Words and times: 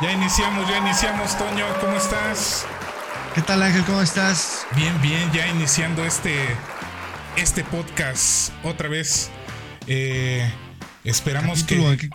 Ya 0.00 0.12
iniciamos, 0.12 0.68
ya 0.68 0.78
iniciamos, 0.78 1.36
Toño, 1.36 1.66
¿cómo 1.80 1.96
estás? 1.96 2.64
¿Qué 3.34 3.42
tal 3.42 3.60
Ángel? 3.64 3.84
¿Cómo 3.84 4.00
estás? 4.00 4.64
Bien, 4.76 4.94
bien, 5.02 5.28
ya 5.32 5.48
iniciando 5.48 6.04
este, 6.04 6.46
este 7.36 7.64
podcast 7.64 8.52
otra 8.62 8.88
vez. 8.88 9.28
Eh, 9.88 10.48
esperamos 11.02 11.64
que... 11.64 11.84
¿En 11.84 11.96
qué, 11.96 12.10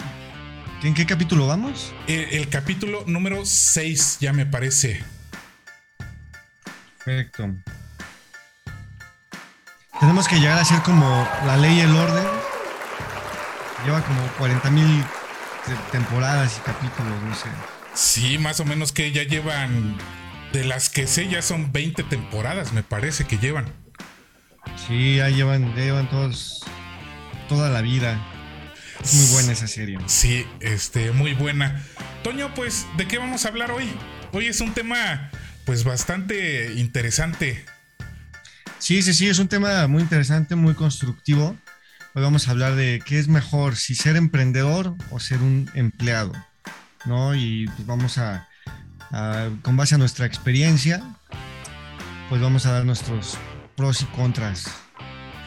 ¿En 0.84 0.94
qué 0.94 1.06
capítulo 1.06 1.46
vamos? 1.46 1.94
El, 2.08 2.23
el 2.32 2.48
capítulo 2.48 3.04
número 3.06 3.46
6 3.46 4.20
ya 4.22 4.31
me 4.31 4.45
parece. 4.45 5.04
Perfecto. 7.04 7.50
Tenemos 10.00 10.30
que 10.30 10.40
llegar 10.40 10.58
a 10.58 10.64
ser 10.64 10.81
como 10.84 11.28
la 11.45 11.58
ley 11.58 11.80
y 11.80 11.81
el 11.81 11.94
orden. 11.94 12.23
Lleva 13.84 14.02
como 14.04 14.26
40 14.38 14.72
mil 14.72 15.04
temporadas 15.91 16.58
y 16.58 16.62
capítulos, 16.62 17.22
no 17.23 17.35
sé. 17.35 17.49
Sí, 17.94 18.38
más 18.38 18.59
o 18.59 18.66
menos 18.66 18.91
que 18.91 19.12
ya 19.12 19.23
llevan, 19.23 19.98
de 20.52 20.63
las 20.63 20.89
que 20.89 21.08
sé, 21.08 21.27
ya 21.27 21.41
son 21.41 21.72
20 21.72 22.03
temporadas, 22.03 22.73
me 22.73 22.84
parece 22.84 23.26
que 23.26 23.38
llevan. 23.38 23.66
Sí, 24.88 25.17
ya 25.17 25.30
llevan, 25.30 25.75
ya 25.75 25.83
llevan 25.83 26.09
todos, 26.09 26.64
toda 27.47 27.70
la 27.70 27.81
vida. 27.81 28.20
Es 29.03 29.14
muy 29.16 29.25
buena 29.33 29.52
esa 29.52 29.67
serie. 29.67 29.97
Sí, 30.08 30.45
este, 30.59 31.11
muy 31.11 31.33
buena. 31.33 31.83
Toño, 32.23 32.53
pues, 32.53 32.88
¿de 32.98 33.08
qué 33.08 33.17
vamos 33.17 33.45
a 33.45 33.50
hablar 33.50 33.72
hoy? 33.72 33.89
Hoy 34.31 34.48
es 34.48 34.61
un 34.61 34.73
tema, 34.73 35.30
pues, 35.66 35.83
bastante 35.83 36.73
interesante. 36.75 37.66
Sí, 38.80 39.02
sí, 39.02 39.14
sí, 39.14 39.30
es 39.30 39.39
un 39.39 39.48
tema 39.48 39.88
muy 39.88 40.02
interesante, 40.02 40.55
muy 40.55 40.73
constructivo. 40.73 41.58
Hoy 42.16 42.22
vamos 42.22 42.47
a 42.47 42.52
hablar 42.52 42.75
de 42.75 43.02
qué 43.03 43.17
es 43.17 43.28
mejor, 43.28 43.75
si 43.75 43.95
ser 43.95 44.17
emprendedor 44.17 44.94
o 45.09 45.19
ser 45.19 45.39
un 45.39 45.67
empleado, 45.73 46.31
¿no? 47.05 47.33
Y 47.33 47.66
pues 47.75 47.88
vamos 47.88 48.20
a, 48.20 48.47
a, 49.11 49.50
con 49.64 49.75
base 49.78 49.95
a 49.95 49.97
nuestra 49.97 50.28
experiencia, 50.28 51.02
pues 52.30 52.39
vamos 52.39 52.67
a 52.67 52.72
dar 52.73 52.86
nuestros 52.86 53.39
pros 53.75 54.03
y 54.03 54.05
contras 54.05 54.72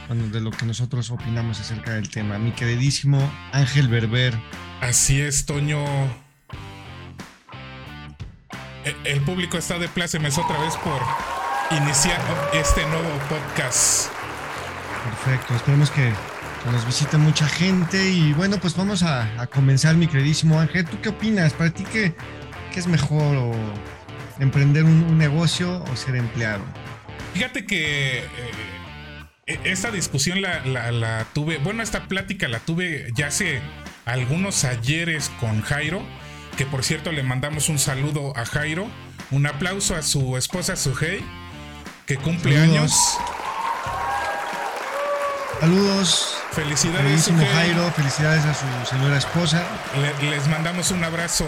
bueno, 0.08 0.27
de 0.27 0.41
lo 0.41 0.50
que 0.50 0.67
nosotros 0.67 1.08
opinamos 1.12 1.61
acerca 1.61 1.92
del 1.92 2.11
tema. 2.11 2.36
Mi 2.36 2.50
queridísimo 2.50 3.33
Ángel 3.53 3.86
Berber. 3.86 4.34
Así 4.80 5.20
es, 5.20 5.47
Toño. 5.47 5.84
E, 8.84 8.97
el 9.05 9.20
público 9.20 9.56
está 9.56 9.78
de 9.78 9.86
plácemes 9.86 10.36
otra 10.36 10.58
vez 10.58 10.75
por 10.78 11.01
iniciar 11.78 12.20
este 12.55 12.84
nuevo 12.89 13.20
podcast. 13.28 14.11
Perfecto, 15.05 15.55
esperemos 15.55 15.92
que 15.92 16.12
nos 16.72 16.84
visite 16.86 17.17
mucha 17.17 17.47
gente 17.48 18.11
y 18.11 18.33
bueno, 18.33 18.59
pues 18.59 18.77
vamos 18.77 19.03
a, 19.03 19.41
a, 19.41 19.47
comenzar, 19.47 19.97
mi 19.97 20.06
queridísimo 20.06 20.59
Ángel. 20.61 20.84
¿Tú 20.84 21.00
qué 21.00 21.11
opinas? 21.11 21.53
¿Para 21.53 21.70
ti 21.70 21.84
qué, 21.84 22.14
qué 22.73 22.81
es 22.81 22.86
mejor 22.86 23.36
o 23.36 23.53
emprender 24.39 24.84
un, 24.84 25.03
un, 25.05 25.19
negocio 25.19 25.83
o 25.84 25.97
ser 25.97 26.17
empleado? 26.17 26.64
Fíjate 27.34 27.67
que 27.67 28.19
eh, 29.47 29.61
esta 29.64 29.91
discusión 29.91 30.42
la, 30.42 30.64
la, 30.64 30.91
la, 30.91 31.25
tuve, 31.33 31.58
bueno, 31.58 31.83
esta 31.83 32.08
plática 32.08 32.48
la 32.48 32.58
tuve 32.58 33.11
ya 33.14 33.29
hace 33.29 33.61
algunos 34.05 34.64
ayeres 34.64 35.30
con 35.41 35.62
Jairo, 35.62 36.02
que 36.57 36.67
por 36.67 36.85
cierto 36.85 37.12
le 37.12 37.23
mandamos 37.23 37.68
un 37.68 37.79
saludo 37.79 38.36
a 38.36 38.45
Jairo, 38.45 38.89
un 39.30 39.46
aplauso 39.46 39.95
a 39.95 40.02
su 40.02 40.36
esposa 40.36 40.77
Sugei, 40.77 41.20
que 42.07 42.17
cumple 42.17 42.57
Saludos. 42.57 42.79
años. 42.79 43.45
Saludos. 45.61 46.36
Felicidades. 46.52 47.30
Jairo, 47.55 47.90
felicidades 47.92 48.44
a 48.44 48.55
su 48.55 48.67
señora 48.90 49.17
esposa. 49.17 49.64
Le, 50.00 50.30
les 50.30 50.46
mandamos 50.48 50.90
un 50.90 51.02
abrazo. 51.02 51.46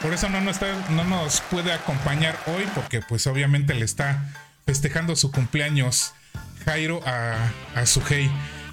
Por 0.00 0.12
eso 0.12 0.28
no 0.28 0.40
nos, 0.40 0.56
está, 0.56 0.68
no 0.90 1.04
nos 1.04 1.40
puede 1.42 1.72
acompañar 1.72 2.38
hoy, 2.46 2.66
porque 2.74 3.00
pues 3.00 3.26
obviamente 3.26 3.74
le 3.74 3.84
está 3.84 4.22
festejando 4.66 5.16
su 5.16 5.30
cumpleaños 5.30 6.12
Jairo 6.64 7.00
a, 7.06 7.36
a 7.74 7.86
Sugei. 7.86 8.30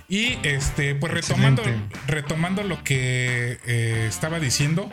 Y 0.08 0.38
este, 0.44 0.96
pues 0.96 1.14
retomando, 1.14 1.64
retomando 2.08 2.64
lo 2.64 2.84
que 2.84 3.60
eh, 3.66 4.06
estaba 4.10 4.40
diciendo, 4.40 4.92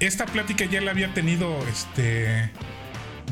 esta 0.00 0.26
plática 0.26 0.64
ya 0.66 0.80
la 0.80 0.90
había 0.90 1.14
tenido 1.14 1.58
este, 1.66 2.50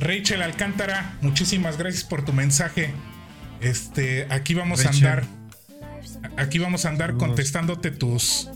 Rachel 0.01 0.43
Alcántara. 0.43 1.17
Muchísimas 1.21 1.77
gracias 1.77 2.05
por 2.05 2.25
tu 2.25 2.33
mensaje. 2.33 2.95
Este, 3.63 4.27
aquí 4.31 4.55
vamos 4.55 4.85
Rachel. 4.85 5.07
a 5.07 5.11
andar. 5.13 5.27
Aquí 6.37 6.59
vamos 6.59 6.85
a 6.85 6.89
andar 6.89 7.09
Saludos. 7.11 7.29
contestándote 7.29 7.91
tus, 7.91 8.51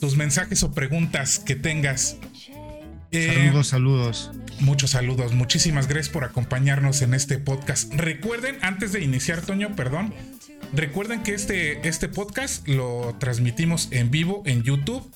tus 0.00 0.16
mensajes 0.16 0.62
o 0.62 0.72
preguntas 0.72 1.38
que 1.38 1.54
tengas. 1.56 2.16
Eh, 3.10 3.32
saludos, 3.34 3.66
saludos. 3.68 4.30
Muchos 4.60 4.90
saludos. 4.90 5.34
Muchísimas 5.34 5.88
gracias 5.88 6.08
por 6.12 6.24
acompañarnos 6.24 7.02
en 7.02 7.14
este 7.14 7.38
podcast. 7.38 7.92
Recuerden, 7.94 8.56
antes 8.62 8.92
de 8.92 9.02
iniciar, 9.02 9.42
Toño, 9.42 9.74
perdón. 9.76 10.14
Recuerden 10.72 11.22
que 11.22 11.34
este, 11.34 11.86
este 11.86 12.08
podcast 12.08 12.66
lo 12.68 13.14
transmitimos 13.18 13.88
en 13.90 14.10
vivo 14.10 14.42
en 14.46 14.62
YouTube. 14.62 15.10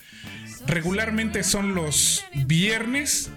Regularmente 0.67 1.43
son 1.45 1.75
los 1.75 2.25
viernes, 2.35 3.31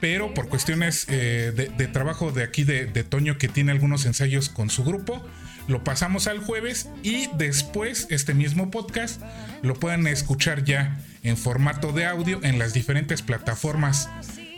pero 0.00 0.34
por 0.34 0.48
cuestiones 0.48 1.06
eh, 1.08 1.52
de, 1.54 1.68
de, 1.68 1.86
trabajo 1.86 2.30
de 2.32 2.42
aquí 2.42 2.64
de, 2.64 2.86
de 2.86 3.04
Toño, 3.04 3.38
que 3.38 3.48
tiene 3.48 3.72
algunos 3.72 4.06
ensayos 4.06 4.48
con 4.48 4.70
su 4.70 4.84
grupo, 4.84 5.24
lo 5.66 5.84
pasamos 5.84 6.26
al 6.26 6.38
jueves 6.38 6.88
y 7.02 7.28
después 7.36 8.06
este 8.10 8.34
mismo 8.34 8.70
podcast 8.70 9.20
lo 9.62 9.74
pueden 9.74 10.06
escuchar 10.06 10.64
ya 10.64 10.98
en 11.22 11.36
formato 11.36 11.92
de 11.92 12.06
audio 12.06 12.40
en 12.42 12.58
las 12.58 12.72
diferentes 12.72 13.22
plataformas 13.22 14.08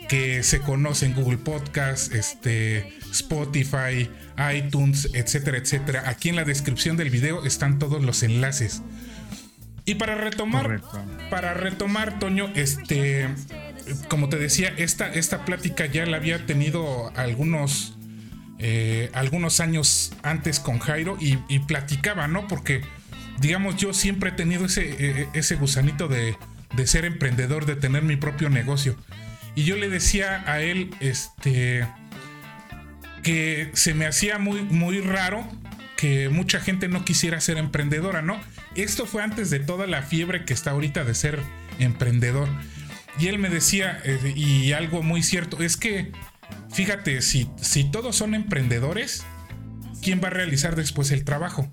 que 0.07 0.43
se 0.43 0.59
conocen 0.59 1.13
Google 1.13 1.37
Podcast, 1.37 2.13
este, 2.13 2.97
Spotify, 3.11 4.09
iTunes, 4.53 5.09
etcétera, 5.13 5.57
etcétera. 5.57 6.03
Aquí 6.09 6.27
en 6.27 6.35
la 6.35 6.43
descripción 6.43 6.97
del 6.97 7.09
video 7.09 7.45
están 7.45 7.79
todos 7.79 8.03
los 8.03 8.21
enlaces. 8.21 8.81
Y 9.85 9.95
para 9.95 10.15
retomar, 10.15 10.63
Correcto. 10.63 11.05
para 11.29 11.53
retomar, 11.53 12.19
Toño, 12.19 12.51
este, 12.55 13.29
como 14.07 14.29
te 14.29 14.37
decía, 14.37 14.73
esta, 14.77 15.11
esta 15.11 15.45
plática 15.45 15.85
ya 15.85 16.05
la 16.05 16.17
había 16.17 16.45
tenido 16.45 17.11
algunos, 17.15 17.97
eh, 18.59 19.09
algunos 19.13 19.59
años 19.59 20.13
antes 20.23 20.59
con 20.59 20.79
Jairo 20.79 21.17
y, 21.19 21.59
platicaba, 21.59 22.27
¿no? 22.27 22.47
Porque, 22.47 22.81
digamos, 23.39 23.77
yo 23.77 23.93
siempre 23.93 24.31
he 24.31 24.33
tenido 24.33 24.65
ese, 24.65 25.27
ese 25.33 25.55
gusanito 25.55 26.07
de, 26.07 26.35
de 26.75 26.87
ser 26.87 27.05
emprendedor, 27.05 27.65
de 27.65 27.75
tener 27.75 28.03
mi 28.03 28.15
propio 28.15 28.49
negocio. 28.49 28.95
Y 29.55 29.63
yo 29.63 29.75
le 29.75 29.89
decía 29.89 30.43
a 30.47 30.61
él, 30.61 30.91
este, 30.99 31.85
que 33.23 33.69
se 33.73 33.93
me 33.93 34.05
hacía 34.05 34.37
muy, 34.37 34.61
muy 34.63 35.01
raro 35.01 35.45
que 35.97 36.29
mucha 36.29 36.59
gente 36.59 36.87
no 36.87 37.05
quisiera 37.05 37.39
ser 37.41 37.57
emprendedora, 37.57 38.21
¿no? 38.21 38.39
Esto 38.75 39.05
fue 39.05 39.21
antes 39.21 39.49
de 39.49 39.59
toda 39.59 39.85
la 39.87 40.01
fiebre 40.01 40.45
que 40.45 40.53
está 40.53 40.71
ahorita 40.71 41.03
de 41.03 41.13
ser 41.13 41.39
emprendedor. 41.79 42.47
Y 43.19 43.27
él 43.27 43.39
me 43.39 43.49
decía, 43.49 44.01
eh, 44.03 44.33
y 44.35 44.71
algo 44.73 45.03
muy 45.03 45.23
cierto, 45.23 45.61
es 45.61 45.77
que, 45.77 46.11
fíjate, 46.71 47.21
si, 47.21 47.49
si 47.61 47.83
todos 47.83 48.15
son 48.15 48.33
emprendedores, 48.33 49.23
¿quién 50.01 50.21
va 50.23 50.27
a 50.27 50.31
realizar 50.31 50.75
después 50.75 51.11
el 51.11 51.23
trabajo? 51.23 51.71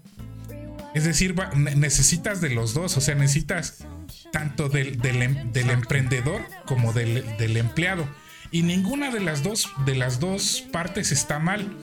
Es 0.94 1.04
decir, 1.04 1.38
va, 1.38 1.50
necesitas 1.54 2.40
de 2.40 2.50
los 2.50 2.74
dos, 2.74 2.96
o 2.96 3.00
sea, 3.00 3.14
necesitas 3.14 3.84
tanto 4.32 4.68
del, 4.68 5.00
del, 5.00 5.52
del 5.52 5.70
emprendedor 5.70 6.42
como 6.66 6.92
del, 6.92 7.24
del, 7.38 7.56
empleado. 7.56 8.08
Y 8.50 8.62
ninguna 8.62 9.10
de 9.10 9.20
las, 9.20 9.42
dos, 9.42 9.70
de 9.84 9.94
las 9.94 10.20
dos 10.20 10.64
partes 10.72 11.12
está 11.12 11.38
mal. 11.38 11.76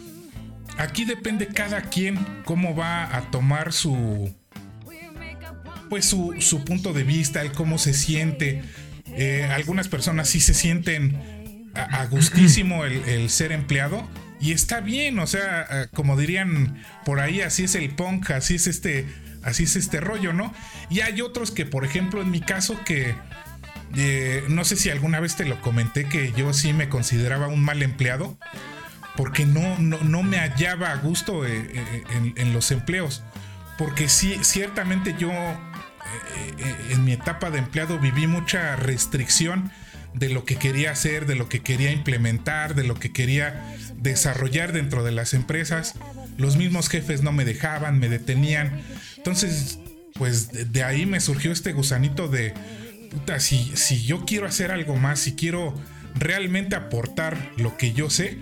Aquí 0.78 1.06
depende 1.06 1.48
cada 1.48 1.82
quien 1.84 2.18
cómo 2.46 2.76
va 2.76 3.16
a 3.16 3.32
tomar 3.32 3.72
su. 3.72 4.34
Pues 5.90 6.06
su, 6.06 6.36
su 6.40 6.66
punto 6.66 6.94
de 6.94 7.04
vista, 7.04 7.42
el 7.42 7.52
cómo 7.52 7.78
se 7.78 7.94
siente. 7.94 8.64
Eh, 9.16 9.50
algunas 9.52 9.88
personas 9.88 10.30
sí 10.30 10.40
se 10.40 10.54
sienten 10.54 11.72
a, 11.74 12.02
a 12.02 12.06
gustísimo 12.08 12.86
el, 12.86 13.30
ser 13.30 13.52
empleado. 13.52 14.08
Y 14.40 14.52
está 14.52 14.82
bien, 14.82 15.18
o 15.20 15.28
sea, 15.28 15.90
como 15.94 16.18
dirían 16.18 16.84
por 17.06 17.20
ahí, 17.20 17.42
así 17.42 17.64
es 17.64 17.74
el 17.76 17.90
punk, 17.90 18.32
así 18.32 18.56
es 18.56 18.68
este 18.68 19.06
así 19.44 19.64
es 19.64 19.76
este 19.76 20.02
rollo, 20.02 20.34
¿no? 20.34 20.54
Y 20.90 21.00
hay 21.02 21.22
otros 21.22 21.52
que, 21.52 21.66
por 21.66 21.86
ejemplo, 21.86 22.22
en 22.22 22.32
mi 22.32 22.42
caso, 22.42 22.78
que 22.84 23.16
eh, 23.96 24.44
no 24.50 24.66
sé 24.66 24.76
si 24.76 24.90
alguna 24.90 25.20
vez 25.20 25.36
te 25.36 25.46
lo 25.46 25.62
comenté 25.62 26.06
que 26.06 26.34
yo 26.34 26.52
sí 26.54 26.74
me 26.74 26.90
consideraba 26.90 27.48
un 27.48 27.64
mal 27.64 27.82
empleado 27.82 28.38
porque 29.16 29.46
no, 29.46 29.78
no, 29.80 30.24
me 30.24 30.40
hallaba 30.40 30.92
a 30.92 30.98
gusto 30.98 31.46
eh, 31.46 31.70
eh, 31.74 32.34
en, 32.36 32.54
los 32.54 32.72
empleos. 32.72 33.24
Porque 33.78 34.10
sí, 34.10 34.38
ciertamente 34.42 35.16
yo 35.18 35.32
en 36.90 37.04
mi 37.04 37.14
etapa 37.14 37.50
de 37.52 37.60
empleado 37.60 38.00
viví 38.00 38.28
mucha 38.28 38.76
restricción 38.76 39.72
de 40.14 40.30
lo 40.30 40.46
que 40.46 40.56
quería 40.56 40.92
hacer, 40.92 41.26
de 41.26 41.36
lo 41.36 41.50
que 41.50 41.62
quería 41.62 41.92
implementar, 41.92 42.74
de 42.74 42.84
lo 42.84 42.96
que 42.96 43.12
quería 43.12 43.76
desarrollar 43.98 44.72
dentro 44.72 45.04
de 45.04 45.12
las 45.12 45.34
empresas. 45.34 45.96
Los 46.38 46.56
mismos 46.56 46.90
jefes 46.90 47.22
no 47.22 47.32
me 47.32 47.46
dejaban, 47.46 48.00
me 48.00 48.10
detenían. 48.10 48.82
Entonces, 49.18 49.80
pues 50.14 50.72
de 50.72 50.84
ahí 50.84 51.06
me 51.06 51.20
surgió 51.20 51.52
este 51.52 51.74
gusanito 51.74 52.28
de, 52.28 52.54
puta, 53.12 53.40
si, 53.40 53.72
si 53.76 54.04
yo 54.04 54.26
quiero 54.26 54.48
hacer 54.48 54.72
algo 54.72 54.96
más, 54.96 55.20
si 55.20 55.34
quiero 55.34 55.74
realmente 56.16 56.76
aportar 56.76 57.52
lo 57.58 57.76
que 57.76 57.92
yo 57.92 58.10
sé, 58.10 58.38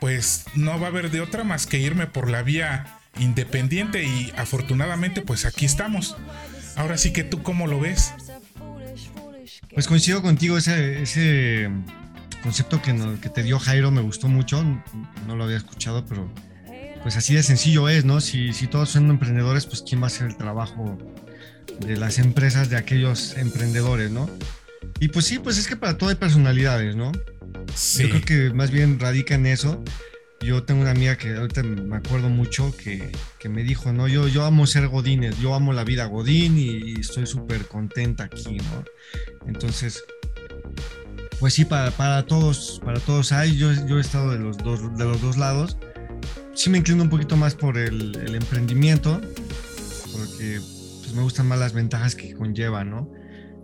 pues 0.00 0.44
no 0.54 0.78
va 0.78 0.88
a 0.88 0.90
haber 0.90 1.10
de 1.10 1.22
otra 1.22 1.44
más 1.44 1.66
que 1.66 1.78
irme 1.78 2.06
por 2.06 2.30
la 2.30 2.42
vía 2.42 2.98
independiente 3.18 4.04
y 4.04 4.32
afortunadamente 4.36 5.22
pues 5.22 5.46
aquí 5.46 5.64
estamos. 5.64 6.16
Ahora 6.76 6.98
sí 6.98 7.12
que 7.12 7.24
tú 7.24 7.42
cómo 7.42 7.66
lo 7.66 7.80
ves. 7.80 8.12
Pues 9.72 9.88
coincido 9.88 10.22
contigo, 10.22 10.56
ese, 10.58 11.02
ese 11.02 11.70
concepto 12.42 12.80
que, 12.80 12.94
que 13.20 13.28
te 13.28 13.42
dio 13.42 13.58
Jairo 13.58 13.90
me 13.90 14.00
gustó 14.00 14.28
mucho, 14.28 14.62
no 15.26 15.36
lo 15.36 15.44
había 15.44 15.56
escuchado, 15.56 16.04
pero 16.06 16.30
pues 17.02 17.16
así 17.16 17.34
de 17.34 17.42
sencillo 17.42 17.88
es, 17.88 18.04
¿no? 18.04 18.20
Si, 18.20 18.52
si 18.52 18.66
todos 18.66 18.90
son 18.90 19.10
emprendedores, 19.10 19.66
pues 19.66 19.82
quién 19.86 20.00
va 20.00 20.04
a 20.04 20.06
hacer 20.08 20.28
el 20.28 20.36
trabajo 20.36 20.98
de 21.80 21.96
las 21.96 22.18
empresas 22.18 22.70
de 22.70 22.76
aquellos 22.76 23.36
emprendedores, 23.36 24.10
¿no? 24.10 24.28
Y 24.98 25.08
pues 25.08 25.26
sí, 25.26 25.38
pues 25.38 25.58
es 25.58 25.68
que 25.68 25.76
para 25.76 25.98
todo 25.98 26.10
hay 26.10 26.16
personalidades, 26.16 26.96
¿no? 26.96 27.12
Sí. 27.74 28.04
Yo 28.04 28.08
creo 28.10 28.22
que 28.22 28.54
más 28.54 28.70
bien 28.70 28.98
radica 28.98 29.34
en 29.34 29.46
eso. 29.46 29.82
Yo 30.40 30.62
tengo 30.62 30.82
una 30.82 30.90
amiga 30.90 31.16
que 31.16 31.34
ahorita 31.34 31.62
me 31.62 31.96
acuerdo 31.96 32.28
mucho 32.28 32.74
que, 32.76 33.10
que 33.38 33.48
me 33.48 33.62
dijo, 33.62 33.92
no, 33.92 34.06
yo, 34.06 34.28
yo 34.28 34.44
amo 34.44 34.66
ser 34.66 34.88
Godines, 34.88 35.38
yo 35.40 35.54
amo 35.54 35.72
la 35.72 35.82
vida 35.82 36.04
Godín 36.04 36.58
y, 36.58 37.00
estoy 37.00 37.26
súper 37.26 37.66
contenta 37.66 38.24
aquí, 38.24 38.56
¿no? 38.56 38.84
Entonces, 39.46 40.04
pues 41.40 41.54
sí, 41.54 41.64
para, 41.64 41.90
para, 41.90 42.26
todos, 42.26 42.80
para 42.84 43.00
todos 43.00 43.32
hay, 43.32 43.56
yo, 43.56 43.72
yo 43.86 43.98
he 43.98 44.00
estado 44.00 44.30
de 44.30 44.38
los 44.38 44.58
dos, 44.58 44.96
de 44.96 45.04
los 45.04 45.20
dos 45.20 45.36
lados. 45.36 45.78
Sí 46.54 46.70
me 46.70 46.78
inclino 46.78 47.02
un 47.02 47.10
poquito 47.10 47.36
más 47.36 47.54
por 47.54 47.78
el, 47.78 48.16
el 48.16 48.34
emprendimiento, 48.34 49.20
porque 50.12 50.60
me 51.14 51.22
gustan 51.22 51.48
más 51.48 51.58
las 51.58 51.72
ventajas 51.72 52.14
que 52.14 52.34
conlleva, 52.34 52.84
¿no? 52.84 53.10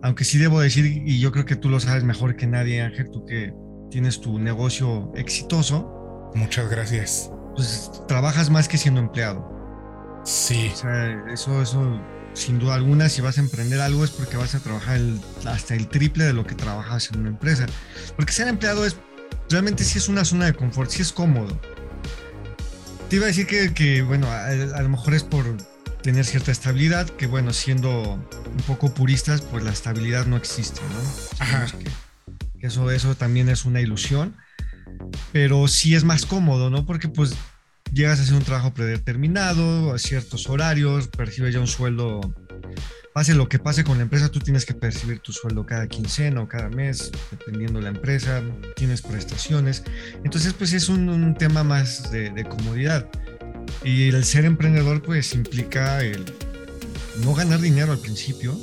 Aunque 0.02 0.24
sí 0.24 0.38
debo 0.38 0.60
decir, 0.60 0.84
y 0.86 1.20
yo 1.20 1.30
creo 1.30 1.44
que 1.44 1.54
tú 1.54 1.68
lo 1.68 1.78
sabes 1.78 2.02
mejor 2.02 2.34
que 2.34 2.46
nadie, 2.46 2.80
Ángel, 2.80 3.10
tú 3.10 3.24
que 3.24 3.52
tienes 3.90 4.20
tu 4.20 4.38
negocio 4.38 5.12
exitoso. 5.14 6.01
Muchas 6.34 6.70
gracias. 6.70 7.30
Pues 7.54 7.90
trabajas 8.08 8.50
más 8.50 8.68
que 8.68 8.78
siendo 8.78 9.00
empleado. 9.00 9.50
Sí. 10.24 10.70
O 10.72 10.76
sea, 10.76 11.24
eso, 11.32 11.62
eso, 11.62 12.00
sin 12.34 12.58
duda 12.58 12.74
alguna, 12.74 13.08
si 13.08 13.20
vas 13.20 13.38
a 13.38 13.40
emprender 13.40 13.80
algo 13.80 14.04
es 14.04 14.10
porque 14.10 14.36
vas 14.36 14.54
a 14.54 14.60
trabajar 14.60 15.00
hasta 15.46 15.74
el 15.74 15.88
triple 15.88 16.24
de 16.24 16.32
lo 16.32 16.46
que 16.46 16.54
trabajas 16.54 17.10
en 17.10 17.20
una 17.20 17.28
empresa. 17.30 17.66
Porque 18.16 18.32
ser 18.32 18.48
empleado 18.48 18.86
es, 18.86 18.96
realmente 19.50 19.84
sí 19.84 19.98
es 19.98 20.08
una 20.08 20.24
zona 20.24 20.46
de 20.46 20.54
confort, 20.54 20.90
sí 20.90 21.02
es 21.02 21.12
cómodo. 21.12 21.60
Te 23.08 23.16
iba 23.16 23.26
a 23.26 23.28
decir 23.28 23.46
que, 23.46 23.74
que 23.74 24.02
bueno, 24.02 24.26
a, 24.30 24.80
lo 24.80 24.88
mejor 24.88 25.14
es 25.14 25.22
por, 25.22 25.44
tener 26.02 26.24
cierta 26.24 26.50
estabilidad, 26.50 27.08
que 27.08 27.26
bueno, 27.26 27.52
siendo 27.52 28.02
un 28.02 28.62
poco 28.66 28.92
puristas, 28.92 29.40
pues 29.40 29.64
la 29.64 29.70
estabilidad 29.70 30.26
no 30.26 30.36
existe, 30.36 30.80
¿no? 30.80 31.38
Ajá. 31.38 31.66
Que, 32.58 32.66
eso, 32.66 32.90
eso 32.90 33.14
también 33.14 33.48
es 33.48 33.64
una 33.64 33.80
ilusión, 33.80 34.36
pero 35.32 35.68
sí 35.68 35.94
es 35.94 36.04
más 36.04 36.26
cómodo, 36.26 36.70
¿no? 36.70 36.86
Porque 36.86 37.08
pues 37.08 37.34
llegas 37.92 38.18
a 38.18 38.22
hacer 38.22 38.34
un 38.34 38.44
trabajo 38.44 38.72
predeterminado, 38.72 39.92
a 39.92 39.98
ciertos 39.98 40.48
horarios, 40.48 41.08
percibes 41.08 41.54
ya 41.54 41.60
un 41.60 41.66
sueldo, 41.66 42.20
pase 43.12 43.34
lo 43.34 43.48
que 43.48 43.58
pase 43.58 43.84
con 43.84 43.98
la 43.98 44.04
empresa, 44.04 44.30
tú 44.30 44.40
tienes 44.40 44.64
que 44.64 44.74
percibir 44.74 45.20
tu 45.20 45.32
sueldo 45.32 45.66
cada 45.66 45.86
quincena 45.86 46.40
o 46.40 46.48
cada 46.48 46.68
mes, 46.68 47.12
dependiendo 47.30 47.78
de 47.78 47.84
la 47.84 47.90
empresa, 47.90 48.42
tienes 48.76 49.02
prestaciones, 49.02 49.84
entonces 50.24 50.54
pues 50.54 50.72
es 50.72 50.88
un, 50.88 51.34
tema 51.38 51.64
más 51.64 52.10
de, 52.10 52.30
de 52.30 52.44
comodidad. 52.44 53.08
Y 53.84 54.08
el 54.08 54.24
ser 54.24 54.44
emprendedor 54.44 55.02
pues 55.02 55.34
implica 55.34 56.02
el 56.02 56.24
no 57.24 57.34
ganar 57.34 57.60
dinero 57.60 57.92
al 57.92 57.98
principio. 57.98 58.58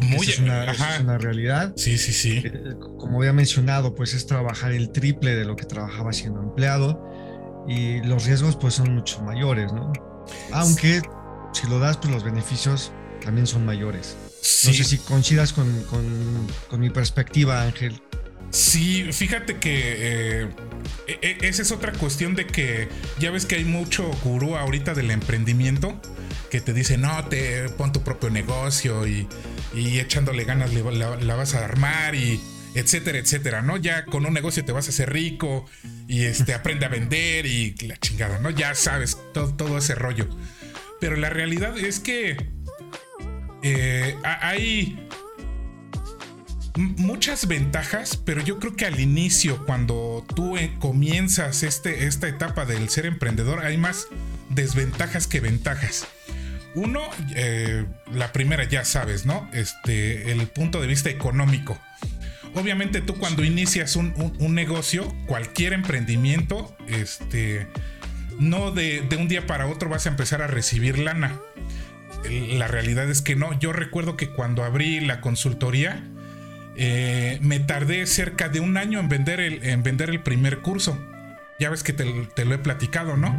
Muy, 0.00 0.26
es 0.26 0.38
una, 0.38 0.70
es 0.70 1.00
una, 1.00 1.18
realidad. 1.18 1.72
Sí, 1.76 1.98
sí, 1.98 2.12
sí. 2.12 2.42
Eh, 2.44 2.52
como 2.98 3.18
había 3.18 3.32
mencionado, 3.32 3.94
pues 3.94 4.14
es 4.14 4.26
trabajar 4.26 4.72
el 4.72 4.90
triple 4.90 5.34
de 5.34 5.44
lo 5.44 5.56
que 5.56 5.64
trabajaba 5.64 6.12
siendo 6.12 6.40
empleado 6.40 7.02
y 7.68 8.00
los 8.02 8.24
riesgos 8.24 8.56
pues 8.56 8.74
son 8.74 8.94
mucho 8.94 9.22
mayores, 9.22 9.72
¿no? 9.72 9.92
Aunque 10.52 11.02
si 11.52 11.66
lo 11.68 11.78
das, 11.78 11.98
pues 11.98 12.12
los 12.12 12.24
beneficios 12.24 12.92
también 13.24 13.46
son 13.46 13.64
mayores. 13.64 14.16
No 14.64 14.72
sé 14.72 14.84
si 14.84 14.98
coincidas 14.98 15.52
con, 15.52 15.82
con, 15.84 16.04
con 16.68 16.80
mi 16.80 16.90
perspectiva, 16.90 17.62
Ángel. 17.62 18.00
Sí, 18.50 19.10
fíjate 19.12 19.56
que 19.56 20.42
eh, 20.42 20.48
e, 21.06 21.18
e, 21.22 21.48
esa 21.48 21.62
es 21.62 21.72
otra 21.72 21.92
cuestión 21.92 22.34
de 22.34 22.46
que 22.46 22.88
ya 23.18 23.30
ves 23.30 23.46
que 23.46 23.54
hay 23.54 23.64
mucho 23.64 24.10
gurú 24.22 24.56
ahorita 24.56 24.92
del 24.92 25.10
emprendimiento 25.10 25.98
que 26.50 26.60
te 26.60 26.74
dice, 26.74 26.98
no, 26.98 27.24
te 27.28 27.70
pon 27.70 27.92
tu 27.92 28.02
propio 28.02 28.28
negocio 28.28 29.06
y, 29.06 29.26
echándole 29.74 30.44
ganas 30.44 30.72
la, 30.72 31.34
vas 31.34 31.54
a 31.54 31.64
armar 31.64 32.14
y 32.14 32.40
etcétera, 32.74 33.18
etcétera, 33.18 33.62
¿no? 33.62 33.76
Ya 33.76 34.04
con 34.04 34.24
un 34.24 34.32
negocio 34.32 34.64
te 34.64 34.72
vas 34.72 34.86
a 34.86 34.90
hacer 34.90 35.12
rico 35.12 35.66
y 36.08 36.24
este, 36.24 36.54
aprende 36.54 36.86
a 36.86 36.88
vender 36.88 37.46
y 37.46 37.74
la 37.86 37.96
chingada, 37.98 38.38
¿no? 38.38 38.50
Ya 38.50 38.74
sabes, 38.74 39.18
todo, 39.32 39.54
todo 39.54 39.78
ese 39.78 39.94
rollo. 39.94 40.28
Pero 41.00 41.16
la 41.16 41.30
realidad 41.30 41.76
es 41.78 42.00
que 42.00 42.36
eh, 43.62 44.16
hay 44.24 45.08
muchas 46.76 47.46
ventajas, 47.46 48.16
pero 48.16 48.42
yo 48.42 48.58
creo 48.58 48.74
que 48.74 48.86
al 48.86 48.98
inicio, 49.00 49.64
cuando 49.66 50.24
tú 50.34 50.56
eh, 50.56 50.74
comienzas 50.80 51.62
este, 51.62 52.06
esta 52.06 52.28
etapa 52.28 52.64
del 52.64 52.88
ser 52.88 53.06
emprendedor, 53.06 53.64
hay 53.64 53.76
más 53.76 54.08
desventajas 54.48 55.26
que 55.26 55.40
ventajas. 55.40 56.06
Uno, 56.74 57.00
eh, 57.34 57.84
la 58.12 58.32
primera 58.32 58.64
ya 58.64 58.84
sabes, 58.84 59.26
¿no? 59.26 59.48
Este, 59.52 60.32
el 60.32 60.46
punto 60.46 60.80
de 60.80 60.86
vista 60.86 61.10
económico. 61.10 61.78
Obviamente 62.54 63.00
tú 63.00 63.16
cuando 63.16 63.44
inicias 63.44 63.96
un, 63.96 64.14
negocio, 64.54 65.14
cualquier 65.26 65.72
emprendimiento, 65.72 66.76
este, 66.88 67.66
no 68.38 68.70
de, 68.70 69.00
de 69.02 69.16
un 69.16 69.28
día 69.28 69.46
para 69.46 69.66
otro 69.66 69.88
vas 69.88 70.06
a 70.06 70.10
empezar 70.10 70.42
a 70.42 70.46
recibir 70.46 70.98
lana. 70.98 71.38
La 72.28 72.68
realidad 72.68 73.10
es 73.10 73.22
que 73.22 73.36
no. 73.36 73.58
Yo 73.58 73.72
recuerdo 73.72 74.16
que 74.16 74.28
cuando 74.28 74.64
abrí 74.64 75.00
la 75.00 75.20
consultoría, 75.20 76.04
eh, 76.76 77.38
me 77.42 77.60
tardé 77.60 78.06
cerca 78.06 78.48
de 78.48 78.60
un 78.60 78.76
año 78.76 78.98
en 78.98 79.08
vender 79.08 79.40
el, 79.40 79.62
en 79.64 79.82
vender 79.82 80.10
el 80.10 80.22
primer 80.22 80.60
curso. 80.60 80.98
Ya 81.58 81.70
ves 81.70 81.82
que 81.82 81.92
te, 81.92 82.04
lo 82.44 82.54
he 82.54 82.58
platicado, 82.58 83.16
¿no? 83.16 83.38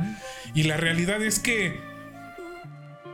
Y 0.53 0.63
la 0.63 0.77
realidad 0.77 1.21
es 1.21 1.39
que 1.39 1.79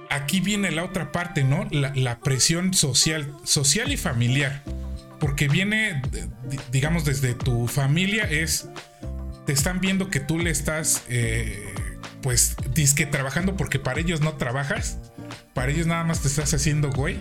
aquí 0.10 0.40
viene 0.40 0.72
la 0.72 0.84
otra 0.84 1.12
parte, 1.12 1.44
¿no? 1.44 1.68
La, 1.72 2.20
presión 2.20 2.74
social, 2.74 3.34
social 3.44 3.92
y 3.92 3.98
familiar. 3.98 4.64
Porque 5.20 5.48
viene, 5.48 6.02
digamos, 6.72 7.06
desde 7.06 7.34
tu 7.34 7.68
familia 7.68 8.24
es, 8.24 8.68
te 9.46 9.54
están 9.54 9.80
viendo 9.80 10.10
que 10.10 10.20
tú 10.20 10.40
le 10.40 10.50
estás, 10.50 11.04
eh, 11.10 11.74
pues, 12.22 12.56
disque 12.74 13.06
trabajando 13.06 13.58
porque 13.58 13.80
para 13.80 14.00
ellos 14.00 14.22
no 14.22 14.34
trabajas. 14.34 14.98
Para 15.54 15.72
ellos 15.72 15.88
nada 15.88 16.04
más 16.04 16.22
te 16.22 16.28
estás 16.28 16.54
haciendo 16.54 16.90
güey. 16.90 17.20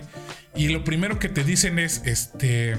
Y 0.55 0.69
lo 0.69 0.83
primero 0.83 1.19
que 1.19 1.29
te 1.29 1.43
dicen 1.43 1.77
es, 1.77 2.01
este, 2.05 2.77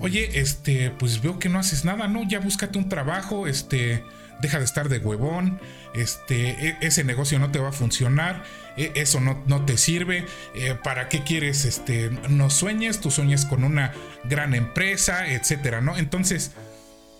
oye, 0.00 0.40
este, 0.40 0.90
pues 0.90 1.22
veo 1.22 1.38
que 1.38 1.48
no 1.48 1.58
haces 1.58 1.84
nada, 1.84 2.08
¿no? 2.08 2.26
Ya 2.26 2.40
búscate 2.40 2.78
un 2.78 2.88
trabajo, 2.88 3.46
este, 3.46 4.02
deja 4.40 4.58
de 4.58 4.64
estar 4.64 4.88
de 4.88 4.98
huevón, 4.98 5.60
este, 5.94 6.68
e, 6.68 6.76
ese 6.80 7.04
negocio 7.04 7.38
no 7.38 7.50
te 7.50 7.58
va 7.58 7.70
a 7.70 7.72
funcionar, 7.72 8.44
e, 8.76 8.92
eso 8.94 9.20
no, 9.20 9.42
no 9.46 9.64
te 9.64 9.76
sirve, 9.76 10.26
eh, 10.54 10.76
¿para 10.82 11.08
qué 11.08 11.22
quieres, 11.22 11.64
este, 11.64 12.10
no 12.28 12.50
sueñes, 12.50 13.00
tú 13.00 13.10
sueñes 13.10 13.44
con 13.44 13.64
una 13.64 13.92
gran 14.24 14.54
empresa, 14.54 15.26
etcétera, 15.28 15.80
¿no? 15.80 15.96
Entonces, 15.96 16.52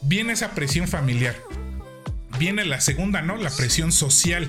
viene 0.02 0.32
esa 0.32 0.52
presión 0.52 0.88
familiar, 0.88 1.36
viene 2.38 2.64
la 2.64 2.80
segunda, 2.80 3.22
¿no? 3.22 3.36
La 3.36 3.50
presión 3.50 3.92
social, 3.92 4.48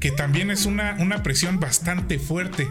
que 0.00 0.10
también 0.10 0.50
es 0.50 0.66
una, 0.66 0.96
una 0.98 1.22
presión 1.22 1.60
bastante 1.60 2.18
fuerte 2.18 2.68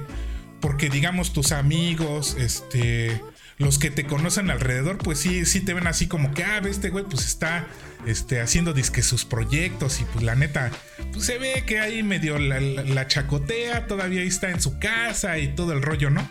porque 0.66 0.90
digamos 0.90 1.32
tus 1.32 1.52
amigos, 1.52 2.36
este, 2.40 3.22
los 3.58 3.80
que 3.80 3.90
te 3.90 4.06
conocen 4.06 4.50
alrededor, 4.50 4.98
pues 4.98 5.20
sí, 5.20 5.46
sí 5.46 5.62
te 5.62 5.74
ven 5.74 5.88
así 5.88 6.08
como 6.08 6.34
que, 6.34 6.44
ah, 6.44 6.62
este 6.66 6.90
güey 6.90 7.06
pues 7.06 7.26
está 7.26 7.68
este, 8.06 8.42
haciendo 8.42 8.74
disque 8.74 9.02
sus 9.02 9.24
proyectos 9.24 10.02
y 10.02 10.04
pues 10.06 10.24
la 10.24 10.36
neta, 10.36 10.72
pues 11.14 11.26
se 11.26 11.38
ve 11.38 11.64
que 11.66 11.80
ahí 11.80 12.04
medio 12.04 12.38
la, 12.38 13.08
chacotea, 13.08 13.88
todavía 13.88 14.24
está 14.24 14.50
en 14.50 14.60
su 14.60 14.78
casa 14.78 15.38
y 15.38 15.50
todo 15.50 15.72
el 15.72 15.82
rollo, 15.82 16.10
¿no? 16.10 16.28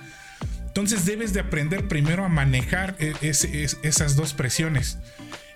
Entonces 0.66 1.06
debes 1.06 1.32
de 1.32 1.40
aprender 1.40 1.88
primero 1.88 2.24
a 2.24 2.28
manejar 2.28 2.96
e, 2.98 3.14
esas 3.22 4.16
dos 4.16 4.34
presiones 4.34 4.98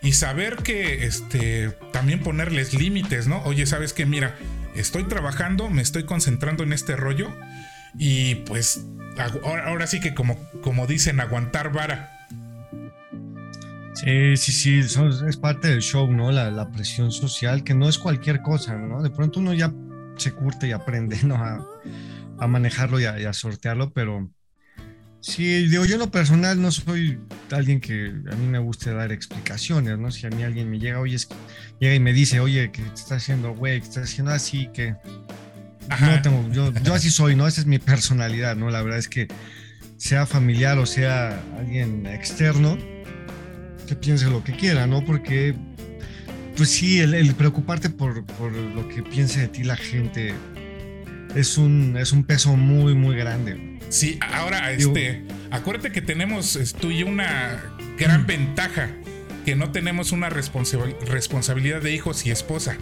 y 0.00 0.12
saber 0.12 0.56
que 0.56 1.04
este, 1.04 1.70
también 1.92 2.20
ponerles 2.20 2.72
límites, 2.72 3.26
¿no? 3.26 3.42
Oye, 3.42 3.66
¿sabes 3.66 3.92
qué? 3.92 4.06
Mira, 4.06 4.36
estoy 4.74 5.04
trabajando, 5.04 5.68
me 5.68 5.82
estoy 5.82 6.04
concentrando 6.04 6.62
en 6.62 6.72
este 6.72 6.96
rollo 6.96 7.34
y 7.96 8.36
pues 8.36 8.86
ahora, 9.18 9.86
sí 9.86 10.00
que 10.00 10.14
como, 10.14 10.38
como 10.62 10.86
dicen, 10.86 11.20
aguantar 11.20 11.72
vara. 11.72 12.14
Sí, 13.94 14.36
sí, 14.36 14.52
sí, 14.52 14.78
es 15.26 15.36
parte 15.36 15.68
del 15.68 15.80
show, 15.80 16.10
¿no? 16.10 16.30
La, 16.30 16.70
presión 16.70 17.10
social, 17.10 17.64
que 17.64 17.74
no 17.74 17.88
es 17.88 17.98
cualquier 17.98 18.42
cosa, 18.42 18.76
¿no? 18.76 19.02
De 19.02 19.10
pronto 19.10 19.40
uno 19.40 19.54
ya 19.54 19.72
se 20.16 20.32
curte 20.32 20.68
y 20.68 20.72
aprende, 20.72 21.18
¿no? 21.24 21.36
A, 21.36 22.46
manejarlo 22.46 23.00
y 23.00 23.04
a, 23.04 23.32
sortearlo, 23.32 23.92
pero 23.92 24.30
sí, 25.20 25.66
digo, 25.66 25.84
yo 25.84 25.94
en 25.94 26.00
lo 26.00 26.10
personal 26.12 26.62
no 26.62 26.70
soy 26.70 27.18
alguien 27.50 27.80
que 27.80 28.14
a 28.30 28.36
mí 28.36 28.46
me 28.46 28.60
guste 28.60 28.94
dar 28.94 29.10
explicaciones, 29.10 29.98
¿no? 29.98 30.12
Si 30.12 30.24
a 30.26 30.30
mí 30.30 30.44
alguien 30.44 30.70
me 30.70 30.78
llega, 30.78 31.00
oye, 31.00 31.16
es 31.16 31.28
llega 31.80 31.96
y 31.96 32.00
me 32.00 32.12
dice, 32.12 32.38
oye, 32.38 32.70
que 32.70 32.82
estás 32.82 33.12
haciendo, 33.22 33.52
güey, 33.54 33.80
que 33.80 33.88
estás 33.88 34.04
haciendo 34.04 34.30
así, 34.30 34.68
que 34.72 34.94
no 35.88 36.22
tengo, 36.22 36.52
yo, 36.52 36.72
yo 36.82 36.94
así 36.94 37.10
soy, 37.10 37.36
¿no? 37.36 37.46
Esa 37.46 37.60
es 37.60 37.66
mi 37.66 37.78
personalidad, 37.78 38.56
¿no? 38.56 38.70
La 38.70 38.82
verdad 38.82 38.98
es 38.98 39.08
que 39.08 39.28
sea 39.98 40.26
familiar 40.26 40.78
o 40.78 40.86
sea 40.86 41.42
alguien 41.58 42.06
externo, 42.06 42.78
que 43.86 43.96
piense 43.96 44.26
lo 44.26 44.44
que 44.44 44.52
quiera, 44.52 44.86
¿no? 44.86 45.04
Porque, 45.04 45.54
pues 46.56 46.70
sí, 46.70 47.00
el, 47.00 47.34
preocuparte 47.34 47.90
por, 47.90 48.24
por, 48.24 48.52
lo 48.52 48.88
que 48.88 49.02
piense 49.02 49.40
de 49.40 49.48
ti 49.48 49.64
la 49.64 49.76
gente 49.76 50.34
es 51.34 51.58
un, 51.58 51.96
es 51.98 52.12
un 52.12 52.24
peso 52.24 52.56
muy, 52.56 52.94
muy 52.94 53.16
grande. 53.16 53.78
Sí, 53.88 54.18
ahora, 54.32 54.70
este, 54.72 55.24
acuérdate 55.50 55.90
que 55.90 56.02
tenemos 56.02 56.58
tú 56.80 56.90
y 56.90 56.98
yo 56.98 57.06
una 57.06 57.62
gran 57.98 58.26
ventaja, 58.26 58.90
que 59.44 59.56
no 59.56 59.72
tenemos 59.72 60.12
una 60.12 60.28
responsabilidad 60.28 61.80
de 61.80 61.92
hijos 61.92 62.26
y 62.26 62.30
esposa. 62.30 62.76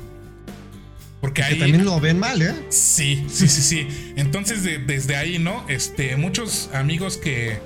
Porque 1.27 1.43
ahí, 1.43 1.59
también 1.59 1.85
lo 1.85 1.99
ven 1.99 2.21
mal, 2.21 2.41
¿eh? 2.41 2.55
Sí, 2.69 3.27
sí, 3.29 3.49
sí, 3.49 3.61
sí. 3.61 4.13
Entonces, 4.15 4.63
desde 4.63 5.17
ahí, 5.17 5.41
¿no? 5.41 5.67
Este, 5.69 6.15
muchos 6.15 6.71
amigos 6.73 7.17
que, 7.17 7.59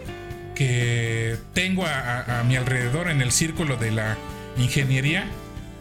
que 0.54 1.36
tengo 1.52 1.84
a, 1.84 2.42
mi 2.48 2.56
alrededor 2.56 3.10
en 3.10 3.20
el 3.20 3.32
círculo 3.32 3.76
de 3.76 3.90
la 3.90 4.16
ingeniería, 4.56 5.26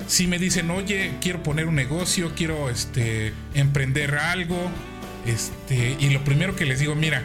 sí 0.08 0.28
me 0.28 0.40
dicen, 0.40 0.70
oye, 0.72 1.14
quiero 1.22 1.42
poner 1.42 1.68
un 1.68 1.76
negocio, 1.76 2.34
quiero 2.36 2.70
este, 2.70 3.32
emprender 3.54 4.16
algo. 4.16 4.58
Este, 5.26 5.96
y 6.02 6.10
lo 6.10 6.22
primero 6.26 6.58
que 6.58 6.66
les 6.66 6.82
digo, 6.82 6.96
mira, 6.96 7.24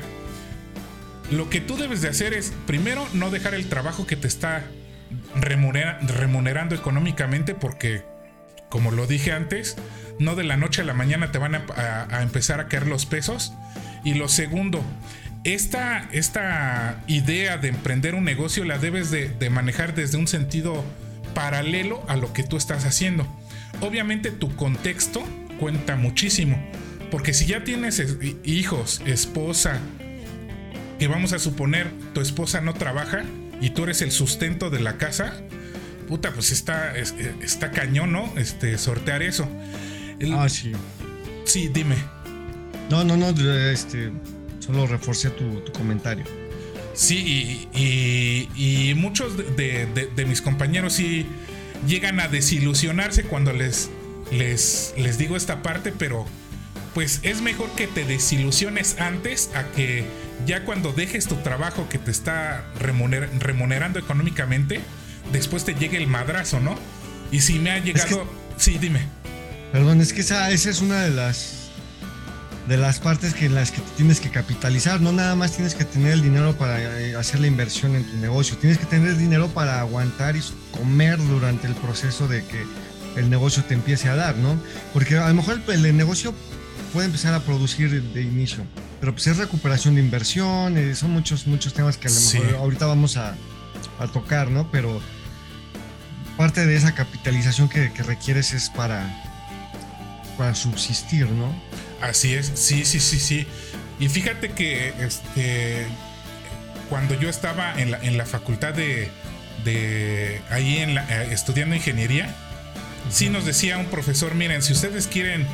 lo 1.33 1.51
que 1.51 1.61
tú 1.61 1.77
debes 1.77 2.01
de 2.01 2.11
hacer 2.11 2.33
es, 2.33 2.53
primero, 2.65 3.05
no 3.13 3.33
dejar 3.33 3.55
el 3.55 3.69
trabajo 3.69 4.07
que 4.07 4.15
te 4.15 4.29
está 4.29 4.65
remunerando 5.35 6.77
económicamente 6.77 7.57
porque, 7.57 8.05
como 8.75 8.91
lo 8.91 9.07
dije 9.07 9.31
antes, 9.31 9.77
no 10.19 10.35
de 10.35 10.43
la 10.43 10.57
noche 10.57 10.83
a 10.83 10.85
la 10.85 10.95
mañana 10.95 11.31
te 11.31 11.39
van 11.39 11.55
a, 11.55 12.23
empezar 12.23 12.59
a 12.59 12.67
caer 12.67 12.89
los 12.89 13.07
pesos. 13.07 13.53
Y 14.03 14.15
lo 14.15 14.27
segundo, 14.27 14.83
esta, 15.45 16.09
esta 16.11 17.01
idea 17.07 17.57
de 17.57 17.69
emprender 17.69 18.17
un 18.17 18.25
negocio 18.25 18.65
la 18.65 18.79
debes 18.79 19.13
de, 19.13 19.49
manejar 19.49 19.95
desde 19.95 20.19
un 20.19 20.27
sentido 20.27 20.85
paralelo 21.37 22.03
a 22.09 22.17
lo 22.17 22.33
que 22.33 22.43
tú 22.43 22.57
estás 22.57 22.85
haciendo. 22.85 23.25
Obviamente 23.81 24.33
tu 24.33 24.57
contexto 24.57 25.23
cuenta 25.61 25.95
muchísimo, 25.95 26.61
porque 27.13 27.33
si 27.33 27.47
ya 27.47 27.63
tienes 27.63 28.03
hijos, 28.43 29.03
esposa, 29.07 29.79
que 30.99 31.07
vamos 31.07 31.33
a 31.33 31.39
suponer 31.39 31.93
tu 32.13 32.21
esposa 32.21 32.61
no 32.61 32.75
trabaja 32.75 33.23
y 33.61 33.71
tú 33.71 33.85
eres 33.85 34.03
el 34.03 34.11
sustento 34.11 34.69
de 34.69 34.81
la 34.81 34.99
casa, 34.99 35.45
puta, 36.07 36.33
pues 36.33 36.53
está, 36.53 36.97
está 36.97 37.71
cañón, 37.71 38.13
¿no? 38.13 38.33
Este, 38.37 38.77
sortear 38.79 39.23
eso 39.23 39.49
ah, 40.33 40.49
sí. 40.49 40.73
Sí, 41.45 41.69
dime. 41.69 41.97
No, 42.91 43.05
no, 43.05 43.17
no, 43.17 43.29
este, 43.71 44.13
solo 44.61 44.87
reforcé 44.87 45.31
tu, 45.31 45.63
comentario. 45.73 46.25
Sí, 46.95 47.69
y, 47.75 48.95
muchos 48.97 49.37
de, 49.57 50.25
mis 50.27 50.41
compañeros 50.41 50.95
sí 50.95 51.27
llegan 51.87 52.21
a 52.21 52.29
desilusionarse 52.29 53.25
cuando 53.25 53.53
les, 53.53 53.91
les, 54.31 54.95
les 54.97 55.19
digo 55.19 55.37
esta 55.37 55.63
parte, 55.63 55.93
pero 55.93 56.25
pues 56.95 57.19
es 57.25 57.43
mejor 57.43 57.69
que 57.71 57.89
te 57.89 58.05
desilusiones 58.05 59.01
antes 59.01 59.51
a 59.55 59.65
que 59.73 60.05
ya 60.47 60.65
cuando 60.65 60.93
dejes 60.93 61.27
tu 61.27 61.35
trabajo 61.37 61.89
que 61.89 61.99
te 61.99 62.13
está 62.13 62.65
remunerando 62.79 63.99
económicamente, 63.99 64.81
después 65.33 65.65
te 65.65 65.75
llegue 65.75 65.97
el 65.97 66.07
madrazo, 66.07 66.61
¿no? 66.61 66.77
Y 67.31 67.41
si 67.41 67.59
me 67.59 67.71
ha 67.71 67.79
llegado... 67.79 68.27
Sí, 68.57 68.79
dime. 68.79 69.01
Perdón, 69.73 70.01
es 70.01 70.13
que 70.13 70.21
esa, 70.21 70.51
esa 70.51 70.71
es 70.71 70.81
una 70.81 71.03
de 71.03 71.11
las 71.11 71.65
de 72.69 72.79
las 72.79 72.99
partes 72.99 73.35
que 73.35 73.47
en 73.47 73.55
las 73.55 73.71
que 73.71 73.83
tienes 73.97 74.21
que 74.21 74.31
capitalizar. 74.31 75.01
No 75.01 75.13
nada 75.13 75.35
más 75.35 75.53
tienes 75.53 75.75
que 75.75 75.85
tener 75.85 76.13
el 76.13 76.23
dinero 76.23 76.57
para 76.57 77.01
eh, 77.01 77.15
hacer 77.17 77.41
la 77.41 77.47
inversión 77.47 77.95
en 77.95 78.05
tu 78.05 78.17
negocio. 78.17 78.57
Tienes 78.57 78.79
que 78.79 78.87
tener 78.87 79.11
el 79.11 79.19
dinero 79.19 79.49
para 79.49 79.81
aguantar 79.81 80.37
y 80.37 80.43
comer 80.71 81.19
durante 81.19 81.67
el 81.67 81.75
proceso 81.75 82.27
de 82.27 82.45
que 82.45 82.65
el 83.17 83.31
negocio 83.31 83.63
te 83.65 83.75
empiece 83.75 84.09
a 84.09 84.17
dar, 84.17 84.37
¿no? 84.37 84.59
Porque 84.93 85.17
a 85.19 85.29
lo 85.29 85.35
mejor 85.35 85.61
el, 85.69 85.97
negocio 85.97 86.35
puede 86.93 87.07
empezar 87.07 87.35
a 87.35 87.41
producir 87.41 88.03
de 88.03 88.23
inicio, 88.23 88.65
pero 89.01 89.13
pues 89.13 89.27
es 89.27 89.37
recuperación 89.37 89.95
de 89.95 90.01
inversión, 90.01 90.77
eh, 90.79 90.95
son 90.95 91.11
muchos, 91.11 91.47
muchos 91.47 91.75
temas 91.75 91.97
que 91.97 92.09
a 92.09 92.11
lo 92.11 92.21
mejor 92.21 92.57
ahorita 92.57 92.87
vamos 92.87 93.17
a, 93.17 93.37
tocar, 94.13 94.51
¿no? 94.51 94.71
Pero 94.71 95.01
parte 96.37 96.67
de 96.67 96.77
esa 96.77 96.95
capitalización 96.95 97.69
que 97.69 97.89
requieres 98.03 98.53
es 98.53 98.71
para 98.71 99.09
para 100.37 100.55
subsistir, 100.55 101.29
¿no? 101.31 101.55
Así 102.01 102.35
es, 102.35 102.53
sí, 102.55 102.85
sí, 102.85 103.01
sí, 103.01 103.19
sí. 103.19 103.47
Y 103.99 104.09
fíjate 104.09 104.51
que 104.51 104.93
este 105.01 105.87
cuando 106.91 107.15
yo 107.15 107.29
estaba 107.31 107.81
en 107.81 107.91
la, 107.91 107.99
en 107.99 108.19
la 108.19 108.27
facultad 108.27 108.75
de, 108.75 109.11
de 109.65 110.43
ahí 110.51 110.79
en 110.79 110.95
la, 110.95 111.05
eh, 111.09 111.33
estudiando 111.33 111.75
ingeniería, 111.75 112.35
sí 113.11 113.31
nos 113.31 113.47
decía 113.47 113.79
un 113.79 113.87
profesor, 113.87 114.35
miren, 114.35 114.63
si 114.63 114.75
ustedes 114.75 115.07
quieren 115.07 115.47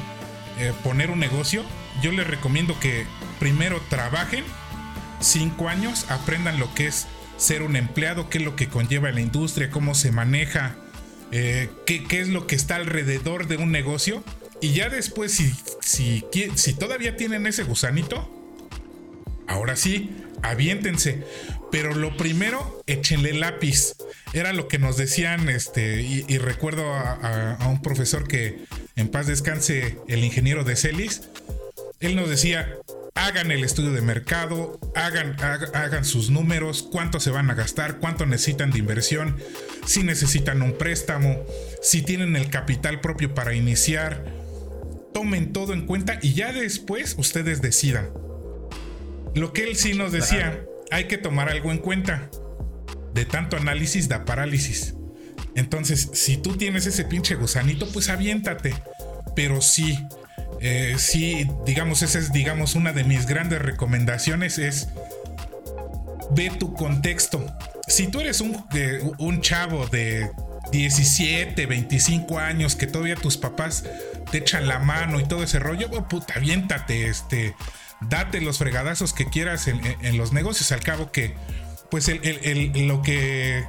eh, 0.58 0.72
poner 0.82 1.10
un 1.10 1.20
negocio, 1.20 1.64
yo 2.02 2.10
les 2.10 2.26
recomiendo 2.26 2.78
que 2.80 3.06
primero 3.38 3.80
trabajen 3.88 4.44
cinco 5.20 5.68
años, 5.68 6.06
aprendan 6.10 6.58
lo 6.58 6.72
que 6.74 6.88
es 6.88 7.06
ser 7.40 7.62
un 7.62 7.74
empleado, 7.74 8.30
qué 8.30 8.38
es 8.38 8.44
lo 8.44 8.54
que 8.54 8.68
conlleva 8.68 9.10
la 9.10 9.20
industria, 9.20 9.70
cómo 9.70 9.94
se 9.94 10.12
maneja, 10.12 10.76
eh, 11.32 11.68
qué, 11.86 12.04
qué, 12.04 12.20
es 12.20 12.28
lo 12.28 12.46
que 12.46 12.54
está 12.54 12.76
alrededor 12.76 13.48
de 13.48 13.56
un 13.56 13.72
negocio 13.72 14.22
y 14.60 14.72
ya 14.72 14.90
después, 14.90 15.32
si, 15.32 15.52
si, 15.80 16.24
si 16.54 16.74
todavía 16.74 17.16
tienen 17.16 17.46
ese 17.46 17.62
gusanito, 17.62 18.28
ahora 19.46 19.74
sí, 19.74 20.10
aviéntense. 20.42 21.24
Pero 21.72 21.94
lo 21.94 22.16
primero, 22.16 22.82
échenle 22.86 23.32
lápiz. 23.32 23.94
Era 24.32 24.52
lo 24.52 24.68
que 24.68 24.78
nos 24.78 24.96
decían, 24.96 25.48
este, 25.48 26.02
y, 26.02 26.38
recuerdo 26.38 26.92
a, 26.92 27.58
un 27.68 27.80
profesor 27.80 28.28
que 28.28 28.64
en 28.96 29.08
paz 29.08 29.26
descanse, 29.26 29.96
el 30.08 30.24
ingeniero 30.24 30.64
de 30.64 30.76
Celis. 30.76 31.22
Él 32.00 32.16
nos 32.16 32.28
decía, 32.28 32.76
hagan 33.14 33.50
el 33.50 33.64
estudio 33.64 33.92
de 33.92 34.00
mercado, 34.00 34.78
hagan, 34.94 35.36
hagan 35.40 36.04
sus 36.04 36.30
números, 36.30 36.82
cuánto 36.82 37.20
se 37.20 37.30
van 37.30 37.50
a 37.50 37.54
gastar, 37.54 37.98
cuánto 37.98 38.26
necesitan 38.26 38.70
de 38.70 38.78
inversión, 38.78 39.36
si 39.86 40.02
necesitan 40.02 40.62
un 40.62 40.76
préstamo, 40.76 41.44
si 41.82 42.02
tienen 42.02 42.36
el 42.36 42.50
capital 42.50 43.00
propio 43.00 43.34
para 43.34 43.54
iniciar 43.54 44.40
tomen 45.12 45.52
todo 45.52 45.72
en 45.72 45.86
cuenta 45.86 46.18
y 46.22 46.34
ya 46.34 46.52
después 46.52 47.14
ustedes 47.18 47.62
decidan. 47.62 48.10
Lo 49.34 49.52
que 49.52 49.64
él 49.64 49.76
sí 49.76 49.94
nos 49.94 50.12
decía, 50.12 50.64
hay 50.90 51.04
que 51.04 51.18
tomar 51.18 51.48
algo 51.48 51.70
en 51.70 51.78
cuenta. 51.78 52.30
De 53.14 53.24
tanto 53.24 53.56
análisis 53.56 54.08
da 54.08 54.24
parálisis. 54.24 54.94
Entonces, 55.54 56.10
si 56.12 56.36
tú 56.36 56.56
tienes 56.56 56.86
ese 56.86 57.04
pinche 57.04 57.34
gusanito, 57.34 57.88
pues 57.92 58.08
aviéntate. 58.08 58.74
Pero 59.34 59.60
sí, 59.60 59.98
eh, 60.60 60.96
sí, 60.98 61.50
digamos, 61.64 62.02
esa 62.02 62.18
es, 62.18 62.32
digamos, 62.32 62.74
una 62.74 62.92
de 62.92 63.04
mis 63.04 63.26
grandes 63.26 63.60
recomendaciones 63.62 64.58
es 64.58 64.88
ve 66.30 66.50
tu 66.50 66.74
contexto. 66.74 67.44
Si 67.88 68.08
tú 68.08 68.20
eres 68.20 68.40
un, 68.40 68.64
un 69.18 69.40
chavo 69.40 69.86
de 69.86 70.30
17, 70.70 71.66
25 71.66 72.38
años 72.38 72.76
que 72.76 72.86
todavía 72.86 73.16
tus 73.16 73.36
papás 73.36 73.84
te 74.30 74.38
echan 74.38 74.68
la 74.68 74.78
mano 74.78 75.18
y 75.18 75.24
todo 75.24 75.42
ese 75.42 75.58
rollo, 75.58 75.88
oh, 75.92 76.06
puta, 76.06 76.34
aviéntate, 76.34 77.08
este, 77.08 77.54
date 78.00 78.40
los 78.40 78.58
fregadazos 78.58 79.12
que 79.12 79.26
quieras 79.26 79.66
en, 79.66 80.16
los 80.16 80.32
negocios. 80.32 80.72
Al 80.72 80.80
cabo 80.80 81.10
que, 81.10 81.34
pues 81.90 82.08
lo 82.08 83.02
que 83.02 83.64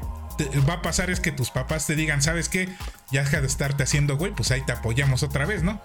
va 0.68 0.74
a 0.76 0.82
pasar 0.82 1.10
es 1.10 1.20
que 1.20 1.32
tus 1.32 1.52
papás 1.52 1.88
te 1.88 1.96
digan, 1.96 2.22
¿sabes 2.22 2.50
qué? 2.50 2.70
Ya 3.12 3.24
deja 3.24 3.42
de 3.42 3.48
estarte 3.48 3.84
haciendo, 3.84 4.18
güey, 4.18 4.34
pues 4.34 4.52
ahí 4.52 4.62
te 4.62 4.74
apoyamos 4.74 5.24
otra 5.24 5.46
vez, 5.46 5.64
¿no? 5.64 5.82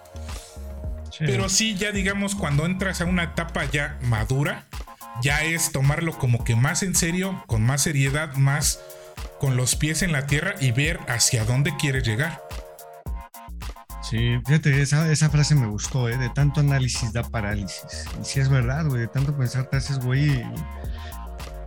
Pero 1.19 1.49
sí, 1.49 1.75
ya 1.75 1.93
digamos, 1.93 2.35
cuando 2.35 2.67
entras 2.67 3.01
a 3.01 3.05
una 3.05 3.25
etapa 3.25 3.65
ya 3.65 3.99
madura, 4.03 4.67
ya 5.23 5.43
es 5.43 5.73
tomarlo 5.73 6.19
como 6.19 6.45
que 6.45 6.57
más 6.57 6.83
en 6.83 6.95
serio, 6.95 7.43
con 7.47 7.63
más 7.63 7.83
seriedad, 7.83 8.35
más 8.35 8.81
con 9.41 9.57
los 9.57 9.77
pies 9.77 10.03
en 10.03 10.13
la 10.13 10.27
tierra 10.27 10.55
y 10.61 10.73
ver 10.73 11.01
hacia 11.09 11.45
dónde 11.45 11.77
quieres 11.77 12.05
llegar. 12.05 12.43
Sí, 14.03 14.39
fíjate, 14.47 14.83
esa, 14.83 15.11
esa 15.11 15.31
frase 15.31 15.57
me 15.57 15.67
gustó, 15.67 16.09
¿eh? 16.09 16.17
De 16.17 16.29
tanto 16.31 16.61
análisis 16.61 17.13
da 17.13 17.25
parálisis. 17.25 18.05
Y 18.21 18.25
si 18.25 18.39
es 18.41 18.49
verdad, 18.49 18.87
güey, 18.87 19.01
de 19.01 19.09
tanto 19.09 19.37
pensar 19.37 19.67
te 19.67 19.79
haces, 19.79 19.99
güey. 19.99 20.45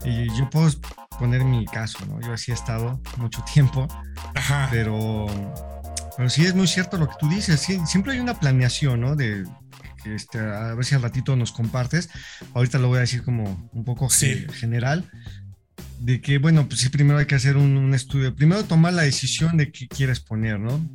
Y, 0.06 0.10
y, 0.10 0.38
yo 0.38 0.50
puedo 0.50 0.70
poner 1.20 1.44
mi 1.44 1.65
caso, 1.65 1.98
¿no? 2.06 2.22
Yo 2.22 2.32
así 2.32 2.51
he 2.51 2.53
estado 2.53 3.01
mucho 3.18 3.44
tiempo. 3.53 3.88
Ajá. 4.36 4.70
Pero, 4.72 5.27
pero 6.19 6.29
sí 6.29 6.45
es 6.45 6.53
muy 6.53 6.67
cierto 6.67 6.97
lo 6.97 7.07
que 7.07 7.15
tú 7.17 7.29
dices. 7.29 7.61
Sí, 7.61 7.79
siempre 7.85 8.11
hay 8.11 8.19
una 8.19 8.38
planeación, 8.38 8.99
¿no? 8.99 9.15
De, 9.15 9.45
este, 10.03 10.38
a 10.38 10.73
ver 10.73 10.83
si 10.83 10.93
al 10.93 11.01
ratito 11.01 11.33
nos 11.38 11.53
compartes. 11.53 12.09
Ahorita 12.53 12.77
lo 12.77 12.89
voy 12.89 12.97
a 12.97 13.01
decir 13.01 13.23
como 13.23 13.69
un 13.71 13.85
poco 13.85 14.09
Sí. 14.09 14.45
general. 14.51 15.09
De 16.01 16.19
que, 16.19 16.38
bueno, 16.38 16.67
pues 16.67 16.81
sí, 16.81 16.89
primero 16.89 17.19
hay 17.19 17.25
que 17.25 17.35
hacer 17.35 17.55
un, 17.55 17.77
un 17.77 17.93
estudio. 17.93 18.35
Primero 18.35 18.65
tomar 18.65 18.91
la 18.91 19.03
decisión 19.03 19.55
de 19.55 19.71
qué 19.71 19.88
quieres 19.88 20.19
poner, 20.19 20.59
¿no? 20.59 20.85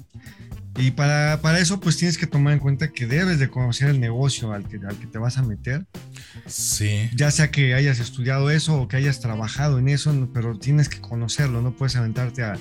Y 0.76 0.90
para, 0.90 1.40
para 1.40 1.58
eso, 1.58 1.80
pues 1.80 1.96
tienes 1.96 2.18
que 2.18 2.26
tomar 2.26 2.52
en 2.52 2.58
cuenta 2.58 2.88
que 2.88 3.06
debes 3.06 3.38
de 3.38 3.48
conocer 3.48 3.88
el 3.88 4.00
negocio 4.00 4.52
al 4.52 4.68
que, 4.68 4.76
al 4.86 4.98
que 4.98 5.06
te 5.06 5.16
vas 5.16 5.38
a 5.38 5.42
meter. 5.42 5.86
Sí. 6.44 7.08
Ya 7.14 7.30
sea 7.30 7.50
que 7.50 7.72
hayas 7.72 7.98
estudiado 7.98 8.50
eso 8.50 8.78
o 8.78 8.88
que 8.88 8.98
hayas 8.98 9.20
trabajado 9.20 9.78
en 9.78 9.88
eso, 9.88 10.28
pero 10.34 10.58
tienes 10.58 10.90
que 10.90 11.00
conocerlo. 11.00 11.62
No 11.62 11.74
puedes 11.74 11.96
aventarte 11.96 12.42
a, 12.42 12.58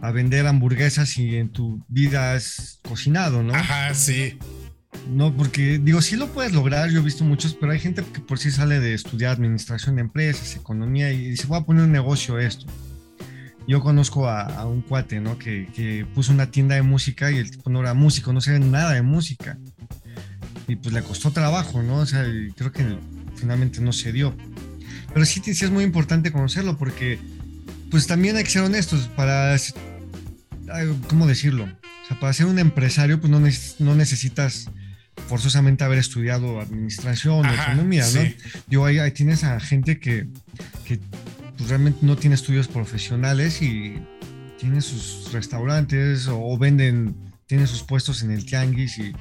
a 0.00 0.10
vender 0.12 0.46
hamburguesas 0.46 1.16
y 1.18 1.36
en 1.36 1.50
tu 1.50 1.84
vida 1.88 2.34
has 2.34 2.80
cocinado, 2.82 3.42
¿no? 3.42 3.54
Ajá, 3.54 3.94
sí. 3.94 4.38
No, 5.08 5.34
porque 5.36 5.78
digo, 5.78 6.02
sí 6.02 6.16
lo 6.16 6.28
puedes 6.28 6.52
lograr, 6.52 6.90
yo 6.90 7.00
he 7.00 7.02
visto 7.02 7.24
muchos, 7.24 7.54
pero 7.54 7.72
hay 7.72 7.78
gente 7.78 8.04
que 8.12 8.20
por 8.20 8.38
sí 8.38 8.50
sale 8.50 8.80
de 8.80 8.94
estudiar 8.94 9.32
administración 9.32 9.96
de 9.96 10.02
empresas, 10.02 10.56
economía 10.56 11.12
y 11.12 11.30
dice, 11.30 11.46
voy 11.46 11.58
a 11.58 11.62
poner 11.62 11.84
un 11.84 11.92
negocio 11.92 12.38
esto. 12.38 12.66
Yo 13.66 13.80
conozco 13.80 14.28
a, 14.28 14.42
a 14.42 14.66
un 14.66 14.82
cuate, 14.82 15.20
¿no? 15.20 15.38
Que, 15.38 15.68
que 15.74 16.06
puso 16.14 16.32
una 16.32 16.50
tienda 16.50 16.74
de 16.74 16.82
música 16.82 17.30
y 17.30 17.36
el 17.38 17.50
tipo 17.50 17.70
no 17.70 17.80
era 17.80 17.94
músico, 17.94 18.32
no 18.32 18.40
sabía 18.40 18.58
nada 18.60 18.92
de 18.92 19.02
música. 19.02 19.58
Y 20.66 20.76
pues 20.76 20.92
le 20.94 21.02
costó 21.02 21.30
trabajo, 21.30 21.82
¿no? 21.82 21.98
O 21.98 22.06
sea, 22.06 22.24
creo 22.56 22.72
que 22.72 22.84
finalmente 23.36 23.80
no 23.80 23.92
se 23.92 24.12
dio. 24.12 24.34
Pero 25.12 25.24
sí, 25.24 25.40
sí 25.42 25.64
es 25.64 25.70
muy 25.70 25.84
importante 25.84 26.32
conocerlo 26.32 26.78
porque 26.78 27.18
pues 27.90 28.06
también 28.06 28.36
hay 28.36 28.44
que 28.44 28.50
ser 28.50 28.62
honestos 28.62 29.08
para, 29.16 29.56
¿cómo 31.08 31.26
decirlo? 31.26 31.64
O 31.64 32.06
sea, 32.08 32.18
para 32.20 32.32
ser 32.32 32.46
un 32.46 32.58
empresario 32.58 33.20
pues 33.20 33.30
no, 33.30 33.40
neces- 33.40 33.76
no 33.78 33.94
necesitas 33.94 34.68
forzosamente 35.28 35.84
haber 35.84 35.98
estudiado 35.98 36.60
administración 36.60 37.46
o 37.46 37.52
economía, 37.52 38.02
¿no? 38.04 38.08
sí. 38.22 38.36
Digo, 38.66 38.86
ahí, 38.86 38.98
ahí 38.98 39.10
tienes 39.12 39.44
a 39.44 39.60
gente 39.60 39.98
que, 40.00 40.26
que 40.84 40.98
pues, 41.56 41.68
realmente 41.68 41.98
no 42.02 42.16
tiene 42.16 42.34
estudios 42.34 42.68
profesionales 42.68 43.60
y 43.62 44.00
tiene 44.58 44.80
sus 44.80 45.30
restaurantes 45.32 46.26
o, 46.28 46.38
o 46.40 46.58
venden, 46.58 47.14
tiene 47.46 47.66
sus 47.66 47.82
puestos 47.82 48.22
en 48.22 48.30
el 48.30 48.44
tianguis 48.46 48.98
y, 48.98 49.12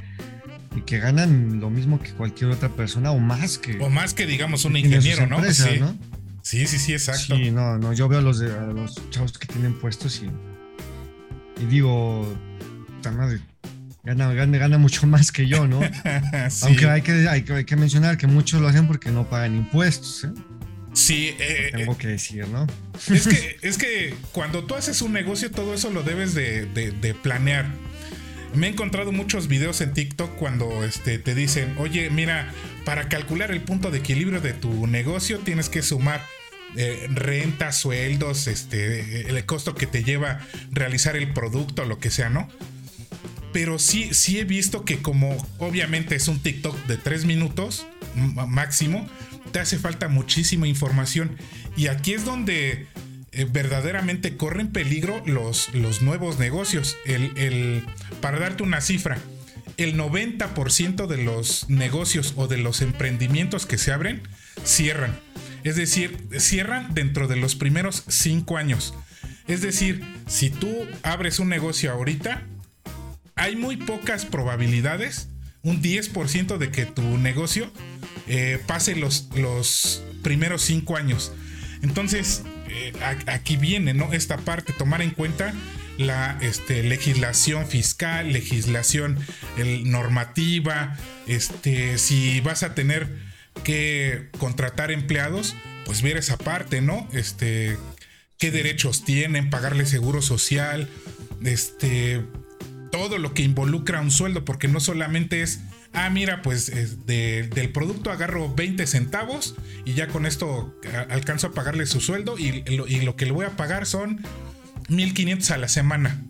y 0.75 0.82
que 0.86 1.00
ganan 1.00 1.60
lo 1.60 1.70
mismo 1.70 2.00
que 2.01 2.12
cualquier 2.12 2.51
otra 2.51 2.70
persona 2.70 3.12
o 3.12 3.20
más 3.20 3.58
que 3.58 3.77
O 3.79 3.89
más 3.89 4.13
que 4.13 4.25
digamos 4.25 4.65
un 4.65 4.77
ingeniero, 4.77 5.27
¿no? 5.27 5.36
empresas, 5.38 5.70
sí. 5.74 5.79
¿no? 5.79 5.98
sí, 6.41 6.65
sí, 6.65 6.77
sí, 6.79 6.94
exacto. 6.94 7.36
Sí, 7.36 7.51
no, 7.51 7.77
no, 7.77 7.94
yo 7.94 8.08
veo 8.08 8.20
a 8.20 8.22
los, 8.22 8.39
de, 8.39 8.51
a 8.53 8.68
los 8.68 8.96
chavos 9.12 9.38
que 9.38 9.48
tienen 9.48 9.74
puestos 9.74 10.22
y, 10.24 10.29
y 11.59 11.65
digo, 11.65 12.25
puta 12.87 13.11
madre, 13.11 13.39
gana, 14.03 14.33
gana, 14.33 14.57
gana 14.57 14.77
mucho 14.77 15.05
más 15.07 15.31
que 15.31 15.47
yo, 15.47 15.67
¿no? 15.67 15.79
Sí. 16.49 16.65
Aunque 16.65 16.87
hay 16.89 17.01
que, 17.01 17.27
hay, 17.29 17.43
que, 17.43 17.53
hay 17.53 17.65
que 17.65 17.75
mencionar 17.75 18.17
que 18.17 18.27
muchos 18.27 18.61
lo 18.61 18.67
hacen 18.67 18.87
porque 18.87 19.11
no 19.11 19.29
pagan 19.29 19.55
impuestos, 19.55 20.23
¿eh? 20.25 20.29
Sí, 20.93 21.35
eh, 21.39 21.69
tengo 21.71 21.95
que 21.97 22.07
decir, 22.07 22.47
¿no? 22.47 22.65
Es 23.13 23.27
que, 23.27 23.57
es 23.61 23.77
que 23.77 24.15
cuando 24.31 24.63
tú 24.65 24.73
haces 24.75 25.01
un 25.03 25.13
negocio, 25.13 25.51
todo 25.51 25.73
eso 25.75 25.91
lo 25.91 26.01
debes 26.03 26.33
de, 26.33 26.65
de- 26.65 26.91
de 26.91 27.13
planear. 27.13 27.67
Me 28.55 28.65
he 28.65 28.69
encontrado 28.71 29.11
muchos 29.11 29.47
videos 29.47 29.79
en 29.81 29.93
TikTok 29.93 30.35
cuando 30.35 30.83
este, 30.83 31.19
te 31.19 31.35
dicen, 31.35 31.75
oye, 31.77 32.09
mira, 32.09 32.51
para 32.85 33.07
calcular 33.07 33.51
el 33.51 33.61
punto 33.61 33.91
de 33.91 34.00
equilibrio 34.00 34.41
de 34.41 34.53
tu 34.53 34.87
negocio 34.87 35.37
tienes 35.37 35.69
que 35.69 35.83
sumar 35.83 36.22
eh, 36.75 37.08
renta, 37.10 37.72
sueldos, 37.72 38.48
este, 38.48 39.29
el 39.29 39.46
costo 39.46 39.75
que 39.75 39.88
te 39.88 40.03
lleva 40.03 40.46
realizar 40.72 41.16
el 41.16 41.34
producto, 41.34 41.86
lo 41.86 42.00
que 42.00 42.12
sea, 42.12 42.29
¿no? 42.29 42.48
Pero 43.51 43.79
sí, 43.79 44.14
sí 44.14 44.40
he 44.40 44.44
visto 44.44 44.86
que 44.86 45.01
como 45.01 45.36
obviamente 45.58 46.16
es 46.16 46.27
un 46.27 46.40
TikTok 46.40 46.86
de 46.86 46.98
tres 46.98 47.25
minutos 47.25 47.88
m- 48.16 48.46
máximo, 48.48 49.08
te 49.51 49.60
hace 49.60 49.79
falta 49.79 50.08
muchísima 50.08 50.68
información. 50.68 51.36
Y 51.75 51.88
aquí 51.88 52.14
es 52.14 52.25
donde 52.25 52.86
eh, 53.32 53.48
verdaderamente 53.51 54.38
corren 54.38 54.68
peligro 54.72 55.24
los, 55.25 55.74
los 55.74 56.03
nuevos 56.03 56.38
negocios. 56.38 56.96
El, 57.05 57.32
el- 57.38 57.84
para 58.22 58.38
darte 58.40 58.62
una 58.62 58.82
cifra, 58.82 59.18
el 59.77 59.98
90% 59.98 61.08
de 61.08 61.18
los 61.24 61.68
negocios 61.70 62.34
o 62.36 62.48
de 62.48 62.58
los 62.58 62.82
emprendimientos 62.82 63.66
que 63.66 63.79
se 63.79 63.92
abren 63.92 64.22
cierran. 64.64 65.18
Es 65.63 65.75
decir, 65.75 66.17
cierran 66.37 66.93
dentro 66.93 67.27
de 67.27 67.35
los 67.35 67.55
primeros 67.55 68.03
cinco 68.07 68.57
años. 68.57 68.93
Es 69.48 69.61
decir, 69.61 70.03
si 70.27 70.50
tú 70.50 70.69
abres 71.03 71.39
un 71.39 71.50
negocio 71.50 71.91
ahorita, 71.91 72.43
hay 73.35 73.55
muy 73.55 73.77
pocas 73.77 74.25
probabilidades, 74.25 75.29
un 75.63 75.81
10% 75.81 76.57
de 76.57 76.72
que 76.72 76.85
tu 76.85 77.17
negocio 77.17 77.72
eh, 78.27 78.59
pase 78.67 78.95
los, 78.95 79.29
los 79.35 80.03
primeros 80.24 80.61
cinco 80.61 80.98
años. 80.98 81.31
Entonces, 81.81 82.43
eh, 82.69 82.93
aquí 83.27 83.57
viene, 83.57 83.93
¿no? 83.93 84.13
Esta 84.13 84.37
parte, 84.37 84.74
tomar 84.74 85.01
en 85.01 85.11
cuenta 85.11 85.53
la 85.98 86.37
este, 86.41 86.83
legislación 86.83 87.67
fiscal, 87.67 88.31
legislación 88.31 89.17
el, 89.57 89.89
normativa, 89.89 90.98
este, 91.27 91.98
si 91.98 92.39
vas 92.41 92.63
a 92.63 92.74
tener 92.74 93.28
que 93.63 94.29
contratar 94.39 94.91
empleados, 94.91 95.55
pues 95.85 96.01
ver 96.01 96.17
esa 96.17 96.37
parte, 96.37 96.81
¿no? 96.81 97.07
Este, 97.13 97.77
qué 98.37 98.51
derechos 98.51 99.03
tienen, 99.05 99.50
pagarle 99.50 99.85
seguro 99.85 100.22
social, 100.22 100.87
este, 101.43 102.24
todo 102.91 103.17
lo 103.17 103.33
que 103.33 103.43
involucra 103.43 104.01
un 104.01 104.11
sueldo, 104.11 104.45
porque 104.45 104.67
no 104.67 104.79
solamente 104.79 105.41
es, 105.41 105.59
ah, 105.93 106.09
mira, 106.09 106.41
pues 106.41 106.69
es 106.69 107.05
de- 107.05 107.48
del 107.53 107.72
producto 107.72 108.11
agarro 108.11 108.53
20 108.53 108.85
centavos 108.87 109.55
y 109.85 109.93
ya 109.93 110.07
con 110.07 110.25
esto 110.25 110.75
alcanzo 111.09 111.48
a 111.48 111.51
pagarle 111.53 111.85
su 111.85 112.01
sueldo 112.01 112.37
y, 112.37 112.63
lo- 112.75 112.87
y 112.87 113.01
lo 113.01 113.15
que 113.15 113.25
le 113.25 113.31
voy 113.31 113.45
a 113.45 113.55
pagar 113.57 113.85
son 113.85 114.19
1500 114.89 115.51
a 115.51 115.57
la 115.57 115.67
semana. 115.67 116.24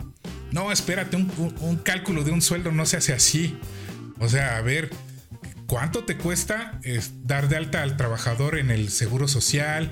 No, 0.52 0.72
espérate, 0.72 1.16
un, 1.16 1.32
un- 1.38 1.56
un 1.60 1.76
cálculo 1.78 2.24
de 2.24 2.32
un 2.32 2.42
sueldo 2.42 2.72
no 2.72 2.86
se 2.86 2.98
hace 2.98 3.14
así. 3.14 3.58
O 4.20 4.28
sea, 4.28 4.58
a 4.58 4.62
ver, 4.62 4.90
¿cuánto 5.70 6.04
te 6.04 6.18
cuesta 6.18 6.80
es, 6.84 7.26
dar 7.26 7.48
de 7.48 7.56
alta 7.56 7.82
al 7.84 7.96
trabajador 7.96 8.58
en 8.58 8.72
el 8.72 8.90
seguro 8.90 9.30
social? 9.30 9.92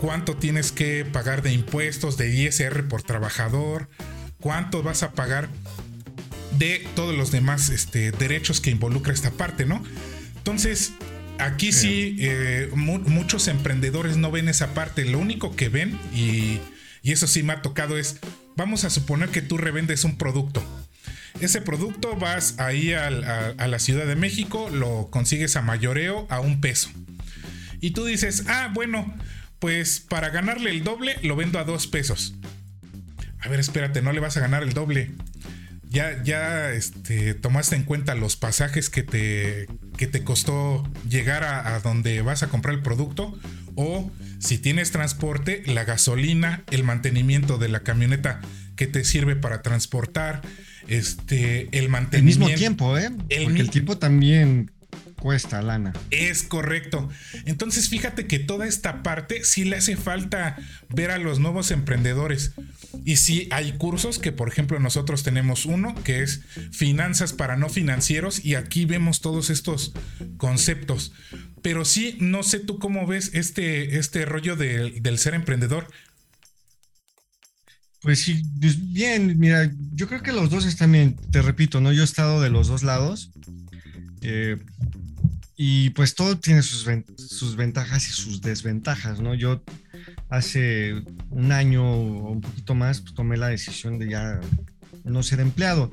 ¿Cuánto 0.00 0.34
tienes 0.36 0.72
que 0.72 1.04
pagar 1.04 1.42
de 1.42 1.52
impuestos, 1.52 2.16
de 2.16 2.34
ISR 2.34 2.88
por 2.88 3.02
trabajador? 3.02 3.88
¿Cuánto 4.40 4.82
vas 4.82 5.02
a 5.04 5.12
pagar 5.12 5.48
de 6.58 6.84
todos 6.96 7.14
los 7.16 7.30
demás 7.30 7.68
este, 7.68 8.10
derechos 8.12 8.60
que 8.60 8.70
involucra 8.70 9.12
esta 9.12 9.30
parte, 9.30 9.64
¿no? 9.66 9.82
Entonces, 10.38 10.92
aquí 11.38 11.72
sí, 11.72 12.16
eh, 12.18 12.70
mu- 12.74 12.98
muchos 13.00 13.46
emprendedores 13.48 14.16
no 14.16 14.30
ven 14.30 14.48
esa 14.48 14.74
parte. 14.74 15.04
Lo 15.04 15.18
único 15.18 15.54
que 15.54 15.68
ven, 15.68 15.98
y, 16.14 16.58
y 17.02 17.12
eso 17.12 17.26
sí 17.26 17.42
me 17.42 17.52
ha 17.52 17.62
tocado, 17.62 17.98
es, 17.98 18.16
vamos 18.56 18.84
a 18.84 18.90
suponer 18.90 19.28
que 19.28 19.42
tú 19.42 19.58
revendes 19.58 20.04
un 20.04 20.16
producto. 20.16 20.64
Ese 21.40 21.60
producto 21.62 22.16
vas 22.16 22.58
ahí 22.58 22.92
a, 22.92 23.10
la 23.10 23.78
Ciudad 23.78 24.06
de 24.06 24.16
México, 24.16 24.68
lo 24.70 25.08
consigues 25.10 25.56
a 25.56 25.62
mayoreo 25.62 26.26
a 26.30 26.40
un 26.40 26.60
peso. 26.60 26.90
Y 27.80 27.92
tú 27.92 28.04
dices, 28.04 28.44
ah, 28.46 28.70
bueno, 28.74 29.14
pues 29.58 30.00
para 30.00 30.28
ganarle 30.28 30.70
el 30.70 30.84
doble 30.84 31.16
lo 31.22 31.36
vendo 31.36 31.58
a 31.58 31.64
dos 31.64 31.86
pesos. 31.86 32.34
A 33.40 33.48
ver, 33.48 33.58
espérate, 33.58 34.02
no 34.02 34.12
le 34.12 34.20
vas 34.20 34.36
a 34.36 34.40
ganar 34.40 34.62
el 34.62 34.74
doble. 34.74 35.12
Ya, 35.88 36.22
ya 36.22 36.70
este, 36.70 37.34
tomaste 37.34 37.74
en 37.74 37.84
cuenta 37.84 38.14
los 38.14 38.36
pasajes 38.36 38.90
que 38.90 39.02
te, 39.02 39.66
que 39.96 40.06
te 40.06 40.22
costó 40.22 40.88
llegar 41.08 41.42
a 41.42 41.80
donde 41.80 42.20
vas 42.22 42.42
a 42.42 42.48
comprar 42.48 42.74
el 42.74 42.82
producto. 42.82 43.36
O 43.76 44.12
si 44.40 44.58
tienes 44.58 44.90
transporte, 44.90 45.62
la 45.66 45.84
gasolina, 45.84 46.64
el 46.70 46.84
mantenimiento 46.84 47.56
de 47.56 47.68
la 47.68 47.80
camioneta 47.80 48.40
que 48.76 48.86
te 48.86 49.04
sirve 49.04 49.36
para 49.36 49.62
transportar, 49.62 50.42
este, 50.88 51.68
el 51.76 51.84
El 51.84 51.88
mantenimiento. 51.88 52.46
mismo 52.46 52.58
tiempo, 52.58 52.98
¿eh? 52.98 53.10
El 53.28 53.44
Porque 53.44 53.60
el 53.60 53.70
tiempo 53.70 53.98
también 53.98 54.70
cuesta 55.16 55.60
lana. 55.60 55.92
Es 56.10 56.42
correcto. 56.42 57.10
Entonces 57.44 57.88
fíjate 57.90 58.26
que 58.26 58.38
toda 58.38 58.66
esta 58.66 59.02
parte 59.02 59.44
sí 59.44 59.64
le 59.64 59.76
hace 59.76 59.96
falta 59.96 60.56
ver 60.88 61.10
a 61.10 61.18
los 61.18 61.38
nuevos 61.38 61.70
emprendedores. 61.70 62.52
Y 63.04 63.16
sí 63.16 63.46
hay 63.50 63.72
cursos 63.72 64.18
que, 64.18 64.32
por 64.32 64.48
ejemplo, 64.48 64.80
nosotros 64.80 65.22
tenemos 65.22 65.66
uno 65.66 65.94
que 66.04 66.22
es 66.22 66.40
finanzas 66.72 67.32
para 67.34 67.56
no 67.56 67.68
financieros 67.68 68.44
y 68.44 68.54
aquí 68.54 68.86
vemos 68.86 69.20
todos 69.20 69.50
estos 69.50 69.92
conceptos. 70.38 71.12
pero 71.62 71.84
sí, 71.84 72.16
no 72.20 72.42
sé 72.42 72.58
tú 72.58 72.78
cómo 72.78 73.06
ves 73.06 73.30
este, 73.34 73.98
este 73.98 74.24
rollo 74.24 74.56
del 74.56 75.18
ser 75.18 75.34
emprendedor. 75.34 75.86
Pues 78.02 78.20
sí, 78.20 78.42
bien, 78.54 79.38
mira, 79.38 79.70
yo 79.92 80.08
creo 80.08 80.22
que 80.22 80.32
los 80.32 80.48
dos 80.48 80.64
están 80.64 80.92
bien, 80.92 81.16
te 81.30 81.42
repito, 81.42 81.80
¿no? 81.80 81.92
Yo 81.92 82.02
he 82.02 82.04
estado 82.04 82.40
de 82.40 82.50
los 82.50 82.68
dos 82.68 82.82
lados. 82.82 83.30
Eh, 84.22 84.56
y 85.62 85.90
pues 85.90 86.14
todo 86.14 86.38
tiene 86.38 86.62
sus, 86.62 86.88
sus 87.18 87.56
ventajas 87.56 88.08
y 88.08 88.12
sus 88.12 88.40
desventajas, 88.40 89.20
¿no? 89.20 89.34
Yo 89.34 89.62
hace 90.30 90.94
un 91.28 91.52
año 91.52 91.84
o 91.84 92.30
un 92.30 92.40
poquito 92.40 92.74
más 92.74 93.02
pues, 93.02 93.14
tomé 93.14 93.36
la 93.36 93.48
decisión 93.48 93.98
de 93.98 94.08
ya 94.08 94.40
no 95.04 95.22
ser 95.22 95.40
empleado, 95.40 95.90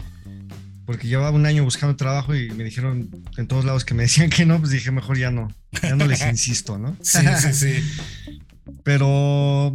porque 0.85 1.09
llevaba 1.09 1.31
un 1.31 1.45
año 1.45 1.65
buscando 1.65 1.97
trabajo 1.97 2.33
y 2.33 2.49
me 2.51 2.63
dijeron 2.63 3.09
en 3.35 3.47
todos 3.47 3.65
lados 3.65 3.83
que 3.83 3.93
me 3.93 4.03
decían 4.07 4.29
que 4.29 4.45
no, 4.45 4.59
pues 4.59 4.71
dije 4.71 4.91
mejor 4.91 5.17
ya 5.17 5.31
no, 5.31 5.49
ya 5.81 5.95
no 5.95 6.05
les 6.05 6.21
insisto, 6.29 6.77
¿no? 6.77 6.95
Sí, 7.01 7.19
sí, 7.41 7.53
sí. 7.53 7.83
Pero 8.83 9.73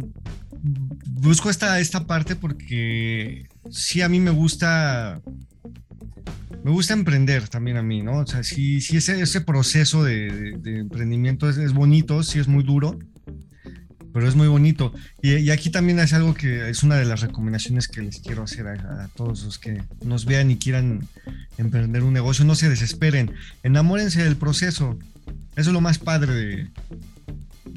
busco 0.63 1.49
esta, 1.49 1.79
esta 1.79 2.07
parte 2.07 2.35
porque 2.35 3.47
sí 3.69 4.01
a 4.01 4.09
mí 4.09 4.19
me 4.19 4.31
gusta 4.31 5.21
me 6.63 6.71
gusta 6.71 6.93
emprender 6.93 7.49
también 7.49 7.75
a 7.75 7.83
mí, 7.83 8.01
¿no? 8.01 8.19
O 8.19 8.25
sea, 8.25 8.41
sí, 8.43 8.79
sí 8.79 8.97
ese, 8.97 9.21
ese 9.21 9.41
proceso 9.41 10.03
de, 10.03 10.57
emprendimiento 10.63 11.49
es, 11.49 11.73
bonito, 11.73 12.23
sí 12.23 12.39
es 12.39 12.47
muy 12.47 12.63
duro, 12.63 12.97
pero 14.13 14.27
es 14.29 14.35
muy 14.35 14.47
bonito. 14.47 14.93
Y, 15.21 15.49
aquí 15.49 15.69
también 15.69 15.99
es 15.99 16.13
algo 16.13 16.33
que 16.33 16.69
es 16.69 16.83
una 16.83 16.95
de 16.95 17.03
las 17.03 17.19
recomendaciones 17.19 17.89
que 17.89 18.01
les 18.01 18.19
quiero 18.19 18.43
hacer 18.43 18.67
a, 18.67 19.09
todos 19.13 19.43
los 19.43 19.59
que 19.59 19.83
nos 20.05 20.23
vean 20.23 20.51
y 20.51 20.57
quieran 20.57 21.05
emprender 21.57 22.03
un 22.03 22.13
negocio. 22.13 22.45
No 22.45 22.55
se 22.55 22.69
desesperen, 22.69 23.33
enamórense 23.63 24.23
del 24.23 24.37
proceso. 24.37 24.97
Eso 25.57 25.69
es 25.69 25.73
lo 25.73 25.81
más 25.81 25.99
padre 25.99 26.33
de, 26.33 26.69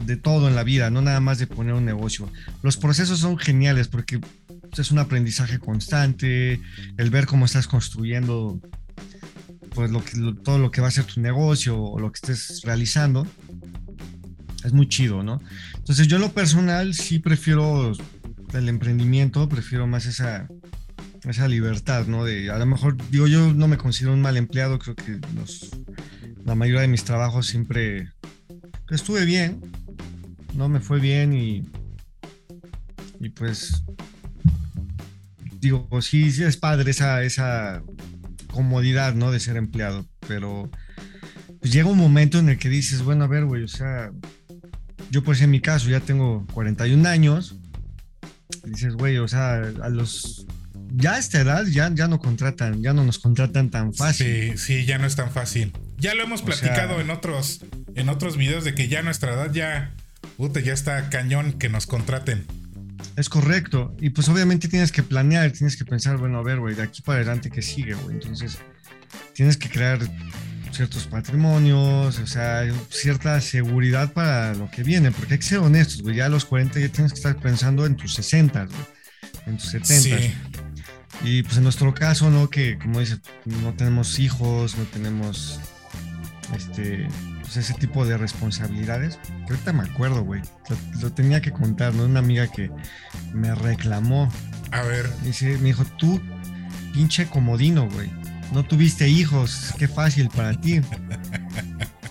de 0.04 0.16
todo 0.16 0.48
en 0.48 0.54
la 0.54 0.62
vida, 0.62 0.90
no 0.90 1.02
nada 1.02 1.20
más 1.20 1.38
de 1.38 1.46
poner 1.46 1.74
un 1.74 1.84
negocio. 1.84 2.30
Los 2.62 2.76
procesos 2.76 3.20
son 3.20 3.38
geniales 3.38 3.88
porque 3.88 4.20
es 4.76 4.90
un 4.90 4.98
aprendizaje 4.98 5.58
constante, 5.58 6.60
el 6.96 7.10
ver 7.10 7.26
cómo 7.26 7.46
estás 7.46 7.66
construyendo 7.66 8.60
pues 9.74 9.90
lo 9.90 10.02
que, 10.02 10.12
todo 10.42 10.58
lo 10.58 10.70
que 10.70 10.80
va 10.80 10.88
a 10.88 10.90
ser 10.90 11.04
tu 11.04 11.20
negocio 11.20 11.78
o 11.78 11.98
lo 12.00 12.10
que 12.10 12.16
estés 12.16 12.62
realizando 12.64 13.26
es 14.64 14.72
muy 14.72 14.88
chido, 14.88 15.22
¿no? 15.22 15.40
Entonces 15.76 16.08
yo 16.08 16.16
en 16.16 16.22
lo 16.22 16.32
personal 16.32 16.94
sí 16.94 17.18
prefiero 17.18 17.92
el 18.52 18.68
emprendimiento, 18.68 19.48
prefiero 19.48 19.86
más 19.86 20.06
esa, 20.06 20.48
esa 21.24 21.46
libertad, 21.46 22.06
¿no? 22.06 22.24
De, 22.24 22.50
a 22.50 22.58
lo 22.58 22.66
mejor, 22.66 22.96
digo, 23.10 23.26
yo 23.26 23.52
no 23.52 23.68
me 23.68 23.78
considero 23.78 24.14
un 24.14 24.22
mal 24.22 24.36
empleado, 24.36 24.78
creo 24.78 24.96
que 24.96 25.20
la 26.44 26.54
mayoría 26.54 26.82
de 26.82 26.88
mis 26.88 27.04
trabajos 27.04 27.46
siempre 27.46 28.12
estuve 28.90 29.24
bien, 29.24 29.60
¿no? 30.56 30.68
Me 30.68 30.80
fue 30.80 31.00
bien 31.00 31.32
y, 31.32 31.68
y 33.20 33.28
pues, 33.30 33.84
digo, 35.60 35.88
sí, 36.02 36.30
sí 36.30 36.44
es 36.44 36.56
padre 36.56 36.90
esa, 36.90 37.22
esa 37.22 37.82
comodidad, 38.50 39.14
¿no? 39.14 39.30
De 39.30 39.40
ser 39.40 39.56
empleado, 39.56 40.06
pero 40.26 40.70
pues 41.60 41.72
llega 41.72 41.88
un 41.88 41.98
momento 41.98 42.38
en 42.38 42.48
el 42.48 42.58
que 42.58 42.68
dices, 42.68 43.02
bueno, 43.02 43.24
a 43.24 43.28
ver, 43.28 43.44
güey, 43.44 43.62
o 43.62 43.68
sea, 43.68 44.12
yo 45.10 45.22
pues 45.22 45.40
en 45.42 45.50
mi 45.50 45.60
caso 45.60 45.88
ya 45.88 46.00
tengo 46.00 46.46
41 46.52 47.08
años, 47.08 47.56
dices, 48.64 48.94
güey, 48.94 49.18
o 49.18 49.28
sea, 49.28 49.62
a 49.82 49.88
los 49.88 50.46
ya 50.94 51.14
a 51.14 51.18
esta 51.18 51.40
edad 51.40 51.66
ya, 51.66 51.90
ya 51.92 52.08
no 52.08 52.18
contratan, 52.18 52.82
ya 52.82 52.92
no 52.92 53.04
nos 53.04 53.18
contratan 53.18 53.70
tan 53.70 53.92
fácil. 53.92 54.52
Sí, 54.52 54.58
sí, 54.58 54.86
ya 54.86 54.98
no 54.98 55.06
es 55.06 55.16
tan 55.16 55.30
fácil. 55.30 55.72
Ya 55.98 56.14
lo 56.14 56.22
hemos 56.22 56.42
platicado 56.42 57.00
en 57.00 57.10
otros 57.10 57.64
en 57.94 58.08
otros 58.08 58.36
videos 58.36 58.64
de 58.64 58.74
que 58.74 58.88
ya 58.88 59.02
nuestra 59.02 59.34
edad 59.34 59.52
ya 59.52 59.94
puta, 60.36 60.60
ya 60.60 60.72
está 60.72 61.08
cañón 61.10 61.54
que 61.54 61.68
nos 61.68 61.86
contraten. 61.86 62.46
Es 63.16 63.28
correcto. 63.28 63.94
Y 64.00 64.10
pues 64.10 64.28
obviamente 64.28 64.68
tienes 64.68 64.92
que 64.92 65.02
planear, 65.02 65.50
tienes 65.52 65.76
que 65.76 65.84
pensar, 65.84 66.18
bueno, 66.18 66.38
a 66.38 66.42
ver, 66.42 66.60
güey, 66.60 66.74
de 66.74 66.82
aquí 66.82 67.02
para 67.02 67.18
adelante 67.18 67.50
qué 67.50 67.62
sigue, 67.62 67.94
güey. 67.94 68.16
Entonces, 68.16 68.58
tienes 69.34 69.56
que 69.56 69.68
crear 69.68 69.98
ciertos 70.72 71.06
patrimonios, 71.06 72.18
o 72.18 72.26
sea, 72.26 72.62
cierta 72.90 73.40
seguridad 73.40 74.12
para 74.12 74.54
lo 74.54 74.70
que 74.70 74.82
viene, 74.82 75.10
porque 75.10 75.34
hay 75.34 75.38
que 75.38 75.46
ser 75.46 75.58
honestos, 75.58 76.02
güey, 76.02 76.16
ya 76.16 76.26
a 76.26 76.28
los 76.28 76.44
40 76.44 76.80
ya 76.80 76.88
tienes 76.88 77.12
que 77.12 77.16
estar 77.16 77.36
pensando 77.36 77.86
en 77.86 77.96
tus 77.96 78.14
60, 78.14 78.66
güey, 78.66 78.78
en 79.46 79.56
tus 79.56 79.70
70. 79.70 80.34
Y 81.24 81.42
pues 81.42 81.56
en 81.56 81.62
nuestro 81.62 81.94
caso, 81.94 82.30
¿no? 82.30 82.50
Que 82.50 82.78
como 82.78 83.00
dices, 83.00 83.20
no 83.46 83.72
tenemos 83.74 84.18
hijos, 84.18 84.76
no 84.76 84.84
tenemos 84.84 85.58
este 86.54 87.08
pues 87.46 87.56
ese 87.56 87.74
tipo 87.74 88.04
de 88.04 88.18
responsabilidades. 88.18 89.18
Que 89.46 89.52
ahorita 89.52 89.72
me 89.72 89.82
acuerdo, 89.82 90.22
güey. 90.22 90.42
Lo, 91.00 91.12
tenía 91.12 91.40
que 91.40 91.52
contar, 91.52 91.94
¿no? 91.94 92.04
Una 92.04 92.20
amiga 92.20 92.46
que 92.46 92.70
me 93.32 93.54
reclamó. 93.54 94.30
A 94.70 94.82
ver. 94.82 95.08
Dice, 95.22 95.58
me 95.58 95.68
dijo, 95.68 95.84
tú, 95.98 96.20
pinche 96.92 97.26
comodino, 97.26 97.88
güey 97.88 98.10
no 98.52 98.64
tuviste 98.64 99.08
hijos, 99.08 99.74
qué 99.78 99.88
fácil 99.88 100.28
para 100.28 100.58
ti. 100.60 100.80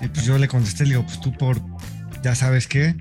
Y 0.02 0.10
pues 0.10 0.26
yo 0.26 0.38
le 0.38 0.50
contesté, 0.50 0.84
le 0.84 0.90
digo, 0.90 1.06
pues 1.06 1.22
tú 1.22 1.32
por, 1.32 1.62
ya 2.22 2.36
sabes 2.36 2.68
qué, 2.68 2.98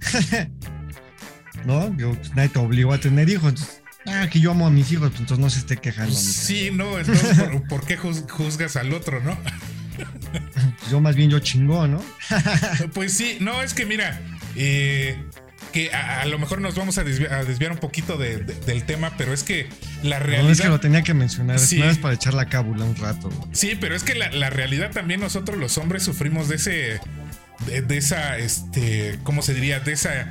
¿no? 1.67 1.95
Yo, 1.97 2.15
pues 2.15 2.33
nadie 2.37 2.51
te 2.51 2.61
obligó 2.61 2.93
a 2.93 2.99
tener 2.99 3.29
hijos. 3.29 3.83
ah, 4.07 4.29
que 4.31 4.39
yo 4.39 4.53
amo 4.53 4.65
a 4.65 4.71
mis 4.71 4.93
hijos, 4.93 5.09
pues 5.11 5.21
entonces 5.21 5.43
no 5.43 5.51
se 5.51 5.59
esté 5.59 5.77
quejando. 5.77 6.15
Sí, 6.15 6.71
no, 6.73 6.97
entonces, 6.97 7.37
¿por, 7.69 7.85
qué 7.85 7.97
juzgas 7.97 8.77
al 8.77 8.95
otro, 8.95 9.21
no? 9.21 9.37
Yo 10.91 11.01
más 11.01 11.17
bien 11.17 11.31
yo 11.31 11.39
chingó, 11.39 11.87
¿no? 11.87 12.03
pues 12.95 13.15
sí, 13.15 13.39
no, 13.41 13.63
es 13.63 13.75
que 13.75 13.87
mira, 13.87 14.21
eh, 14.57 15.17
que 15.73 15.93
a, 15.93 16.25
lo 16.27 16.39
mejor 16.39 16.61
nos 16.61 16.77
vamos 16.77 16.99
a 16.99 17.05
desviar, 17.05 17.73
un 17.73 17.79
poquito 17.79 18.17
del 18.17 18.85
tema, 18.85 19.17
pero 19.17 19.33
es 19.33 19.43
que 19.43 19.69
la 20.03 20.19
realidad. 20.19 20.45
No, 20.45 20.53
es 20.53 20.61
que 20.61 20.69
lo 20.69 20.81
tenía 20.81 21.03
que 21.03 21.15
mencionar, 21.15 21.59
sí. 21.59 21.83
es 21.83 21.99
para 21.99 22.15
echar 22.15 22.35
la 22.35 22.47
cábula 22.47 22.85
un 22.85 22.97
rato. 22.97 23.29
Sí, 23.53 23.77
pero 23.81 23.97
es 23.97 24.05
que 24.05 24.15
la, 24.15 24.51
realidad 24.51 24.93
también 24.93 25.21
nosotros 25.21 25.59
los 25.59 25.77
hombres 25.79 26.03
sufrimos 26.03 26.49
de 26.49 26.57
ese. 26.57 27.01
De, 27.67 27.97
esa, 27.97 28.39
este, 28.39 29.19
¿cómo 29.23 29.43
se 29.43 29.55
diría? 29.55 29.81
De 29.81 29.93
esa, 29.93 30.29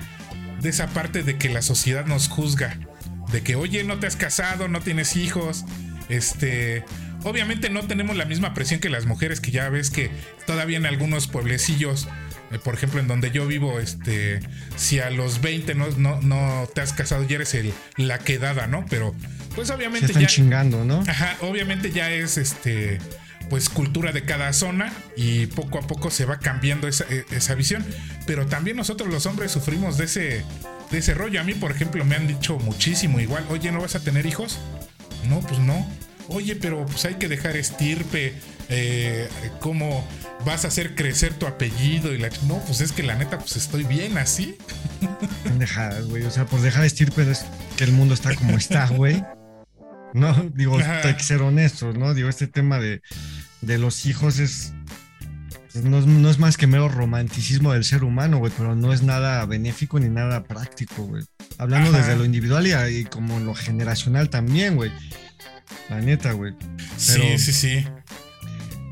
de 0.61 0.69
esa 0.69 0.87
parte 0.87 1.23
de 1.23 1.37
que 1.37 1.49
la 1.49 1.61
sociedad 1.61 2.05
nos 2.05 2.29
juzga. 2.29 2.77
De 3.31 3.41
que, 3.41 3.55
oye, 3.55 3.83
no 3.83 3.99
te 3.99 4.07
has 4.07 4.15
casado, 4.15 4.67
no 4.67 4.79
tienes 4.79 5.17
hijos. 5.17 5.65
Este. 6.07 6.85
Obviamente 7.23 7.69
no 7.69 7.83
tenemos 7.83 8.15
la 8.17 8.25
misma 8.25 8.53
presión 8.53 8.79
que 8.79 8.89
las 8.89 9.05
mujeres, 9.05 9.39
que 9.39 9.51
ya 9.51 9.69
ves 9.69 9.89
que 9.89 10.11
todavía 10.45 10.77
en 10.77 10.85
algunos 10.85 11.27
pueblecillos 11.27 12.07
eh, 12.53 12.59
por 12.59 12.75
ejemplo, 12.75 12.99
en 12.99 13.07
donde 13.07 13.31
yo 13.31 13.47
vivo, 13.47 13.79
este, 13.79 14.39
si 14.75 14.99
a 14.99 15.09
los 15.09 15.41
20 15.41 15.73
no, 15.73 15.89
no, 16.21 16.69
te 16.73 16.81
has 16.81 16.93
casado, 16.93 17.23
ya 17.23 17.35
eres 17.35 17.55
el, 17.55 17.73
la 17.97 18.19
quedada, 18.19 18.67
¿no? 18.67 18.85
Pero, 18.89 19.15
pues 19.55 19.71
obviamente 19.71 20.07
Se 20.07 20.13
están 20.13 20.27
chingando, 20.27 20.85
¿no? 20.85 21.03
Ajá, 21.07 21.35
obviamente 21.41 21.91
ya 21.91 22.11
es 22.11 22.37
este 22.37 22.99
pues 23.49 23.69
cultura 23.69 24.11
de 24.13 24.23
cada 24.23 24.53
zona 24.53 24.93
y 25.17 25.47
poco 25.47 25.77
a 25.77 25.81
poco 25.85 26.09
se 26.09 26.25
va 26.25 26.39
cambiando 26.39 26.87
esa, 26.87 27.05
e, 27.09 27.25
esa, 27.31 27.55
visión. 27.55 27.85
Pero 28.25 28.45
también 28.45 28.77
nosotros 28.77 29.09
los 29.09 29.25
hombres 29.25 29.51
sufrimos 29.51 29.97
de 29.97 30.05
ese, 30.05 30.45
de 30.91 30.97
ese 30.97 31.13
rollo. 31.13 31.41
A 31.41 31.43
mí, 31.43 31.53
por 31.53 31.71
ejemplo, 31.71 32.05
me 32.05 32.15
han 32.15 32.25
dicho 32.25 32.57
muchísimo 32.59 33.19
igual, 33.19 33.45
oye, 33.49 33.71
¿no 33.71 33.81
vas 33.81 33.95
a 33.95 33.99
tener 33.99 34.25
hijos? 34.25 34.59
No, 35.27 35.41
pues 35.41 35.59
no. 35.59 35.87
Oye, 36.29 36.55
pero 36.55 36.85
pues 36.85 37.05
hay 37.05 37.15
que 37.15 37.27
dejar 37.27 37.57
estirpe, 37.57 38.33
eh, 38.69 39.27
cómo 39.59 40.07
vas 40.45 40.65
a 40.65 40.69
hacer 40.69 40.95
crecer 40.95 41.33
tu 41.33 41.45
apellido 41.45 42.13
y 42.13 42.17
la... 42.17 42.29
No, 42.47 42.59
pues 42.65 42.81
es 42.81 42.91
que 42.91 43.03
la 43.03 43.15
neta, 43.15 43.37
pues 43.37 43.55
estoy 43.55 43.83
bien 43.83 44.17
así. 44.17 44.55
Pendejadas, 45.43 46.05
güey. 46.07 46.23
O 46.23 46.31
sea, 46.31 46.45
por 46.45 46.61
dejar 46.61 46.85
estirpe 46.85 47.29
es 47.29 47.45
que 47.77 47.83
el 47.83 47.91
mundo 47.91 48.13
está 48.13 48.35
como 48.35 48.57
está, 48.57 48.87
güey. 48.87 49.23
No, 50.13 50.31
digo, 50.53 50.77
hay 50.77 51.15
que 51.15 51.23
ser 51.23 51.41
honestos, 51.41 51.97
¿no? 51.97 52.13
Digo, 52.13 52.29
este 52.29 52.47
tema 52.47 52.79
de, 52.79 53.01
de 53.61 53.77
los 53.79 54.05
hijos 54.05 54.39
es 54.39 54.73
pues, 55.73 55.85
no, 55.85 56.29
es 56.29 56.37
más 56.37 56.55
que 56.55 56.67
mero 56.67 56.87
romanticismo 56.87 57.73
del 57.73 57.83
ser 57.83 58.03
humano, 58.03 58.37
güey, 58.37 58.53
pero 58.55 58.75
no 58.75 58.93
es 58.93 59.01
nada 59.01 59.43
benéfico 59.47 59.99
ni 59.99 60.07
nada 60.07 60.43
práctico, 60.43 61.03
güey. 61.03 61.23
Hablando 61.57 61.91
desde 61.91 62.15
lo 62.15 62.25
individual 62.25 62.67
y, 62.67 62.73
y, 62.97 63.05
como 63.05 63.39
lo 63.39 63.55
generacional 63.55 64.29
también, 64.29 64.75
güey. 64.75 64.91
La 65.93 66.01
neta, 66.01 66.31
güey. 66.31 66.55
sí, 66.97 67.37
sí, 67.37 67.53
sí. 67.53 67.85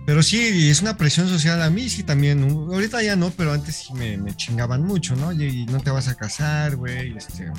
Pero 0.05 0.21
sí, 0.21 0.69
es 0.69 0.83
una 0.83 0.97
presión 0.97 1.27
social 1.27 1.59
a 1.63 1.71
mí, 1.71 1.89
sí, 1.89 2.03
también. 2.03 2.43
Ahorita 2.43 3.01
ya 3.01 3.15
no, 3.15 3.31
pero 3.31 3.53
antes 3.53 3.75
sí 3.75 3.91
me, 3.93 4.35
chingaban 4.35 4.83
mucho, 4.83 5.15
¿no? 5.15 5.31
Y, 5.31 5.65
no 5.65 5.79
te 5.79 5.89
vas 5.89 6.09
a 6.09 6.15
casar, 6.15 6.75
güey, 6.75 7.17
este. 7.17 7.51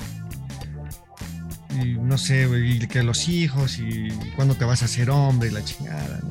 Y 1.71 1.95
no 1.95 2.17
sé, 2.17 2.47
güey, 2.47 2.83
y 2.83 2.87
que 2.87 3.03
los 3.03 3.27
hijos, 3.27 3.79
y 3.79 4.07
cuándo 4.37 4.55
te 4.55 4.63
vas 4.63 4.81
a 4.81 4.85
hacer 4.85 5.09
hombre, 5.09 5.49
y 5.49 5.51
la 5.51 5.65
chingada, 5.65 6.21
¿no? 6.23 6.29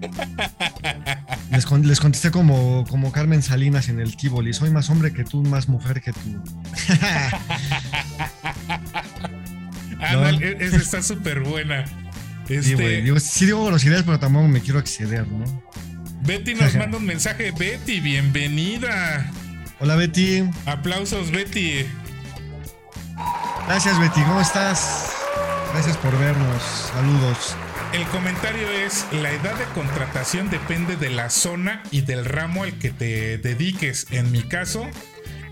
Les, 1.50 1.68
les, 1.68 1.98
contesté 1.98 2.30
como, 2.30 2.84
como 2.88 3.10
Carmen 3.10 3.42
Salinas 3.42 3.88
en 3.88 3.98
el 3.98 4.16
Tivoli, 4.16 4.52
soy 4.52 4.70
más 4.70 4.90
hombre 4.90 5.12
que 5.12 5.24
tú, 5.24 5.42
más 5.42 5.68
mujer 5.68 6.00
que 6.00 6.12
tú. 6.12 6.20
ah, 9.98 10.30
esa 10.60 10.76
está 10.76 11.02
súper 11.02 11.40
buena. 11.40 11.84
Sí, 12.48 12.74
güey. 12.74 13.08
Este, 13.08 13.20
sí 13.20 13.46
digo 13.46 13.64
groserías, 13.66 14.02
pero 14.02 14.18
tampoco 14.18 14.48
me 14.48 14.60
quiero 14.60 14.78
exceder, 14.78 15.26
¿no? 15.28 15.44
Betty 16.22 16.54
nos 16.54 16.74
manda 16.76 16.96
un 16.98 17.06
mensaje. 17.06 17.52
Betty, 17.52 18.00
bienvenida. 18.00 19.30
Hola 19.80 19.96
Betty. 19.96 20.44
Aplausos, 20.66 21.30
Betty. 21.30 21.86
Gracias 23.66 23.98
Betty, 24.00 24.22
¿cómo 24.22 24.40
estás? 24.40 25.12
Gracias 25.72 25.96
por 25.98 26.18
vernos. 26.18 26.62
Saludos. 26.92 27.56
El 27.92 28.04
comentario 28.08 28.70
es, 28.70 29.06
la 29.12 29.30
edad 29.30 29.54
de 29.54 29.64
contratación 29.74 30.50
depende 30.50 30.96
de 30.96 31.10
la 31.10 31.30
zona 31.30 31.82
y 31.90 32.02
del 32.02 32.24
ramo 32.24 32.64
al 32.64 32.78
que 32.78 32.90
te 32.90 33.38
dediques. 33.38 34.06
En 34.10 34.30
mi 34.30 34.42
caso, 34.42 34.86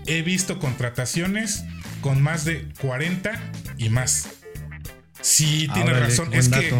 he 0.05 0.21
visto 0.21 0.59
contrataciones 0.59 1.63
con 2.01 2.21
más 2.21 2.45
de 2.45 2.67
40 2.79 3.31
y 3.77 3.89
más. 3.89 4.36
Sí, 5.27 5.67
tiene 5.73 5.93
razón. 5.93 6.33
Es 6.33 6.47
que 6.47 6.73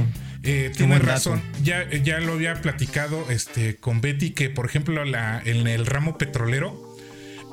eh, 0.44 0.72
tiene 0.76 1.00
razón. 1.00 1.42
Ya, 1.64 1.90
ya 1.92 2.20
lo 2.20 2.34
había 2.34 2.62
platicado 2.62 3.30
este, 3.30 3.76
con 3.76 4.00
Betty 4.00 4.32
que, 4.32 4.50
por 4.50 4.66
ejemplo, 4.66 5.04
la, 5.04 5.42
en 5.44 5.68
el 5.68 5.86
ramo 5.86 6.18
petrolero, 6.18 6.96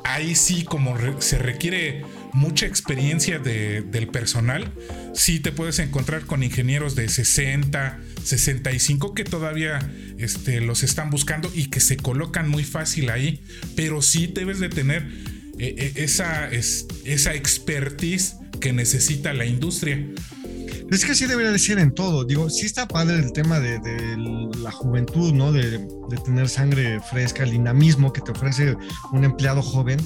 ahí 0.04 0.36
sí, 0.36 0.62
como 0.62 0.96
se 1.20 1.38
requiere 1.38 2.04
mucha 2.32 2.66
experiencia 2.66 3.40
del 3.40 4.08
personal, 4.08 4.70
sí 5.14 5.40
te 5.40 5.50
puedes 5.50 5.80
encontrar 5.80 6.26
con 6.26 6.44
ingenieros 6.44 6.94
de 6.94 7.08
60, 7.08 7.98
65 8.22 9.14
que 9.14 9.24
todavía 9.24 9.90
este, 10.18 10.60
los 10.60 10.84
están 10.84 11.10
buscando 11.10 11.50
y 11.52 11.66
que 11.70 11.80
se 11.80 11.96
colocan 11.96 12.48
muy 12.48 12.62
fácil 12.62 13.10
ahí, 13.10 13.42
pero 13.74 14.00
sí 14.00 14.30
debes 14.32 14.60
de 14.60 14.68
tener 14.68 15.02
eh, 15.58 15.74
eh, 15.76 15.92
esa, 15.96 16.48
esa 16.50 17.34
expertise 17.34 18.36
que 18.60 18.72
necesita 18.72 19.32
la 19.32 19.44
industria. 19.44 20.06
Es 20.90 21.04
que 21.04 21.12
así 21.12 21.26
debería 21.26 21.50
de 21.50 21.58
ser 21.58 21.78
en 21.78 21.92
todo. 21.92 22.24
Digo, 22.24 22.50
sí 22.50 22.66
está 22.66 22.86
padre 22.86 23.16
el 23.16 23.32
tema 23.32 23.58
de, 23.58 23.80
la 24.62 24.70
juventud, 24.70 25.32
¿no? 25.32 25.52
De, 25.52 25.86
tener 26.24 26.48
sangre 26.48 27.00
fresca, 27.00 27.42
el 27.42 27.50
dinamismo 27.50 28.12
que 28.12 28.20
te 28.20 28.32
ofrece 28.32 28.76
un 29.12 29.24
empleado 29.24 29.62
joven. 29.62 29.98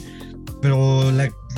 Pero 0.62 1.12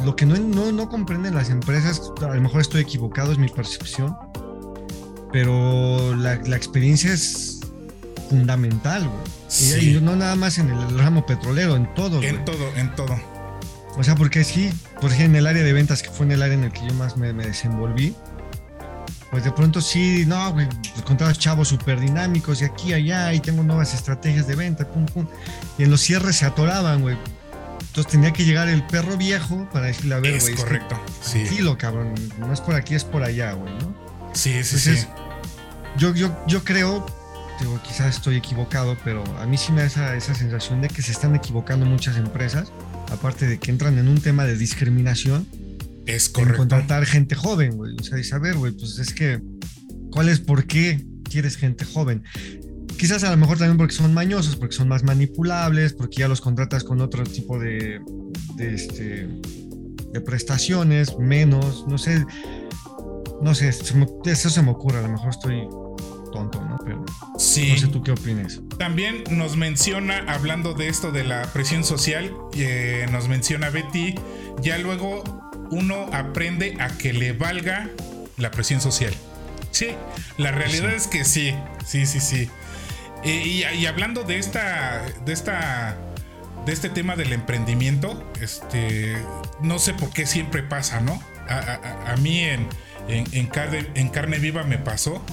lo 0.05 0.17
que 0.17 0.27
no, 0.27 0.37
no, 0.73 0.89
comprenden 0.89 1.35
las 1.35 1.51
empresas, 1.51 2.03
a 2.21 2.35
lo 2.35 2.41
mejor 2.41 2.61
estoy 2.61 2.83
equivocado, 2.83 3.33
es 3.33 3.39
mi 3.39 3.49
percepción, 3.49 4.15
pero 5.33 6.15
la, 6.17 6.35
experiencia 6.35 7.13
es 7.13 7.61
fundamental, 8.29 9.09
güey. 9.09 9.95
Y, 9.97 10.01
no 10.01 10.17
nada 10.17 10.37
más 10.37 10.59
en 10.59 10.71
el 10.71 10.99
ramo 10.99 11.25
petrolero, 11.25 11.77
en 11.77 11.93
todo. 11.95 12.23
En 12.23 12.45
todo, 12.45 12.75
en 12.77 12.95
todo. 12.95 13.19
O 13.97 14.05
sea, 14.05 14.15
porque 14.15 14.45
sí, 14.45 14.71
por 15.01 15.11
ejemplo, 15.11 15.25
en 15.25 15.37
el 15.37 15.47
área 15.47 15.63
de 15.63 15.73
ventas, 15.73 16.03
que 16.03 16.11
fue 16.11 16.27
en 16.27 16.33
el 16.33 16.43
área 16.43 16.55
en 16.55 16.65
el 16.65 16.73
que 16.73 16.87
yo 16.87 16.95
más 16.95 17.17
me, 17.17 17.33
me 17.33 17.47
desenvolví, 17.47 18.15
pues 19.31 19.45
de 19.45 19.53
pronto 19.53 19.81
sí, 19.81 20.25
no, 20.27 20.53
güey, 20.53 20.67
pues 21.07 21.39
chavos 21.39 21.69
súper 21.69 22.01
dinámicos 22.01 22.63
y 22.63 22.65
aquí, 22.65 22.93
allá, 22.93 23.33
y 23.33 23.41
tengo 23.41 23.63
nuevas 23.63 23.95
estrategias 23.95 24.49
de 24.49 24.57
venta, 24.57 24.89
pum, 24.89 25.07
pum. 25.07 25.27
Y 25.79 25.85
en 25.85 25.91
los 25.91 26.01
cierres 26.01 26.37
se 26.37 26.47
atoraban, 26.47 27.01
güey. 27.01 27.17
Entonces 27.81 28.11
tenía 28.11 28.33
que 28.33 28.45
llegar 28.45 28.69
el 28.69 28.85
perro 28.87 29.17
viejo 29.17 29.69
para 29.73 29.87
decirle, 29.87 30.17
a 30.17 30.21
ver, 30.21 30.41
güey. 30.41 30.55
Es 30.55 30.61
correcto, 30.61 31.01
sí. 31.23 31.45
Tranquilo, 31.45 31.79
cabrón. 31.79 32.15
No 32.39 32.53
es 32.53 32.61
por 32.61 32.75
aquí, 32.75 32.95
es 32.97 33.05
por 33.05 33.23
allá, 33.23 33.53
güey, 33.53 33.73
¿no? 33.75 33.95
Sí, 34.33 34.65
sí, 34.65 34.79
sí. 34.79 35.07
Yo, 35.97 36.13
yo, 36.15 36.37
yo 36.49 36.65
creo, 36.65 37.07
digo, 37.61 37.81
quizás 37.83 38.17
estoy 38.17 38.37
equivocado, 38.37 38.97
pero 39.05 39.23
a 39.39 39.47
mí 39.47 39.57
sí 39.57 39.71
me 39.71 39.83
da 39.83 39.87
esa, 39.87 40.17
esa 40.17 40.35
sensación 40.35 40.81
de 40.81 40.89
que 40.89 41.03
se 41.03 41.13
están 41.13 41.37
equivocando 41.37 41.87
muchas 41.87 42.17
empresas, 42.17 42.73
aparte 43.13 43.47
de 43.47 43.59
que 43.59 43.71
entran 43.71 43.99
en 43.99 44.09
un 44.09 44.21
tema 44.21 44.45
de 44.45 44.57
discriminación 44.57 45.47
es 46.07 46.29
correcto. 46.29 46.59
contratar 46.59 47.07
gente 47.07 47.35
joven, 47.35 47.77
güey. 47.77 47.95
O 47.99 48.03
sea, 48.03 48.19
y 48.19 48.25
saber, 48.25 48.57
güey, 48.57 48.73
pues 48.73 48.99
es 48.99 49.13
que, 49.13 49.41
¿cuál 50.11 50.29
es 50.29 50.41
por 50.41 50.67
qué 50.67 51.05
quieres 51.25 51.57
gente 51.57 51.85
joven? 51.85 52.23
Quizás 52.99 53.25
a 53.25 53.31
lo 53.31 53.37
mejor 53.37 53.59
también 53.59 53.79
porque 53.79 53.95
son 53.95 54.13
mañosos, 54.13 54.57
porque 54.57 54.75
son 54.75 54.89
más 54.89 55.03
manipulables, 55.03 55.93
porque 55.95 56.19
ya 56.21 56.29
los 56.29 56.41
contratas 56.41 56.85
con 56.85 57.01
otro 57.01 57.25
tipo 57.25 57.59
de, 57.59 58.01
de, 58.57 58.75
este, 58.75 59.29
de 60.13 60.21
prestaciones, 60.21 61.17
menos, 61.19 61.87
no 61.89 61.99
sé. 61.99 62.25
No 63.43 63.55
sé, 63.55 63.71
eso 63.71 64.51
se 64.51 64.63
me 64.63 64.71
ocurre, 64.71 64.99
a 64.99 65.03
lo 65.03 65.09
mejor 65.09 65.31
estoy 65.31 65.67
tonto, 66.31 66.63
¿no? 66.63 66.79
Pero 66.85 67.05
sí. 67.39 67.71
no 67.73 67.79
sé 67.79 67.87
tú 67.89 68.03
qué 68.03 68.13
opinas. 68.13 68.61
También 68.79 69.25
nos 69.31 69.57
menciona, 69.57 70.25
hablando 70.29 70.75
de 70.75 70.89
esto 70.89 71.11
de 71.11 71.25
la 71.25 71.43
presión 71.53 71.85
social, 71.85 72.35
eh, 72.55 73.07
nos 73.11 73.29
menciona 73.29 73.71
Betty, 73.71 74.15
ya 74.63 74.77
luego 74.79 75.40
uno 75.71 76.09
aprende 76.13 76.77
a 76.81 76.89
que 76.89 77.13
le 77.13 77.33
valga 77.33 77.89
la 78.37 78.51
presión 78.51 78.81
social. 78.81 79.13
Sí, 79.71 79.89
la 80.37 80.51
realidad 80.51 80.93
es 80.93 81.07
que 81.07 81.25
sí, 81.25 81.55
sí, 81.87 82.07
sí, 82.07 82.21
sí. 82.21 82.51
Y, 83.25 83.65
hablando 83.85 84.25
de 84.25 84.39
esta, 84.39 85.03
de 85.25 85.33
esta, 85.33 85.97
de 86.67 86.73
este 86.73 86.89
tema 86.89 87.17
del 87.17 87.33
emprendimiento, 87.33 88.31
este, 88.41 89.17
no 89.61 89.79
sé 89.79 89.95
por 89.95 90.11
qué 90.11 90.27
siempre 90.27 90.63
pasa, 90.63 91.01
¿no? 91.01 91.23
A, 91.49 92.17
mí 92.17 92.41
en, 92.41 92.69
en, 93.09 93.47
carne, 93.47 93.87
en 93.95 94.09
carne 94.09 94.39
viva 94.39 94.63
me 94.63 94.79
pasó 94.79 95.25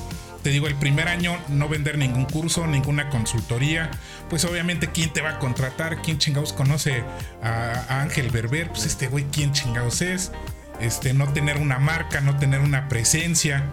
te 0.48 0.54
digo, 0.54 0.68
el 0.68 0.76
primer 0.76 1.10
año 1.10 1.38
no 1.50 1.68
vender 1.68 1.98
ningún 1.98 2.24
curso, 2.24 2.66
ninguna 2.68 3.10
consultoría, 3.10 3.92
pues 4.30 4.46
obviamente 4.46 4.92
quién 4.94 5.12
te 5.12 5.20
va 5.20 5.32
a 5.32 5.40
contratar, 5.40 6.02
quién 6.02 6.20
chingados 6.20 6.54
conoce 6.54 7.04
a, 7.44 8.00
Ángel 8.02 8.30
Berber, 8.30 8.70
pues 8.70 8.86
este 8.86 9.10
güey 9.10 9.26
quién 9.26 9.52
chingados 9.52 10.02
es, 10.02 10.32
este, 10.80 11.14
no 11.14 11.34
tener 11.34 11.58
una 11.58 11.80
marca, 11.80 12.22
no 12.22 12.38
tener 12.38 12.62
una 12.62 12.88
presencia, 12.88 13.66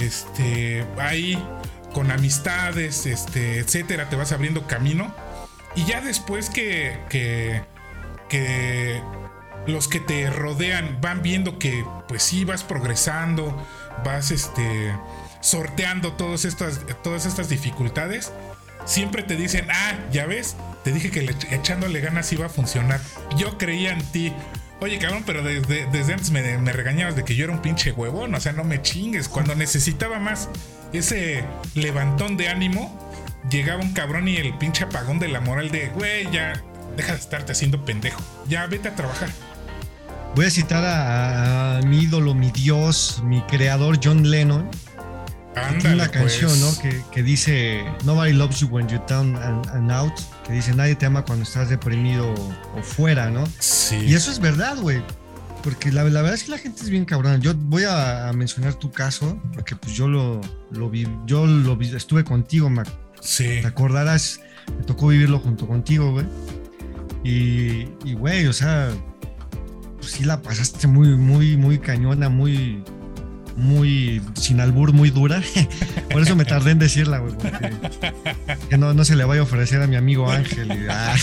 este, 0.00 0.84
ahí 0.98 1.40
con 1.92 2.10
amistades, 2.10 3.06
este, 3.06 3.60
etcétera, 3.60 4.08
te 4.08 4.16
vas 4.16 4.32
abriendo 4.32 4.66
camino. 4.66 5.14
Y 5.76 5.84
ya 5.84 6.00
después 6.00 6.50
que, 6.50 6.98
que, 7.08 7.62
que 8.28 9.00
los 9.68 9.86
que 9.86 10.00
te 10.00 10.28
rodean 10.30 11.00
van 11.00 11.22
viendo 11.22 11.60
que 11.60 11.84
pues 12.08 12.24
sí 12.24 12.44
vas 12.44 12.64
progresando, 12.64 13.56
vas 14.04 14.32
este 14.32 14.92
sorteando 15.40 16.12
todas 16.12 16.44
estas, 16.44 16.80
todas 17.02 17.26
estas 17.26 17.48
dificultades, 17.48 18.32
siempre 18.84 19.22
te 19.22 19.36
dicen, 19.36 19.66
ah, 19.70 19.94
ya 20.12 20.26
ves, 20.26 20.56
te 20.84 20.92
dije 20.92 21.10
que 21.10 21.34
echándole 21.50 22.00
ganas 22.00 22.32
iba 22.32 22.46
a 22.46 22.48
funcionar. 22.48 23.00
Yo 23.36 23.58
creía 23.58 23.92
en 23.92 24.02
ti. 24.02 24.32
Oye, 24.80 24.98
cabrón, 24.98 25.24
pero 25.26 25.42
desde, 25.42 25.86
desde 25.86 26.12
antes 26.12 26.30
me, 26.30 26.72
regañabas 26.72 27.16
de 27.16 27.24
que 27.24 27.34
yo 27.34 27.44
era 27.44 27.52
un 27.52 27.60
pinche 27.60 27.92
huevón, 27.92 28.34
o 28.34 28.40
sea, 28.40 28.52
no 28.52 28.64
me 28.64 28.80
chingues. 28.80 29.28
Cuando 29.28 29.54
necesitaba 29.54 30.18
más 30.18 30.48
ese 30.92 31.44
levantón 31.74 32.36
de 32.36 32.48
ánimo, 32.48 32.96
llegaba 33.50 33.82
un 33.82 33.92
cabrón 33.92 34.28
y 34.28 34.36
el 34.36 34.56
pinche 34.56 34.84
apagón 34.84 35.18
de 35.18 35.28
la 35.28 35.40
moral 35.40 35.70
de, 35.70 35.88
güey, 35.88 36.30
ya, 36.30 36.62
deja 36.96 37.12
de 37.12 37.18
estarte 37.18 37.52
haciendo 37.52 37.84
pendejo. 37.84 38.22
Ya 38.48 38.66
vete 38.66 38.88
a 38.88 38.94
trabajar. 38.94 39.28
Voy 40.34 40.46
a 40.46 40.50
citar 40.50 40.84
a 40.86 41.80
mi 41.84 42.02
ídolo, 42.02 42.34
mi 42.34 42.52
dios, 42.52 43.20
mi 43.24 43.42
creador, 43.42 43.98
John 44.02 44.30
Lennon, 44.30 44.70
Ándale, 45.66 45.94
una 45.94 46.08
canción, 46.08 46.50
pues. 46.50 46.60
¿no? 46.60 46.78
Que, 46.82 47.02
que, 47.10 47.22
dice 47.22 47.84
Nobody 48.04 48.32
loves 48.32 48.60
you 48.60 48.68
when 48.68 48.88
you're 48.88 49.04
down 49.08 49.36
and, 49.36 49.90
out. 49.92 50.12
Que 50.46 50.52
dice 50.52 50.74
nadie 50.74 50.94
te 50.94 51.06
ama 51.06 51.24
cuando 51.24 51.44
estás 51.44 51.68
deprimido 51.68 52.34
o 52.76 52.82
fuera, 52.82 53.30
¿no? 53.30 53.44
Sí. 53.58 53.96
Y 53.96 54.14
eso 54.14 54.30
es 54.30 54.38
verdad, 54.38 54.76
güey. 54.78 55.02
Porque 55.62 55.90
la, 55.90 56.04
la, 56.04 56.22
verdad 56.22 56.34
es 56.34 56.44
que 56.44 56.50
la 56.52 56.58
gente 56.58 56.82
es 56.82 56.90
bien 56.90 57.04
cabrona. 57.04 57.38
Yo 57.38 57.54
voy 57.54 57.84
a, 57.84 58.30
mencionar 58.34 58.74
tu 58.74 58.90
caso, 58.90 59.40
porque 59.52 59.76
pues 59.76 59.94
yo 59.94 60.08
lo, 60.08 60.40
lo 60.70 60.88
vi, 60.88 61.06
yo 61.26 61.46
lo 61.46 61.76
vi, 61.76 61.94
estuve 61.94 62.24
contigo, 62.24 62.70
Mac. 62.70 62.88
Sí. 63.20 63.60
Te 63.60 63.66
acordarás, 63.66 64.40
me 64.78 64.84
tocó 64.84 65.08
vivirlo 65.08 65.40
junto 65.40 65.66
contigo, 65.66 66.12
güey. 66.12 66.26
Y, 67.24 67.88
y, 68.04 68.14
güey, 68.14 68.46
o 68.46 68.52
sea, 68.52 68.90
pues 69.96 70.12
sí 70.12 70.24
la 70.24 70.40
pasaste 70.40 70.86
muy, 70.86 71.16
muy, 71.16 71.56
muy 71.56 71.78
cañona, 71.78 72.28
muy, 72.28 72.82
muy 73.58 74.22
sin 74.34 74.60
albur, 74.60 74.92
muy 74.92 75.10
dura. 75.10 75.42
Por 76.10 76.22
eso 76.22 76.36
me 76.36 76.44
tardé 76.44 76.70
en 76.70 76.78
decirla, 76.78 77.18
güey. 77.18 77.34
Que 78.70 78.78
no, 78.78 78.94
no 78.94 79.04
se 79.04 79.16
le 79.16 79.24
vaya 79.24 79.40
a 79.40 79.44
ofrecer 79.44 79.82
a 79.82 79.86
mi 79.86 79.96
amigo 79.96 80.30
Ángel. 80.30 80.88
Ah. 80.88 81.14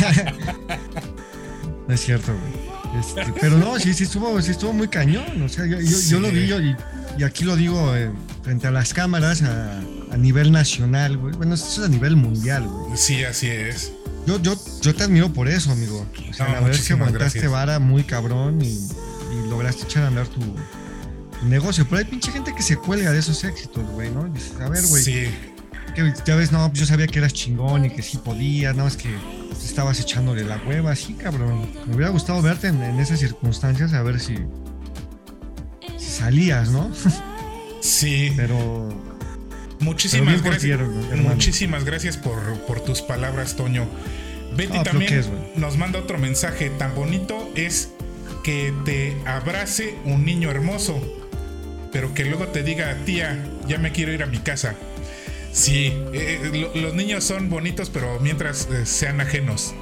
no 1.87 1.93
es 1.93 2.01
cierto, 2.01 2.33
güey. 2.33 2.99
Este, 2.99 3.33
pero 3.41 3.57
no, 3.57 3.77
sí, 3.79 3.93
sí 3.93 4.03
estuvo, 4.03 4.41
sí 4.41 4.51
estuvo 4.51 4.73
muy 4.73 4.87
cañón. 4.87 5.41
O 5.41 5.49
sea, 5.49 5.65
yo, 5.65 5.79
yo, 5.79 6.19
lo 6.19 6.29
vi 6.31 6.47
yo, 6.47 6.61
y, 6.61 6.75
y, 7.17 7.23
aquí 7.23 7.43
lo 7.43 7.55
digo 7.55 7.95
eh, 7.95 8.11
frente 8.43 8.67
a 8.67 8.71
las 8.71 8.93
cámaras 8.93 9.41
a, 9.41 9.79
a, 10.11 10.17
nivel 10.17 10.51
nacional, 10.51 11.17
güey. 11.17 11.35
Bueno, 11.35 11.55
eso 11.55 11.65
es 11.67 11.87
a 11.87 11.89
nivel 11.89 12.15
mundial, 12.15 12.67
güey. 12.67 12.97
Sí, 12.97 13.23
así 13.23 13.47
es. 13.47 13.91
Yo, 14.25 14.41
yo, 14.41 14.55
yo 14.81 14.95
te 14.95 15.03
admiro 15.03 15.31
por 15.33 15.47
eso, 15.47 15.71
amigo. 15.71 16.05
O 16.29 16.33
sea, 16.33 16.47
la 16.47 16.61
verdad 16.61 16.71
es 16.71 16.87
que 16.87 16.93
aguantaste 16.93 17.47
vara 17.47 17.79
muy 17.79 18.03
cabrón 18.03 18.61
y, 18.61 18.67
y 18.67 19.49
lograste 19.49 19.83
echar 19.83 20.03
a 20.03 20.07
andar 20.07 20.27
tu, 20.27 20.41
negocio. 21.43 21.85
Pero 21.85 21.99
hay 21.99 22.05
pinche 22.05 22.31
gente 22.31 22.53
que 22.53 22.61
se 22.61 22.77
cuelga 22.77 23.11
de 23.11 23.19
esos 23.19 23.43
éxitos, 23.43 23.83
güey, 23.91 24.09
¿no? 24.11 24.25
Dices, 24.25 24.59
a 24.59 24.69
ver, 24.69 24.85
güey. 24.87 25.03
Sí. 25.03 25.27
Que, 25.93 26.13
ya 26.25 26.35
ves, 26.35 26.51
no, 26.51 26.71
yo 26.73 26.85
sabía 26.85 27.07
que 27.07 27.19
eras 27.19 27.33
chingón 27.33 27.85
y 27.85 27.89
que 27.89 28.01
sí 28.01 28.17
podías, 28.17 28.75
nada 28.75 28.85
más 28.85 28.97
que 28.97 29.15
estabas 29.63 29.99
echándole 29.99 30.43
la 30.43 30.57
hueva, 30.67 30.95
sí, 30.95 31.13
cabrón. 31.13 31.69
Me 31.87 31.95
hubiera 31.95 32.09
gustado 32.09 32.41
verte 32.41 32.67
en, 32.67 32.81
esas 32.99 33.19
circunstancias, 33.19 33.93
a 33.93 34.03
ver 34.03 34.19
si, 34.19 34.35
si 35.97 36.11
salías, 36.11 36.69
¿no? 36.69 36.91
Sí. 37.81 38.33
Pero, 38.35 38.89
Muchísimas 39.79 40.41
gracias. 40.41 40.79
muchísimas 41.17 41.85
gracias 41.85 42.17
por, 42.17 42.41
por, 42.61 42.79
tus 42.79 43.01
palabras, 43.01 43.55
Toño. 43.55 43.87
Betty 44.55 44.81
también 44.83 45.23
nos 45.55 45.77
manda 45.77 45.99
otro 45.99 46.17
mensaje. 46.17 46.69
Tan 46.71 46.95
bonito 46.95 47.51
es 47.55 47.91
que 48.43 48.73
te 48.85 49.17
abrace 49.25 49.95
un 50.05 50.25
niño 50.25 50.49
hermoso, 50.49 50.99
pero 51.95 52.13
que 52.13 52.25
luego 52.25 52.49
te 52.49 52.62
diga, 52.62 52.93
tía, 53.05 53.41
ya 53.69 53.77
me 53.77 53.93
quiero 53.93 54.12
ir 54.12 54.21
a 54.21 54.25
mi 54.25 54.39
casa. 54.39 54.75
Sí, 55.53 55.93
eh, 56.13 56.41
eh, 56.43 56.71
los 56.75 56.93
niños 56.93 57.23
son 57.23 57.49
bonitos, 57.49 57.89
pero 57.89 58.19
mientras 58.19 58.67
eh, 58.69 58.86
sean 58.86 59.21
ajenos. 59.21 59.73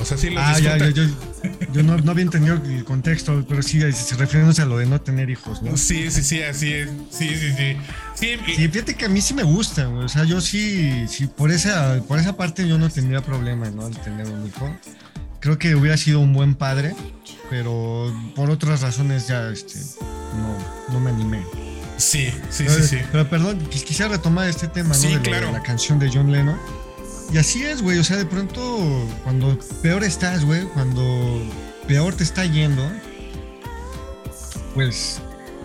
O 0.00 0.04
sea, 0.04 0.16
sí 0.16 0.30
los 0.30 0.42
ah, 0.42 0.58
ya, 0.58 0.76
yo, 0.88 1.82
no, 1.84 1.92
había 2.10 2.24
entendido 2.24 2.56
el 2.56 2.84
contexto, 2.84 3.46
pero 3.48 3.62
sí, 3.62 3.80
se 3.92 4.16
refiriéndose 4.16 4.62
a 4.62 4.64
lo 4.64 4.78
de 4.78 4.86
no 4.86 5.00
tener 5.00 5.30
hijos, 5.30 5.62
¿no? 5.62 5.76
Sí, 5.76 6.10
sí, 6.10 6.24
sí, 6.24 6.42
así 6.42 6.72
es. 6.72 6.90
Sí, 7.10 7.28
sí, 7.36 7.52
sí. 7.56 7.76
Sí, 8.16 8.68
fíjate 8.68 8.96
que 8.96 9.04
a 9.04 9.08
mí 9.08 9.20
sí 9.20 9.32
me 9.32 9.44
gusta, 9.44 9.88
O 9.88 10.08
sea, 10.08 10.24
yo 10.24 10.40
sí, 10.40 11.06
sí, 11.06 11.28
por 11.28 11.52
esa, 11.52 12.02
por 12.08 12.18
esa 12.18 12.36
parte 12.36 12.66
yo 12.66 12.78
no 12.78 12.90
tendría 12.90 13.20
problema, 13.20 13.70
¿no? 13.70 13.86
Al 13.86 13.96
tener 14.00 14.26
un 14.26 14.44
hijo. 14.44 14.76
Creo 15.38 15.56
que 15.56 15.76
hubiera 15.76 15.96
sido 15.96 16.18
un 16.18 16.32
buen 16.32 16.56
padre, 16.56 16.96
pero 17.48 18.12
por 18.34 18.50
otras 18.50 18.80
razones 18.80 19.28
ya, 19.28 19.50
este, 19.50 19.78
no, 20.34 20.92
no 20.92 21.00
me 21.00 21.10
animé. 21.10 21.44
Sí, 21.96 22.30
sí, 22.50 22.66
sí, 22.68 22.82
sí. 22.82 22.98
Pero 23.12 23.28
perdón, 23.28 23.58
quisiera 23.70 24.10
retomar 24.10 24.48
este 24.48 24.66
tema, 24.66 24.94
¿no? 24.96 25.08
de, 25.08 25.20
claro. 25.20 25.52
la 25.52 25.62
canción 25.62 25.98
de 25.98 26.10
John 26.12 26.32
Lennon. 26.32 26.58
Y 27.32 27.38
así 27.38 27.64
es, 27.64 27.82
güey. 27.82 27.98
O 27.98 28.04
sea, 28.04 28.16
de 28.16 28.26
pronto, 28.26 28.60
cuando 29.22 29.58
peor 29.82 30.04
estás, 30.04 30.44
güey, 30.44 30.64
cuando 30.74 31.42
peor 31.86 32.14
te 32.14 32.24
está 32.24 32.44
yendo, 32.44 32.82
pues 34.74 35.20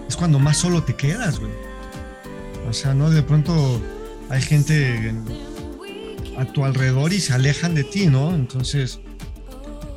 es 0.08 0.16
cuando 0.16 0.40
más 0.40 0.58
solo 0.58 0.84
te 0.84 0.96
quedas, 0.96 1.40
güey. 1.40 1.52
O 2.70 2.74
sea, 2.74 2.94
¿no? 2.94 3.10
De 3.10 3.24
pronto 3.24 3.82
hay 4.30 4.42
gente 4.42 5.14
a 6.38 6.46
tu 6.46 6.64
alrededor 6.64 7.12
y 7.12 7.20
se 7.20 7.34
alejan 7.34 7.76
de 7.76 7.84
ti, 7.84 8.08
¿no? 8.08 8.34
Entonces, 8.34 9.00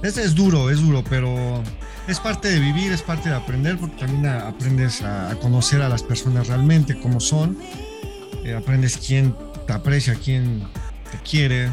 es, 0.02 0.16
es 0.16 0.34
duro, 0.34 0.70
es 0.70 0.80
duro, 0.80 1.04
pero 1.08 1.62
es 2.08 2.20
parte 2.20 2.48
de 2.48 2.58
vivir, 2.58 2.92
es 2.92 3.02
parte 3.02 3.28
de 3.28 3.34
aprender, 3.34 3.78
porque 3.78 3.96
también 3.96 4.26
aprendes 4.26 5.02
a, 5.02 5.34
conocer 5.40 5.82
a 5.82 5.88
las 5.88 6.02
personas 6.02 6.48
realmente, 6.48 6.98
cómo 6.98 7.20
son, 7.20 7.56
eh, 8.44 8.54
aprendes 8.54 8.96
quién 8.96 9.34
te 9.66 9.72
aprecia, 9.72 10.14
quién 10.14 10.62
te 11.10 11.18
quiere, 11.18 11.70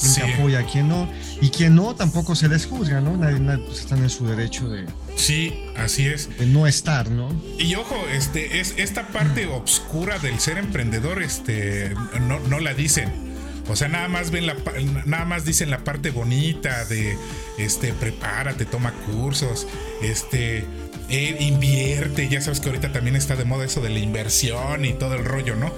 quién 0.00 0.14
te 0.14 0.34
apoya, 0.34 0.64
quién 0.64 0.88
no, 0.88 1.08
y 1.40 1.50
quién 1.50 1.74
no 1.74 1.94
tampoco 1.94 2.34
se 2.34 2.48
les 2.48 2.66
juzga, 2.66 3.00
¿no? 3.00 3.16
Nadie, 3.16 3.58
pues, 3.64 3.80
están 3.80 4.02
en 4.02 4.10
su 4.10 4.26
derecho 4.26 4.68
de... 4.68 4.86
Sí, 5.16 5.64
así 5.76 6.06
es. 6.06 6.36
De 6.38 6.46
no 6.46 6.66
estar, 6.66 7.10
¿no? 7.10 7.28
Y 7.58 7.74
ojo, 7.74 7.96
este, 8.12 8.60
es 8.60 8.74
esta 8.76 9.08
parte 9.08 9.46
oscura 9.46 10.18
del 10.18 10.38
ser 10.40 10.58
emprendedor, 10.58 11.22
este, 11.22 11.94
no, 12.20 12.40
no 12.40 12.60
la 12.60 12.74
dicen 12.74 13.27
o 13.68 13.76
sea, 13.76 13.88
nada 13.88 14.08
más 14.08 14.30
ven 14.30 14.46
la 14.46 14.56
nada 15.04 15.24
más 15.24 15.44
dicen 15.44 15.70
la 15.70 15.84
parte 15.84 16.10
bonita 16.10 16.84
de 16.86 17.16
este 17.58 17.92
prepárate, 17.92 18.64
toma 18.64 18.92
cursos, 19.06 19.66
este 20.02 20.64
eh, 21.10 21.36
invierte, 21.40 22.28
ya 22.28 22.40
sabes 22.40 22.60
que 22.60 22.68
ahorita 22.68 22.92
también 22.92 23.16
está 23.16 23.36
de 23.36 23.44
moda 23.44 23.64
eso 23.64 23.80
de 23.80 23.90
la 23.90 23.98
inversión 23.98 24.84
y 24.84 24.92
todo 24.94 25.14
el 25.14 25.24
rollo, 25.24 25.54
¿no? 25.54 25.72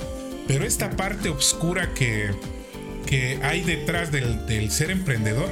Pero 0.47 0.65
esta 0.65 0.91
parte 0.91 1.29
oscura 1.29 1.93
que, 1.95 2.31
que 3.07 3.39
hay 3.43 3.63
detrás 3.63 4.11
del, 4.13 4.47
del 4.47 4.71
ser 4.71 4.91
emprendedor, 4.91 5.49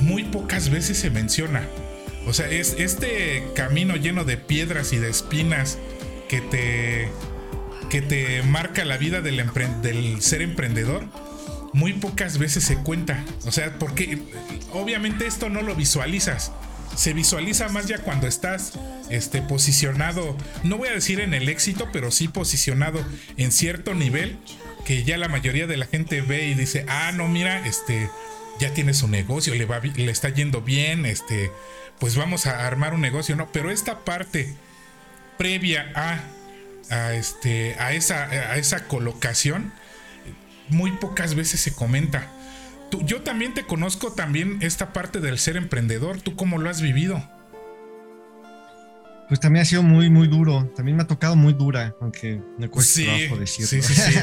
muy 0.00 0.24
pocas 0.24 0.70
veces 0.70 0.98
se 0.98 1.10
menciona. 1.10 1.66
O 2.26 2.32
sea, 2.32 2.48
es 2.48 2.76
este 2.78 3.44
camino 3.54 3.96
lleno 3.96 4.24
de 4.24 4.36
piedras 4.36 4.92
y 4.92 4.98
de 4.98 5.08
espinas 5.08 5.78
que 6.28 6.40
te, 6.40 7.08
que 7.88 8.02
te 8.02 8.42
marca 8.42 8.84
la 8.84 8.98
vida 8.98 9.20
del, 9.22 9.42
del 9.82 10.20
ser 10.22 10.42
emprendedor 10.42 11.04
muy 11.72 11.92
pocas 11.94 12.38
veces 12.38 12.64
se 12.64 12.76
cuenta. 12.76 13.24
O 13.46 13.52
sea, 13.52 13.78
porque 13.78 14.18
obviamente 14.72 15.26
esto 15.26 15.48
no 15.48 15.62
lo 15.62 15.74
visualizas. 15.74 16.52
Se 16.96 17.12
visualiza 17.12 17.68
más 17.68 17.86
ya 17.86 17.98
cuando 17.98 18.26
estás 18.26 18.72
este, 19.10 19.42
posicionado, 19.42 20.36
no 20.64 20.78
voy 20.78 20.88
a 20.88 20.92
decir 20.92 21.20
en 21.20 21.34
el 21.34 21.48
éxito, 21.48 21.88
pero 21.92 22.10
sí 22.10 22.28
posicionado 22.28 23.04
en 23.36 23.52
cierto 23.52 23.94
nivel 23.94 24.38
que 24.84 25.04
ya 25.04 25.18
la 25.18 25.28
mayoría 25.28 25.66
de 25.66 25.76
la 25.76 25.86
gente 25.86 26.22
ve 26.22 26.46
y 26.46 26.54
dice, 26.54 26.86
ah, 26.88 27.12
no, 27.12 27.28
mira, 27.28 27.66
este, 27.66 28.08
ya 28.58 28.72
tiene 28.72 28.94
su 28.94 29.06
negocio, 29.06 29.54
le, 29.54 29.66
va, 29.66 29.80
le 29.80 30.10
está 30.10 30.30
yendo 30.30 30.62
bien, 30.62 31.04
este, 31.06 31.52
pues 31.98 32.16
vamos 32.16 32.46
a 32.46 32.66
armar 32.66 32.94
un 32.94 33.00
negocio, 33.00 33.36
¿no? 33.36 33.52
Pero 33.52 33.70
esta 33.70 34.00
parte 34.00 34.54
previa 35.36 35.92
a, 35.94 36.20
a, 36.90 37.12
este, 37.12 37.76
a, 37.78 37.92
esa, 37.92 38.24
a 38.24 38.56
esa 38.56 38.84
colocación, 38.84 39.72
muy 40.70 40.92
pocas 40.92 41.34
veces 41.34 41.60
se 41.60 41.72
comenta. 41.72 42.30
Tú, 42.90 43.02
yo 43.04 43.22
también 43.22 43.54
te 43.54 43.64
conozco 43.64 44.12
también 44.12 44.58
esta 44.60 44.92
parte 44.92 45.20
del 45.20 45.38
ser 45.38 45.56
emprendedor. 45.56 46.20
¿Tú 46.20 46.36
cómo 46.36 46.58
lo 46.58 46.70
has 46.70 46.80
vivido? 46.80 47.22
Pues 49.28 49.40
también 49.40 49.62
ha 49.62 49.66
sido 49.66 49.82
muy, 49.82 50.08
muy 50.08 50.26
duro. 50.26 50.72
También 50.74 50.96
me 50.96 51.02
ha 51.02 51.06
tocado 51.06 51.36
muy 51.36 51.52
dura, 51.52 51.94
aunque 52.00 52.40
me 52.58 52.68
cuesta 52.68 53.02
trabajo 53.02 53.36
decirlo. 53.36 53.68
Sí, 53.68 53.82
sí, 53.82 53.94
sí. 53.94 54.18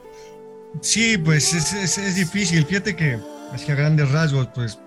sí 0.82 1.18
pues 1.18 1.54
es, 1.54 1.98
es, 1.98 2.16
difícil. 2.16 2.66
Fíjate 2.66 2.94
que, 2.94 3.18
así 3.52 3.70
a 3.70 3.74
grandes 3.74 4.10
rasgos, 4.10 4.48
pues 4.54 4.78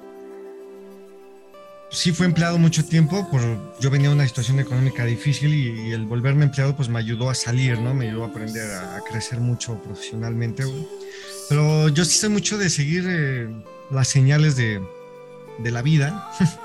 sí 1.95 2.11
fue 2.11 2.25
empleado 2.25 2.57
mucho 2.57 2.85
tiempo, 2.85 3.29
por, 3.29 3.41
yo 3.79 3.89
venía 3.89 4.09
de 4.09 4.15
una 4.15 4.27
situación 4.27 4.59
económica 4.59 5.05
difícil 5.05 5.53
y, 5.53 5.91
el 5.91 6.05
volverme 6.05 6.45
empleado 6.45 6.75
pues 6.75 6.89
me 6.89 6.99
ayudó 6.99 7.29
a 7.29 7.35
salir, 7.35 7.79
¿no? 7.79 7.93
Me 7.93 8.09
ayudó 8.09 8.25
a 8.25 8.27
aprender 8.27 8.69
a, 8.71 8.99
crecer 9.09 9.39
mucho 9.39 9.81
profesionalmente, 9.81 10.63
Pero 11.49 11.89
yo 11.89 12.05
sí 12.05 12.17
sé 12.17 12.29
mucho 12.29 12.57
de 12.57 12.69
seguir 12.69 13.05
eh, 13.07 13.49
las 13.89 14.07
señales 14.07 14.55
de, 14.55 14.81
de 15.59 15.71
la 15.71 15.81
vida. 15.81 16.29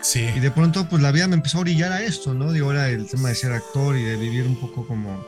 Sí. 0.00 0.20
Y 0.36 0.38
de 0.38 0.52
pronto 0.52 0.88
pues 0.88 1.02
la 1.02 1.10
vida 1.10 1.26
me 1.26 1.34
empezó 1.34 1.58
a 1.58 1.62
orillar 1.62 1.90
a 1.90 2.00
esto, 2.02 2.32
¿no? 2.32 2.52
De 2.52 2.60
ahora 2.60 2.88
el 2.88 3.08
tema 3.08 3.30
de 3.30 3.34
ser 3.34 3.52
actor 3.52 3.96
y 3.96 4.04
de 4.04 4.16
vivir 4.16 4.46
un 4.46 4.54
poco 4.54 4.86
como, 4.86 5.26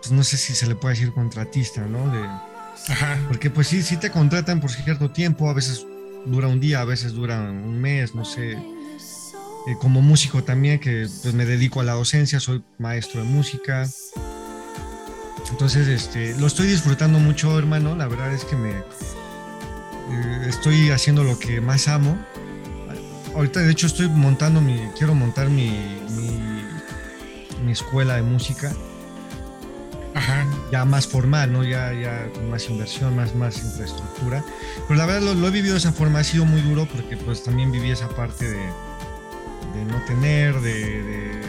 pues 0.00 0.10
no 0.10 0.24
sé 0.24 0.38
si 0.38 0.54
se 0.54 0.66
le 0.66 0.74
puede 0.74 0.94
decir 0.94 1.12
contratista, 1.12 1.82
¿no? 1.82 2.10
De, 2.10 2.26
Ajá. 2.88 3.18
Porque 3.28 3.50
pues 3.50 3.68
sí, 3.68 3.82
sí 3.82 3.98
te 3.98 4.10
contratan 4.10 4.60
por 4.60 4.70
cierto 4.70 5.10
tiempo, 5.10 5.48
a 5.50 5.52
veces 5.52 5.86
dura 6.26 6.48
un 6.48 6.60
día, 6.60 6.80
a 6.80 6.84
veces 6.84 7.12
dura 7.12 7.40
un 7.40 7.80
mes, 7.80 8.14
no 8.14 8.24
sé. 8.24 8.52
Eh, 8.52 9.76
como 9.78 10.02
músico 10.02 10.42
también, 10.42 10.80
que 10.80 11.06
pues 11.22 11.34
me 11.34 11.44
dedico 11.44 11.80
a 11.80 11.84
la 11.84 11.92
docencia, 11.92 12.40
soy 12.40 12.64
maestro 12.78 13.22
de 13.22 13.28
música. 13.28 13.88
Entonces, 15.50 15.86
este, 15.88 16.34
lo 16.38 16.46
estoy 16.46 16.66
disfrutando 16.66 17.18
mucho, 17.18 17.58
hermano. 17.58 17.94
La 17.94 18.08
verdad 18.08 18.32
es 18.32 18.44
que 18.44 18.56
me 18.56 18.70
eh, 18.70 20.46
estoy 20.48 20.90
haciendo 20.90 21.22
lo 21.22 21.38
que 21.38 21.60
más 21.60 21.88
amo. 21.88 22.18
Ahorita, 23.34 23.60
de 23.60 23.70
hecho, 23.70 23.86
estoy 23.86 24.08
montando 24.08 24.60
mi, 24.60 24.78
quiero 24.96 25.14
montar 25.14 25.48
mi, 25.48 25.70
mi, 26.10 26.40
mi 27.64 27.72
escuela 27.72 28.16
de 28.16 28.22
música 28.22 28.74
ya 30.70 30.84
más 30.84 31.06
formal, 31.06 31.52
¿no? 31.52 31.64
Ya, 31.64 31.92
ya 31.92 32.28
con 32.32 32.50
más 32.50 32.68
inversión, 32.68 33.16
más, 33.16 33.34
más 33.34 33.58
infraestructura. 33.58 34.44
Pero 34.88 34.98
la 34.98 35.06
verdad 35.06 35.34
lo, 35.34 35.48
he 35.48 35.50
vivido 35.50 35.74
de 35.74 35.78
esa 35.78 35.92
forma, 35.92 36.20
ha 36.20 36.24
sido 36.24 36.44
muy 36.44 36.60
duro 36.60 36.86
porque 36.86 37.16
pues 37.16 37.42
también 37.42 37.70
viví 37.72 37.90
esa 37.90 38.08
parte 38.08 38.46
de, 38.46 38.56
de 38.56 39.84
no 39.86 40.02
tener, 40.06 40.60
de, 40.60 41.40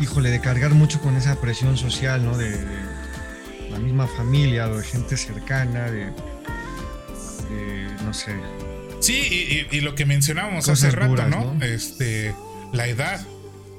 híjole, 0.00 0.30
de 0.30 0.40
cargar 0.40 0.72
mucho 0.72 1.00
con 1.00 1.16
esa 1.16 1.40
presión 1.40 1.76
social, 1.76 2.24
¿no? 2.24 2.36
De, 2.36 2.56
la 3.70 3.78
misma 3.78 4.06
familia, 4.06 4.66
de 4.66 4.82
gente 4.82 5.16
cercana, 5.16 5.90
de, 5.90 6.10
no 8.04 8.14
sé. 8.14 8.34
Sí, 9.00 9.66
y, 9.70 9.80
lo 9.80 9.94
que 9.94 10.06
mencionábamos 10.06 10.68
hace 10.68 10.90
rato, 10.90 11.28
¿no? 11.28 11.56
Este, 11.62 12.34
la 12.72 12.86
edad 12.86 13.20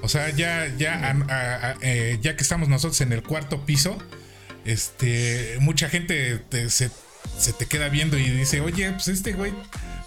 o 0.02 0.10
sea, 0.10 0.30
ya, 0.30 0.68
ya, 0.78 1.76
eh, 1.82 2.18
ya 2.22 2.36
que 2.36 2.44
estamos 2.44 2.70
nosotros 2.70 3.00
en 3.02 3.12
el 3.12 3.24
cuarto 3.24 3.66
piso, 3.66 3.98
este, 4.66 5.58
mucha 5.60 5.90
gente 5.90 6.42
se, 6.70 6.90
te 7.58 7.66
queda 7.66 7.90
viendo 7.90 8.18
y 8.18 8.30
dice, 8.30 8.62
oye, 8.62 8.92
pues 8.92 9.08
este 9.08 9.34
güey 9.34 9.54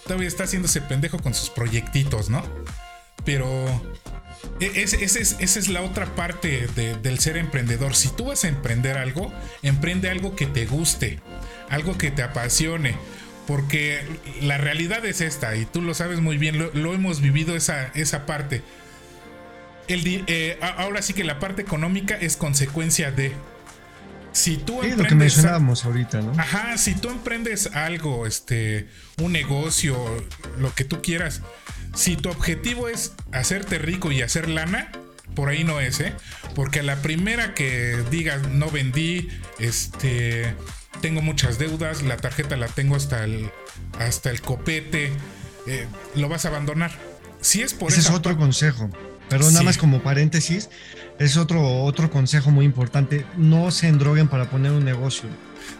todavía 0.05 0.27
está 0.27 0.45
haciéndose 0.45 0.81
pendejo 0.81 1.19
con 1.19 1.33
sus 1.33 1.49
proyectitos, 1.49 2.29
¿no? 2.29 2.43
Pero 3.25 3.65
e, 4.59 4.83
esa 4.83 4.97
es, 4.99 5.69
la 5.69 5.81
otra 5.81 6.15
parte 6.15 6.67
del 6.75 7.19
ser 7.19 7.37
emprendedor. 7.37 7.95
Si 7.95 8.09
tú 8.09 8.25
vas 8.25 8.43
a 8.43 8.47
emprender 8.47 8.97
algo, 8.97 9.31
emprende 9.61 10.09
algo 10.09 10.35
que 10.35 10.45
te 10.45 10.65
guste, 10.65 11.19
algo 11.69 11.97
que 11.97 12.11
te 12.11 12.23
apasione. 12.23 12.95
Porque 13.47 14.01
la 14.41 14.57
realidad 14.57 15.05
es 15.05 15.19
esta, 15.19 15.57
y 15.57 15.65
tú 15.65 15.81
lo 15.81 15.93
sabes 15.93 16.21
muy 16.21 16.37
bien, 16.37 16.57
lo, 16.57 16.93
hemos 16.93 17.19
vivido 17.19 17.57
esa, 17.57 17.87
esa 17.93 18.25
parte 18.25 18.63
el, 19.87 20.23
eh, 20.27 20.59
ahora 20.77 21.01
sí 21.01 21.13
que 21.13 21.23
la 21.23 21.39
parte 21.39 21.61
económica 21.61 22.15
es 22.15 22.37
consecuencia 22.37 23.11
de. 23.11 23.33
Si 24.31 24.57
tú 24.57 24.75
emprendes. 24.75 24.97
lo 24.97 25.05
que 25.07 25.15
mencionábamos 25.15 25.85
ahorita, 25.85 26.21
¿no? 26.21 26.31
Ajá, 26.39 26.77
si 26.77 26.95
tú 26.95 27.09
emprendes 27.09 27.67
algo, 27.67 28.25
este, 28.25 28.87
un 29.21 29.31
negocio, 29.31 29.95
lo 30.57 30.73
que 30.73 30.85
tú 30.85 31.01
quieras, 31.03 31.41
si 31.93 32.15
tu 32.15 32.29
objetivo 32.29 32.87
es 32.87 33.13
hacerte 33.31 33.77
rico 33.77 34.11
y 34.11 34.23
hacer 34.23 34.49
lana, 34.49 34.91
por 35.35 35.49
ahí 35.49 35.63
no 35.63 35.79
es, 35.79 35.99
¿eh? 35.99 36.13
Porque 36.55 36.79
a 36.79 36.83
la 36.83 36.97
primera 36.97 37.53
que 37.53 38.03
digas 38.09 38.47
no 38.49 38.69
vendí, 38.71 39.29
este, 39.59 40.55
tengo 41.01 41.21
muchas 41.21 41.59
deudas, 41.59 42.01
la 42.01 42.17
tarjeta 42.17 42.57
la 42.57 42.67
tengo 42.67 42.95
hasta 42.95 43.23
el, 43.23 43.51
hasta 43.99 44.29
el 44.31 44.41
copete, 44.41 45.11
eh, 45.67 45.87
lo 46.15 46.29
vas 46.29 46.45
a 46.45 46.49
abandonar. 46.49 46.91
Si 47.41 47.61
es 47.61 47.73
por 47.73 47.91
Ese 47.91 47.99
es 48.01 48.09
otro 48.09 48.37
consejo. 48.37 48.89
Perdón, 49.33 49.53
nada 49.53 49.65
más 49.65 49.77
como 49.77 50.01
paréntesis, 50.01 50.69
es 51.19 51.37
otro, 51.37 51.83
otro 51.83 52.09
consejo 52.09 52.51
muy 52.51 52.65
importante. 52.65 53.25
No 53.37 53.71
se 53.71 53.87
endroguen 53.87 54.27
para 54.27 54.49
poner 54.49 54.71
un 54.71 54.85
negocio. 54.85 55.29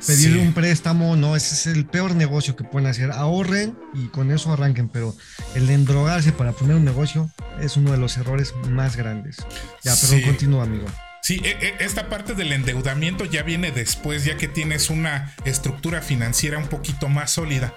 Pedir 0.06 0.38
un 0.38 0.54
préstamo, 0.54 1.16
no, 1.16 1.36
ese 1.36 1.54
es 1.56 1.76
el 1.76 1.86
peor 1.86 2.16
negocio 2.16 2.56
que 2.56 2.64
pueden 2.64 2.88
hacer. 2.88 3.12
Ahorren 3.12 3.78
y 3.94 4.08
con 4.08 4.32
eso 4.32 4.52
arranquen, 4.52 4.90
pero 4.90 5.16
el 5.56 5.70
endrogarse 5.70 6.32
para 6.32 6.52
poner 6.52 6.76
un 6.76 6.86
negocio 6.86 7.30
es 7.62 7.78
uno 7.78 7.92
de 7.92 7.98
los 7.98 8.18
errores 8.18 8.54
más 8.70 8.96
grandes. 8.96 9.38
Ya, 9.84 9.96
perdón, 9.96 10.22
continúa, 10.22 10.64
amigo. 10.64 10.88
Sí, 11.22 11.42
e, 11.44 11.52
e, 11.52 11.76
esta 11.80 12.10
parte 12.10 12.34
del 12.34 12.52
endeudamiento 12.52 13.24
ya 13.24 13.44
viene 13.44 13.72
después, 13.72 14.26
ya 14.26 14.36
que 14.36 14.50
tienes 14.50 14.90
una 14.90 15.34
estructura 15.46 16.02
financiera 16.02 16.58
un 16.58 16.68
poquito 16.68 17.08
más 17.08 17.32
sólida. 17.32 17.74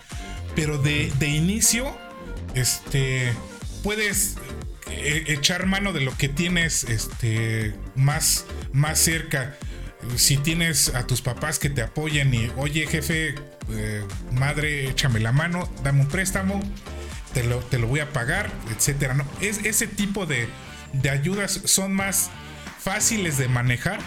Pero 0.56 0.78
de, 0.78 1.12
de 1.18 1.28
inicio, 1.28 1.96
este, 2.54 3.32
puedes 3.84 4.36
e, 4.90 5.24
echar 5.32 5.66
mano 5.66 5.92
de 5.92 6.00
lo 6.00 6.16
que 6.16 6.28
tienes 6.28 6.84
este, 6.84 7.74
más, 7.94 8.46
más 8.72 8.98
cerca. 8.98 9.56
Si 10.16 10.36
tienes 10.36 10.94
a 10.94 11.06
tus 11.06 11.22
papás 11.22 11.58
que 11.58 11.70
te 11.70 11.82
apoyen 11.82 12.32
y, 12.32 12.50
oye 12.56 12.86
jefe, 12.86 13.34
eh, 13.70 14.04
madre, 14.32 14.88
échame 14.88 15.18
la 15.20 15.32
mano, 15.32 15.68
dame 15.82 16.02
un 16.02 16.08
préstamo, 16.08 16.60
te 17.34 17.42
lo, 17.42 17.58
te 17.58 17.78
lo 17.78 17.88
voy 17.88 18.00
a 18.00 18.12
pagar, 18.12 18.50
etcétera. 18.74 19.14
¿no? 19.14 19.26
Es, 19.40 19.64
ese 19.64 19.86
tipo 19.86 20.26
de, 20.26 20.48
de 20.92 21.10
ayudas 21.10 21.60
son 21.64 21.92
más 21.92 22.30
fáciles 22.78 23.38
de 23.38 23.48
manejar. 23.48 23.98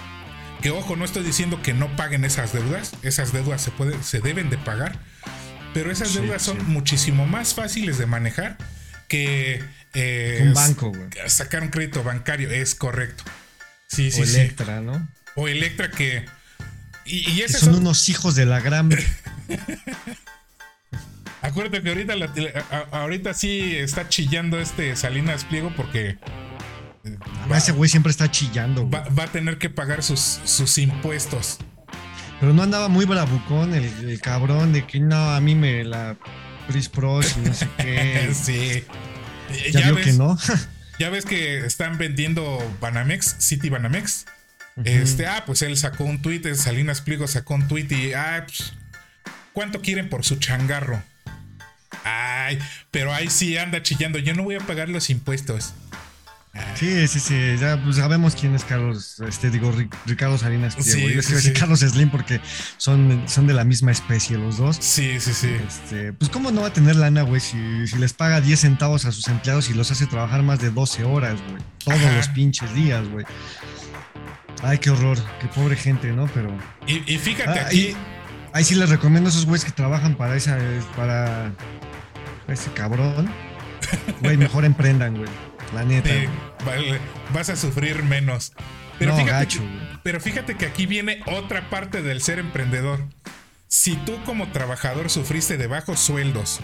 Que 0.61 0.71
ojo, 0.71 0.95
no 0.97 1.05
estoy 1.05 1.23
diciendo 1.23 1.61
que 1.61 1.73
no 1.73 1.95
paguen 1.95 2.25
esas 2.25 2.51
deudas, 2.51 2.91
esas 3.01 3.31
deudas 3.31 3.61
se, 3.61 3.71
se 4.03 4.19
deben 4.19 4.49
de 4.49 4.57
pagar, 4.57 4.99
pero 5.73 5.89
esas 5.89 6.13
deudas 6.13 6.41
son 6.41 6.57
muchísimo 6.69 7.25
más 7.25 7.53
fáciles 7.53 7.97
de 7.97 8.05
manejar 8.05 8.57
que 9.07 9.63
eh, 9.93 10.39
un 10.43 10.53
banco, 10.53 10.89
güey. 10.89 11.09
Sacar 11.27 11.63
un 11.63 11.69
crédito 11.69 12.03
bancario, 12.03 12.49
es 12.51 12.75
correcto. 12.75 13.23
Sí, 13.87 14.11
sí, 14.11 14.21
o 14.21 14.23
Electra, 14.23 14.81
¿no? 14.81 15.07
O 15.35 15.47
Electra 15.47 15.89
que. 15.89 16.25
Y, 17.05 17.41
son, 17.47 17.75
unos 17.75 18.07
hijos 18.09 18.35
de 18.35 18.45
la 18.45 18.59
gran. 18.59 18.91
Acuérdate 21.41 21.81
que 21.81 21.89
ahorita, 21.89 22.13
ahorita 22.91 23.33
sí 23.33 23.75
está 23.75 24.07
chillando 24.09 24.59
este 24.59 24.95
Salinas 24.95 25.43
Pliego 25.45 25.73
porque. 25.75 26.17
Eh, 27.03 27.17
ese 27.55 27.71
güey 27.71 27.89
siempre 27.89 28.11
está 28.11 28.29
chillando. 28.29 28.87
Va, 28.89 29.05
a 29.17 29.27
tener 29.27 29.57
que 29.57 29.71
pagar 29.71 30.03
sus, 30.03 30.39
sus 30.43 30.77
impuestos. 30.77 31.57
Pero 32.39 32.53
no 32.53 32.61
andaba 32.61 32.89
muy 32.89 33.05
bravucón 33.05 33.73
el, 33.73 33.85
el, 34.07 34.21
cabrón 34.21 34.71
de 34.71 34.85
que 34.85 34.99
no, 34.99 35.31
a 35.31 35.41
mí 35.41 35.55
me 35.55 35.83
la 35.83 36.15
Chris 36.67 36.87
Pros 36.87 37.35
y 37.37 37.39
no 37.47 37.53
sé 37.53 37.67
qué. 37.77 38.29
sí. 38.33 38.83
Ya, 39.71 39.95
que 39.95 40.13
no. 40.13 40.37
ya 40.99 41.09
ves 41.09 41.25
que 41.25 41.65
están 41.65 41.97
vendiendo 41.97 42.59
Banamex, 42.81 43.35
City 43.39 43.69
Banamex. 43.69 44.25
Este, 44.85 45.27
ah, 45.27 45.43
pues 45.45 45.61
él 45.61 45.75
sacó 45.75 46.05
un 46.05 46.21
tweet, 46.21 46.55
Salinas 46.55 47.01
Pliego 47.01 47.27
sacó 47.27 47.55
un 47.55 47.67
tweet 47.67 47.87
y, 47.89 48.13
ah, 48.13 48.45
pues, 48.45 48.73
¿cuánto 49.51 49.81
quieren 49.81 50.09
por 50.09 50.23
su 50.23 50.37
changarro? 50.37 51.03
Ay, 52.05 52.59
pero 52.89 53.13
ahí 53.13 53.29
sí 53.29 53.57
anda 53.57 53.83
chillando, 53.83 54.19
yo 54.19 54.33
no 54.33 54.43
voy 54.43 54.55
a 54.55 54.59
pagar 54.59 54.87
los 54.87 55.09
impuestos. 55.09 55.73
Sí, 56.75 57.07
sí, 57.07 57.19
sí, 57.19 57.57
ya 57.59 57.81
pues 57.81 57.97
sabemos 57.97 58.35
quién 58.35 58.55
es 58.55 58.63
Carlos, 58.63 59.19
este 59.19 59.51
digo 59.51 59.71
Ricardo 60.05 60.37
Salinas 60.37 60.75
Pliego. 60.75 61.21
Sí, 61.21 61.35
sí, 61.41 61.53
Carlos 61.53 61.81
Slim 61.81 62.09
porque 62.09 62.41
son, 62.77 63.23
son 63.27 63.45
de 63.45 63.53
la 63.53 63.63
misma 63.63 63.91
especie 63.91 64.37
los 64.37 64.57
dos. 64.57 64.77
Sí, 64.79 65.19
sí, 65.19 65.33
sí. 65.33 65.51
Este, 65.67 66.11
pues 66.13 66.31
cómo 66.31 66.51
no 66.51 66.61
va 66.61 66.67
a 66.67 66.73
tener 66.73 66.95
lana, 66.95 67.21
güey, 67.21 67.39
si, 67.39 67.57
les 67.97 68.13
paga 68.13 68.41
10 68.41 68.59
centavos 68.59 69.05
a 69.05 69.11
sus 69.11 69.27
empleados 69.27 69.69
y 69.69 69.73
los 69.73 69.91
hace 69.91 70.07
trabajar 70.07 70.41
más 70.41 70.59
de 70.59 70.71
12 70.71 71.03
horas, 71.03 71.39
güey. 71.49 71.61
Todos 71.83 72.13
los 72.15 72.27
pinches 72.29 72.73
días, 72.73 73.07
güey. 73.09 73.25
Ay, 74.63 74.79
qué 74.79 74.89
horror, 74.89 75.17
qué 75.39 75.47
pobre 75.47 75.75
gente, 75.75 76.11
¿no? 76.11 76.27
Pero. 76.33 76.51
Y, 76.87 77.17
fíjate 77.17 77.59
ah, 77.59 77.65
aquí. 77.67 77.95
ahí 78.53 78.63
sí 78.63 78.75
les 78.75 78.89
recomiendo 78.89 79.29
a 79.29 79.31
esos 79.31 79.45
güeyes 79.45 79.65
que 79.65 79.71
trabajan 79.71 80.15
para 80.15 80.35
esa, 80.35 80.57
para 80.95 81.53
ese 82.47 82.71
cabrón. 82.71 83.29
Güey, 84.21 84.37
mejor 84.37 84.65
emprendan, 84.65 85.15
güey. 85.15 85.48
La 85.73 85.83
neta. 85.83 86.09
vas 87.33 87.49
a 87.49 87.55
sufrir 87.55 88.03
menos. 88.03 88.53
Pero, 88.97 89.15
fíjate 89.15 89.61
pero 90.03 90.19
fíjate 90.19 90.55
que 90.55 90.65
aquí 90.65 90.85
viene 90.85 91.23
otra 91.25 91.69
parte 91.69 92.01
del 92.01 92.21
ser 92.21 92.39
emprendedor. 92.39 93.05
Si 93.67 93.95
tú 93.95 94.17
como 94.25 94.51
trabajador 94.51 95.09
sufriste 95.09 95.57
de 95.57 95.67
bajos 95.67 95.99
sueldos, 95.99 96.59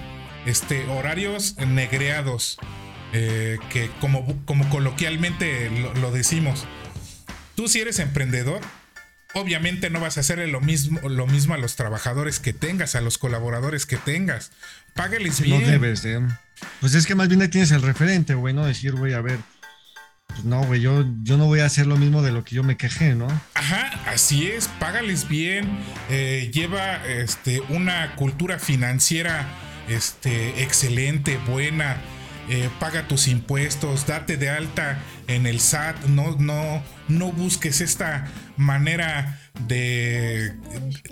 este, 0.45 0.85
horarios 0.87 1.55
negreados, 1.57 2.57
eh, 3.13 3.59
que 3.69 3.89
como, 4.01 4.43
como 4.45 4.67
coloquialmente 4.69 5.69
lo, 6.01 6.11
decimos, 6.11 6.65
tú 7.55 7.67
si 7.67 7.79
eres 7.79 7.99
emprendedor, 7.99 8.61
obviamente 9.35 9.89
no 9.89 9.99
vas 9.99 10.17
a 10.17 10.21
hacerle 10.21 10.47
lo 10.47 10.61
mismo, 10.61 11.07
lo 11.07 11.27
mismo 11.27 11.53
a 11.53 11.57
los 11.57 11.75
trabajadores 11.75 12.39
que 12.39 12.53
tengas, 12.53 12.95
a 12.95 13.01
los 13.01 13.17
colaboradores 13.17 13.85
que 13.85 13.97
tengas. 13.97 14.51
Págales 14.93 15.41
bien. 15.41 15.61
No 15.61 15.67
debes, 15.67 16.05
¿eh? 16.05 16.21
Pues 16.79 16.95
es 16.95 17.05
que 17.05 17.15
más 17.15 17.27
bien 17.27 17.41
ahí 17.41 17.49
tienes 17.49 17.71
el 17.71 17.81
referente, 17.81 18.33
güey, 18.33 18.53
¿no? 18.53 18.65
Decir, 18.65 18.93
güey, 18.93 19.13
a 19.13 19.19
ver, 19.19 19.39
pues 20.27 20.45
no, 20.45 20.63
güey, 20.63 20.79
yo, 20.79 21.05
yo 21.23 21.37
no 21.37 21.47
voy 21.47 21.59
a 21.59 21.65
hacer 21.65 21.85
lo 21.85 21.97
mismo 21.97 22.21
de 22.21 22.31
lo 22.31 22.45
que 22.45 22.55
yo 22.55 22.63
me 22.63 22.77
quejé, 22.77 23.13
¿no? 23.13 23.27
Ajá, 23.53 23.91
así 24.07 24.47
es, 24.47 24.69
págales 24.79 25.27
bien, 25.27 25.79
eh, 26.09 26.49
lleva 26.53 27.05
este, 27.05 27.59
una 27.59 28.15
cultura 28.15 28.57
financiera 28.57 29.47
este, 29.89 30.63
excelente, 30.63 31.37
buena, 31.45 31.97
eh, 32.49 32.69
paga 32.79 33.07
tus 33.07 33.27
impuestos, 33.27 34.07
date 34.07 34.37
de 34.37 34.49
alta 34.49 34.99
en 35.27 35.45
el 35.45 35.59
SAT, 35.59 36.05
no, 36.05 36.37
no, 36.37 36.81
no 37.09 37.31
busques 37.33 37.81
esta 37.81 38.27
manera 38.57 39.39
de, 39.67 40.53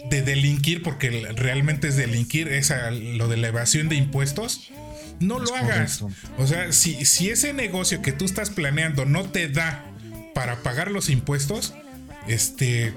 de 0.09 0.21
delinquir, 0.21 0.83
porque 0.83 1.09
realmente 1.35 1.87
es 1.87 1.95
delinquir, 1.97 2.47
es 2.47 2.73
lo 2.91 3.27
de 3.27 3.37
la 3.37 3.49
evasión 3.49 3.89
de 3.89 3.95
impuestos 3.95 4.71
no 5.19 5.39
lo 5.39 5.55
hagas. 5.55 6.03
O 6.37 6.47
sea, 6.47 6.71
si, 6.71 7.05
si 7.05 7.29
ese 7.29 7.53
negocio 7.53 8.01
que 8.01 8.11
tú 8.11 8.25
estás 8.25 8.49
planeando 8.49 9.05
no 9.05 9.23
te 9.23 9.47
da 9.47 9.85
para 10.33 10.57
pagar 10.63 10.91
los 10.91 11.09
impuestos, 11.09 11.73
este, 12.27 12.93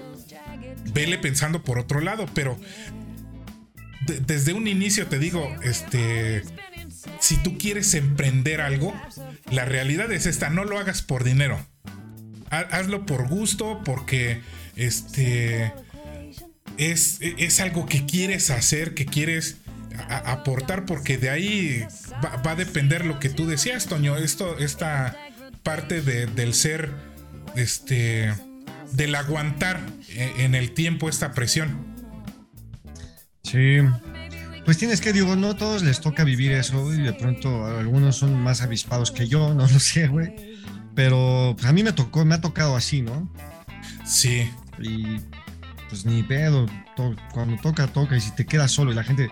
vele 0.93 1.19
pensando 1.19 1.63
por 1.63 1.79
otro 1.79 2.01
lado, 2.01 2.27
pero 2.35 2.59
desde 4.27 4.53
un 4.53 4.69
inicio 4.69 5.07
te 5.07 5.19
digo, 5.19 5.55
este, 5.63 6.43
si 7.21 7.37
tú 7.39 7.59
quieres 7.59 7.95
emprender 7.95 8.61
algo, 8.61 8.95
la 9.51 9.65
realidad 9.65 10.11
es 10.13 10.27
esta, 10.27 10.51
no 10.51 10.65
lo 10.65 10.79
hagas 10.79 11.03
por 11.03 11.25
dinero. 11.25 11.65
Hazlo 12.51 13.07
por 13.07 13.29
gusto, 13.29 13.83
porque 13.85 14.41
este 14.77 15.73
es, 16.79 17.19
es 17.21 17.61
algo 17.61 17.87
que 17.87 18.07
quieres 18.07 18.51
hacer, 18.51 18.95
que 18.95 19.07
quieres 19.07 19.57
aportar 20.09 20.85
porque 20.85 21.19
de 21.19 21.31
ahí 21.31 21.85
va, 22.25 22.51
a 22.51 22.57
depender 22.57 23.05
lo 23.05 23.19
que 23.19 23.29
tú 23.29 23.47
decías, 23.47 23.87
Toño. 23.87 24.17
Esto, 24.17 24.59
esta 24.59 25.17
parte 25.63 26.01
del 26.03 26.55
ser, 26.55 26.91
este, 27.55 28.33
del 28.93 29.15
aguantar 29.15 29.81
e, 30.09 30.45
en 30.45 30.55
el 30.55 30.73
tiempo 30.73 31.09
esta 31.09 31.33
presión. 31.33 31.97
Sí. 33.43 33.79
Pues 34.65 34.79
tienes 34.79 35.01
que, 35.01 35.13
digo, 35.13 35.37
no 35.37 35.55
todos 35.55 35.83
les 35.83 36.01
toca 36.01 36.25
vivir 36.25 36.53
eso 36.53 36.93
y 36.93 37.01
de 37.01 37.13
pronto 37.13 37.67
algunos 37.67 38.17
son 38.17 38.35
más 38.41 38.63
avispados 38.63 39.13
que 39.13 39.29
yo, 39.29 39.55
no 39.55 39.67
lo 39.67 39.81
sé, 39.81 40.09
güey. 40.09 40.56
Pero 40.97 41.55
pues 41.57 41.69
a 41.69 41.73
mí 41.73 41.85
me 41.85 41.93
tocó, 41.93 42.25
me 42.25 42.35
ha 42.35 42.41
tocado 42.41 42.75
así, 42.75 43.03
¿no? 43.03 43.31
Sí. 44.05 44.51
Y 44.81 45.21
pues 45.91 46.07
ni 46.07 46.23
pedo, 46.23 46.67
cuando 47.33 47.57
toca, 47.59 47.87
toca 47.87 48.17
y 48.17 48.21
si 48.21 48.33
te 48.33 48.47
quedas 48.47 48.73
solo 48.73 48.91
y 48.91 48.95
la 48.95 49.05
gente 49.05 49.31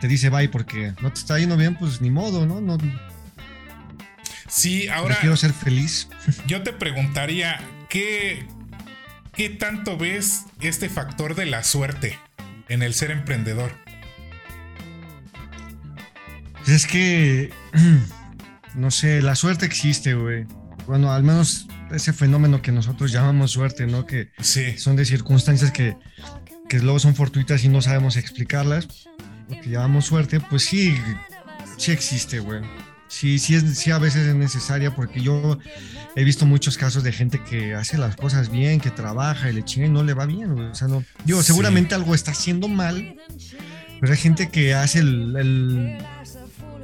te 0.00 0.06
dice 0.06 0.28
bye 0.28 0.48
porque 0.50 0.92
no 1.00 1.10
te 1.10 1.18
está 1.18 1.38
yendo 1.38 1.56
bien, 1.56 1.74
pues 1.76 2.00
ni 2.02 2.10
modo, 2.10 2.46
¿no? 2.46 2.60
no 2.60 2.78
sí, 4.48 4.88
ahora. 4.88 5.16
Quiero 5.20 5.36
ser 5.36 5.52
feliz. 5.54 6.08
Yo 6.46 6.62
te 6.62 6.74
preguntaría, 6.74 7.58
¿qué, 7.88 8.46
¿qué 9.32 9.48
tanto 9.48 9.96
ves 9.96 10.44
este 10.60 10.90
factor 10.90 11.34
de 11.34 11.46
la 11.46 11.64
suerte 11.64 12.18
en 12.68 12.82
el 12.82 12.92
ser 12.92 13.10
emprendedor? 13.10 13.72
Pues 16.58 16.68
es 16.68 16.86
que, 16.86 17.50
no 18.74 18.90
sé, 18.90 19.22
la 19.22 19.34
suerte 19.34 19.64
existe, 19.64 20.12
güey. 20.12 20.46
Bueno, 20.88 21.12
al 21.12 21.22
menos 21.22 21.66
ese 21.90 22.14
fenómeno 22.14 22.62
que 22.62 22.72
nosotros 22.72 23.12
llamamos 23.12 23.50
suerte, 23.50 23.86
¿no? 23.86 24.06
Que 24.06 24.30
son 24.78 24.96
de 24.96 25.04
circunstancias 25.04 25.70
que, 25.70 25.98
que 26.66 26.80
luego 26.80 26.98
son 26.98 27.14
fortuitas 27.14 27.62
y 27.62 27.68
no 27.68 27.82
sabemos 27.82 28.16
explicarlas 28.16 29.06
lo 29.50 29.60
que 29.60 29.68
llamamos 29.68 30.06
suerte, 30.06 30.40
pues 30.40 30.64
sí, 30.64 30.96
sí 31.76 31.92
existe, 31.92 32.40
güey. 32.40 32.62
Sí, 33.08 33.38
sí, 33.38 33.54
es, 33.54 33.78
sí, 33.78 33.90
a 33.90 33.98
veces 33.98 34.26
es 34.26 34.34
necesaria 34.34 34.94
porque 34.94 35.20
yo 35.20 35.58
he 36.16 36.24
visto 36.24 36.46
muchos 36.46 36.78
casos 36.78 37.02
de 37.02 37.12
gente 37.12 37.42
que 37.42 37.74
hace 37.74 37.96
las 37.98 38.16
cosas 38.16 38.50
bien, 38.50 38.80
que 38.80 38.90
trabaja 38.90 39.50
y 39.50 39.54
le 39.54 39.64
chinga 39.64 39.86
y 39.86 39.90
no 39.90 40.04
le 40.04 40.14
va 40.14 40.24
bien. 40.24 40.58
O 40.58 40.74
sea, 40.74 40.88
no. 40.88 41.04
Digo, 41.24 41.42
seguramente 41.42 41.94
algo 41.94 42.14
está 42.14 42.30
haciendo 42.30 42.66
mal, 42.66 43.16
pero 44.00 44.12
hay 44.12 44.18
gente 44.18 44.48
que 44.50 44.74
hace 44.74 45.00
el, 45.00 45.98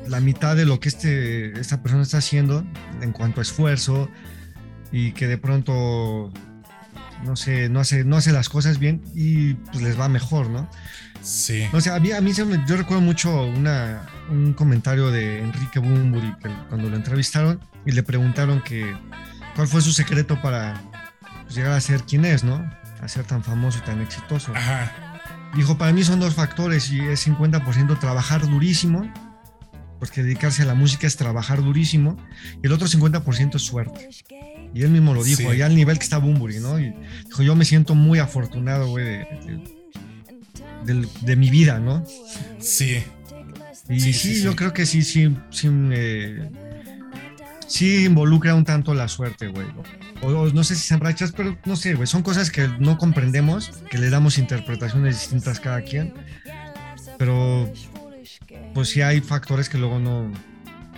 la 0.09 0.21
mitad 0.21 0.57
de 0.57 0.65
lo 0.65 0.81
que 0.81 0.89
este, 0.89 1.59
esta 1.59 1.83
persona 1.83 2.03
está 2.03 2.19
haciendo 2.19 2.65
en 3.01 3.13
cuanto 3.13 3.41
a 3.41 3.43
esfuerzo 3.43 4.11
y 4.93 5.13
que 5.13 5.27
de 5.27 5.39
pronto, 5.39 6.33
no 7.25 7.37
sé, 7.37 7.69
no 7.69 7.81
hace, 7.81 8.05
no 8.05 8.17
hace 8.17 8.33
las 8.33 8.49
cosas 8.49 8.79
bien 8.79 9.03
y 9.15 9.55
pues 9.55 9.83
les 9.83 9.99
va 9.99 10.09
mejor, 10.09 10.51
¿no? 10.51 10.69
Sí. 11.23 11.67
O 11.73 11.81
sea, 11.81 11.97
a 11.97 12.01
mí, 12.01 12.13
a 12.13 12.21
mí 12.21 12.33
yo 12.33 12.77
recuerdo 12.77 13.01
mucho 13.01 13.45
una, 13.45 14.03
un 14.31 14.53
comentario 14.53 15.11
de 15.11 15.41
Enrique 15.41 15.79
Bumburi 15.79 16.35
cuando 16.69 16.91
lo 16.91 16.97
entrevistaron 16.97 17.61
y 17.87 17.93
le 17.93 18.03
preguntaron 18.03 18.63
que 18.63 18.95
cuál 19.57 19.69
fue 19.69 19.81
su 19.81 19.93
secreto 19.93 20.41
para 20.43 20.81
pues, 21.45 21.55
llegar 21.55 21.73
a 21.73 21.81
ser 21.81 22.03
quien 22.03 22.25
es, 22.25 22.45
¿no? 22.45 22.71
A 23.01 23.09
ser 23.09 23.25
tan 23.25 23.43
famoso 23.43 23.79
y 23.79 23.87
tan 23.87 24.01
exitoso. 24.01 24.53
Ajá. 24.55 24.93
Dijo, 25.57 25.79
para 25.79 25.93
mí 25.93 26.03
son 26.05 26.21
dos 26.21 26.35
factores 26.35 26.91
y 26.91 27.01
es 27.01 27.27
50% 27.27 27.99
trabajar 27.99 28.47
durísimo, 28.47 29.11
porque 30.05 30.23
dedicarse 30.23 30.61
a 30.61 30.67
la 30.67 30.75
música 30.75 31.07
es 31.07 31.17
trabajar 31.17 31.63
durísimo, 31.63 32.19
y 32.63 32.67
el 32.67 32.73
otro 32.73 32.87
50% 32.87 33.55
es 33.55 33.63
suerte. 33.63 34.11
Y 34.75 34.83
él 34.83 34.91
mismo 34.91 35.15
lo 35.15 35.25
dijo, 35.25 35.49
allá 35.49 35.65
al 35.65 35.75
nivel 35.75 35.97
que 35.97 36.05
está 36.05 36.19
Bumburi, 36.19 36.61
¿no? 36.61 36.79
Y 36.79 36.95
dijo, 37.25 37.43
yo 37.43 37.57
me 37.57 37.65
siento 37.65 37.95
muy 37.95 38.19
afortunado, 38.19 38.89
güey, 38.89 39.07
de, 40.85 41.09
de, 41.23 41.37
mi 41.37 41.49
vida, 41.49 41.79
¿no? 41.79 42.05
Sí. 42.59 43.03
Y 43.89 44.13
sí, 44.13 44.43
yo 44.43 44.55
creo 44.55 44.75
que 44.75 44.85
sí, 44.85 45.01
sí, 45.01 45.35
sí, 45.49 45.71
eh, 45.93 46.51
sí 47.67 48.05
involucra 48.05 48.55
un 48.55 48.67
tanto 48.67 48.93
la 48.93 49.09
suerte, 49.09 49.49
güey. 49.49 49.67
O, 50.21 50.49
no 50.49 50.65
sé 50.65 50.75
si 50.75 50.83
sean 50.83 51.01
rachas, 51.01 51.33
pero 51.33 51.57
no 51.65 51.77
sé, 51.77 51.95
güey. 51.95 52.07
Son 52.07 52.23
cosas 52.23 52.51
que 52.51 52.69
no 52.79 52.99
comprendemos, 52.99 53.71
que 53.91 53.97
le 53.97 54.11
damos 54.11 54.37
interpretaciones 54.37 55.19
distintas 55.19 55.61
cada 55.61 55.81
quien. 55.81 56.13
Pero, 57.17 57.73
pues 58.75 58.89
sí 58.91 59.01
hay 59.01 59.21
factores 59.21 59.69
que 59.69 59.79
luego 59.79 59.99
no, 59.99 60.33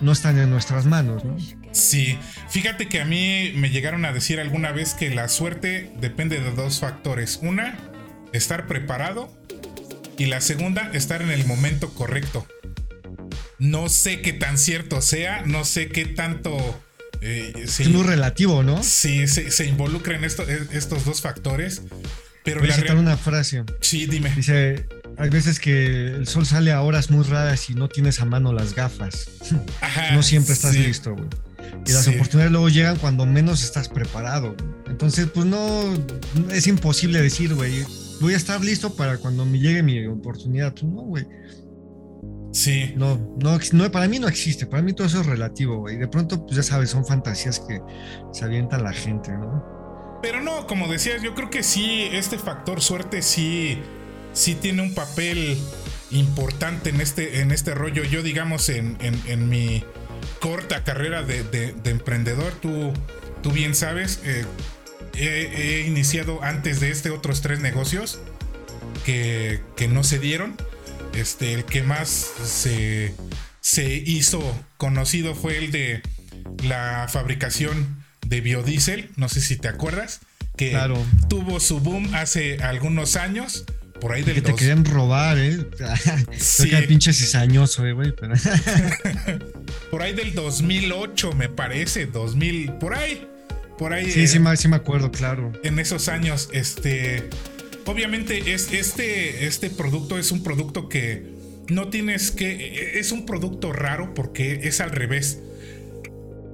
no 0.01 0.11
están 0.11 0.37
en 0.39 0.49
nuestras 0.49 0.85
manos, 0.85 1.23
¿no? 1.23 1.37
Sí, 1.71 2.17
fíjate 2.49 2.87
que 2.87 3.01
a 3.01 3.05
mí 3.05 3.51
me 3.55 3.69
llegaron 3.69 4.05
a 4.05 4.11
decir 4.11 4.39
alguna 4.39 4.71
vez 4.71 4.93
que 4.93 5.09
la 5.11 5.29
suerte 5.29 5.91
depende 5.99 6.39
de 6.39 6.51
dos 6.51 6.79
factores. 6.79 7.39
Una, 7.41 7.77
estar 8.33 8.67
preparado 8.67 9.31
y 10.17 10.25
la 10.25 10.41
segunda, 10.41 10.89
estar 10.93 11.21
en 11.21 11.29
el 11.29 11.45
momento 11.45 11.93
correcto. 11.93 12.47
No 13.59 13.89
sé 13.89 14.21
qué 14.21 14.33
tan 14.33 14.57
cierto 14.57 15.01
sea, 15.01 15.43
no 15.45 15.65
sé 15.65 15.89
qué 15.89 16.05
tanto... 16.05 16.81
Eh, 17.21 17.53
es 17.55 17.87
muy 17.89 18.03
relativo, 18.03 18.61
¿no? 18.61 18.83
Sí, 18.83 19.27
se, 19.27 19.49
se 19.49 19.65
involucran 19.65 20.23
esto, 20.23 20.43
estos 20.71 21.05
dos 21.05 21.21
factores. 21.21 21.81
Pero 22.43 22.61
Voy 22.61 22.69
a 22.69 22.93
una 22.93 23.17
frase. 23.17 23.63
Sí, 23.81 24.05
dime. 24.05 24.31
Dice, 24.35 24.85
hay 25.17 25.29
veces 25.29 25.59
que 25.59 26.07
el 26.07 26.27
sol 26.27 26.45
sale 26.45 26.71
a 26.71 26.81
horas 26.81 27.09
muy 27.09 27.23
raras 27.23 27.69
y 27.69 27.73
no 27.73 27.89
tienes 27.89 28.21
a 28.21 28.25
mano 28.25 28.53
las 28.53 28.75
gafas. 28.75 29.29
Ajá, 29.81 30.11
no 30.13 30.21
siempre 30.21 30.53
estás 30.53 30.75
listo, 30.75 31.15
güey. 31.15 31.27
Y 31.85 31.91
las 31.91 32.07
oportunidades 32.07 32.51
luego 32.51 32.69
llegan 32.69 32.97
cuando 32.97 33.25
menos 33.25 33.63
estás 33.63 33.89
preparado. 33.89 34.55
Entonces, 34.87 35.27
pues 35.33 35.45
no, 35.45 35.59
es 36.51 36.67
imposible 36.67 37.21
decir, 37.21 37.55
güey, 37.55 37.83
voy 38.21 38.33
a 38.33 38.37
estar 38.37 38.63
listo 38.63 38.95
para 38.95 39.17
cuando 39.17 39.45
me 39.45 39.59
llegue 39.59 39.81
mi 39.83 40.05
oportunidad. 40.05 40.73
Pues 40.73 40.83
no, 40.83 41.01
güey. 41.01 41.25
Sí. 42.51 42.93
No, 42.95 43.17
no, 43.41 43.59
no, 43.73 43.91
para 43.91 44.07
mí 44.07 44.19
no 44.19 44.27
existe. 44.27 44.65
Para 44.65 44.83
mí 44.83 44.93
todo 44.93 45.07
eso 45.07 45.21
es 45.21 45.25
relativo, 45.25 45.77
güey. 45.77 45.97
De 45.97 46.07
pronto, 46.07 46.45
pues 46.45 46.57
ya 46.57 46.63
sabes, 46.63 46.89
son 46.89 47.05
fantasías 47.05 47.59
que 47.59 47.79
se 48.33 48.45
avienta 48.45 48.77
la 48.77 48.93
gente, 48.93 49.31
¿no? 49.31 49.63
Pero 50.21 50.41
no, 50.41 50.65
como 50.67 50.87
decías, 50.87 51.21
yo 51.21 51.35
creo 51.35 51.49
que 51.49 51.63
sí, 51.63 52.07
este 52.11 52.39
factor 52.39 52.81
suerte 52.81 53.21
sí, 53.21 53.79
sí 54.37 54.55
tiene 54.55 54.83
un 54.83 54.93
papel 54.93 55.57
importante 56.11 56.91
en 56.91 57.01
este, 57.01 57.41
en 57.41 57.51
este 57.51 57.73
rollo. 57.73 58.03
Yo, 58.03 58.21
digamos, 58.21 58.69
en, 58.69 58.97
en, 59.01 59.49
mi 59.49 59.83
corta 60.39 60.83
carrera 60.83 61.23
de, 61.23 61.43
de, 61.43 61.89
emprendedor, 61.89 62.53
tú, 62.61 62.93
tú 63.41 63.51
bien 63.51 63.75
sabes, 63.75 64.21
eh, 64.23 64.45
he, 65.15 65.85
iniciado 65.87 66.43
antes 66.43 66.79
de 66.79 66.91
este 66.91 67.09
otros 67.09 67.41
tres 67.41 67.59
negocios 67.59 68.19
que, 69.05 69.61
no 69.89 70.03
se 70.03 70.19
dieron. 70.19 70.55
Este, 71.13 71.53
el 71.53 71.65
que 71.65 71.81
más 71.81 72.09
se, 72.09 73.15
se 73.59 73.95
hizo 73.95 74.39
conocido 74.77 75.33
fue 75.33 75.57
el 75.57 75.71
de 75.71 76.03
la 76.63 77.07
fabricación 77.09 78.03
de 78.25 78.41
biodiesel. 78.41 79.09
No 79.15 79.29
sé 79.29 79.41
si 79.41 79.55
te 79.55 79.67
acuerdas. 79.67 80.19
Que 80.55 80.75
tuvo 81.29 81.59
su 81.59 81.79
boom 81.79 82.15
hace 82.15 82.57
algunos 82.63 83.15
años. 83.15 83.65
Por 83.99 84.11
ahí 84.11 84.23
del 84.23 84.35
Que 84.35 84.41
te 84.41 84.55
querían 84.55 84.85
robar, 84.85 85.37
¿eh? 85.37 85.57
sí. 86.37 86.69
Que 86.69 86.83
pinche 86.83 87.13
cizañoso, 87.13 87.85
eh, 87.85 87.93
güey. 87.93 88.13
por 89.91 90.01
ahí 90.01 90.13
del 90.13 90.33
2008, 90.33 91.33
me 91.33 91.49
parece. 91.49 92.05
2000, 92.05 92.73
por 92.73 92.93
ahí. 92.93 93.27
Por 93.77 93.93
ahí. 93.93 94.11
Sí, 94.11 94.27
sí, 94.27 94.39
sí, 94.55 94.67
me 94.67 94.75
acuerdo, 94.75 95.11
claro. 95.11 95.51
En 95.63 95.79
esos 95.79 96.07
años, 96.09 96.49
este. 96.51 97.29
Obviamente, 97.85 98.53
es, 98.53 98.73
este, 98.73 99.47
este 99.47 99.69
producto 99.69 100.17
es 100.17 100.31
un 100.31 100.43
producto 100.43 100.89
que 100.89 101.31
no 101.69 101.89
tienes 101.89 102.31
que. 102.31 102.99
Es 102.99 103.11
un 103.11 103.25
producto 103.25 103.73
raro 103.73 104.13
porque 104.13 104.61
es 104.63 104.81
al 104.81 104.91
revés 104.91 105.39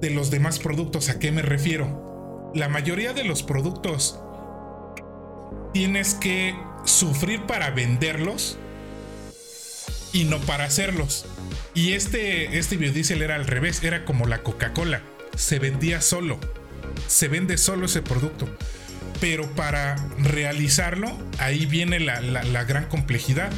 de 0.00 0.10
los 0.10 0.30
demás 0.30 0.58
productos. 0.58 1.08
¿A 1.08 1.18
qué 1.18 1.32
me 1.32 1.42
refiero? 1.42 2.52
La 2.54 2.68
mayoría 2.68 3.12
de 3.12 3.24
los 3.24 3.42
productos 3.42 4.18
tienes 5.72 6.14
que 6.14 6.54
sufrir 6.84 7.42
para 7.42 7.70
venderlos 7.70 8.58
y 10.12 10.24
no 10.24 10.38
para 10.40 10.64
hacerlos. 10.64 11.26
Y 11.74 11.92
este, 11.92 12.58
este 12.58 12.76
biodiesel 12.76 13.22
era 13.22 13.34
al 13.34 13.46
revés, 13.46 13.82
era 13.82 14.04
como 14.04 14.26
la 14.26 14.42
Coca-Cola, 14.42 15.02
se 15.36 15.58
vendía 15.58 16.00
solo 16.00 16.38
se 17.06 17.28
vende 17.28 17.58
solo 17.58 17.86
ese 17.86 18.02
producto. 18.02 18.48
Pero 19.20 19.48
para 19.54 19.96
realizarlo, 20.18 21.16
ahí 21.38 21.66
viene 21.66 22.00
la, 22.00 22.64
gran 22.64 22.86
complejidad. 22.86 23.50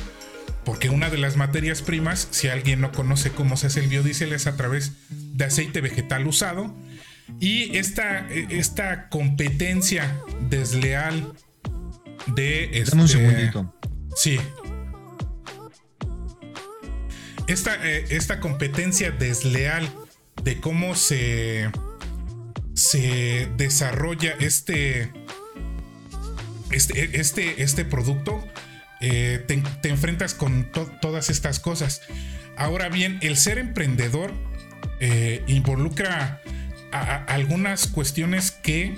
Porque 0.64 0.90
una 0.90 1.10
de 1.10 1.18
las 1.18 1.36
materias 1.36 1.80
primas, 1.80 2.26
si 2.32 2.48
alguien 2.48 2.80
no 2.80 2.90
conoce 2.90 3.30
cómo 3.30 3.56
se 3.56 3.68
hace 3.68 3.80
el 3.80 3.88
biodiesel, 3.88 4.32
es 4.32 4.46
a 4.46 4.56
través 4.56 4.92
de 5.10 5.44
aceite 5.44 5.80
vegetal 5.80 6.26
usado. 6.26 6.74
Y 7.40 7.76
esta, 7.76 8.28
esta 8.30 9.08
competencia 9.08 10.20
desleal 10.48 11.34
de... 12.34 12.80
Este, 12.80 12.96
un 12.96 13.08
segundito. 13.08 13.74
Sí. 14.14 14.38
Esta, 17.46 17.76
eh, 17.86 18.06
esta 18.10 18.40
competencia 18.40 19.10
desleal 19.10 19.88
de 20.42 20.60
cómo 20.60 20.94
se 20.94 21.70
se 22.76 23.48
desarrolla 23.56 24.36
este, 24.38 25.10
este, 26.70 27.18
este, 27.18 27.62
este 27.62 27.84
producto, 27.86 28.46
eh, 29.00 29.42
te, 29.46 29.88
enfrentas 29.88 30.34
con 30.34 30.70
todas 31.00 31.30
estas 31.30 31.58
cosas. 31.58 32.02
Ahora 32.58 32.90
bien, 32.90 33.18
el 33.22 33.38
ser 33.38 33.58
emprendedor 33.58 34.32
eh, 35.00 35.42
involucra 35.46 36.42
algunas 37.26 37.88
cuestiones 37.88 38.50
que 38.50 38.96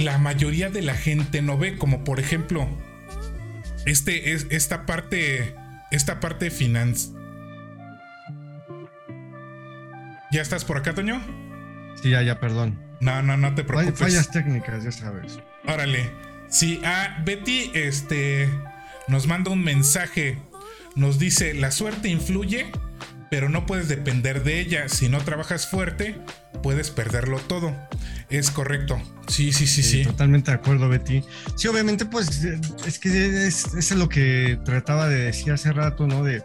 la 0.00 0.18
mayoría 0.18 0.70
de 0.70 0.82
la 0.82 0.94
gente 0.94 1.42
no 1.42 1.58
ve, 1.58 1.76
como 1.76 2.04
por 2.04 2.20
ejemplo, 2.20 2.68
este, 3.86 4.32
es, 4.32 4.46
esta 4.50 4.86
parte, 4.86 5.54
esta 5.90 6.20
parte 6.20 6.50
finance. 6.50 7.10
¿Ya 10.32 10.42
estás 10.42 10.64
por 10.64 10.76
acá, 10.76 10.94
Toño? 10.94 11.20
Sí, 12.02 12.10
ya, 12.10 12.22
ya, 12.22 12.38
perdón. 12.38 12.78
No, 13.00 13.22
no, 13.22 13.36
no 13.36 13.54
te 13.54 13.64
preocupes. 13.64 13.98
Fallas 13.98 14.30
técnicas, 14.30 14.84
ya 14.84 14.92
sabes. 14.92 15.38
Órale. 15.66 16.10
Sí, 16.48 16.80
ah, 16.84 17.20
Betty, 17.24 17.70
este, 17.74 18.48
nos 19.08 19.26
manda 19.26 19.50
un 19.50 19.64
mensaje. 19.64 20.38
Nos 20.94 21.18
dice, 21.18 21.54
la 21.54 21.70
suerte 21.70 22.08
influye, 22.08 22.70
pero 23.30 23.48
no 23.48 23.66
puedes 23.66 23.88
depender 23.88 24.44
de 24.44 24.60
ella. 24.60 24.88
Si 24.88 25.08
no 25.08 25.18
trabajas 25.18 25.68
fuerte, 25.68 26.20
puedes 26.62 26.90
perderlo 26.90 27.38
todo. 27.38 27.74
Es 28.30 28.50
correcto. 28.50 29.00
Sí, 29.26 29.52
sí, 29.52 29.66
sí, 29.66 29.82
sí. 29.82 30.04
Totalmente 30.04 30.50
de 30.50 30.56
acuerdo, 30.56 30.88
Betty. 30.88 31.22
Sí, 31.56 31.68
obviamente, 31.68 32.04
pues 32.04 32.44
es 32.86 32.98
que 32.98 33.46
es, 33.46 33.74
es 33.74 33.90
lo 33.92 34.08
que 34.08 34.58
trataba 34.64 35.08
de 35.08 35.24
decir 35.24 35.52
hace 35.52 35.72
rato, 35.72 36.06
¿no? 36.06 36.22
De 36.22 36.42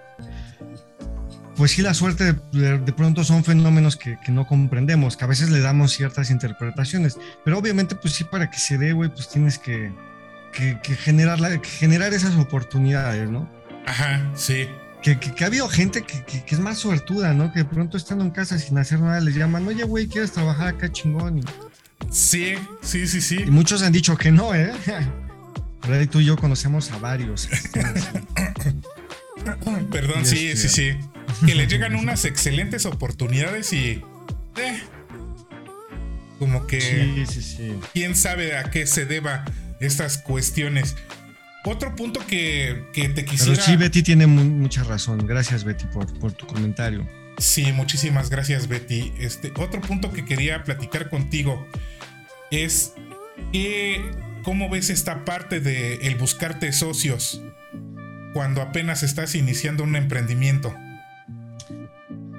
pues 1.56 1.72
sí, 1.72 1.82
la 1.82 1.94
suerte 1.94 2.36
de, 2.52 2.94
pronto 2.94 3.24
son 3.24 3.44
fenómenos 3.44 3.96
que, 3.96 4.18
no 4.28 4.46
comprendemos, 4.46 5.16
que 5.16 5.24
a 5.24 5.28
veces 5.28 5.50
le 5.50 5.62
damos 5.62 5.94
ciertas 5.94 6.30
interpretaciones, 6.30 7.18
pero 7.46 7.58
obviamente 7.58 7.96
pues 7.96 8.14
sí 8.14 8.26
para 8.26 8.50
que 8.50 8.58
se 8.58 8.78
dé, 8.78 8.92
güey, 8.92 9.10
pues 9.10 9.30
tienes 9.30 9.58
que, 9.58 9.94
generar, 10.52 11.40
generar 11.64 12.14
esas 12.14 12.36
oportunidades, 12.36 13.30
¿no? 13.30 13.50
Ajá, 13.86 14.30
sí. 14.36 14.68
que, 15.02 15.18
que, 15.18 15.44
ha 15.44 15.48
habido 15.48 15.70
gente 15.70 16.02
que, 16.02 16.24
que, 16.26 16.44
es 16.48 16.60
más 16.60 16.78
suertuda, 16.78 17.34
¿no? 17.34 17.54
Que 17.54 17.60
de 17.60 17.66
pronto 17.66 17.96
estando 17.96 18.26
en 18.26 18.32
casa 18.32 18.60
sin 18.60 18.78
hacer 18.78 19.00
nada 19.00 19.22
les 19.22 19.36
llaman, 19.36 19.66
oye, 19.66 19.84
güey, 19.86 20.08
¿quieres 20.08 20.34
trabajar 20.34 20.68
acá 20.70 20.92
chingón? 20.92 21.42
Sí, 22.12 22.56
sí, 22.82 23.08
sí, 23.08 23.22
sí. 23.22 23.38
Y 23.46 23.52
muchos 23.52 23.82
han 23.82 23.92
dicho 23.92 24.18
que 24.18 24.32
no, 24.32 24.54
¿eh? 24.56 24.72
Ahí 25.82 26.08
tú 26.08 26.20
y 26.20 26.26
yo 26.26 26.36
conocemos 26.36 26.92
a 26.92 26.98
varios. 26.98 27.48
Perdón, 29.92 30.26
sí, 30.26 30.56
sí, 30.56 30.70
sí. 30.70 30.92
Que 31.46 31.54
le 31.54 31.68
llegan 31.68 31.96
unas 31.96 32.24
excelentes 32.26 32.86
oportunidades 32.86 33.74
y... 33.74 34.02
Eh, 34.58 34.80
como 36.40 36.66
que... 36.66 36.80
Sí, 36.80 37.26
sí, 37.28 37.42
sí. 37.42 37.76
¿Quién 37.94 38.16
sabe 38.16 38.58
a 38.58 38.72
qué 38.72 38.88
se 38.88 39.06
deba 39.06 39.44
estas 39.80 40.18
cuestiones? 40.18 40.96
Otro 41.66 41.96
punto 41.96 42.26
que, 42.26 42.86
te 42.94 43.26
quisiera. 43.26 43.54
Pero 43.54 43.66
sí, 43.66 43.76
Betty 43.76 44.04
tiene 44.04 44.28
mucha 44.28 44.84
razón. 44.84 45.26
Gracias, 45.26 45.64
Betty, 45.64 45.86
por, 45.86 46.20
por, 46.20 46.32
tu 46.32 46.46
comentario. 46.46 47.08
Sí, 47.38 47.72
muchísimas 47.74 48.30
gracias, 48.30 48.68
Betty. 48.68 49.14
Este, 49.20 49.52
otro 49.58 49.82
punto 49.82 50.14
que 50.14 50.24
quería 50.24 50.64
platicar 50.64 51.10
contigo 51.10 51.68
es 52.52 52.94
que, 53.52 54.12
¿cómo 54.44 54.70
ves 54.70 54.90
esta 54.90 55.26
parte 55.26 55.60
de 55.60 55.96
el 56.08 56.16
buscarte 56.16 56.72
socios 56.72 57.42
cuando 58.34 58.62
apenas 58.62 59.04
estás 59.04 59.36
iniciando 59.36 59.84
un 59.84 59.96
emprendimiento? 59.96 60.76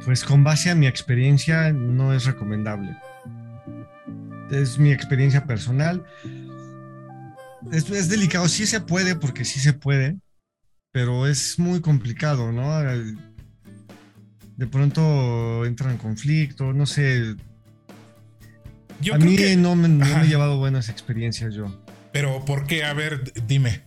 Pues 0.05 0.25
con 0.25 0.45
base 0.45 0.71
a 0.71 0.75
mi 0.75 0.87
experiencia 0.87 1.73
no 1.73 2.13
es 2.13 2.25
recomendable. 2.25 2.97
Es 4.51 4.79
mi 4.79 4.93
experiencia 4.93 5.45
personal 5.47 6.05
es, 7.73 8.09
delicado, 8.09 8.49
sí 8.49 8.67
se 8.67 8.81
puede, 8.81 9.17
porque 9.17 9.45
sí 9.45 9.61
se 9.61 9.73
puede, 9.73 10.19
pero 10.93 11.27
es 11.27 11.59
muy 11.59 11.81
complicado, 11.81 12.53
¿no? 12.53 12.81
De 14.57 14.67
pronto 14.67 15.65
entra 15.67 15.91
en 15.91 15.99
conflicto, 15.99 16.73
no 16.73 16.87
sé. 16.87 17.37
A 19.12 19.18
mí 19.18 19.36
no, 19.57 19.74
me, 19.76 20.05
he 20.05 20.26
llevado 20.26 20.59
buenas 20.59 20.88
experiencias 20.88 21.55
yo. 21.55 21.66
Pero 22.12 22.44
¿por 22.44 22.66
qué? 22.66 22.84
A 22.84 22.92
ver, 22.94 23.32
dime. 23.47 23.82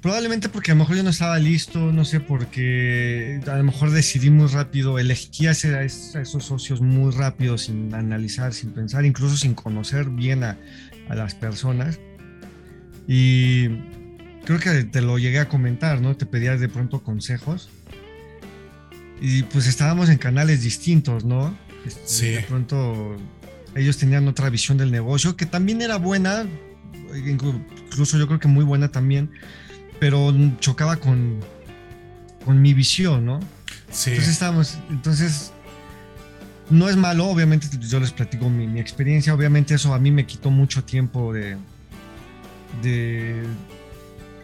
Probablemente 0.00 0.48
porque 0.48 0.70
a 0.70 0.74
lo 0.74 0.78
mejor 0.78 0.96
yo 0.96 1.02
no 1.02 1.10
estaba 1.10 1.38
listo, 1.38 1.92
no 1.92 2.06
sé, 2.06 2.20
porque 2.20 3.40
a 3.46 3.56
lo 3.56 3.64
mejor 3.64 3.90
decidí 3.90 4.30
muy 4.30 4.46
rápido, 4.46 4.98
elegí 4.98 5.46
a, 5.46 5.50
esos 5.50 6.44
socios 6.44 6.80
muy 6.80 7.12
rápido, 7.12 7.58
sin 7.58 7.94
analizar, 7.94 8.54
sin 8.54 8.70
pensar, 8.70 9.04
incluso 9.04 9.36
sin 9.36 9.54
conocer 9.54 10.08
bien 10.08 10.42
a, 10.42 10.56
a 11.10 11.14
las 11.14 11.34
personas. 11.34 12.00
Y 13.06 13.68
creo 14.44 14.58
que 14.58 14.84
te 14.84 15.02
lo 15.02 15.18
llegué 15.18 15.40
a 15.40 15.48
comentar, 15.48 16.00
¿no? 16.00 16.16
Te 16.16 16.24
pedía 16.24 16.56
de 16.56 16.68
pronto 16.68 17.02
consejos. 17.02 17.68
Y 19.20 19.42
pues 19.42 19.66
estábamos 19.66 20.08
en 20.08 20.16
canales 20.16 20.62
distintos, 20.62 21.24
¿no? 21.26 21.54
Este, 21.84 22.00
sí. 22.06 22.28
De 22.30 22.42
pronto 22.42 23.16
ellos 23.74 23.98
tenían 23.98 24.26
otra 24.28 24.50
visión 24.50 24.78
del 24.78 24.90
negocio 24.90 25.36
que 25.36 25.46
también 25.46 25.82
era 25.82 25.96
buena, 25.96 26.46
incluso 27.14 28.18
yo 28.18 28.26
creo 28.26 28.38
que 28.38 28.48
muy 28.48 28.64
buena 28.64 28.90
también, 28.90 29.30
pero 29.98 30.34
chocaba 30.58 30.96
con, 30.96 31.40
con 32.44 32.60
mi 32.60 32.74
visión, 32.74 33.24
¿no? 33.26 33.40
Sí. 33.90 34.10
Entonces 34.10 34.32
estábamos, 34.32 34.78
entonces 34.90 35.52
no 36.70 36.88
es 36.88 36.96
malo, 36.96 37.26
obviamente 37.26 37.68
yo 37.80 38.00
les 38.00 38.12
platico 38.12 38.48
mi, 38.48 38.66
mi 38.66 38.80
experiencia, 38.80 39.34
obviamente 39.34 39.74
eso 39.74 39.92
a 39.92 39.98
mí 39.98 40.10
me 40.10 40.26
quitó 40.26 40.50
mucho 40.50 40.84
tiempo 40.84 41.32
de, 41.32 41.56
de 42.82 43.44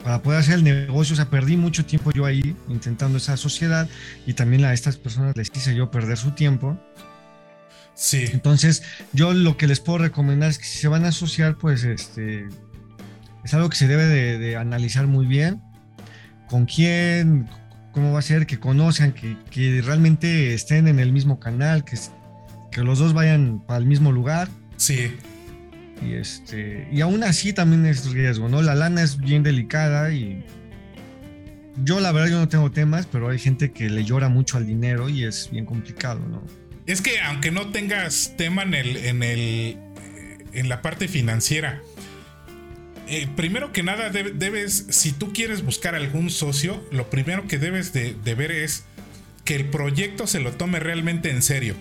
para 0.07 0.23
poder 0.23 0.39
hacer 0.39 0.55
el 0.55 0.63
negocio, 0.63 1.15
o 1.15 1.17
sea, 1.17 1.29
perdí 1.31 1.57
mucho 1.57 1.85
tiempo 1.85 2.13
yo 2.13 2.27
ahí 2.27 2.55
intentando 2.69 3.19
esa 3.19 3.37
sociedad 3.37 3.89
y 4.25 4.35
también 4.35 4.65
a 4.65 4.73
estas 4.73 4.97
personas 4.97 5.37
les 5.37 5.51
hice 5.53 5.75
yo 5.75 5.91
perder 5.91 6.17
su 6.17 6.31
tiempo. 6.31 6.79
Sí. 7.97 8.27
Entonces, 8.33 8.83
yo 9.13 9.33
lo 9.33 9.57
que 9.57 9.67
les 9.67 9.81
puedo 9.81 9.99
recomendar 9.99 10.51
es 10.51 10.59
que 10.59 10.67
si 10.67 10.79
se 10.79 10.87
van 10.87 11.05
a 11.05 11.09
asociar, 11.09 11.57
pues 11.57 11.83
este 11.83 12.47
es 13.43 13.55
algo 13.55 13.71
que 13.71 13.77
se 13.77 13.89
debe 13.89 14.05
de, 14.05 14.57
analizar 14.57 15.07
muy 15.07 15.27
bien. 15.27 15.63
Con 16.49 16.67
quién, 16.67 17.49
cómo 17.93 18.13
va 18.13 18.21
a 18.21 18.23
ser, 18.23 18.47
que 18.47 18.61
conozcan, 18.61 19.13
que, 19.13 19.37
que 19.51 19.83
realmente 19.83 20.55
estén 20.55 20.87
en 20.89 21.01
el 21.01 21.11
mismo 21.11 21.41
canal, 21.41 21.85
que, 21.85 21.99
que 22.71 22.83
los 22.83 22.99
dos 22.99 23.15
vayan 23.15 23.65
para 23.67 23.79
el 23.79 23.87
mismo 23.87 24.13
lugar. 24.13 24.49
Sí. 24.77 25.17
Y, 26.03 26.13
este, 26.15 26.87
y 26.93 27.01
aún 27.01 27.25
así 27.25 27.55
también 27.55 27.87
es 27.87 28.11
riesgo, 28.11 28.49
¿no? 28.49 28.61
La 28.61 28.75
lana 28.75 29.03
es 29.03 29.17
bien 29.17 29.43
delicada 29.43 30.13
y 30.13 30.45
yo 31.83 32.01
la 32.01 32.13
verdad 32.13 32.29
yo 32.29 32.39
no 32.39 32.49
tengo 32.49 32.71
temas, 32.71 33.07
pero 33.07 33.31
hay 33.31 33.39
gente 33.39 33.73
que 33.73 33.89
le 33.89 34.05
llora 34.05 34.29
mucho 34.29 34.59
al 34.59 34.67
dinero 34.67 35.09
y 35.09 35.25
es 35.25 35.49
bien 35.51 35.65
complicado, 35.65 36.21
¿no? 36.21 36.43
Es 36.87 37.01
que 37.03 37.21
aunque 37.21 37.51
no 37.51 37.71
tengas 37.73 38.35
tema 38.37 38.63
en 38.63 38.75
el, 38.75 38.97
en 38.97 39.23
el, 39.23 39.77
en 40.53 40.69
la 40.69 40.83
parte 40.83 41.09
financiera, 41.09 41.83
eh, 43.09 43.29
primero 43.37 43.73
que 43.73 43.83
nada 43.83 44.11
debes, 44.11 44.87
si 44.91 45.13
tú 45.13 45.33
quieres 45.33 45.65
buscar 45.65 45.95
algún 45.95 46.31
socio, 46.31 46.85
lo 46.91 47.11
primero 47.11 47.47
que 47.47 47.59
debes 47.59 47.93
de, 47.93 48.15
de 48.15 48.35
ver 48.35 48.51
es 48.51 48.85
que 49.45 49.57
el 49.57 49.67
proyecto 49.67 50.27
se 50.27 50.41
lo 50.41 50.53
tome 50.53 50.81
realmente 50.81 51.31
en 51.31 51.43
serio. 51.43 51.75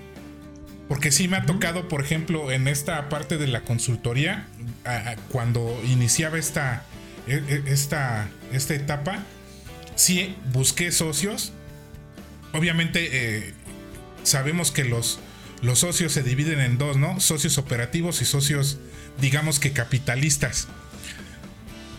Porque 0.87 1.11
sí 1.11 1.27
me 1.27 1.37
ha 1.37 1.45
tocado, 1.45 1.87
por 1.87 2.01
ejemplo, 2.01 2.51
en 2.51 2.67
esta 2.67 3.09
parte 3.09 3.37
de 3.37 3.47
la 3.47 3.61
consultoría, 3.61 4.47
cuando 5.31 5.81
iniciaba 5.83 6.37
esta, 6.37 6.83
e, 7.27 7.41
e, 7.47 7.63
esta, 7.73 8.29
esta 8.53 8.75
etapa, 8.75 9.23
sí 9.95 10.35
busqué 10.53 10.91
socios. 10.91 11.53
Obviamente 12.53 13.09
eh, 13.11 13.53
sabemos 14.25 14.71
que 14.71 14.83
los, 14.83 15.19
los 15.61 15.79
socios 15.79 16.11
se 16.11 16.23
dividen 16.23 16.59
en 16.59 16.77
dos, 16.77 16.97
¿no? 16.97 17.19
Socios 17.19 17.57
operativos 17.57 18.21
y 18.21 18.25
socios, 18.25 18.77
digamos 19.21 19.59
que 19.59 19.71
capitalistas. 19.71 20.67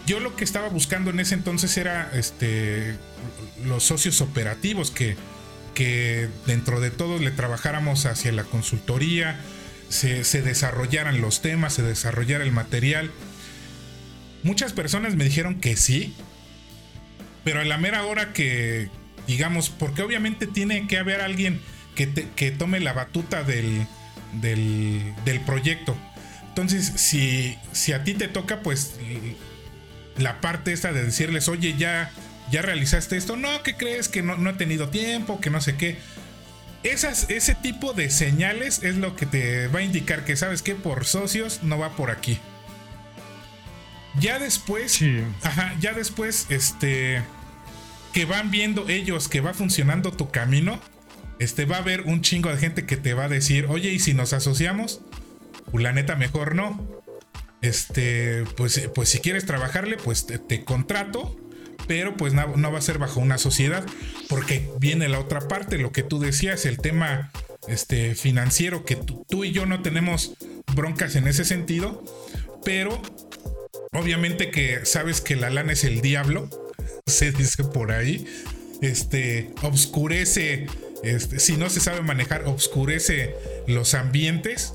Yo 0.06 0.20
lo 0.20 0.36
que 0.36 0.44
estaba 0.44 0.68
buscando 0.68 1.10
en 1.10 1.20
ese 1.20 1.34
entonces 1.34 1.76
era 1.78 2.10
este, 2.14 2.96
los 3.64 3.82
socios 3.82 4.20
operativos 4.20 4.90
que 4.90 5.16
que 5.76 6.30
dentro 6.46 6.80
de 6.80 6.90
todo 6.90 7.18
le 7.18 7.30
trabajáramos 7.30 8.06
hacia 8.06 8.32
la 8.32 8.44
consultoría, 8.44 9.38
se, 9.90 10.22
desarrollaran 10.40 11.20
los 11.20 11.42
temas, 11.42 11.74
se 11.74 11.82
desarrollara 11.82 12.42
el 12.42 12.50
material. 12.50 13.12
Muchas 14.42 14.72
personas 14.72 15.16
me 15.16 15.24
dijeron 15.24 15.60
que 15.60 15.76
sí, 15.76 16.14
pero 17.44 17.60
a 17.60 17.64
la 17.64 17.76
mera 17.76 18.06
hora 18.06 18.32
que, 18.32 18.88
digamos, 19.26 19.68
porque 19.68 20.00
obviamente 20.00 20.46
tiene 20.46 20.88
que 20.88 20.96
haber 20.96 21.20
alguien 21.20 21.60
que, 21.97 22.28
que 22.36 22.53
tome 22.53 22.78
la 22.78 22.92
batuta 22.92 23.42
del, 23.42 23.88
del, 24.34 25.40
proyecto. 25.44 25.97
Entonces, 26.49 26.92
si, 26.94 27.59
si 27.72 27.92
a 27.92 28.05
ti 28.05 28.14
te 28.14 28.28
toca, 28.28 28.61
pues 28.62 28.94
la 30.16 30.40
parte 30.40 30.72
esta 30.72 30.92
de 30.92 31.03
decirles, 31.03 31.49
oye, 31.49 31.74
ya 31.76 32.12
¿ya 32.51 32.62
realizaste 32.62 33.16
esto? 33.16 33.36
No, 33.36 33.62
¿qué 33.62 33.76
crees? 33.76 34.09
Que 34.09 34.22
no, 34.22 34.49
he 34.49 34.53
tenido 34.55 34.88
tiempo, 34.88 35.40
que 35.40 35.51
no 35.51 35.61
sé 35.61 35.76
qué. 35.76 35.99
Esas, 36.82 37.28
ese 37.30 37.55
tipo 37.55 37.92
de 37.92 38.11
señales 38.11 38.82
es 38.82 38.97
lo 38.97 39.16
que 39.16 39.26
te 39.26 39.68
va 39.68 39.80
a 39.80 39.82
indicar 39.82 40.24
que 40.24 40.36
sabes 40.36 40.62
que 40.62 40.74
por 40.74 41.05
socios 41.05 41.62
no 41.62 41.78
va 41.78 41.97
por 41.97 42.11
aquí. 42.11 42.38
Ya 44.20 44.38
después, 44.38 45.01
ajá, 45.42 45.74
ya 45.80 45.92
después, 45.92 46.47
este, 46.49 47.22
que 48.12 48.24
van 48.24 48.51
viendo 48.51 48.88
ellos 48.88 49.28
que 49.28 49.40
va 49.40 49.53
funcionando 49.53 50.12
tu 50.12 50.30
camino, 50.30 50.80
este, 51.39 51.64
va 51.64 51.76
a 51.76 51.80
haber 51.80 52.03
un 52.03 52.22
chingo 52.22 52.51
de 52.51 52.59
gente 52.59 52.87
que 52.87 52.97
te 52.97 53.14
va 53.14 53.24
a 53.24 53.28
decir, 53.28 53.66
oye, 53.68 53.91
¿y 53.91 53.99
si 53.99 54.14
nos 54.14 54.32
asociamos? 54.32 55.01
Pues 55.70 55.82
la 55.82 55.93
neta, 55.93 56.16
mejor 56.16 56.55
no. 56.55 56.87
Este, 57.62 58.45
pues, 58.57 58.91
pues 58.95 59.09
si 59.09 59.18
quieres 59.18 59.47
trabajarle, 59.47 59.97
pues 59.97 60.26
te 60.26 60.64
contrato 60.64 61.37
pero 61.87 62.16
pues 62.16 62.32
no, 62.34 62.72
va 62.72 62.78
a 62.78 62.82
ser 62.82 62.99
bajo 62.99 63.20
una 63.20 63.39
sociedad, 63.39 63.84
porque 64.28 64.68
viene 64.78 65.09
la 65.09 65.20
otra 65.20 65.49
parte, 65.49 65.78
lo 65.78 65.93
que 65.93 66.03
tú 66.03 66.18
decías, 66.18 66.66
el 66.66 66.78
tema 66.78 67.30
este, 67.68 68.14
financiero, 68.14 68.84
que 68.84 68.97
tú, 68.97 69.45
y 69.45 69.53
yo 69.53 69.66
no 69.66 69.82
tenemos 69.82 70.34
broncas 70.74 71.16
en 71.16 71.28
ese 71.28 71.45
sentido, 71.45 72.03
pero 72.64 73.01
obviamente 73.93 74.51
que 74.51 74.84
sabes 74.84 75.20
que 75.20 75.37
la 75.37 75.51
lana 75.51 75.72
es 75.72 75.84
el 75.84 76.01
diablo, 76.01 76.51
se 77.07 77.30
dice 77.32 77.64
por 77.64 77.93
ahí, 77.93 78.26
este, 78.82 79.53
obscurece, 79.62 80.66
este, 81.03 81.38
si 81.38 81.57
no 81.57 81.68
se 81.70 81.80
sabe 81.80 82.03
manejar, 82.03 82.44
obscurece 82.47 83.34
los 83.66 83.94
ambientes. 83.94 84.74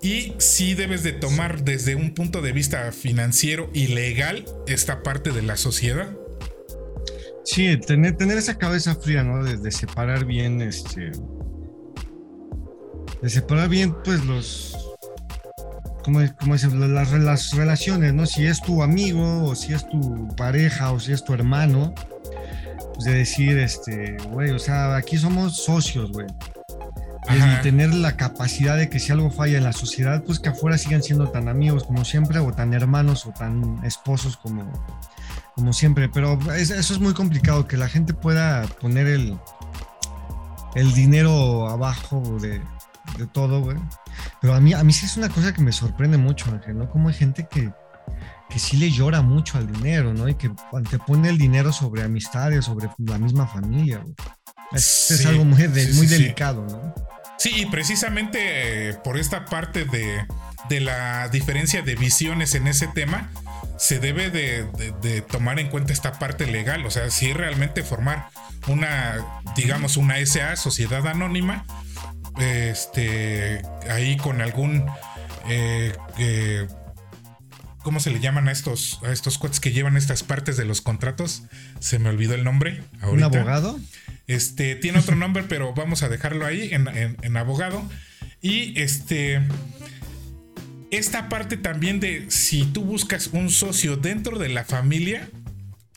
Y 0.00 0.34
sí 0.38 0.74
debes 0.74 1.02
de 1.02 1.12
tomar 1.12 1.64
desde 1.64 1.96
un 1.96 2.14
punto 2.14 2.40
de 2.40 2.52
vista 2.52 2.92
financiero 2.92 3.68
y 3.72 3.88
legal 3.88 4.44
esta 4.68 5.02
parte 5.02 5.32
de 5.32 5.42
la 5.42 5.56
sociedad. 5.56 6.16
Sí, 7.44 7.76
tener, 7.78 8.16
tener 8.16 8.38
esa 8.38 8.58
cabeza 8.58 8.94
fría, 8.94 9.24
¿no? 9.24 9.42
De, 9.42 9.70
separar 9.72 10.24
bien, 10.24 10.60
este. 10.60 11.12
De 13.22 13.28
separar 13.28 13.68
bien, 13.68 13.96
pues, 14.04 14.24
los. 14.24 14.76
Como, 16.04 16.20
como 16.38 16.54
las, 16.54 17.12
las 17.12 17.52
relaciones, 17.52 18.14
¿no? 18.14 18.26
Si 18.26 18.46
es 18.46 18.62
tu 18.62 18.82
amigo, 18.82 19.44
o 19.44 19.54
si 19.56 19.72
es 19.72 19.88
tu 19.88 20.28
pareja, 20.36 20.92
o 20.92 21.00
si 21.00 21.12
es 21.12 21.24
tu 21.24 21.34
hermano. 21.34 21.94
Pues, 22.98 23.04
de 23.04 23.14
decir, 23.14 23.56
este, 23.58 24.16
güey, 24.28 24.50
o 24.50 24.58
sea, 24.58 24.96
aquí 24.96 25.18
somos 25.18 25.54
socios, 25.54 26.10
güey. 26.10 26.26
Y 27.30 27.62
tener 27.62 27.94
la 27.94 28.16
capacidad 28.16 28.76
de 28.76 28.88
que 28.88 28.98
si 28.98 29.12
algo 29.12 29.30
falla 29.30 29.56
en 29.56 29.62
la 29.62 29.72
sociedad, 29.72 30.24
pues 30.24 30.40
que 30.40 30.48
afuera 30.48 30.76
sigan 30.78 31.00
siendo 31.00 31.28
tan 31.28 31.46
amigos 31.46 31.84
como 31.84 32.04
siempre, 32.04 32.40
o 32.40 32.52
tan 32.52 32.74
hermanos, 32.74 33.24
o 33.26 33.30
tan 33.30 33.78
esposos 33.84 34.36
como, 34.36 34.68
como 35.54 35.72
siempre. 35.72 36.08
Pero 36.08 36.40
eso 36.56 36.74
es 36.74 36.98
muy 36.98 37.14
complicado, 37.14 37.68
que 37.68 37.76
la 37.76 37.88
gente 37.88 38.14
pueda 38.14 38.62
poner 38.80 39.06
el, 39.06 39.38
el 40.74 40.92
dinero 40.94 41.68
abajo 41.68 42.20
de, 42.40 42.60
de 43.16 43.26
todo, 43.32 43.60
güey. 43.60 43.76
Pero 44.40 44.54
a 44.54 44.60
mí, 44.60 44.72
a 44.72 44.82
mí 44.82 44.92
sí 44.92 45.06
es 45.06 45.16
una 45.16 45.28
cosa 45.28 45.52
que 45.52 45.62
me 45.62 45.70
sorprende 45.70 46.18
mucho, 46.18 46.50
Ángel, 46.50 46.76
¿no? 46.76 46.90
Como 46.90 47.10
hay 47.10 47.14
gente 47.14 47.46
que, 47.48 47.70
que 48.48 48.58
sí 48.58 48.76
le 48.76 48.90
llora 48.90 49.22
mucho 49.22 49.58
al 49.58 49.70
dinero, 49.70 50.14
¿no? 50.14 50.28
Y 50.28 50.34
que 50.34 50.50
antepone 50.72 51.28
el 51.28 51.38
dinero 51.38 51.72
sobre 51.72 52.02
amistades, 52.02 52.64
sobre 52.64 52.88
la 52.98 53.18
misma 53.18 53.46
familia. 53.46 54.02
Es, 54.72 55.24
algo 55.26 55.44
muy, 55.44 55.68
muy 55.68 56.06
delicado, 56.06 56.66
¿no? 56.66 56.94
Sí, 57.38 57.52
y 57.54 57.66
precisamente 57.66 58.88
eh, 58.88 58.94
por 58.94 59.16
esta 59.16 59.44
parte 59.44 59.84
de, 59.84 60.26
de, 60.68 60.80
la 60.80 61.28
diferencia 61.28 61.82
de 61.82 61.94
visiones 61.94 62.54
en 62.54 62.66
ese 62.66 62.88
tema, 62.88 63.30
se 63.78 64.00
debe 64.00 64.28
de, 64.30 64.64
de, 65.00 65.22
tomar 65.22 65.60
en 65.60 65.68
cuenta 65.68 65.92
esta 65.92 66.18
parte 66.18 66.46
legal. 66.46 66.84
O 66.84 66.90
sea, 66.90 67.10
si 67.10 67.32
realmente 67.32 67.84
formar 67.84 68.28
una, 68.66 69.24
digamos, 69.54 69.96
una 69.96 70.16
SA, 70.26 70.56
sociedad 70.56 71.06
anónima, 71.06 71.64
este, 72.38 73.62
ahí 73.88 74.16
con 74.16 74.40
algún... 74.40 74.86
Eh, 75.48 75.94
eh, 76.18 76.66
¿Cómo 77.88 78.00
se 78.00 78.10
le 78.10 78.20
llaman 78.20 78.48
a 78.48 78.52
estos, 78.52 79.00
a 79.02 79.12
estos 79.12 79.38
cuates 79.38 79.60
que 79.60 79.72
llevan 79.72 79.96
estas 79.96 80.22
partes 80.22 80.58
de 80.58 80.66
los 80.66 80.82
contratos? 80.82 81.44
Se 81.80 81.98
me 81.98 82.10
olvidó 82.10 82.34
el 82.34 82.44
nombre. 82.44 82.82
¿Un 83.00 83.22
abogado? 83.22 83.80
Este, 84.26 84.74
tiene 84.74 84.98
otro 84.98 85.16
nombre, 85.16 85.42
pero 85.48 85.72
vamos 85.72 86.02
a 86.02 86.10
dejarlo 86.10 86.44
ahí 86.44 86.68
en, 86.70 87.36
abogado. 87.38 87.82
Y 88.42 88.78
este. 88.78 89.40
Esta 90.90 91.30
parte 91.30 91.56
también 91.56 91.98
de 91.98 92.26
si 92.30 92.66
tú 92.66 92.84
buscas 92.84 93.28
un 93.28 93.48
socio 93.48 93.96
dentro 93.96 94.38
de 94.38 94.50
la 94.50 94.64
familia, 94.64 95.30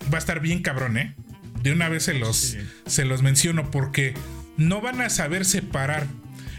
va 0.04 0.16
a 0.16 0.20
estar 0.20 0.40
bien 0.40 0.62
cabrón, 0.62 0.98
¿eh? 0.98 1.14
De 1.62 1.74
una 1.74 1.90
vez 1.90 2.04
se 2.04 2.14
los, 2.14 2.56
se 2.86 3.04
los 3.04 3.22
menciono 3.22 3.70
porque 3.70 4.14
no 4.56 4.80
van 4.80 5.02
a 5.02 5.10
saber 5.10 5.44
separar 5.44 6.08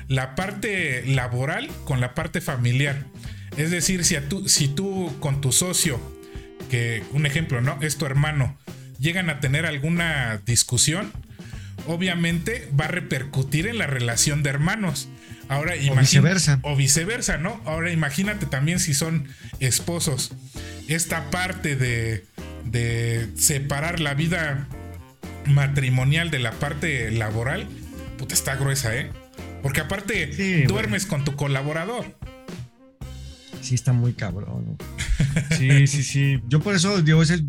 la 0.09 0.35
parte 0.35 1.07
laboral 1.07 1.71
con 1.87 2.03
la 2.03 2.13
parte 2.13 2.43
familiar. 2.43 3.07
Es 3.57 3.71
decir, 3.71 4.05
si, 4.05 4.17
tú, 4.21 4.49
si 4.49 4.69
tú 4.69 5.15
con 5.21 5.41
tu 5.41 5.53
socio, 5.53 6.01
que 6.71 7.03
un 7.13 7.27
ejemplo, 7.27 7.61
¿no? 7.61 7.79
Es 7.83 7.99
tu 7.99 8.07
hermano, 8.07 8.57
llegan 8.99 9.29
a 9.29 9.41
tener 9.41 9.67
alguna 9.67 10.41
discusión, 10.47 11.13
obviamente 11.87 12.71
va 12.79 12.87
a 12.87 12.89
repercutir 12.89 13.67
en 13.67 13.79
la 13.79 13.87
relación 13.87 14.43
de 14.43 14.51
hermanos. 14.51 15.09
Ahora 15.49 15.75
o 15.91 15.97
viceversa. 15.97 16.61
O 16.63 16.77
viceversa, 16.77 17.37
¿no? 17.37 17.61
Ahora 17.67 17.91
imagínate 17.91 18.47
también 18.47 18.79
si 18.79 18.95
son 18.95 19.29
esposos. 19.61 20.33
Esta 20.89 21.31
parte 21.31 21.77
de, 21.77 22.25
de 22.65 23.29
separar 23.37 24.01
la 24.01 24.15
vida 24.15 24.67
matrimonial 25.47 26.31
de 26.31 26.39
la 26.39 26.53
parte 26.53 27.11
laboral, 27.11 27.69
puta, 28.17 28.35
está 28.35 28.57
gruesa, 28.57 28.97
¿eh? 28.97 29.11
Porque 29.63 29.81
aparte 29.81 30.65
duermes 30.67 31.07
con 31.07 31.25
tu 31.25 31.37
colaborador 31.37 32.17
sí 33.63 33.75
está 33.75 33.93
muy 33.93 34.13
cabrón. 34.13 34.77
Sí, 35.57 35.87
sí, 35.87 36.03
sí. 36.03 36.43
Yo 36.49 36.61
por 36.61 36.75
eso 36.75 37.01
digo, 37.01 37.23
es 37.23 37.43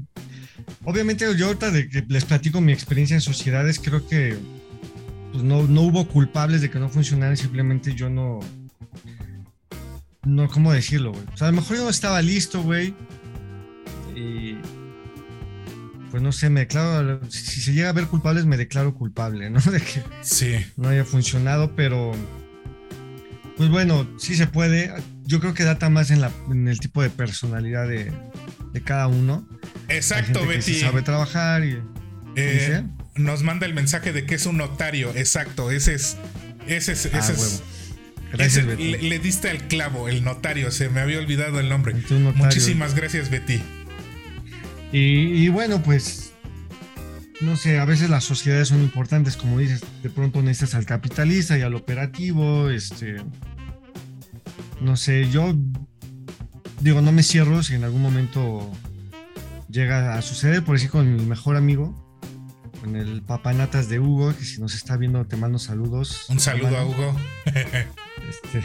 obviamente 0.85 1.25
yo 1.35 1.47
ahorita 1.47 1.71
de 1.71 1.89
que 1.89 2.05
les 2.07 2.23
platico 2.23 2.61
mi 2.61 2.71
experiencia 2.71 3.15
en 3.15 3.21
sociedades, 3.21 3.79
creo 3.79 4.07
que 4.07 4.37
pues 5.31 5.43
no, 5.43 5.63
no 5.63 5.81
hubo 5.81 6.07
culpables 6.07 6.61
de 6.61 6.69
que 6.69 6.79
no 6.79 6.87
funcionara, 6.87 7.35
simplemente 7.35 7.95
yo 7.95 8.09
no, 8.09 8.39
no, 10.25 10.47
¿cómo 10.47 10.71
decirlo, 10.71 11.11
güey? 11.11 11.23
O 11.33 11.37
sea, 11.37 11.47
a 11.47 11.51
lo 11.51 11.57
mejor 11.57 11.77
yo 11.77 11.83
no 11.83 11.89
estaba 11.89 12.21
listo, 12.21 12.61
güey. 12.61 12.93
Y 14.15 14.55
pues 16.11 16.21
no 16.21 16.31
sé, 16.31 16.49
me 16.49 16.61
declaro, 16.61 17.19
si 17.29 17.59
se 17.61 17.73
llega 17.73 17.89
a 17.89 17.93
ver 17.93 18.07
culpables, 18.07 18.45
me 18.45 18.55
declaro 18.55 18.93
culpable, 18.93 19.49
¿no? 19.49 19.59
De 19.71 19.81
que 19.81 20.03
sí. 20.21 20.55
no 20.77 20.89
haya 20.89 21.03
funcionado, 21.03 21.75
pero 21.75 22.13
pues 23.57 23.69
bueno, 23.69 24.07
sí 24.17 24.35
se 24.35 24.47
puede. 24.47 24.93
Yo 25.25 25.39
creo 25.39 25.53
que 25.53 25.63
data 25.63 25.89
más 25.89 26.11
en, 26.11 26.21
la, 26.21 26.31
en 26.49 26.67
el 26.67 26.79
tipo 26.79 27.01
de 27.01 27.09
personalidad 27.09 27.87
de, 27.87 28.11
cada 28.83 29.07
uno. 29.07 29.47
Exacto, 29.89 30.45
Betty. 30.45 30.75
sabe 30.75 31.01
trabajar 31.01 31.63
y. 31.63 31.79
Eh, 32.35 32.83
nos 33.15 33.43
manda 33.43 33.65
el 33.65 33.73
mensaje 33.73 34.11
de 34.11 34.25
que 34.25 34.35
es 34.35 34.45
un 34.45 34.57
notario. 34.57 35.11
Exacto, 35.15 35.71
ese 35.71 35.93
es. 35.93 36.17
Ese 36.67 36.93
es. 36.93 37.05
Ese 37.05 37.17
ah, 37.17 38.33
Gracias, 38.33 38.65
Betty. 38.65 38.97
Le, 38.97 39.19
diste 39.19 39.49
al 39.49 39.67
clavo, 39.67 40.09
el 40.09 40.23
notario. 40.23 40.71
Se 40.71 40.89
me 40.89 41.01
había 41.01 41.19
olvidado 41.19 41.59
el 41.59 41.69
nombre. 41.69 41.93
Muchísimas 42.35 42.95
gracias, 42.95 43.29
Betty. 43.29 43.61
Y, 44.91 45.43
y 45.43 45.49
bueno, 45.49 45.81
pues 45.83 46.33
no 47.43 47.57
sé, 47.57 47.77
a 47.79 47.85
veces 47.85 48.09
las 48.09 48.23
sociedades 48.23 48.69
son 48.69 48.81
importantes, 48.81 49.37
como 49.37 49.59
dices, 49.59 49.81
de 50.01 50.09
pronto 50.09 50.41
necesitas 50.41 50.75
al 50.75 50.85
capitalista 50.85 51.57
y 51.57 51.61
al 51.61 51.75
operativo, 51.75 52.69
este, 52.69 53.17
no 54.81 54.95
sé, 54.97 55.29
yo 55.29 55.53
digo, 56.81 57.01
no 57.01 57.11
me 57.11 57.23
cierro 57.23 57.63
si 57.63 57.75
en 57.75 57.83
algún 57.83 58.01
momento 58.01 58.71
llega 59.69 60.15
a 60.15 60.21
suceder, 60.21 60.63
por 60.63 60.75
decir 60.75 60.89
con 60.89 61.15
mi 61.15 61.25
mejor 61.25 61.55
amigo, 61.55 62.19
con 62.81 62.95
el 62.95 63.21
papanatas 63.21 63.89
de 63.89 63.99
Hugo, 63.99 64.35
que 64.35 64.43
si 64.43 64.59
nos 64.59 64.75
está 64.75 64.97
viendo 64.97 65.25
te 65.25 65.37
mando 65.37 65.59
saludos. 65.59 66.25
Un 66.29 66.39
saludo 66.39 66.77
a 66.77 66.85
Hugo. 66.85 67.15
este, 67.45 68.63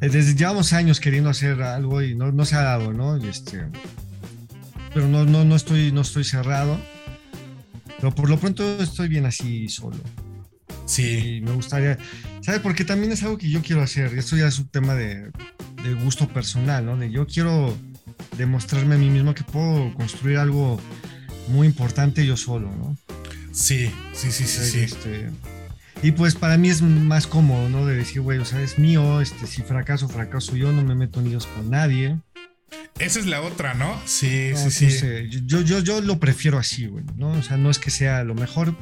desde 0.00 0.34
llevamos 0.34 0.72
años 0.72 1.00
queriendo 1.00 1.30
hacer 1.30 1.62
algo 1.62 2.02
y 2.02 2.14
no, 2.14 2.32
no 2.32 2.44
se 2.44 2.56
ha 2.56 2.62
dado, 2.62 2.92
¿no? 2.92 3.16
este, 3.16 3.64
pero 4.92 5.08
no, 5.08 5.24
no, 5.24 5.44
no, 5.44 5.56
estoy, 5.56 5.92
no 5.92 6.00
estoy 6.00 6.24
cerrado 6.24 6.78
pero 7.98 8.14
por 8.14 8.28
lo 8.28 8.38
pronto 8.38 8.82
estoy 8.82 9.08
bien 9.08 9.26
así 9.26 9.68
solo. 9.68 9.98
Sí. 10.86 11.36
Y 11.36 11.40
me 11.42 11.52
gustaría, 11.52 11.98
¿sabes? 12.40 12.60
Porque 12.60 12.84
también 12.84 13.12
es 13.12 13.22
algo 13.22 13.36
que 13.36 13.50
yo 13.50 13.60
quiero 13.60 13.82
hacer. 13.82 14.12
Y 14.14 14.18
esto 14.18 14.36
ya 14.36 14.46
es 14.46 14.58
un 14.58 14.68
tema 14.68 14.94
de, 14.94 15.30
de 15.82 15.94
gusto 16.02 16.28
personal, 16.28 16.86
¿no? 16.86 16.96
De 16.96 17.10
yo 17.10 17.26
quiero 17.26 17.76
demostrarme 18.38 18.94
a 18.94 18.98
mí 18.98 19.10
mismo 19.10 19.34
que 19.34 19.44
puedo 19.44 19.92
construir 19.94 20.38
algo 20.38 20.80
muy 21.48 21.66
importante 21.66 22.24
yo 22.24 22.36
solo, 22.36 22.70
¿no? 22.74 22.96
Sí, 23.52 23.90
sí, 24.12 24.30
sí, 24.30 24.44
sí, 24.44 24.70
sí. 24.70 24.78
Este, 24.80 25.30
y 26.02 26.12
pues 26.12 26.34
para 26.34 26.58
mí 26.58 26.68
es 26.68 26.82
más 26.82 27.26
cómodo, 27.26 27.68
¿no? 27.68 27.86
De 27.86 27.96
decir, 27.96 28.20
güey, 28.20 28.38
o 28.38 28.44
sea, 28.44 28.60
es 28.60 28.78
mío, 28.78 29.20
este, 29.20 29.46
si 29.46 29.62
fracaso, 29.62 30.08
fracaso 30.08 30.56
yo, 30.56 30.72
no 30.72 30.82
me 30.82 30.94
meto 30.94 31.20
en 31.20 31.38
con 31.38 31.70
nadie. 31.70 32.18
Esa 32.98 33.20
es 33.20 33.26
la 33.26 33.40
otra, 33.40 33.74
¿no? 33.74 33.98
Sí, 34.04 34.52
sí, 34.56 34.90
sí. 34.90 35.06
Yo, 35.46 35.60
yo, 35.62 35.80
yo 35.80 36.00
lo 36.00 36.18
prefiero 36.18 36.58
así, 36.58 36.86
güey, 36.86 37.04
¿no? 37.16 37.30
O 37.30 37.42
sea, 37.42 37.56
no 37.56 37.70
es 37.70 37.78
que 37.78 37.90
sea 37.90 38.24
lo 38.24 38.34
mejor, 38.34 38.76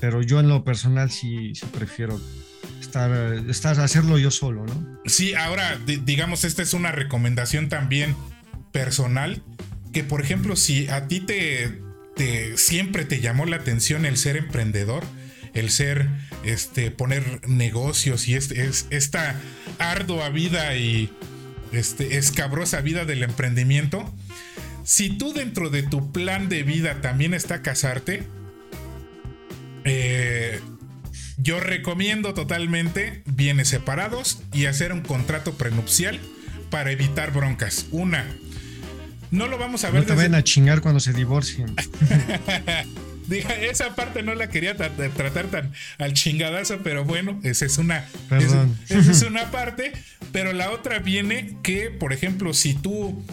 pero 0.00 0.22
yo 0.22 0.40
en 0.40 0.48
lo 0.48 0.64
personal 0.64 1.10
sí, 1.10 1.52
prefiero 1.72 2.20
estar, 2.80 3.80
hacerlo 3.80 4.18
yo 4.18 4.30
solo, 4.30 4.64
¿no? 4.66 5.00
Sí, 5.04 5.34
ahora, 5.34 5.78
digamos, 6.04 6.44
esta 6.44 6.62
es 6.62 6.72
una 6.72 6.92
recomendación 6.92 7.68
también 7.68 8.16
personal, 8.72 9.42
que 9.92 10.04
por 10.04 10.22
ejemplo, 10.22 10.56
si 10.56 10.88
a 10.88 11.08
ti 11.08 11.20
te, 11.20 11.80
siempre 12.56 13.04
te 13.04 13.20
llamó 13.20 13.46
la 13.46 13.56
atención 13.56 14.06
el 14.06 14.16
ser 14.16 14.36
emprendedor, 14.36 15.04
el 15.54 15.70
ser, 15.70 16.08
este, 16.44 16.90
poner 16.90 17.48
negocios 17.48 18.28
y 18.28 18.34
este, 18.34 18.64
es, 18.64 18.86
esta 18.90 19.40
ardua 19.78 20.28
vida 20.28 20.76
y 20.76 21.10
este, 21.72 22.18
escabrosa 22.18 22.80
vida 22.80 23.04
del 23.04 23.22
emprendimiento, 23.22 24.12
si 24.84 25.10
tú 25.10 25.32
dentro 25.32 25.70
de 25.70 25.82
tu 25.82 26.12
plan 26.12 26.48
de 26.48 26.62
vida 26.62 27.00
también 27.00 27.34
está 27.34 27.62
casarte, 27.62 28.22
eh, 29.86 30.60
yo 31.38 31.60
recomiendo 31.60 32.34
totalmente 32.34 33.22
bienes 33.26 33.68
separados 33.68 34.42
y 34.52 34.66
hacer 34.66 34.92
un 34.92 35.00
contrato 35.00 35.54
prenupcial 35.54 36.20
para 36.70 36.90
evitar 36.90 37.32
broncas. 37.32 37.86
Una, 37.90 38.26
no 39.30 39.46
lo 39.46 39.58
vamos 39.58 39.84
a 39.84 39.90
ver. 39.90 40.02
No 40.02 40.06
te 40.06 40.14
vayan 40.14 40.34
a 40.34 40.44
chingar 40.44 40.80
cuando 40.80 41.00
se 41.00 41.12
divorcien. 41.12 41.74
esa 43.30 43.94
parte 43.94 44.22
no 44.22 44.34
la 44.34 44.48
quería 44.48 44.76
tratar 44.76 45.46
tan 45.46 45.72
al 45.98 46.12
chingadazo, 46.14 46.78
pero 46.82 47.04
bueno, 47.04 47.40
esa 47.42 47.66
es 47.66 47.78
una. 47.78 48.06
esa 48.30 48.66
es 48.88 49.22
una 49.28 49.50
parte. 49.50 49.92
Pero 50.32 50.52
la 50.52 50.70
otra 50.70 50.98
viene 50.98 51.56
que, 51.62 51.90
por 51.90 52.12
ejemplo, 52.12 52.52
si 52.54 52.74
tú 52.74 53.24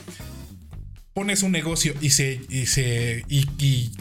pones 1.14 1.44
un 1.44 1.52
negocio 1.52 1.94
y 2.02 2.12
se. 2.12 2.42
y 2.50 2.66
se. 2.66 3.24
y, 3.28 3.92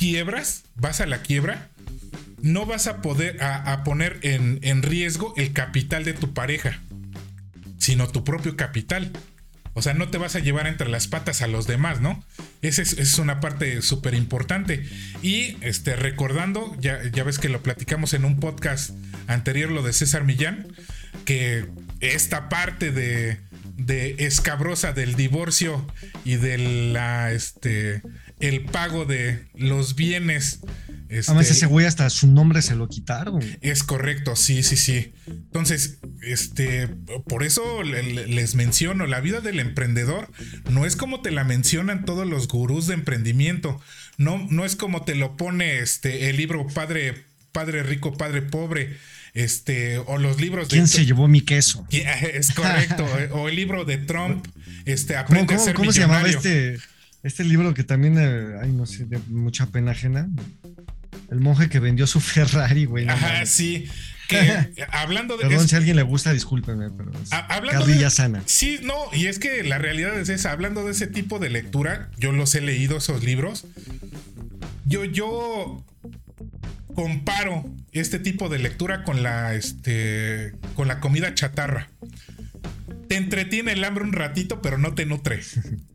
quiebras, 0.00 0.64
vas 0.76 1.02
a 1.02 1.06
la 1.06 1.20
quiebra, 1.20 1.68
no 2.40 2.64
vas 2.64 2.86
a 2.86 3.02
poder 3.02 3.42
a, 3.42 3.84
poner 3.84 4.18
en, 4.22 4.58
en 4.62 4.82
riesgo 4.82 5.34
el 5.36 5.52
capital 5.52 6.04
de 6.04 6.14
tu 6.14 6.32
pareja, 6.32 6.80
sino 7.76 8.08
tu 8.08 8.24
propio 8.24 8.56
capital. 8.56 9.12
O 9.74 9.82
sea, 9.82 9.92
no 9.92 10.08
te 10.08 10.16
vas 10.16 10.36
a 10.36 10.38
llevar 10.38 10.66
entre 10.66 10.88
las 10.88 11.06
patas 11.06 11.42
a 11.42 11.48
los 11.48 11.66
demás, 11.66 12.00
¿no? 12.00 12.24
Esa 12.62 12.80
es, 12.80 13.18
una 13.18 13.40
parte 13.40 13.82
súper 13.82 14.14
importante. 14.14 14.88
Y 15.20 15.58
este, 15.60 15.96
recordando, 15.96 16.74
ya, 16.80 17.02
ya 17.12 17.22
ves 17.22 17.38
que 17.38 17.50
lo 17.50 17.62
platicamos 17.62 18.14
en 18.14 18.24
un 18.24 18.40
podcast 18.40 18.92
anterior, 19.26 19.70
lo 19.70 19.82
de 19.82 19.92
César 19.92 20.24
Millán, 20.24 20.66
que 21.26 21.66
esta 22.00 22.48
parte 22.48 22.90
de, 22.90 23.38
de 23.76 24.16
escabrosa 24.20 24.94
del 24.94 25.14
divorcio 25.14 25.86
y 26.24 26.36
de 26.36 26.56
la, 26.92 27.32
este, 27.32 28.00
el 28.40 28.64
pago 28.64 29.04
de 29.04 29.46
los 29.54 29.94
bienes 29.94 30.60
este, 31.10 31.32
Además, 31.32 31.50
ese 31.50 31.66
güey 31.66 31.86
hasta 31.86 32.08
su 32.08 32.28
nombre 32.28 32.62
se 32.62 32.76
lo 32.76 32.88
quitaron. 32.88 33.40
Es 33.62 33.82
correcto, 33.82 34.36
sí, 34.36 34.62
sí, 34.62 34.76
sí. 34.76 35.12
Entonces, 35.26 35.98
este, 36.22 36.86
por 37.26 37.42
eso 37.42 37.82
les 37.82 38.54
menciono, 38.54 39.08
la 39.08 39.20
vida 39.20 39.40
del 39.40 39.58
emprendedor 39.58 40.30
no 40.70 40.86
es 40.86 40.94
como 40.94 41.20
te 41.20 41.32
la 41.32 41.42
mencionan 41.42 42.04
todos 42.04 42.28
los 42.28 42.46
gurús 42.46 42.86
de 42.86 42.94
emprendimiento. 42.94 43.80
No, 44.18 44.46
no 44.50 44.64
es 44.64 44.76
como 44.76 45.02
te 45.02 45.16
lo 45.16 45.36
pone 45.36 45.80
este, 45.80 46.30
el 46.30 46.36
libro 46.36 46.68
Padre, 46.68 47.24
Padre 47.50 47.82
Rico, 47.82 48.16
Padre 48.16 48.42
Pobre. 48.42 48.96
Este, 49.34 49.98
o 49.98 50.18
los 50.18 50.40
libros 50.40 50.68
de. 50.68 50.76
¿Quién 50.76 50.88
se 50.88 51.06
llevó 51.06 51.26
mi 51.26 51.40
queso? 51.40 51.86
Es 51.90 52.52
correcto. 52.52 53.04
o 53.32 53.48
el 53.48 53.56
libro 53.56 53.84
de 53.84 53.98
Trump, 53.98 54.46
este, 54.84 55.16
aprende 55.16 55.54
¿Cómo, 55.54 55.60
a 55.60 55.64
ser 55.64 55.74
¿cómo 55.74 55.92
se 55.92 56.00
llamaba 56.00 56.28
este, 56.28 56.78
este 57.22 57.44
libro 57.44 57.74
que 57.74 57.84
también, 57.84 58.16
eh, 58.18 58.58
ay, 58.62 58.72
no 58.72 58.86
sé, 58.86 59.04
de 59.04 59.18
mucha 59.28 59.66
pena 59.66 59.92
ajena? 59.92 60.28
El 61.30 61.40
monje 61.40 61.68
que 61.68 61.78
vendió 61.80 62.06
su 62.06 62.20
Ferrari, 62.20 62.84
güey. 62.84 63.08
Ajá, 63.08 63.46
sí. 63.46 63.88
Que, 64.28 64.72
hablando 64.92 65.36
de. 65.36 65.46
Perdón, 65.46 65.68
si 65.68 65.74
a 65.74 65.78
alguien 65.78 65.96
le 65.96 66.02
gusta, 66.02 66.32
discúlpeme, 66.32 66.90
pero. 66.90 67.12
Es 67.20 67.32
hablando 67.32 68.10
sana. 68.10 68.42
Sí, 68.46 68.80
no, 68.82 68.94
y 69.12 69.26
es 69.26 69.38
que 69.38 69.62
la 69.64 69.78
realidad 69.78 70.18
es 70.18 70.28
esa. 70.28 70.52
Hablando 70.52 70.84
de 70.84 70.92
ese 70.92 71.06
tipo 71.06 71.38
de 71.38 71.50
lectura, 71.50 72.10
yo 72.16 72.32
los 72.32 72.54
he 72.54 72.60
leído, 72.60 72.98
esos 72.98 73.22
libros. 73.22 73.66
Yo, 74.86 75.04
yo 75.04 75.84
comparo 76.94 77.64
este 77.92 78.18
tipo 78.18 78.48
de 78.48 78.58
lectura 78.58 79.04
con 79.04 79.22
la, 79.22 79.54
este, 79.54 80.52
con 80.74 80.88
la 80.88 81.00
comida 81.00 81.34
chatarra. 81.34 81.90
Te 83.08 83.16
entretiene 83.16 83.72
el 83.72 83.84
hambre 83.84 84.04
un 84.04 84.12
ratito, 84.12 84.62
pero 84.62 84.78
no 84.78 84.94
te 84.94 85.06
nutre. 85.06 85.40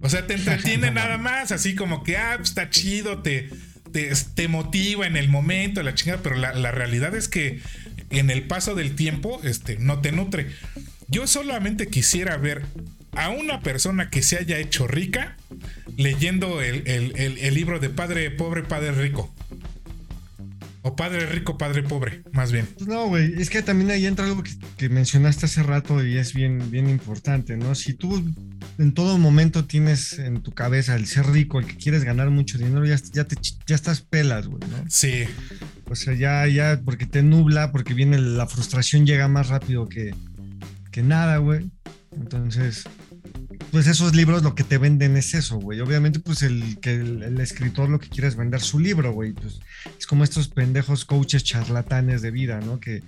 O 0.00 0.08
sea, 0.08 0.26
te 0.26 0.34
entretiene 0.34 0.90
nada 0.92 1.18
más, 1.18 1.52
así 1.52 1.74
como 1.74 2.02
que, 2.02 2.16
ah, 2.16 2.34
pues, 2.36 2.50
está 2.50 2.70
chido, 2.70 3.22
te, 3.22 3.50
te, 4.34 4.48
motiva 4.48 5.06
en 5.06 5.16
el 5.16 5.28
momento, 5.28 5.82
la 5.82 5.94
chingada, 5.94 6.22
pero 6.22 6.36
la, 6.36 6.70
realidad 6.70 7.14
es 7.14 7.28
que 7.28 7.60
en 8.10 8.30
el 8.30 8.42
paso 8.42 8.74
del 8.74 8.94
tiempo 8.94 9.40
este, 9.44 9.76
no 9.78 10.00
te 10.00 10.12
nutre. 10.12 10.48
Yo 11.08 11.26
solamente 11.26 11.88
quisiera 11.88 12.36
ver 12.36 12.64
a 13.12 13.30
una 13.30 13.60
persona 13.60 14.10
que 14.10 14.22
se 14.22 14.36
haya 14.36 14.58
hecho 14.58 14.86
rica 14.86 15.36
leyendo 15.96 16.60
el 16.62 17.54
libro 17.54 17.80
de 17.80 17.88
Padre 17.88 18.30
Pobre, 18.30 18.62
Padre 18.62 18.92
Rico. 18.92 19.34
O 20.82 20.94
padre 20.94 21.26
rico, 21.26 21.58
padre 21.58 21.82
pobre, 21.82 22.22
más 22.32 22.52
bien. 22.52 22.66
Pues 22.76 22.88
no, 22.88 23.08
güey, 23.08 23.34
es 23.40 23.50
que 23.50 23.62
también 23.62 23.90
ahí 23.90 24.06
entra 24.06 24.26
algo 24.26 24.42
que, 24.76 24.88
mencionaste 24.88 25.46
hace 25.46 25.62
rato 25.62 26.04
y 26.04 26.16
es 26.16 26.34
bien, 26.34 26.70
bien 26.70 26.88
importante, 26.88 27.56
¿no? 27.56 27.74
Si 27.74 27.94
tú 27.94 28.24
en 28.78 28.94
todo 28.94 29.18
momento 29.18 29.64
tienes 29.64 30.18
en 30.18 30.40
tu 30.40 30.52
cabeza 30.52 30.94
el 30.94 31.06
ser 31.06 31.26
rico, 31.26 31.58
el 31.58 31.66
que 31.66 31.76
quieres 31.76 32.04
ganar 32.04 32.30
mucho 32.30 32.58
dinero, 32.58 32.86
ya, 32.86 32.96
ya, 33.12 33.24
te, 33.24 33.36
ya 33.66 33.74
estás 33.74 34.02
pelas, 34.02 34.46
güey, 34.46 34.60
¿no? 34.70 34.84
Sí. 34.88 35.24
O 35.90 35.96
sea, 35.96 36.14
ya, 36.14 36.46
ya, 36.46 36.80
porque 36.84 37.06
te 37.06 37.22
nubla, 37.22 37.72
porque 37.72 37.94
viene 37.94 38.18
la 38.18 38.46
frustración 38.46 39.04
llega 39.04 39.26
más 39.26 39.48
rápido 39.48 39.88
que, 39.88 40.14
que 40.92 41.02
nada, 41.02 41.38
güey. 41.38 41.70
Entonces, 42.12 42.84
pues 43.70 43.86
esos 43.86 44.14
libros 44.14 44.42
lo 44.42 44.54
que 44.54 44.64
te 44.64 44.78
venden 44.78 45.16
es 45.16 45.34
eso, 45.34 45.56
güey. 45.56 45.80
Obviamente, 45.80 46.20
pues 46.20 46.42
el 46.42 46.78
que 46.80 46.94
el, 46.94 47.40
escritor 47.40 47.88
lo 47.88 47.98
que 47.98 48.08
quiere 48.08 48.28
es 48.28 48.36
vender 48.36 48.60
su 48.60 48.78
libro, 48.78 49.12
güey. 49.12 49.32
Pues 49.32 49.60
es 49.98 50.06
como 50.06 50.24
estos 50.24 50.48
pendejos 50.48 51.04
coaches 51.04 51.44
charlatanes 51.44 52.22
de 52.22 52.30
vida, 52.30 52.60
¿no? 52.60 52.80
Que, 52.80 53.02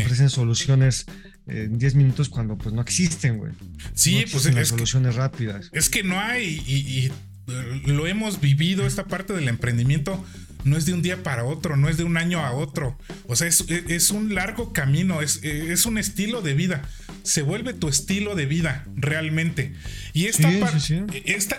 ofrecen 0.00 0.30
soluciones 0.30 1.06
en 1.46 1.78
10 1.78 1.94
minutos 1.94 2.28
cuando 2.28 2.56
pues 2.56 2.74
no 2.74 2.82
existen, 2.82 3.38
güey. 3.38 3.52
Sí, 3.94 4.24
pues 4.30 4.52
las 4.52 4.68
soluciones 4.68 5.14
rápidas. 5.14 5.70
Es 5.72 5.88
que 5.88 6.02
no 6.02 6.18
hay 6.18 6.62
y, 6.66 7.06
eh, 7.48 7.82
lo 7.86 8.06
hemos 8.06 8.40
vivido 8.40 8.86
esta 8.86 9.04
parte 9.04 9.32
del 9.32 9.48
emprendimiento 9.48 10.24
no 10.66 10.76
es 10.76 10.84
de 10.84 10.92
un 10.92 11.00
día 11.00 11.22
para 11.22 11.44
otro, 11.44 11.76
no 11.76 11.88
es 11.88 11.96
de 11.96 12.02
un 12.02 12.16
año 12.16 12.40
a 12.40 12.50
otro. 12.50 12.98
O 13.26 13.36
sea, 13.36 13.46
es, 13.46 14.10
un 14.10 14.34
largo 14.34 14.72
camino, 14.72 15.22
es, 15.22 15.40
es, 15.42 15.86
un 15.86 15.96
estilo 15.96 16.42
de 16.42 16.54
vida. 16.54 16.82
Se 17.22 17.42
vuelve 17.42 17.72
tu 17.72 17.88
estilo 17.88 18.34
de 18.34 18.46
vida 18.46 18.84
realmente. 18.96 19.72
Y 20.12 20.26
esta, 20.26 20.50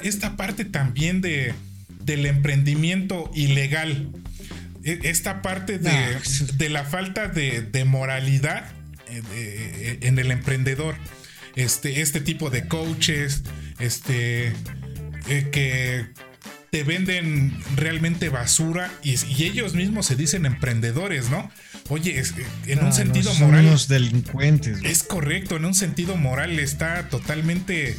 esta, 0.03 0.35
parte 0.35 0.65
también 0.65 1.21
de, 1.21 1.53
del 2.03 2.25
emprendimiento 2.25 3.31
ilegal, 3.33 4.09
e, 4.83 4.99
esta 5.03 5.41
parte 5.41 5.79
de, 5.79 6.17
de 6.57 6.69
la 6.69 6.83
falta 6.83 7.29
de, 7.29 7.85
moralidad 7.85 8.69
eh, 9.09 9.21
eh, 9.31 9.99
en 10.01 10.19
el 10.19 10.31
emprendedor. 10.31 10.95
Este, 11.55 12.01
este 12.01 12.19
tipo 12.19 12.49
de 12.49 12.67
coaches, 12.67 13.41
este, 13.79 14.53
eh, 15.27 15.49
que 15.51 16.07
te 16.77 16.83
venden 16.83 17.57
realmente 17.75 18.29
basura 18.29 18.91
y, 19.01 19.15
ellos 19.43 19.73
mismos 19.73 20.05
se 20.05 20.15
dicen 20.15 20.45
emprendedores, 20.45 21.31
¿no? 21.31 21.49
Oye, 21.89 22.21
en 22.67 22.79
un 22.79 22.85
ah, 22.85 22.91
sentido 22.91 23.33
moral. 23.33 23.79
Son 23.79 23.89
delincuentes. 23.89 24.79
Es 24.83 25.01
correcto, 25.01 25.55
en 25.55 25.65
un 25.65 25.73
sentido 25.73 26.17
moral 26.17 26.59
está 26.59 27.09
totalmente 27.09 27.97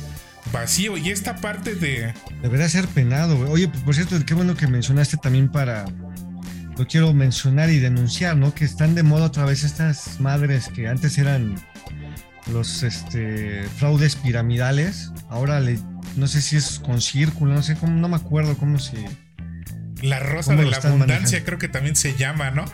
vacío. 0.52 0.96
Y 0.96 1.10
esta 1.10 1.36
parte 1.36 1.74
de. 1.74 2.14
Debería 2.40 2.68
ser 2.68 2.86
penado, 2.86 3.36
güey. 3.36 3.50
Oye, 3.50 3.68
por 3.84 3.96
cierto, 3.96 4.16
qué 4.24 4.34
bueno 4.34 4.54
que 4.54 4.68
mencionaste 4.68 5.16
también 5.16 5.50
para. 5.50 5.84
Lo 6.76 6.86
quiero 6.86 7.12
mencionar 7.12 7.70
y 7.70 7.80
denunciar, 7.80 8.36
¿no? 8.36 8.54
Que 8.54 8.64
están 8.64 8.94
de 8.94 9.02
moda 9.02 9.24
otra 9.24 9.44
vez 9.44 9.64
estas 9.64 10.20
madres 10.20 10.68
que 10.68 10.86
antes 10.86 11.18
eran 11.18 11.56
los 12.52 12.84
este, 12.84 13.64
fraudes 13.76 14.14
piramidales. 14.14 15.10
Ahora 15.28 15.58
le 15.58 15.80
no 16.18 16.26
sé 16.26 16.42
si 16.42 16.56
es 16.56 16.78
con 16.80 17.00
círculo, 17.00 17.54
no 17.54 17.62
sé 17.62 17.76
cómo, 17.76 17.98
no 17.98 18.08
me 18.08 18.16
acuerdo 18.16 18.56
cómo 18.56 18.78
se. 18.78 18.96
La 20.02 20.20
rosa 20.20 20.54
de 20.54 20.66
la 20.66 20.76
abundancia, 20.76 21.44
creo 21.44 21.58
que 21.58 21.68
también 21.68 21.96
se 21.96 22.14
llama, 22.16 22.50
¿no? 22.50 22.64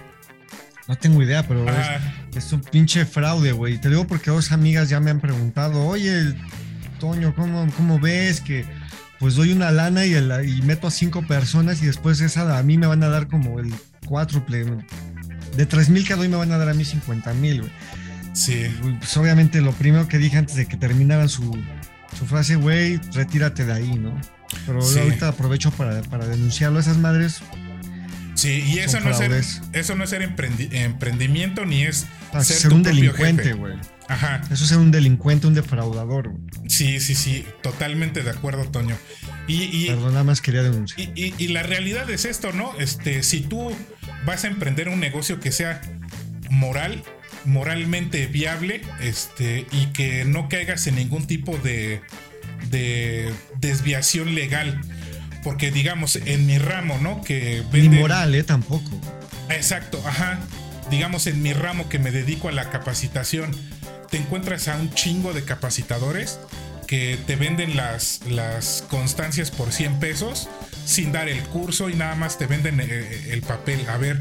No 0.87 0.97
tengo 0.97 1.23
idea, 1.23 1.47
pero 1.47 1.65
es, 2.37 2.53
un 2.53 2.61
pinche 2.61 3.07
fraude, 3.07 3.53
güey. 3.53 3.79
Te 3.79 3.89
digo 3.89 4.07
porque 4.07 4.31
dos 4.31 4.53
amigas 4.53 4.91
ya 4.91 5.01
me 5.01 5.11
han 5.11 5.21
preguntado, 5.21 5.87
oye, 5.87 6.35
Toño, 7.01 7.35
¿cómo, 7.35 7.67
cómo 7.77 7.99
ves 7.99 8.41
que 8.41 8.67
pues 9.19 9.37
doy 9.37 9.53
una 9.53 9.71
lana 9.71 10.05
y, 10.05 10.15
y 10.15 10.63
meto 10.63 10.87
a 10.87 10.91
cinco 10.91 11.23
personas 11.27 11.83
y 11.83 11.87
después 11.87 12.21
esa 12.21 12.59
a 12.59 12.63
mí 12.63 12.77
me 12.77 12.87
van 12.87 13.03
a 13.03 13.09
dar 13.09 13.29
como 13.29 13.59
el 13.59 13.73
cuádruple? 14.07 14.67
De 15.57 15.65
tres 15.65 15.89
mil 15.89 16.07
que 16.07 16.15
doy 16.15 16.29
me 16.29 16.37
van 16.37 16.53
a 16.53 16.59
dar 16.59 16.69
a 16.69 16.75
mí 16.75 16.85
50 16.85 17.33
mil, 17.35 17.61
güey. 17.61 17.73
Sí. 18.35 18.67
Pues 18.99 19.17
obviamente 19.17 19.61
lo 19.61 19.73
primero 19.73 20.09
que 20.09 20.19
dije 20.19 20.37
antes 20.37 20.57
de 20.57 20.67
que 20.67 20.77
terminaran 20.77 21.29
su, 21.29 21.57
su 22.19 22.27
frase, 22.27 22.57
güey, 22.57 23.01
retírate 23.13 23.65
de 23.65 23.73
ahí, 23.73 23.95
¿no? 23.97 24.19
Pero 24.67 24.81
ahorita 24.83 25.29
aprovecho 25.29 25.71
para, 25.73 26.03
para 26.03 26.27
denunciarlo 26.27 26.79
a 26.79 26.81
esas 26.81 26.99
madres. 26.99 27.43
Sí, 28.35 28.65
y 28.67 28.79
eso 28.81 29.01
no, 29.01 29.11
es 29.11 29.17
ser, 29.17 29.33
eso 29.73 29.95
no 29.95 30.05
es 30.05 30.11
ser 30.11 30.23
emprendimiento 30.23 31.65
ni 31.65 31.85
es 31.85 32.07
ah, 32.33 32.43
ser, 32.43 32.73
un 32.73 32.83
delincuente, 32.83 33.53
güey. 33.53 33.75
Ajá. 34.09 34.43
Eso 34.51 34.65
es 34.65 34.71
ser 34.71 34.79
un 34.79 34.91
delincuente, 34.91 35.47
un 35.47 35.55
defraudador. 35.55 36.33
Sí, 36.69 37.01
sí, 37.01 37.15
sí, 37.15 37.47
totalmente 37.63 38.23
de 38.23 38.31
acuerdo, 38.31 38.65
Toño. 38.65 38.97
Y, 39.47 39.65
y 39.73 39.87
Perdón, 39.87 40.13
nada 40.13 40.25
más 40.25 40.41
quería 40.41 40.63
denunciar. 40.63 41.09
Y, 41.15 41.35
y, 41.39 41.49
la 41.49 41.63
realidad 41.63 42.11
es 42.11 42.25
esto, 42.25 42.53
¿no? 42.53 42.73
Este, 42.79 43.23
si 43.23 43.41
tú 43.41 43.75
vas 44.27 44.45
a 44.45 44.49
emprender 44.49 44.89
un 44.89 45.01
negocio 45.01 45.41
que 45.41 45.53
sea 45.53 45.81
moral, 46.51 47.03
moralmente 47.45 48.27
viable 48.27 48.83
este, 49.01 49.67
y 49.71 49.87
que 49.87 50.25
no 50.25 50.49
caigas 50.49 50.87
en 50.87 50.97
ningún 50.97 51.27
tipo 51.27 51.57
de, 51.59 52.01
de 52.71 53.33
desviación 53.59 54.35
legal. 54.35 54.81
Porque 55.43 55.71
digamos, 55.71 56.17
en 56.17 56.47
mi 56.47 56.59
ramo, 56.59 56.99
¿no? 57.03 57.23
Que 57.23 57.63
Ni 57.73 57.89
moral, 57.89 58.35
¿eh? 58.35 58.45
Tampoco. 58.45 58.91
Exacto, 59.51 60.03
ajá. 60.07 60.41
Digamos, 60.91 61.27
en 61.27 61.43
mi 61.43 61.53
ramo 61.53 61.89
que 61.89 61.99
me 61.99 62.11
dedico 62.11 62.49
a 62.49 62.53
la 62.53 62.71
capacitación, 62.71 63.51
te 64.11 64.17
encuentras 64.17 64.69
a 64.69 64.77
un 64.77 64.93
chingo 64.95 65.33
de 65.33 65.45
capacitadores 65.45 66.39
que 66.87 67.19
te 67.27 67.37
venden 67.37 67.77
las, 67.77 68.21
las 68.29 68.85
constancias 68.89 69.51
por 69.51 69.73
100 69.73 70.01
pesos 70.01 70.49
sin 70.85 71.13
dar 71.13 71.29
el 71.29 71.43
curso 71.45 71.89
y 71.89 71.95
nada 71.95 72.15
más 72.15 72.39
te 72.39 72.47
venden 72.47 72.81
eh, 72.81 73.31
el 73.31 73.43
papel. 73.43 73.85
A 73.89 73.97
ver, 73.97 74.21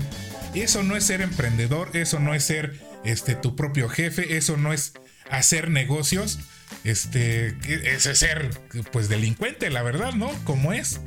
eso 0.54 0.84
no 0.84 0.96
es 0.96 1.06
ser 1.06 1.22
emprendedor, 1.22 1.92
eso 1.94 2.20
no 2.20 2.34
es 2.34 2.44
ser 2.44 2.80
este, 3.04 3.36
tu 3.36 3.56
propio 3.56 3.90
jefe, 3.90 4.38
eso 4.38 4.58
no 4.58 4.74
es 4.74 4.94
hacer 5.30 5.70
negocios, 5.70 6.40
este, 6.84 7.56
es 7.68 8.04
ser 8.04 8.50
pues 8.92 9.10
delincuente, 9.10 9.70
la 9.70 9.84
verdad, 9.84 10.14
¿no? 10.14 10.32
Como 10.44 10.74
es. 10.74 11.02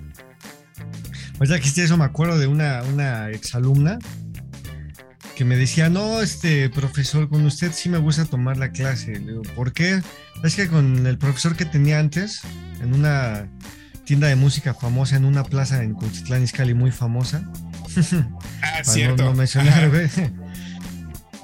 Pues 1.38 1.51
ya 1.51 1.61
que 1.61 1.68
eso 1.68 1.97
me 1.97 2.05
acuerdo 2.05 2.38
de 2.38 2.47
una, 2.47 2.82
una 2.82 3.30
exalumna 3.30 3.99
que 5.36 5.44
me 5.44 5.57
decía, 5.57 5.90
no, 5.90 6.22
este 6.22 6.70
profesor, 6.70 7.28
con 7.28 7.44
usted 7.44 7.70
sí 7.72 7.90
me 7.90 7.99
gusta 7.99 8.24
tomar 8.24 8.57
la 8.57 8.70
clase. 8.70 9.12
Le 9.12 9.32
digo, 9.32 9.42
¿por 9.55 9.72
qué? 9.74 10.03
Es 10.42 10.57
que 10.57 10.66
con 10.66 11.07
el 11.07 11.18
profesor 11.18 11.57
que 11.57 11.66
tenía 11.66 11.99
antes, 11.99 12.40
en 12.80 12.94
una 12.94 13.47
tienda 14.05 14.28
de 14.28 14.36
música 14.36 14.72
famosa, 14.72 15.16
en 15.16 15.26
una 15.26 15.44
plaza 15.44 15.82
en 15.82 15.92
Cuchitlán, 15.92 16.42
Izcalli, 16.42 16.74
muy 16.74 16.90
famosa. 16.90 17.49
Ah, 18.62 18.84
cierto. 18.84 19.24
No, 19.24 19.34
mencionar, 19.34 19.90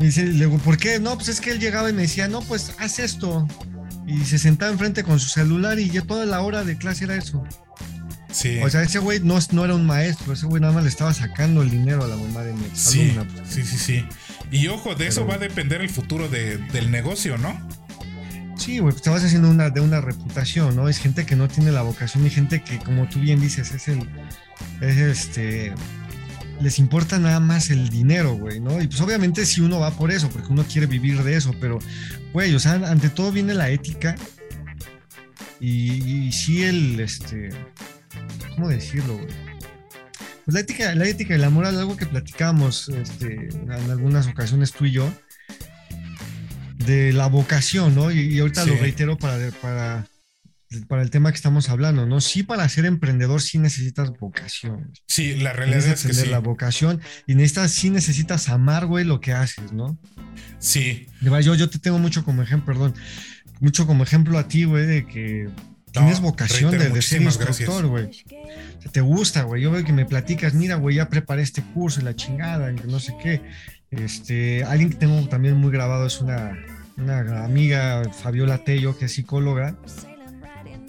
dice, 0.06 0.24
le 0.24 0.46
digo, 0.46 0.58
¿por 0.58 0.76
qué? 0.78 0.98
No, 1.00 1.16
pues 1.16 1.28
es 1.28 1.40
que 1.40 1.50
él 1.50 1.58
llegaba 1.60 1.90
y 1.90 1.92
me 1.92 2.02
decía, 2.02 2.28
no, 2.28 2.40
pues 2.42 2.72
haz 2.78 2.98
esto. 2.98 3.46
Y 4.06 4.24
se 4.24 4.38
sentaba 4.38 4.70
enfrente 4.72 5.04
con 5.04 5.20
su 5.20 5.28
celular 5.28 5.78
y 5.78 5.88
ya 5.90 6.02
toda 6.02 6.26
la 6.26 6.40
hora 6.40 6.64
de 6.64 6.76
clase 6.76 7.04
era 7.04 7.16
eso. 7.16 7.44
Sí. 8.30 8.58
O 8.62 8.70
sea, 8.70 8.82
ese 8.82 8.98
güey 8.98 9.20
no, 9.20 9.38
no 9.52 9.64
era 9.64 9.74
un 9.74 9.86
maestro, 9.86 10.32
ese 10.32 10.46
güey 10.46 10.60
nada 10.60 10.72
más 10.72 10.82
le 10.84 10.88
estaba 10.88 11.12
sacando 11.12 11.62
el 11.62 11.70
dinero 11.70 12.02
a 12.04 12.08
la 12.08 12.16
mamá 12.16 12.42
de 12.42 12.54
mi 12.54 12.64
sí, 12.74 13.10
alumna. 13.12 13.24
pues. 13.34 13.48
sí, 13.48 13.62
sí, 13.62 13.76
sí. 13.76 14.04
Y 14.50 14.68
ojo, 14.68 14.94
de 14.94 15.06
eso 15.06 15.26
va 15.26 15.34
a 15.34 15.38
depender 15.38 15.80
el 15.82 15.90
futuro 15.90 16.28
de- 16.28 16.56
del 16.58 16.90
negocio, 16.90 17.36
¿no? 17.38 17.58
Sí, 18.56 18.78
güey, 18.78 18.92
pues 18.92 19.02
te 19.02 19.10
vas 19.10 19.24
haciendo 19.24 19.48
una, 19.50 19.70
de 19.70 19.80
una 19.80 20.00
reputación, 20.00 20.76
¿no? 20.76 20.88
Es 20.88 20.98
gente 20.98 21.26
que 21.26 21.36
no 21.36 21.48
tiene 21.48 21.72
la 21.72 21.82
vocación 21.82 22.24
y 22.26 22.30
gente 22.30 22.62
que, 22.62 22.78
como 22.78 23.08
tú 23.08 23.18
bien 23.18 23.40
dices, 23.40 23.72
es 23.72 23.88
el. 23.88 24.08
Es 24.80 24.96
este. 24.98 25.72
Les 26.60 26.78
importa 26.78 27.18
nada 27.18 27.40
más 27.40 27.70
el 27.70 27.88
dinero, 27.88 28.34
güey, 28.34 28.60
¿no? 28.60 28.80
Y 28.80 28.86
pues 28.86 29.00
obviamente 29.00 29.44
si 29.46 29.60
uno 29.60 29.80
va 29.80 29.90
por 29.90 30.12
eso, 30.12 30.28
porque 30.30 30.52
uno 30.52 30.64
quiere 30.64 30.86
vivir 30.86 31.22
de 31.22 31.36
eso, 31.36 31.52
pero, 31.60 31.78
güey, 32.32 32.54
o 32.54 32.60
sea, 32.60 32.74
ante 32.74 33.08
todo 33.08 33.32
viene 33.32 33.54
la 33.54 33.70
ética 33.70 34.14
y, 35.60 36.26
y 36.26 36.32
sí 36.32 36.62
el, 36.62 37.00
este. 37.00 37.50
¿Cómo 38.54 38.68
decirlo, 38.68 39.14
güey? 39.14 39.28
Pues 40.44 40.54
la 40.54 40.60
ética, 40.60 40.94
la 40.94 41.06
ética 41.06 41.34
y 41.34 41.38
la 41.38 41.50
moral, 41.50 41.78
algo 41.78 41.96
que 41.96 42.06
platicábamos 42.06 42.88
este, 42.88 43.48
en 43.52 43.70
algunas 43.70 44.26
ocasiones 44.26 44.72
tú 44.72 44.84
y 44.84 44.90
yo, 44.92 45.12
de 46.78 47.12
la 47.12 47.28
vocación, 47.28 47.94
¿no? 47.94 48.10
Y, 48.10 48.20
y 48.34 48.38
ahorita 48.40 48.64
Sí. 48.64 48.70
lo 48.70 48.76
reitero 48.76 49.16
para, 49.16 49.50
para, 49.62 50.06
para 50.88 51.02
el 51.02 51.10
tema 51.10 51.30
que 51.30 51.36
estamos 51.36 51.68
hablando, 51.68 52.06
¿no? 52.06 52.20
Sí, 52.20 52.42
para 52.42 52.68
ser 52.68 52.84
emprendedor 52.84 53.40
sí 53.40 53.58
necesitas 53.58 54.10
vocación. 54.18 54.92
Sí, 55.06 55.36
la 55.36 55.52
realidad 55.52 55.78
Necesitas 55.78 56.00
es 56.00 56.06
que 56.06 56.12
tener 56.12 56.26
sí. 56.26 56.30
la 56.30 56.38
vocación 56.38 57.00
y 57.26 57.34
necesitas, 57.34 57.72
sí 57.72 57.90
necesitas 57.90 58.48
amar, 58.48 58.86
güey, 58.86 59.04
lo 59.04 59.20
que 59.20 59.32
haces, 59.32 59.72
¿no? 59.72 59.98
Sí. 60.58 61.06
Yo, 61.20 61.54
yo 61.54 61.70
te 61.70 61.78
tengo 61.78 61.98
mucho 61.98 62.24
como 62.24 62.42
ejemplo, 62.42 62.72
perdón, 62.72 62.94
mucho 63.60 63.86
como 63.86 64.02
ejemplo 64.02 64.38
a 64.38 64.48
ti, 64.48 64.64
güey, 64.64 64.86
de 64.86 65.06
que 65.06 65.48
tienes 65.92 66.20
vocación 66.20 66.70
de, 66.72 66.88
de 66.88 67.02
ser 67.02 67.22
instructor, 67.22 67.86
güey. 67.86 68.06
O 68.06 68.82
sea, 68.82 68.90
te 68.90 69.00
gusta, 69.00 69.42
güey. 69.42 69.62
Yo 69.62 69.70
veo 69.70 69.84
que 69.84 69.92
me 69.92 70.06
platicas, 70.06 70.54
mira, 70.54 70.76
güey, 70.76 70.96
ya 70.96 71.08
preparé 71.08 71.42
este 71.42 71.62
curso 71.62 72.00
y 72.00 72.04
la 72.04 72.16
chingada, 72.16 72.72
y 72.72 72.76
que 72.76 72.86
no 72.86 72.98
sé 72.98 73.14
qué. 73.22 73.42
Este, 73.90 74.64
alguien 74.64 74.90
que 74.90 74.96
tengo 74.96 75.28
también 75.28 75.56
muy 75.56 75.70
grabado 75.70 76.06
es 76.06 76.20
una, 76.20 76.58
una 76.96 77.44
amiga, 77.44 78.02
Fabiola 78.22 78.64
Tello, 78.64 78.96
que 78.96 79.04
es 79.04 79.12
psicóloga. 79.12 79.76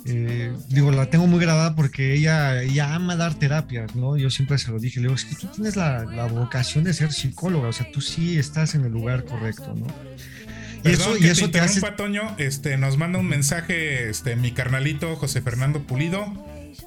Eh, 0.06 0.52
digo, 0.68 0.92
la 0.92 1.10
tengo 1.10 1.28
muy 1.28 1.40
grabada 1.40 1.76
porque 1.76 2.14
ella, 2.14 2.62
ella 2.62 2.94
ama 2.94 3.16
dar 3.16 3.36
terapias, 3.36 3.96
¿no? 3.96 4.18
Yo 4.18 4.30
siempre 4.30 4.58
se 4.58 4.70
lo 4.70 4.80
dije, 4.80 5.00
le 5.00 5.08
digo, 5.08 5.16
es 5.16 5.26
que 5.26 5.36
tú 5.36 5.48
tienes 5.48 5.76
la, 5.76 6.04
la 6.04 6.26
vocación 6.26 6.84
de 6.84 6.94
ser 6.94 7.14
psicóloga, 7.14 7.70
o 7.70 7.74
sea, 7.74 7.90
tú 7.92 8.02
sí 8.02 8.38
estás 8.38 8.76
en 8.76 8.84
el 8.84 8.92
lugar 8.92 9.24
correcto, 9.24 9.74
¿no? 9.76 9.88
Y 10.80 10.82
Perdón 10.84 11.12
eso, 11.12 11.20
que 11.20 11.26
y 11.26 11.30
eso 11.30 11.46
te 11.46 11.52
te 11.54 11.60
hace... 11.62 11.82
Toño. 11.92 12.36
Este, 12.38 12.78
nos 12.78 12.98
manda 12.98 13.20
un 13.20 13.28
mensaje 13.28 14.10
este, 14.10 14.36
mi 14.36 14.52
carnalito 14.52 15.16
José 15.16 15.42
Fernando 15.42 15.84
Pulido. 15.84 16.26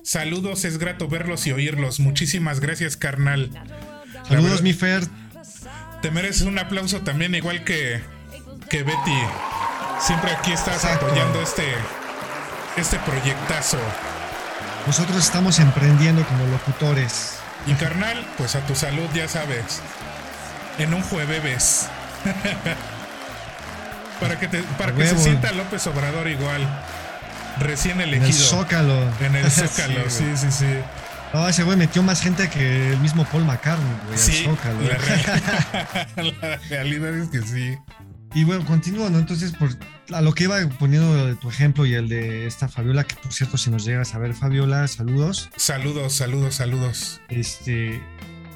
Saludos, 0.03 0.65
es 0.67 0.77
grato 0.79 1.09
verlos 1.09 1.47
y 1.47 1.53
oírlos. 1.53 2.01
Muchísimas 2.01 2.61
gracias, 2.61 2.97
carnal. 2.97 3.51
Saludos, 4.29 4.61
mi 4.63 4.75
Fer. 4.75 5.05
Te 6.03 6.11
mereces 6.11 6.43
un 6.43 6.59
aplauso 6.59 7.01
también, 7.01 7.35
igual 7.35 7.65
que, 7.65 8.01
que 8.69 8.83
Betty. 8.83 9.19
Siempre 10.01 10.31
aquí 10.33 10.53
estás 10.53 10.85
Exacto. 10.85 11.07
apoyando 11.07 11.41
este, 11.41 11.63
este 12.77 12.99
proyectazo. 13.01 13.79
Nosotros 14.87 15.17
estamos 15.19 15.59
emprendiendo 15.59 16.25
como 16.27 16.47
locutores. 16.47 17.35
Y 17.67 17.73
carnal, 17.75 18.25
pues 18.39 18.55
a 18.55 18.61
tu 18.61 18.75
salud, 18.77 19.09
ya 19.15 19.27
sabes. 19.29 19.81
En 20.79 20.95
un 20.95 21.03
jueves. 21.03 21.89
para 24.21 24.39
que, 24.39 24.49
te, 24.49 24.63
para 24.79 24.93
que 24.95 25.07
se 25.07 25.19
sienta 25.19 25.53
López 25.53 25.87
Obrador 25.87 26.29
igual. 26.29 26.67
Recién 27.59 28.01
En 28.01 28.09
elegido. 28.09 28.29
el 28.29 28.35
Zócalo. 28.35 29.03
En 29.21 29.35
el 29.37 29.51
Zócalo, 29.51 30.09
Sí, 30.11 30.25
sí, 30.37 30.51
sí, 30.51 30.53
sí. 30.53 30.79
No, 31.33 31.49
ese 31.49 31.65
güey 31.65 31.77
metió 31.77 32.03
más 32.03 32.21
gente 32.21 32.49
que 32.49 32.93
el 32.93 32.99
mismo 32.99 33.25
Paul 33.25 33.45
McCartney, 33.45 33.87
güey, 34.07 34.19
Sí, 34.19 34.47
al 34.47 34.57
Zócalo. 34.57 34.81
la, 34.83 34.97
real- 36.17 36.37
la 36.41 36.57
realidad 36.69 37.15
es 37.17 37.29
que 37.31 37.43
sí. 37.43 37.77
Y 38.35 38.45
bueno, 38.45 38.65
continúo, 38.67 39.09
¿no? 39.09 39.19
Entonces, 39.19 39.53
por, 39.53 39.71
a 40.13 40.21
lo 40.21 40.35
que 40.35 40.45
iba 40.45 40.57
poniendo 40.79 41.27
de 41.27 41.35
tu 41.37 41.49
ejemplo 41.49 41.87
y 41.87 41.95
el 41.95 42.09
de 42.09 42.47
esta 42.47 42.69
Fabiola, 42.69 43.05
que 43.05 43.15
por 43.17 43.33
cierto, 43.33 43.57
si 43.57 43.71
nos 43.71 43.85
llegas 43.85 44.15
a 44.15 44.19
ver, 44.19 44.35
Fabiola, 44.35 44.87
saludos. 44.89 45.49
Saludos, 45.57 46.13
saludos, 46.13 46.57
saludos. 46.57 47.21
Este, 47.29 48.03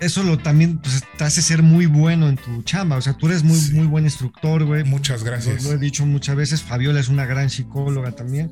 eso 0.00 0.22
lo 0.22 0.36
también 0.38 0.78
pues, 0.78 1.02
te 1.16 1.24
hace 1.24 1.40
ser 1.40 1.62
muy 1.62 1.86
bueno 1.86 2.28
en 2.28 2.36
tu 2.36 2.62
chamba. 2.62 2.96
O 2.96 3.00
sea, 3.00 3.14
tú 3.14 3.26
eres 3.28 3.42
muy, 3.42 3.56
Sí. 3.58 3.72
muy 3.72 3.86
buen 3.86 4.04
instructor, 4.04 4.64
güey. 4.64 4.84
Muchas 4.84 5.20
Lo, 5.20 5.26
gracias. 5.26 5.64
lo 5.64 5.72
he 5.72 5.78
dicho 5.78 6.04
muchas 6.04 6.36
veces, 6.36 6.62
Fabiola 6.62 7.00
es 7.00 7.08
una 7.08 7.24
gran 7.24 7.48
psicóloga 7.48 8.12
también. 8.12 8.50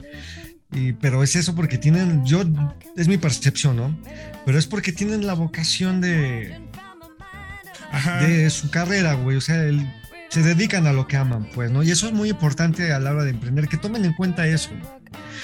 Y, 0.73 0.93
pero 0.93 1.23
es 1.23 1.35
eso 1.37 1.55
porque 1.55 1.77
tienen, 1.79 2.25
yo, 2.25 2.43
es 2.97 3.09
mi 3.09 3.19
percepción, 3.19 3.77
¿no? 3.77 3.99
Pero 4.47 4.59
es 4.59 4.67
porque 4.67 4.93
tienen 4.93 5.27
la 5.27 5.35
vocación 5.35 6.01
de, 6.01 6.59
Ajá. 7.91 8.23
de 8.23 8.49
su 8.51 8.71
carrera, 8.71 9.15
güey. 9.15 9.37
O 9.37 9.41
sea, 9.41 9.63
el- 9.65 9.87
se 10.29 10.43
dedican 10.43 10.87
a 10.87 10.93
lo 10.93 11.07
que 11.07 11.17
aman, 11.17 11.49
pues, 11.55 11.71
¿no? 11.71 11.83
Y 11.83 11.91
eso 11.91 12.07
es 12.07 12.13
muy 12.13 12.31
importante 12.31 12.93
a 12.93 12.99
la 12.99 13.13
hora 13.13 13.25
de 13.25 13.31
emprender, 13.31 13.69
que 13.69 13.77
tomen 13.77 14.05
en 14.05 14.13
cuenta 14.13 14.47
eso. 14.47 14.71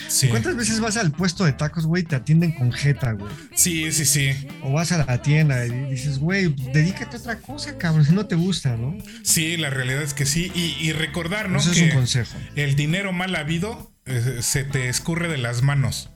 Sí. 0.08 0.28
¿Cuántas 0.28 0.56
veces 0.56 0.80
vas 0.80 0.96
al 0.96 1.10
puesto 1.10 1.44
de 1.44 1.52
tacos, 1.52 1.86
güey, 1.86 2.02
y 2.02 2.06
te 2.06 2.16
atienden 2.16 2.52
con 2.52 2.70
jeta, 2.72 3.12
güey? 3.12 3.32
sí, 3.54 3.90
sí, 3.92 4.04
sí. 4.04 4.32
O 4.62 4.72
vas 4.72 4.92
a 4.92 5.04
la 5.04 5.22
tienda 5.22 5.64
y 5.66 5.70
dices, 5.90 6.18
güey, 6.18 6.54
dedícate 6.72 7.16
a 7.16 7.20
otra 7.20 7.38
cosa, 7.38 7.78
cabrón, 7.78 8.04
si 8.04 8.12
no 8.14 8.26
te 8.26 8.34
gusta, 8.34 8.76
¿no? 8.76 8.96
Sí, 9.22 9.56
la 9.56 9.70
realidad 9.70 10.02
es 10.02 10.14
que 10.14 10.26
sí. 10.26 10.52
Y, 10.54 10.76
y 10.80 10.92
recordar, 10.92 11.48
¿no? 11.48 11.58
Eso 11.58 11.72
es 11.72 11.78
que 11.78 11.84
un 11.84 11.90
consejo. 11.90 12.36
el 12.56 12.76
dinero 12.76 13.12
mal 13.12 13.34
habido 13.36 13.92
eh, 14.06 14.38
se 14.42 14.64
te 14.64 14.88
escurre 14.88 15.28
de 15.28 15.38
las 15.38 15.62
manos. 15.62 16.10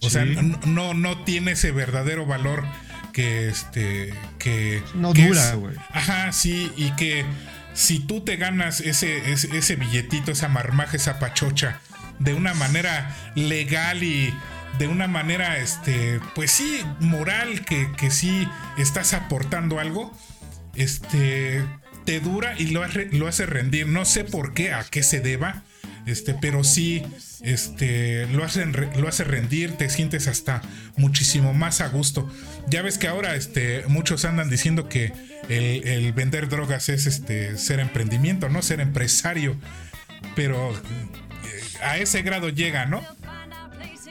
O 0.00 0.10
sea, 0.10 0.24
no, 0.24 0.60
no, 0.66 0.94
no 0.94 1.24
tiene 1.24 1.52
ese 1.52 1.72
verdadero 1.72 2.26
valor 2.26 2.64
que 3.12 3.48
este. 3.48 4.14
que. 4.38 4.82
No 4.94 5.12
que 5.12 5.26
dura, 5.26 5.54
güey. 5.54 5.74
Ajá, 5.90 6.32
sí, 6.32 6.70
y 6.76 6.90
que 6.92 7.24
si 7.78 8.00
tú 8.00 8.22
te 8.22 8.36
ganas 8.36 8.80
ese, 8.80 9.30
ese, 9.30 9.76
billetito, 9.76 10.32
esa 10.32 10.48
marmaja, 10.48 10.96
esa 10.96 11.20
pachocha, 11.20 11.78
de 12.18 12.34
una 12.34 12.52
manera 12.52 13.14
legal 13.36 14.02
y 14.02 14.34
de 14.78 14.88
una 14.88 15.06
manera, 15.06 15.58
este, 15.58 16.18
pues 16.34 16.50
sí, 16.50 16.82
moral, 16.98 17.64
que, 17.64 17.88
que 17.96 18.10
sí 18.10 18.48
estás 18.78 19.14
aportando 19.14 19.78
algo, 19.78 20.12
este, 20.74 21.64
te 22.04 22.18
dura 22.18 22.56
y 22.58 22.66
lo, 22.66 22.84
lo 23.12 23.28
hace 23.28 23.46
rendir. 23.46 23.86
No 23.86 24.04
sé 24.04 24.24
por 24.24 24.54
qué, 24.54 24.72
a 24.72 24.82
qué 24.82 25.04
se 25.04 25.20
deba, 25.20 25.62
este, 26.10 26.34
pero 26.34 26.64
sí, 26.64 27.02
este, 27.42 28.26
lo 28.28 28.44
hace, 28.44 28.66
lo 28.66 29.08
hace 29.08 29.24
rendir, 29.24 29.72
te 29.72 29.88
sientes 29.90 30.28
hasta 30.28 30.62
muchísimo 30.96 31.54
más 31.54 31.80
a 31.80 31.88
gusto. 31.88 32.28
Ya 32.68 32.82
ves 32.82 32.98
que 32.98 33.08
ahora, 33.08 33.34
este, 33.34 33.84
muchos 33.88 34.24
andan 34.24 34.50
diciendo 34.50 34.88
que 34.88 35.12
el, 35.48 35.86
el 35.86 36.12
vender 36.12 36.48
drogas 36.48 36.88
es, 36.88 37.06
este, 37.06 37.56
ser 37.56 37.80
emprendimiento, 37.80 38.48
no 38.48 38.62
ser 38.62 38.80
empresario, 38.80 39.56
pero 40.34 40.72
eh, 40.72 40.80
a 41.82 41.98
ese 41.98 42.22
grado 42.22 42.48
llega, 42.48 42.86
¿no? 42.86 43.02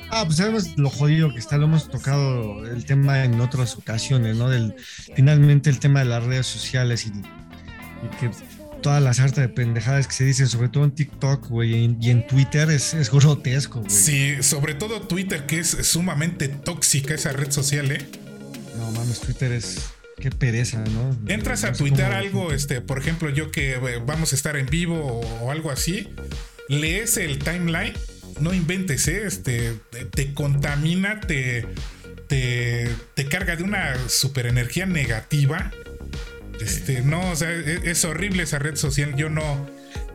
Ah, 0.09 0.23
pues 0.25 0.37
sabemos 0.37 0.77
lo 0.77 0.89
jodido 0.89 1.33
que 1.33 1.39
está, 1.39 1.57
lo 1.57 1.65
hemos 1.65 1.89
tocado 1.89 2.65
el 2.65 2.85
tema 2.85 3.25
en 3.25 3.41
otras 3.41 3.75
ocasiones, 3.75 4.37
¿no? 4.37 4.49
Del, 4.49 4.75
finalmente 5.15 5.69
el 5.69 5.79
tema 5.79 5.99
de 5.99 6.05
las 6.05 6.23
redes 6.23 6.47
sociales 6.47 7.05
y, 7.05 7.09
y 7.09 8.09
que 8.19 8.31
todas 8.81 9.01
las 9.01 9.19
artes 9.19 9.37
de 9.37 9.49
pendejadas 9.49 10.07
que 10.07 10.13
se 10.13 10.23
dicen, 10.25 10.47
sobre 10.47 10.69
todo 10.69 10.83
en 10.85 10.91
TikTok, 10.91 11.47
güey, 11.47 11.95
y 11.99 12.09
en, 12.09 12.25
Twitter, 12.27 12.69
es, 12.69 12.93
es 12.93 13.11
grotesco, 13.11 13.79
güey. 13.81 13.91
Sí, 13.91 14.35
sobre 14.41 14.73
todo 14.75 15.01
Twitter, 15.01 15.45
que 15.45 15.59
es 15.59 15.69
sumamente 15.69 16.47
tóxica 16.47 17.13
esa 17.13 17.31
red 17.33 17.51
social, 17.51 17.91
¿eh? 17.91 18.05
No 18.77 18.91
mames, 18.91 19.19
Twitter 19.21 19.51
es. 19.51 19.89
Qué 20.19 20.31
pereza, 20.31 20.83
¿no? 20.85 21.15
Entras 21.31 21.63
a 21.63 21.69
No 21.69 21.75
sé 21.75 21.79
tuitear 21.79 22.09
cómo- 22.09 22.19
algo, 22.23 22.51
este, 22.53 22.81
por 22.81 22.97
ejemplo, 22.97 23.29
yo 23.29 23.51
que 23.51 23.73
eh, 23.73 23.79
vamos 24.03 24.31
a 24.33 24.35
estar 24.35 24.57
en 24.57 24.65
vivo 24.65 24.95
o, 24.95 25.45
o 25.45 25.51
algo 25.51 25.69
así, 25.69 26.09
lees 26.69 27.17
el 27.17 27.37
timeline, 27.37 27.93
no 28.39 28.51
inventes, 28.53 29.07
¿eh? 29.07 29.27
este, 29.27 29.73
te, 29.91 30.05
te 30.05 30.33
contamina, 30.33 31.19
te, 31.19 31.67
te, 32.27 32.89
te 33.13 33.25
carga 33.27 33.55
de 33.55 33.63
una 33.63 33.93
super 34.09 34.47
energía 34.47 34.87
negativa. 34.87 35.71
Este, 36.61 37.01
no, 37.01 37.31
o 37.31 37.35
sea, 37.35 37.51
es, 37.51 37.83
es 37.83 38.05
horrible 38.05 38.43
esa 38.43 38.59
red 38.59 38.75
social. 38.75 39.15
Yo 39.15 39.29
no, 39.29 39.67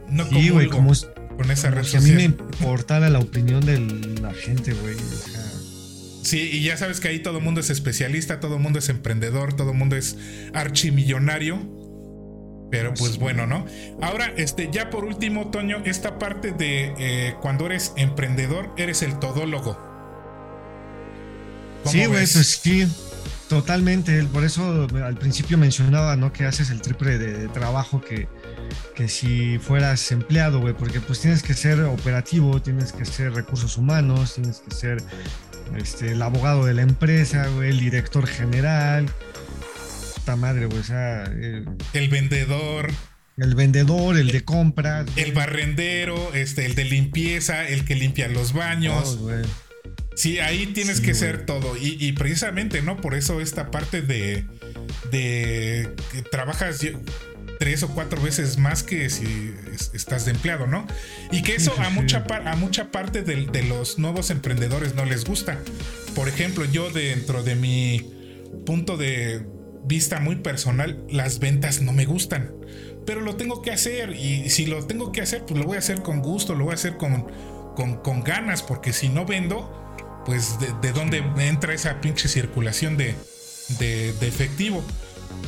no 0.09 0.24
Sí, 0.28 0.49
como, 0.70 0.93
es- 0.93 1.07
con 1.36 1.51
esa 1.51 1.68
como 1.70 1.82
red 1.82 1.88
si 1.88 1.97
a 1.97 2.01
mí 2.01 2.11
me 2.12 2.26
social. 2.28 2.47
importara 2.61 3.11
la 3.11 3.18
opinión 3.20 3.64
de 3.64 3.78
la 4.20 4.32
gente, 4.34 4.72
güey. 4.74 4.95
O 4.95 4.99
sea, 4.99 5.40
Sí, 6.24 6.38
y 6.53 6.62
ya 6.62 6.76
sabes 6.76 7.01
que 7.01 7.09
ahí 7.09 7.18
todo 7.18 7.38
el 7.38 7.45
mundo 7.45 7.61
es 7.61 7.68
especialista, 7.68 8.38
todo 8.38 8.57
el 8.57 8.62
mundo 8.62 8.78
es 8.78 8.88
emprendedor, 8.88 9.55
todo 9.55 9.72
el 9.72 9.76
mundo 9.76 9.97
es 9.97 10.16
archimillonario. 10.55 11.59
Pero 12.70 12.95
pues 12.95 13.18
bueno, 13.18 13.47
¿no? 13.47 13.66
Ahora, 14.01 14.32
este, 14.38 14.70
ya 14.72 14.88
por 14.88 15.05
último, 15.05 15.51
Toño, 15.51 15.82
esta 15.84 16.18
parte 16.18 16.53
de 16.53 16.95
eh, 16.99 17.34
cuando 17.43 17.66
eres 17.66 17.93
emprendedor, 17.97 18.72
eres 18.78 19.03
el 19.03 19.18
todólogo. 19.18 19.76
Sí, 21.84 21.99
güey, 22.07 22.11
pues 22.26 22.30
sí, 22.62 22.86
totalmente. 23.53 24.24
Por 24.24 24.44
eso 24.44 24.88
al 25.05 25.16
principio 25.18 25.59
mencionaba, 25.59 26.16
¿no? 26.16 26.32
Que 26.32 26.46
haces 26.46 26.70
el 26.70 26.80
triple 26.80 27.18
de, 27.18 27.48
trabajo 27.48 28.00
que, 28.00 28.26
que 28.94 29.09
si 29.09 29.59
fueras 29.59 30.11
empleado, 30.11 30.61
güey, 30.61 30.72
porque 30.72 31.00
pues 31.00 31.20
tienes 31.20 31.42
que 31.42 31.53
ser 31.53 31.80
operativo, 31.82 32.62
tienes 32.62 32.92
que 32.92 33.05
ser 33.05 33.34
recursos 33.34 33.76
humanos, 33.76 34.36
tienes 34.36 34.61
que 34.61 34.74
ser 34.74 35.03
este, 35.76 36.12
el 36.12 36.22
abogado 36.22 36.64
de 36.64 36.72
la 36.72 36.80
empresa, 36.80 37.46
güey, 37.48 37.70
el 37.70 37.78
director 37.78 38.26
general, 38.26 39.07
madre, 40.38 40.64
güey. 40.66 40.78
O 40.78 40.84
sea, 40.84 41.24
el 41.24 42.09
vendedor. 42.09 42.90
El 43.36 43.55
vendedor, 43.55 44.16
el 44.16 44.28
de 44.28 44.44
compras. 44.44 45.07
El 45.16 45.32
barrendero, 45.32 46.32
este, 46.32 46.64
el 46.64 46.74
de 46.74 46.84
limpieza, 46.84 47.68
el 47.68 47.84
que 47.84 47.96
limpia 47.96 48.28
los 48.28 48.55
baños. 48.55 49.18
Sí, 50.14 50.38
ahí 50.38 50.66
tienes 50.66 51.00
que 51.00 51.14
ser 51.14 51.46
todo. 51.46 51.76
Y, 51.76 52.12
precisamente, 52.12 52.82
¿no? 52.82 53.00
Por 53.00 53.14
eso 53.14 53.40
esta 53.40 53.70
parte 53.70 54.02
de, 54.02 54.44
de 55.10 55.90
que 56.12 56.22
trabajas 56.22 56.84
tres 57.58 57.82
o 57.82 57.88
cuatro 57.88 58.20
veces 58.20 58.58
más 58.58 58.82
que 58.82 59.08
si 59.08 59.54
estás 59.94 60.24
de 60.24 60.32
empleado, 60.32 60.66
¿no? 60.66 60.86
Y 61.30 61.42
que 61.42 61.54
eso 61.54 61.74
a 61.78 61.90
mucha, 61.90 62.24
a 62.44 62.56
mucha 62.56 62.90
parte 62.90 63.22
de, 63.22 63.46
de, 63.46 63.62
los 63.62 63.98
nuevos 63.98 64.30
emprendedores 64.30 64.94
no 64.94 65.04
les 65.04 65.24
gusta. 65.24 65.58
Por 66.14 66.28
ejemplo, 66.28 66.64
yo 66.64 66.90
dentro 66.90 67.42
de 67.42 67.54
mi 67.54 68.10
punto 68.66 68.96
de 68.96 69.46
vista 69.84 70.20
muy 70.20 70.36
personal, 70.36 71.04
las 71.08 71.38
ventas 71.38 71.82
no 71.82 71.92
me 71.92 72.04
gustan. 72.04 72.52
Pero 73.06 73.20
lo 73.20 73.36
tengo 73.36 73.62
que 73.62 73.72
hacer 73.72 74.10
y 74.10 74.48
si 74.50 74.66
lo 74.66 74.84
tengo 74.86 75.10
que 75.10 75.20
hacer, 75.20 75.44
pues 75.44 75.58
lo 75.58 75.66
voy 75.66 75.76
a 75.76 75.80
hacer 75.80 76.02
con 76.02 76.20
gusto, 76.20 76.54
lo 76.54 76.64
voy 76.64 76.72
a 76.72 76.74
hacer 76.74 76.96
con, 76.96 77.26
con, 77.74 78.22
ganas, 78.22 78.62
porque 78.62 78.92
si 78.92 79.08
no 79.08 79.26
vendo, 79.26 79.82
pues 80.24 80.58
de, 80.80 80.92
dónde 80.92 81.24
entra 81.38 81.74
esa 81.74 82.00
pinche 82.00 82.28
circulación 82.28 82.96
de, 82.96 83.14
de, 83.78 84.10
efectivo. 84.20 84.84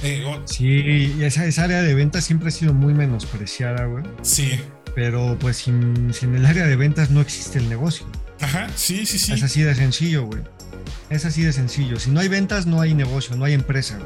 Eh, 0.02 0.24
sí, 0.46 1.16
esa, 1.20 1.46
esa 1.46 1.64
área 1.64 1.82
de 1.82 1.94
ventas 1.94 2.24
siempre 2.24 2.48
ha 2.48 2.52
sido 2.52 2.74
muy 2.74 2.94
menospreciada, 2.94 3.86
güey. 3.86 4.04
Sí. 4.22 4.60
Pero 4.94 5.36
pues 5.40 5.56
sin, 5.56 6.12
sin 6.14 6.34
el 6.34 6.46
área 6.46 6.66
de 6.66 6.76
ventas 6.76 7.10
no 7.10 7.20
existe 7.20 7.58
el 7.58 7.68
negocio. 7.68 8.06
Ajá, 8.40 8.68
sí, 8.76 9.06
sí, 9.06 9.18
sí. 9.18 9.32
Es 9.32 9.42
así 9.42 9.62
de 9.62 9.74
sencillo, 9.74 10.26
güey. 10.26 10.42
Es 11.10 11.24
así 11.24 11.42
de 11.42 11.52
sencillo. 11.52 12.00
Si 12.00 12.10
no 12.10 12.20
hay 12.20 12.28
ventas, 12.28 12.66
no 12.66 12.80
hay 12.80 12.94
negocio, 12.94 13.36
no 13.36 13.44
hay 13.44 13.52
empresa. 13.52 13.98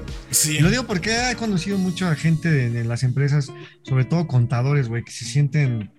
Y 0.48 0.58
lo 0.58 0.70
digo 0.70 0.84
porque 0.84 1.30
he 1.30 1.36
conocido 1.36 1.78
mucha 1.78 2.14
gente 2.16 2.66
en, 2.66 2.88
las 2.88 3.02
empresas, 3.02 3.52
sobre 3.82 4.04
todo 4.04 4.26
contadores, 4.26 4.88
güey, 4.88 5.04
que 5.04 5.12
se 5.12 5.24
sienten 5.24 5.90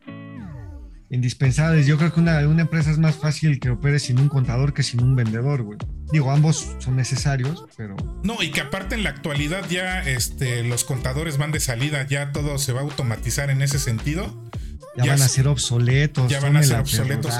indispensables. 1.09 1.87
Yo 1.87 1.97
creo 1.97 2.13
que 2.13 2.19
una, 2.19 2.47
una, 2.47 2.61
empresa 2.61 2.91
es 2.91 2.97
más 2.97 3.15
fácil 3.15 3.59
que 3.59 3.69
opere 3.69 3.99
sin 3.99 4.19
un 4.19 4.29
contador 4.29 4.73
que 4.73 4.83
sin 4.83 5.01
un 5.01 5.15
vendedor, 5.15 5.63
güey. 5.63 5.77
Digo, 6.11 6.31
ambos 6.31 6.75
son 6.79 6.95
necesarios, 6.95 7.65
pero... 7.77 7.95
No, 8.23 8.41
y 8.41 8.51
que 8.51 8.61
aparte 8.61 8.95
en 8.95 9.03
la 9.03 9.11
actualidad 9.11 9.67
ya 9.69 10.01
este, 10.01 10.63
los 10.63 10.83
contadores 10.83 11.37
van 11.37 11.51
de 11.51 11.59
salida, 11.59 12.05
ya 12.07 12.31
todo 12.31 12.57
se 12.57 12.73
va 12.73 12.81
a 12.81 12.83
automatizar 12.83 13.49
en 13.49 13.61
ese 13.61 13.79
sentido. 13.79 14.49
Ya, 14.95 15.05
van 15.05 15.21
a 15.21 15.27
ser 15.27 15.47
obsoletos. 15.47 16.29
Ya 16.29 16.39
van 16.39 16.57
a 16.57 16.63
ser 16.63 16.79
obsoletos. 16.79 17.33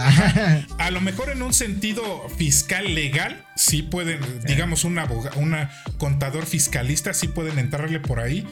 A 0.78 0.92
lo 0.92 1.02
mejor 1.02 1.30
en 1.30 1.42
un 1.42 1.54
sentido 1.54 2.28
fiscal 2.38 2.94
legal, 2.94 3.44
sí 3.56 3.82
pueden, 3.82 4.20
digamos, 4.46 4.84
un 4.84 5.00
una 5.36 5.72
contador 5.98 6.46
fiscalista, 6.46 7.14
sí 7.14 7.28
pueden 7.28 7.60
entrarle 7.60 8.00
por 8.00 8.20
ahí. 8.20 8.48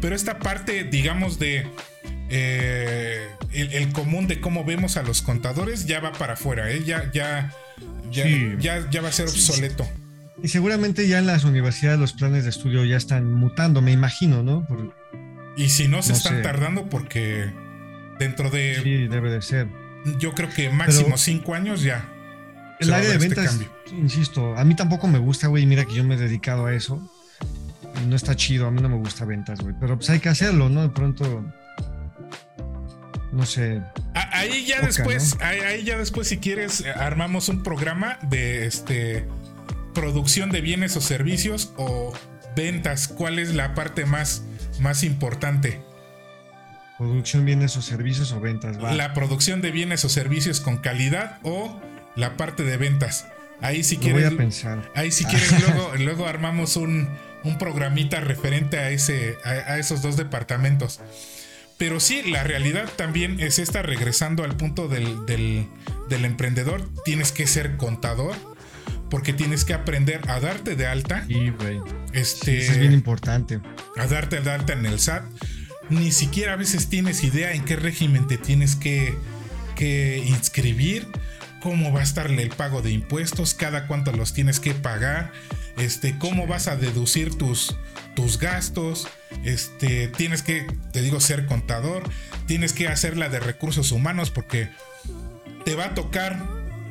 Pero 0.00 0.14
esta 0.14 0.38
parte, 0.38 0.84
digamos, 0.84 1.38
de 1.38 1.66
eh, 2.28 3.28
el, 3.52 3.92
común 3.92 4.26
de 4.26 4.40
cómo 4.40 4.64
vemos 4.64 4.96
a 4.96 5.02
los 5.02 5.22
contadores 5.22 5.86
ya 5.86 6.00
va 6.00 6.12
para 6.12 6.34
afuera, 6.34 6.70
¿eh? 6.70 6.82
ya, 6.84 7.10
ya, 7.12 7.52
ya, 8.10 8.88
ya, 8.90 9.00
va 9.00 9.08
a 9.08 9.12
ser 9.12 9.26
obsoleto. 9.28 9.88
Y 10.42 10.48
seguramente 10.48 11.06
ya 11.08 11.18
en 11.18 11.26
las 11.26 11.44
universidades 11.44 11.98
los 11.98 12.12
planes 12.12 12.44
de 12.44 12.50
estudio 12.50 12.84
ya 12.84 12.96
están 12.96 13.32
mutando, 13.32 13.82
me 13.82 13.92
imagino, 13.92 14.42
¿no? 14.42 14.66
y 15.56 15.68
si 15.68 15.88
no, 15.88 16.02
se 16.02 16.12
están 16.12 16.42
tardando 16.42 16.88
porque 16.88 17.52
dentro 18.20 18.50
de. 18.50 18.80
Sí, 18.82 19.08
debe 19.08 19.30
de 19.30 19.42
ser. 19.42 19.66
Yo 20.18 20.32
creo 20.32 20.48
que 20.48 20.70
máximo 20.70 21.18
cinco 21.18 21.54
años 21.54 21.82
ya. 21.82 22.08
El 22.78 22.92
área 22.94 23.10
de 23.10 23.16
este 23.16 23.28
ventas, 23.28 23.60
insisto, 23.92 24.56
a 24.56 24.64
mí 24.64 24.74
tampoco 24.74 25.08
me 25.08 25.18
gusta, 25.18 25.48
güey. 25.48 25.66
Mira 25.66 25.84
que 25.84 25.94
yo 25.94 26.04
me 26.04 26.14
he 26.14 26.18
dedicado 26.18 26.66
a 26.66 26.74
eso. 26.74 27.02
No 28.08 28.16
está 28.16 28.36
chido, 28.36 28.66
a 28.66 28.70
mí 28.70 28.80
no 28.80 28.88
me 28.88 28.96
gusta 28.96 29.24
ventas, 29.24 29.60
güey. 29.60 29.74
Pero 29.78 29.96
pues 29.96 30.08
hay 30.08 30.20
que 30.20 30.28
hacerlo, 30.28 30.68
¿no? 30.68 30.82
De 30.82 30.88
pronto. 30.88 31.44
No 33.32 33.44
sé. 33.44 33.82
Ahí 34.14 34.64
ya 34.64 34.80
después, 34.80 35.36
ahí, 35.40 35.84
ya 35.84 35.98
después, 35.98 36.28
si 36.28 36.38
quieres, 36.38 36.84
armamos 36.96 37.48
un 37.48 37.62
programa 37.62 38.18
de 38.22 38.66
este 38.66 39.26
producción 39.94 40.50
de 40.50 40.60
bienes 40.60 40.96
o 40.96 41.00
servicios 41.00 41.72
o 41.76 42.12
ventas. 42.56 43.08
¿Cuál 43.08 43.38
es 43.38 43.54
la 43.54 43.74
parte 43.74 44.06
más, 44.06 44.42
más 44.80 45.04
importante? 45.04 45.82
Producción, 47.00 47.46
bienes 47.46 47.78
o 47.78 47.82
servicios 47.82 48.30
o 48.32 48.40
ventas. 48.40 48.76
La 48.76 49.14
producción 49.14 49.62
de 49.62 49.70
bienes 49.70 50.04
o 50.04 50.10
servicios 50.10 50.60
con 50.60 50.76
calidad 50.76 51.38
o 51.42 51.80
la 52.14 52.36
parte 52.36 52.62
de 52.62 52.76
ventas. 52.76 53.26
Ahí 53.62 53.84
si 53.84 53.96
quieres. 53.96 54.26
Voy 54.26 54.34
a 54.34 54.36
pensar. 54.36 54.92
Ahí 54.94 55.10
si 55.10 55.24
quieres, 55.24 55.50
luego, 55.66 55.92
luego 55.96 56.26
armamos 56.26 56.76
un, 56.76 57.08
un, 57.42 57.56
programita 57.56 58.20
referente 58.20 58.78
a, 58.78 58.90
ese, 58.90 59.38
a, 59.44 59.78
esos 59.78 60.02
dos 60.02 60.18
departamentos. 60.18 61.00
Pero 61.78 62.00
sí, 62.00 62.20
la 62.30 62.44
realidad 62.44 62.86
también 62.96 63.40
es 63.40 63.58
esta, 63.58 63.80
regresando 63.80 64.44
al 64.44 64.58
punto 64.58 64.86
del, 64.86 65.24
del, 65.24 66.24
emprendedor, 66.26 66.86
tienes 67.06 67.32
que 67.32 67.46
ser 67.46 67.78
contador, 67.78 68.36
porque 69.08 69.32
tienes 69.32 69.64
que 69.64 69.72
aprender 69.72 70.20
a 70.28 70.38
darte 70.38 70.76
de 70.76 70.86
alta. 70.86 71.24
Sí, 71.26 71.48
güey. 71.48 71.80
Este, 72.12 72.58
es 72.58 72.78
bien 72.78 72.92
importante. 72.92 73.58
A 73.96 74.06
darte 74.06 74.42
de 74.42 74.50
alta 74.50 74.74
en 74.74 74.84
el 74.84 75.00
SAT 75.00 75.24
ni 75.90 76.12
siquiera 76.12 76.54
a 76.54 76.56
veces 76.56 76.88
tienes 76.88 77.22
idea 77.24 77.52
en 77.52 77.64
qué 77.64 77.76
régimen 77.76 78.26
te 78.26 78.38
tienes 78.38 78.76
que, 78.76 79.14
inscribir, 80.26 81.08
cómo 81.62 81.90
va 81.90 82.00
a 82.00 82.02
estarle 82.02 82.42
el 82.42 82.50
pago 82.50 82.82
de 82.82 82.90
impuestos, 82.90 83.54
cada 83.54 83.86
cuánto 83.86 84.12
los 84.12 84.34
tienes 84.34 84.60
que 84.60 84.74
pagar, 84.74 85.32
este, 85.78 86.18
cómo 86.18 86.46
vas 86.46 86.68
a 86.68 86.76
deducir 86.76 87.36
tus, 87.36 87.76
tus 88.14 88.38
gastos, 88.38 89.08
este, 89.42 90.08
tienes 90.08 90.42
que, 90.42 90.66
te 90.92 91.00
digo, 91.00 91.18
ser 91.18 91.46
contador, 91.46 92.02
tienes 92.46 92.74
que 92.74 92.88
hacer 92.88 93.16
la 93.16 93.30
de 93.30 93.40
recursos 93.40 93.90
humanos 93.90 94.30
porque 94.30 94.68
te 95.64 95.74
va 95.74 95.86
a 95.86 95.94
tocar 95.94 96.46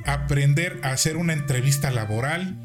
aprender 0.06 0.80
a 0.84 0.92
hacer 0.92 1.18
una 1.18 1.34
entrevista 1.34 1.92
laboral, 1.92 2.56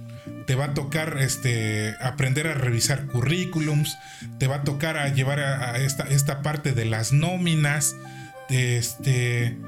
te 0.47 0.55
va 0.55 0.67
a 0.67 0.75
tocar 0.75 1.19
este, 1.21 1.95
aprender 2.01 2.47
a 2.47 2.55
revisar 2.55 3.07
currículums, 3.07 3.97
te 4.39 4.47
va 4.47 4.57
a 4.57 4.65
tocar 4.65 4.97
a 4.97 5.09
llevar 5.09 5.41
a, 5.41 5.79
esta, 5.79 6.05
esta, 6.05 6.43
parte 6.43 6.73
de 6.73 6.85
las 6.85 7.13
nóminas, 7.13 7.97
este... 8.49 9.59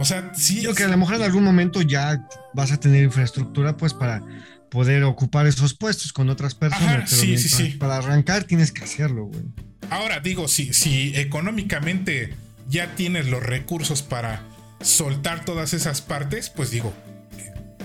O 0.00 0.04
sea, 0.04 0.32
sí. 0.34 0.60
Yo 0.60 0.74
que 0.74 0.82
a 0.82 0.88
lo 0.88 0.96
mejor 0.96 1.14
en 1.16 1.22
algún 1.22 1.44
momento 1.44 1.80
ya 1.80 2.26
vas 2.52 2.72
a 2.72 2.80
tener 2.80 3.04
infraestructura 3.04 3.76
pues 3.76 3.94
para 3.94 4.22
poder 4.68 5.04
ocupar 5.04 5.46
esos 5.46 5.74
puestos 5.74 6.12
con 6.12 6.28
otras 6.30 6.56
personas. 6.56 7.08
sí, 7.08 7.38
sí, 7.38 7.48
sí. 7.48 7.68
Para 7.78 7.98
arrancar 7.98 8.42
tienes 8.42 8.72
que 8.72 8.82
hacerlo, 8.82 9.26
güey. 9.26 9.44
Ahora 9.90 10.18
digo, 10.18 10.48
si, 10.48 10.72
si 10.72 11.14
económicamente 11.14 12.34
ya 12.68 12.96
tienes 12.96 13.28
los 13.28 13.42
recursos 13.42 14.02
para 14.02 14.42
soltar 14.80 15.44
todas 15.44 15.74
esas 15.74 16.00
partes, 16.00 16.50
pues 16.50 16.72
digo, 16.72 16.92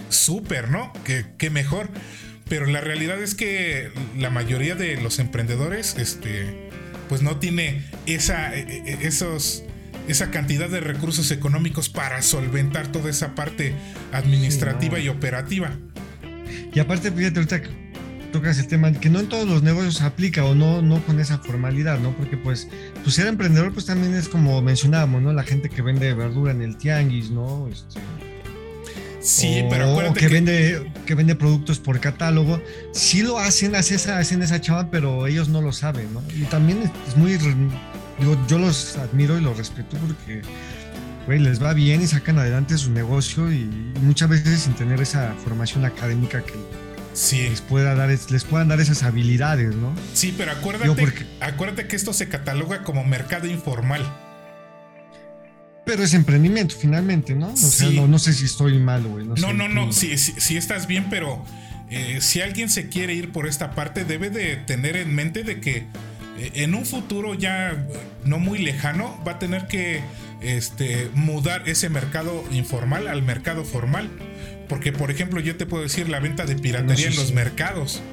súper, 0.10 0.69
¿no? 0.69 0.91
Que, 1.03 1.49
mejor. 1.49 1.90
Pero 2.48 2.65
la 2.65 2.81
realidad 2.81 3.22
es 3.22 3.36
que 3.36 3.91
la 4.18 4.30
mayoría 4.30 4.76
de 4.76 4.99
los 5.02 5.19
emprendedores, 5.19 5.95
este, 5.98 6.69
pues 7.07 7.22
no 7.22 7.38
tiene 7.38 7.86
esa, 8.06 8.56
e, 8.56 8.84
e, 8.86 9.07
esos, 9.07 9.64
esa 10.07 10.31
cantidad 10.31 10.69
de 10.69 10.80
recursos 10.80 11.30
económicos 11.31 11.90
para 11.90 12.22
solventar 12.22 12.88
toda 12.88 13.10
esa 13.10 13.36
parte 13.36 13.76
administrativa 14.11 14.99
y 14.99 15.10
operativa. 15.10 15.72
Y 16.73 16.80
aparte, 16.80 17.11
fíjate, 17.11 17.40
ahorita 17.40 17.61
tocas 18.31 18.60
el 18.60 18.68
tema 18.68 18.91
que 18.91 19.10
no 19.10 19.19
en 19.19 19.27
todos 19.27 19.48
los 19.48 19.64
negocios 19.64 20.02
aplica 20.02 20.45
o 20.45 20.56
no, 20.56 20.81
no 20.81 21.03
con 21.06 21.19
esa 21.19 21.40
formalidad, 21.40 21.99
¿no? 21.99 22.15
Porque 22.15 22.38
pues, 22.38 22.68
pues 23.03 23.15
ser 23.15 23.27
emprendedor 23.27 23.73
pues 23.73 23.86
también 23.86 24.14
es 24.15 24.30
como 24.30 24.61
mencionábamos, 24.61 25.22
¿no? 25.22 25.34
La 25.34 25.44
gente 25.44 25.69
que 25.69 25.81
vende 25.81 26.14
verdura 26.14 26.52
en 26.52 26.61
el 26.61 26.77
tianguis, 26.77 27.31
¿no? 27.31 27.68
Este, 27.68 27.99
Sí, 29.21 29.63
pero 29.69 29.91
acuérdate 29.91 30.19
que, 30.19 30.27
vende 30.27 30.91
que 31.05 31.15
vende 31.15 31.35
productos 31.35 31.79
por 31.79 31.99
catálogo. 31.99 32.61
Sí 32.93 33.21
lo 33.21 33.37
hacen, 33.37 33.75
hacen 33.75 33.95
esa, 33.95 34.17
hacen 34.17 34.41
esa 34.41 34.61
chava, 34.61 34.89
pero 34.89 35.27
ellos 35.27 35.49
no 35.49 35.61
lo 35.61 35.73
saben, 35.73 36.13
¿no? 36.13 36.23
Y 36.35 36.43
también 36.43 36.91
es 37.07 37.17
muy 37.17 37.37
yo, 37.37 38.47
yo 38.47 38.57
los 38.57 38.97
admiro 38.97 39.37
y 39.37 39.41
los 39.41 39.57
respeto 39.57 39.97
porque 39.97 40.41
güey, 41.25 41.39
les 41.39 41.61
va 41.61 41.73
bien 41.73 42.01
y 42.01 42.07
sacan 42.07 42.39
adelante 42.39 42.77
su 42.77 42.91
negocio 42.91 43.51
y 43.51 43.65
muchas 44.01 44.29
veces 44.29 44.61
sin 44.61 44.73
tener 44.73 45.01
esa 45.01 45.35
formación 45.43 45.85
académica 45.85 46.43
que, 46.43 46.53
sí. 47.13 47.47
les, 47.49 47.61
pueda 47.61 47.95
dar, 47.95 48.09
les 48.09 48.43
puedan 48.43 48.67
dar 48.67 48.79
esas 48.79 49.03
habilidades, 49.03 49.75
¿no? 49.75 49.93
Sí, 50.13 50.33
pero 50.37 50.51
acuérdate, 50.51 51.27
acuérdate 51.39 51.87
que 51.87 51.95
esto 51.95 52.13
se 52.13 52.27
cataloga 52.29 52.83
como 52.83 53.03
mercado 53.03 53.47
informal. 53.47 54.01
Pero 55.90 56.03
es 56.03 56.14
emprendimiento 56.14 56.76
finalmente, 56.80 57.34
¿no? 57.34 57.52
O 57.52 57.57
sea, 57.57 57.90
no, 57.90 58.20
sé 58.20 58.34
si 58.34 58.45
estoy 58.45 58.78
mal, 58.78 59.02
güey. 59.02 59.26
No, 59.26 59.34
no, 59.36 59.53
no, 59.53 59.68
no, 59.68 59.91
sí, 59.91 60.16
sí, 60.20 60.56
estás 60.56 60.86
bien, 60.86 61.07
pero 61.10 61.44
eh, 61.90 62.20
si 62.22 62.41
alguien 62.41 62.70
se 62.70 62.90
quiere 62.90 63.16
ir 63.16 63.32
por 63.32 63.48
esta 63.48 63.72
parte, 63.72 64.06
debe 64.06 64.30
de 64.30 64.56
tener 64.56 64.95
en 64.95 65.16
mente 65.16 65.44
de 65.44 65.60
que 65.60 65.78
eh, 66.38 66.52
en 66.53 66.76
un 66.76 66.86
futuro 66.86 67.34
ya 67.34 67.88
no 68.24 68.38
muy 68.38 68.60
lejano 68.60 69.20
va 69.28 69.32
a 69.32 69.40
tener 69.40 69.66
que 69.66 70.02
este, 70.41 71.10
mudar 71.16 71.68
ese 71.68 71.90
mercado 71.90 72.44
informal 72.52 73.07
al 73.07 73.24
mercado 73.24 73.66
formal. 73.66 74.11
Porque, 74.68 74.91
por 74.91 75.10
ejemplo, 75.10 75.40
yo 75.40 75.57
te 75.57 75.66
puedo 75.66 75.82
decir 75.82 76.07
la 76.07 76.20
venta 76.20 76.45
de 76.45 76.56
piratería 76.56 77.07
en 77.07 77.16
los 77.16 77.34
mercados. 77.34 78.03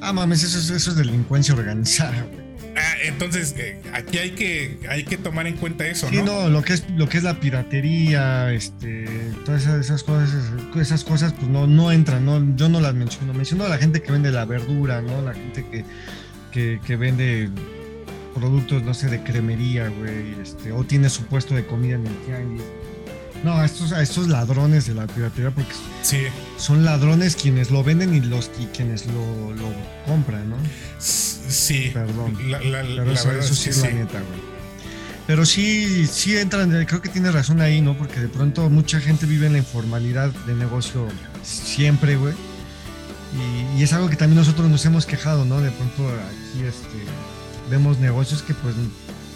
Ah, 0.00 0.12
mames, 0.12 0.44
eso, 0.44 0.72
eso 0.72 0.90
es 0.92 0.96
delincuencia 0.96 1.52
organizada, 1.52 2.22
güey. 2.30 2.51
Ah, 2.74 2.94
entonces 3.04 3.54
eh, 3.58 3.80
aquí 3.92 4.18
hay 4.18 4.30
que 4.30 4.78
hay 4.88 5.04
que 5.04 5.18
tomar 5.18 5.46
en 5.46 5.56
cuenta 5.56 5.86
eso, 5.86 6.08
sí, 6.08 6.16
¿no? 6.22 6.48
lo 6.48 6.62
que 6.62 6.72
es 6.72 6.88
lo 6.90 7.06
que 7.08 7.18
es 7.18 7.24
la 7.24 7.38
piratería, 7.38 8.50
este, 8.52 9.04
todas 9.44 9.66
esas, 9.66 10.02
cosas, 10.02 10.30
esas 10.76 11.04
cosas, 11.04 11.34
pues 11.34 11.48
no 11.48 11.66
no 11.66 11.92
entran, 11.92 12.24
no, 12.24 12.56
yo 12.56 12.70
no 12.70 12.80
las 12.80 12.94
menciono, 12.94 13.34
menciono 13.34 13.64
a 13.64 13.68
la 13.68 13.76
gente 13.76 14.00
que 14.00 14.10
vende 14.10 14.30
la 14.30 14.46
verdura, 14.46 15.02
¿no? 15.02 15.20
La 15.20 15.34
gente 15.34 15.66
que, 16.50 16.80
que, 16.80 16.96
vende 16.96 17.50
productos, 18.34 18.82
no 18.82 18.94
sé, 18.94 19.08
de 19.08 19.22
cremería, 19.22 19.88
güey, 19.88 20.40
este, 20.40 20.72
o 20.72 20.82
tiene 20.84 21.10
su 21.10 21.24
puesto 21.24 21.54
de 21.54 21.66
comida 21.66 21.96
en 21.96 22.06
el 22.06 22.16
tianguis. 22.24 22.62
No, 23.44 23.54
a 23.54 23.66
estos, 23.66 23.92
a 23.92 24.02
estos 24.02 24.28
ladrones 24.28 24.86
de 24.86 24.94
la 24.94 25.06
piratería, 25.06 25.50
porque 25.50 25.72
son 26.56 26.84
ladrones 26.84 27.36
quienes 27.36 27.70
lo 27.70 27.82
venden 27.84 28.14
y 28.14 28.20
los 28.20 28.50
y 28.58 28.66
quienes 28.66 29.06
lo, 29.06 29.52
lo 29.52 29.68
compran, 30.06 30.48
¿no? 30.50 30.56
Sí. 30.98 31.31
Perdón. 31.92 32.36
Pero 32.38 33.12
eso, 33.12 33.54
sí 33.54 33.70
es 33.70 33.78
la 33.78 33.90
neta, 33.90 34.20
güey. 34.20 34.52
Pero 35.26 35.46
sí, 35.46 36.06
sí 36.06 36.36
entran, 36.36 36.70
creo 36.84 37.00
que 37.00 37.08
tiene 37.08 37.30
razón 37.30 37.60
ahí, 37.60 37.80
¿no? 37.80 37.96
Porque 37.96 38.20
de 38.20 38.28
pronto 38.28 38.68
mucha 38.68 39.00
gente 39.00 39.24
vive 39.24 39.46
en 39.46 39.52
la 39.52 39.58
informalidad 39.58 40.30
de 40.46 40.54
negocio 40.54 41.08
siempre, 41.44 42.16
güey. 42.16 42.34
Y, 43.74 43.80
y, 43.80 43.82
es 43.82 43.92
algo 43.92 44.08
que 44.10 44.16
también 44.16 44.38
nosotros 44.38 44.68
nos 44.68 44.84
hemos 44.84 45.06
quejado, 45.06 45.44
¿no? 45.44 45.60
De 45.60 45.70
pronto 45.70 46.08
aquí 46.08 46.64
este, 46.64 46.98
vemos 47.70 47.98
negocios 47.98 48.42
que 48.42 48.52
pues 48.52 48.74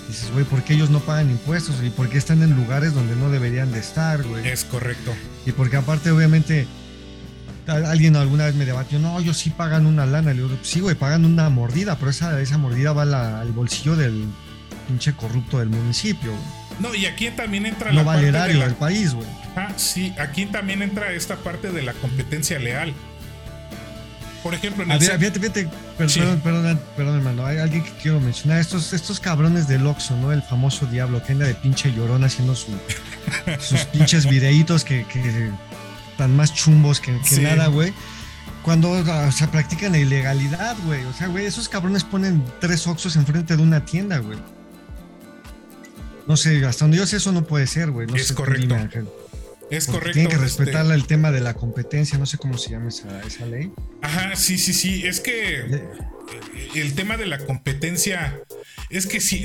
dices, 0.09 0.31
güey, 0.33 0.45
¿por 0.45 0.63
qué 0.63 0.75
ellos 0.75 0.91
no 0.91 1.01
pagan 1.01 1.31
impuestos? 1.31 1.77
¿Y 1.83 1.91
por 1.91 2.09
qué 2.09 2.19
están 2.19 2.43
en 2.43 2.55
lugares 2.57 2.93
donde 2.93 3.17
no 3.17 3.31
deberían 3.31 3.73
de 3.73 3.79
estar, 3.79 4.23
güey? 4.23 4.47
Es 4.47 4.65
correcto. 4.65 5.15
Y 5.47 5.53
porque 5.53 5.77
aparte, 5.77 6.11
obviamente, 6.11 6.67
alguien 7.67 8.17
alguna 8.17 8.47
vez 8.47 8.55
me 8.55 8.65
debatió, 8.65 8.99
no, 8.99 9.19
ellos 9.19 9.37
sí 9.37 9.51
pagan 9.51 9.87
una 9.87 10.07
lana. 10.07 10.33
Le 10.33 10.43
digo, 10.43 10.59
sí, 10.63 10.81
güey, 10.81 10.95
pagan 10.95 11.25
una 11.25 11.49
mordida, 11.51 11.97
pero 11.97 12.11
esa, 12.11 12.41
esa 12.41 12.59
mordida 12.59 12.93
va 12.93 13.41
al 13.41 13.53
bolsillo 13.53 13.97
del 13.97 14.25
pinche 14.87 15.13
corrupto 15.15 15.59
del 15.59 15.69
municipio. 15.69 16.33
No, 16.79 16.95
y 16.95 17.07
aquí 17.07 17.31
también 17.31 17.67
entra 17.67 17.93
la 17.93 18.05
parte 18.05 18.31
del 18.31 18.75
país, 18.75 19.15
güey. 19.15 19.27
Ah, 19.57 19.73
sí, 19.77 20.15
aquí 20.19 20.47
también 20.47 20.83
entra 20.83 21.13
esta 21.13 21.37
parte 21.37 21.73
de 21.73 21.83
la 21.83 21.95
competencia 21.95 22.59
leal. 22.59 22.93
Por 24.43 24.55
ejemplo, 24.55 24.85
en 24.85 24.93
el 24.93 25.01
fíjate, 25.01 25.41
fíjate, 25.41 25.69
perdón, 25.99 26.41
perdón, 26.41 26.81
perdón, 26.97 27.17
hermano, 27.17 27.47
hay 27.47 27.59
alguien 27.59 27.83
que 27.83 27.91
quiero 28.01 28.21
mencionar. 28.21 28.61
Estos, 28.61 28.93
estos 28.93 29.19
cabrones 29.19 29.67
del 29.67 29.85
Oxxo, 29.87 30.17
¿no? 30.19 30.31
El 30.31 30.43
famoso 30.43 30.87
diablo 30.87 31.21
que 31.23 31.33
anda 31.33 31.47
de 31.47 31.55
pinche 31.55 31.93
llorón 31.93 32.23
haciendo 32.23 32.55
sus 33.59 33.81
pinches 33.93 34.29
videitos 34.29 34.85
que, 34.85 35.05
que 35.07 35.51
tan 36.17 36.37
más 36.37 36.55
chumbos 36.55 37.01
que, 37.01 37.13
nada, 37.41 37.69
güey. 37.69 37.93
Cuando 38.63 38.91
o 38.91 39.33
sea, 39.33 39.51
practican 39.51 39.93
la 39.93 39.99
ilegalidad, 39.99 40.77
güey. 40.85 41.05
O 41.05 41.13
sea, 41.13 41.29
güey, 41.29 41.47
esos 41.47 41.69
cabrones 41.69 42.05
ponen 42.05 42.45
tres 42.61 42.87
Oxxos 42.87 43.17
enfrente 43.17 43.57
de 43.57 43.63
una 43.63 43.85
tienda, 43.85 44.19
güey. 44.19 44.39
No 46.27 46.37
sé, 46.37 46.65
hasta 46.65 46.85
donde 46.85 46.97
yo 46.97 47.07
sé 47.07 47.19
eso 47.19 47.31
no 47.31 47.45
puede 47.45 47.67
ser, 47.69 47.91
güey. 47.93 48.09
No 48.09 48.17
es 48.17 48.33
correcto. 48.33 48.77
Es 49.71 49.87
correcto. 49.87 50.13
Tienen 50.13 50.29
que 50.29 50.35
este 50.35 50.45
respetar 50.45 50.87
el 50.93 51.07
tema 51.07 51.31
de 51.31 51.41
la 51.41 51.55
competencia, 51.55 52.19
no 52.19 52.27
sé 52.27 52.39
cómo 52.39 52.59
se 52.59 52.71
llama 52.71 52.89
esa, 52.89 53.21
esa 53.23 53.47
ley. 53.47 53.73
Ajá, 54.03 54.35
sí, 54.37 54.59
sí, 54.59 54.73
sí. 54.73 55.07
Es 55.07 55.21
que 55.21 55.85
el 56.75 56.95
tema 56.95 57.17
de 57.17 57.27
la 57.27 57.39
competencia 57.39 58.41
es 58.91 59.07
que 59.07 59.21
sí, 59.21 59.45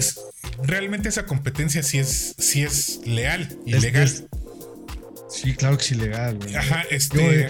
realmente 0.64 1.10
esa 1.10 1.26
competencia 1.26 1.84
sí 1.84 1.98
es, 1.98 2.36
sí 2.38 2.64
es 2.64 3.02
leal 3.06 3.58
y 3.66 3.74
legal. 3.74 4.28
Sí, 5.32 5.54
claro 5.56 5.78
que 5.78 5.84
es 5.84 5.92
ilegal, 5.92 6.38
güey. 6.38 6.56
Ajá, 6.56 6.84
este. 6.90 7.50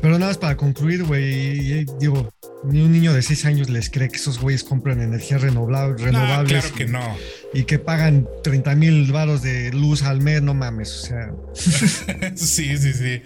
pero 0.00 0.18
nada 0.18 0.30
más 0.30 0.38
para 0.38 0.56
concluir, 0.56 1.04
güey, 1.04 1.84
digo, 1.98 2.32
ni 2.64 2.80
un 2.80 2.92
niño 2.92 3.12
de 3.12 3.22
6 3.22 3.44
años 3.46 3.70
les 3.70 3.90
cree 3.90 4.08
que 4.08 4.16
esos 4.16 4.38
güeyes 4.38 4.64
compran 4.64 5.00
energía 5.00 5.38
renovable, 5.38 6.02
renovables. 6.02 6.62
claro 6.62 6.74
que 6.74 6.86
no. 6.86 7.16
Y 7.52 7.64
que 7.64 7.78
pagan 7.78 8.28
30 8.44 8.74
mil 8.76 9.12
varos 9.12 9.42
de 9.42 9.72
luz 9.72 10.02
al 10.02 10.20
mes, 10.20 10.42
no 10.42 10.54
mames, 10.54 10.92
o 10.92 11.06
sea. 11.06 11.32
sí, 12.34 12.76
sí, 12.76 12.92
sí. 12.92 13.22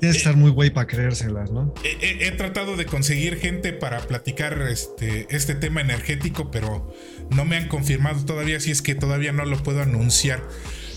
Tienes 0.00 0.16
que 0.16 0.22
estar 0.22 0.36
muy 0.36 0.50
güey 0.50 0.70
para 0.70 0.86
creérselas, 0.86 1.50
¿no? 1.52 1.74
He, 1.84 2.30
tratado 2.32 2.78
de 2.78 2.86
conseguir 2.86 3.36
gente 3.36 3.74
para 3.74 4.00
platicar 4.00 4.62
este, 4.62 5.26
este 5.28 5.54
tema 5.54 5.82
energético, 5.82 6.50
pero 6.50 6.90
no 7.28 7.44
me 7.44 7.56
han 7.56 7.68
confirmado 7.68 8.24
todavía, 8.24 8.60
si 8.60 8.70
es 8.70 8.80
que 8.80 8.94
todavía 8.94 9.32
no 9.32 9.44
lo 9.44 9.62
puedo 9.62 9.82
anunciar. 9.82 10.42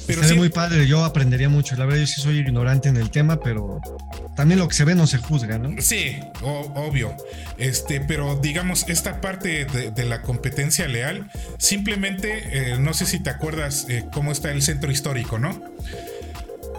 Pero 0.07 0.35
muy 0.35 0.49
padre, 0.49 0.87
yo 0.87 1.03
aprendería 1.03 1.49
mucho. 1.49 1.75
La 1.75 1.85
verdad, 1.85 2.01
yo 2.01 2.07
sí 2.07 2.21
soy 2.21 2.39
ignorante 2.39 2.89
en 2.89 2.97
el 2.97 3.09
tema, 3.09 3.39
pero 3.39 3.79
también 4.35 4.59
lo 4.59 4.67
que 4.67 4.73
se 4.73 4.83
ve 4.83 4.95
no 4.95 5.07
se 5.07 5.17
juzga, 5.17 5.57
¿no? 5.57 5.81
Sí, 5.81 6.19
obvio. 6.41 7.15
Este, 7.57 8.01
pero 8.01 8.35
digamos, 8.35 8.85
esta 8.87 9.21
parte 9.21 9.65
de, 9.65 10.03
la 10.03 10.21
competencia 10.21 10.87
leal, 10.87 11.31
simplemente, 11.57 12.73
eh, 12.73 12.77
no 12.77 12.93
sé 12.93 13.05
si 13.05 13.21
te 13.21 13.29
acuerdas 13.29 13.85
eh, 13.89 14.05
cómo 14.11 14.31
está 14.31 14.51
el 14.51 14.61
centro 14.61 14.91
histórico, 14.91 15.39
¿no? 15.39 15.61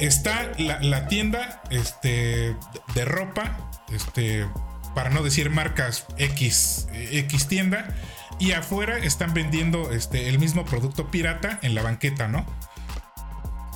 Está 0.01 0.53
la, 0.59 1.09
tienda 1.09 1.63
este, 1.71 2.55
de 2.95 3.05
ropa, 3.05 3.71
este, 3.93 4.47
para 4.95 5.11
no 5.11 5.23
decir 5.23 5.51
marcas 5.51 6.05
X, 6.19 6.89
X 6.93 7.47
tienda, 7.47 7.95
y 8.39 8.53
afuera 8.53 8.99
están 8.99 9.33
vendiendo 9.33 9.93
este, 9.93 10.29
el 10.29 10.39
mismo 10.39 10.65
producto 10.65 11.11
pirata 11.11 11.61
en 11.63 11.75
la 11.75 11.83
banqueta, 11.83 12.29
¿no? 12.29 12.45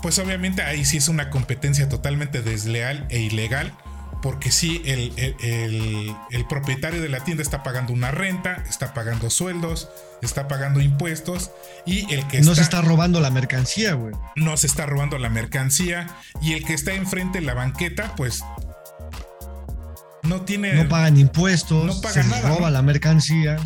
Pues 0.03 0.19
obviamente 0.19 0.63
ahí 0.63 0.85
sí 0.85 0.97
es 0.97 1.09
una 1.09 1.31
competencia 1.31 1.89
totalmente 1.89 2.43
desleal 2.43 3.07
e 3.11 3.21
ilegal. 3.21 3.73
Porque 4.21 4.51
sí, 4.51 4.83
el, 4.85 6.47
propietario 6.49 7.01
de 7.01 7.09
la 7.09 7.21
tienda 7.21 7.41
está 7.41 7.63
pagando 7.63 7.93
una 7.93 8.11
renta, 8.11 8.65
está 8.69 8.93
pagando 8.93 9.31
sueldos, 9.31 9.89
está 10.23 10.49
pagando 10.49 10.81
impuestos 10.81 11.53
y 11.87 12.13
el 12.13 12.27
que 12.27 12.41
no 12.41 12.57
se 12.57 12.63
está 12.63 12.83
robando 12.83 13.21
la 13.21 13.31
mercancía, 13.31 13.93
güey. 13.93 14.15
No 14.35 14.57
se 14.57 14.67
está 14.67 14.87
robando 14.87 15.19
la 15.19 15.31
mercancía 15.31 16.17
y 16.43 16.55
el 16.55 16.65
que 16.65 16.75
está 16.75 16.95
enfrente 16.95 17.39
de 17.39 17.47
la 17.47 17.55
banqueta, 17.55 18.17
pues 18.17 18.43
no 20.25 20.43
tiene. 20.43 20.75
No 20.75 20.89
pagan 20.89 21.17
impuestos, 21.17 21.85
no 21.85 22.01
paga 22.01 22.23
se 22.23 22.43
roba 22.43 22.71
la 22.71 22.83
mercancía. 22.83 23.57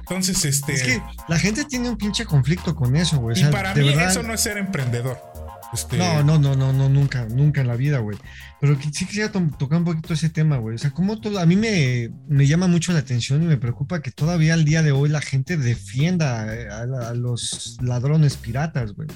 Entonces, 0.00 0.44
este. 0.44 0.72
Es 0.74 0.82
que 0.82 1.02
la 1.28 1.38
gente 1.38 1.64
tiene 1.64 1.88
un 1.88 1.96
pinche 1.96 2.24
conflicto 2.24 2.74
con 2.74 2.96
eso, 2.96 3.18
güey. 3.18 3.40
y 3.40 3.44
para 3.46 3.74
mí 3.74 3.88
eso 3.88 4.22
no 4.22 4.34
es 4.34 4.40
ser 4.40 4.58
emprendedor. 4.58 5.33
Este, 5.74 5.98
no, 5.98 6.22
no, 6.22 6.38
no, 6.38 6.54
no, 6.54 6.72
no, 6.72 6.88
nunca, 6.88 7.26
nunca 7.26 7.60
en 7.60 7.66
la 7.66 7.76
vida, 7.76 7.98
güey. 7.98 8.16
Pero 8.60 8.78
sí 8.80 9.06
quisiera 9.06 9.32
tocar 9.32 9.78
un 9.78 9.84
poquito 9.84 10.14
ese 10.14 10.30
tema, 10.30 10.56
güey. 10.56 10.76
O 10.76 10.78
sea, 10.78 10.92
como 10.92 11.20
todo, 11.20 11.40
a 11.40 11.46
mí 11.46 11.56
me, 11.56 12.10
me, 12.28 12.46
llama 12.46 12.68
mucho 12.68 12.92
la 12.92 13.00
atención 13.00 13.42
y 13.42 13.46
me 13.46 13.56
preocupa 13.56 14.00
que 14.00 14.12
todavía 14.12 14.54
al 14.54 14.64
día 14.64 14.82
de 14.82 14.92
hoy 14.92 15.08
la 15.08 15.20
gente 15.20 15.56
defienda 15.56 16.54
eh, 16.54 16.68
a, 16.70 17.12
los 17.14 17.76
ladrones 17.82 18.36
piratas, 18.36 18.92
güey. 18.92 19.08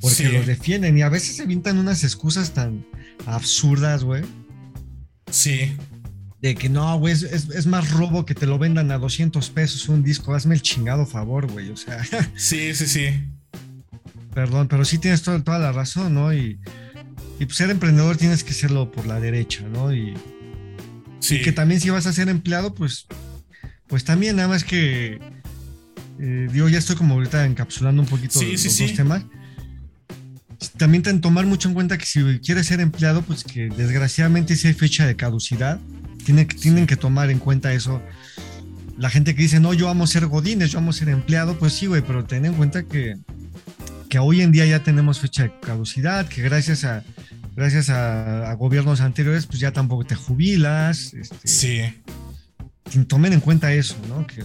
Porque 0.00 0.28
los 0.28 0.46
defienden 0.46 0.98
y 0.98 1.02
a 1.02 1.08
veces 1.08 1.36
se 1.36 1.42
avientan 1.42 1.78
unas 1.78 2.04
excusas 2.04 2.52
tan 2.52 2.84
absurdas, 3.26 4.04
güey. 4.04 4.22
Sí. 5.30 5.74
De 6.40 6.54
que 6.54 6.68
no, 6.68 6.98
güey, 6.98 7.14
es, 7.14 7.22
es, 7.22 7.66
más 7.66 7.90
robo 7.92 8.26
que 8.26 8.34
te 8.34 8.46
lo 8.46 8.58
vendan 8.58 8.90
a 8.90 8.98
200 8.98 9.48
pesos 9.50 9.88
un 9.88 10.02
disco. 10.02 10.34
Hazme 10.34 10.54
el 10.54 10.62
chingado 10.62 11.06
favor, 11.06 11.50
güey. 11.50 11.70
O 11.70 11.76
sea. 11.76 12.04
Sí, 12.36 12.74
sí, 12.74 12.86
sí. 12.86 13.32
Perdón, 14.34 14.68
pero 14.68 14.84
sí 14.84 14.98
tienes 14.98 15.22
toda, 15.22 15.58
la 15.58 15.72
razón, 15.72 16.14
¿no? 16.14 16.32
Y, 16.32 16.58
y 17.38 17.44
pues 17.44 17.56
ser 17.56 17.70
emprendedor 17.70 18.16
tienes 18.16 18.44
que 18.44 18.54
serlo 18.54 18.90
por 18.90 19.06
la 19.06 19.20
derecha, 19.20 19.64
¿no? 19.68 19.92
Y, 19.92 20.14
sí. 21.20 21.42
que 21.42 21.52
también 21.52 21.80
si 21.80 21.90
vas 21.90 22.06
a 22.06 22.12
ser 22.12 22.28
empleado, 22.28 22.74
pues, 22.74 23.06
pues 23.86 24.04
también 24.04 24.36
nada 24.36 24.48
más 24.48 24.64
que, 24.64 25.20
eh, 26.18 26.48
digo, 26.50 26.68
ya 26.68 26.78
estoy 26.78 26.96
como 26.96 27.14
ahorita 27.14 27.44
encapsulando 27.44 28.02
un 28.02 28.08
poquito 28.08 28.40
los, 28.42 28.78
dos 28.78 28.94
temas. 28.94 29.24
También 30.76 31.02
ten, 31.02 31.20
tomar 31.20 31.44
mucho 31.44 31.68
en 31.68 31.74
cuenta 31.74 31.98
que 31.98 32.06
si 32.06 32.38
quieres 32.38 32.66
ser 32.66 32.80
empleado, 32.80 33.22
pues 33.22 33.44
que 33.44 33.68
desgraciadamente 33.68 34.56
si 34.56 34.68
hay 34.68 34.74
fecha 34.74 35.06
de 35.06 35.16
caducidad, 35.16 35.80
tiene, 36.24 36.44
tienen 36.44 36.86
que 36.86 36.96
tomar 36.96 37.30
en 37.30 37.38
cuenta 37.38 37.72
eso. 37.72 38.00
La 38.96 39.10
gente 39.10 39.34
que 39.34 39.42
dice, 39.42 39.58
no, 39.58 39.74
yo 39.74 39.88
amo 39.88 40.06
ser 40.06 40.26
godines, 40.26 40.70
yo 40.70 40.78
amo 40.78 40.92
ser 40.92 41.08
empleado, 41.08 41.58
pues 41.58 41.72
sí, 41.72 41.86
güey, 41.86 42.02
pero 42.02 42.24
ten 42.24 42.44
en 42.44 42.54
cuenta 42.54 42.84
que 42.84 43.16
que 44.12 44.18
hoy 44.18 44.42
en 44.42 44.52
día 44.52 44.66
ya 44.66 44.82
tenemos 44.82 45.20
fecha 45.20 45.44
de 45.44 45.52
caducidad, 45.60 46.28
que 46.28 46.42
gracias 46.42 46.84
a 46.84 47.02
gracias 47.56 47.88
a, 47.88 48.52
gobiernos 48.58 49.00
anteriores, 49.00 49.46
pues 49.46 49.58
ya 49.58 49.72
tampoco 49.72 50.04
te 50.04 50.14
jubilas. 50.14 51.14
Este, 51.14 51.48
sí. 51.48 52.02
Tomen 53.06 53.32
en 53.32 53.40
cuenta 53.40 53.72
eso, 53.72 53.96
¿no? 54.10 54.26
Que, 54.26 54.44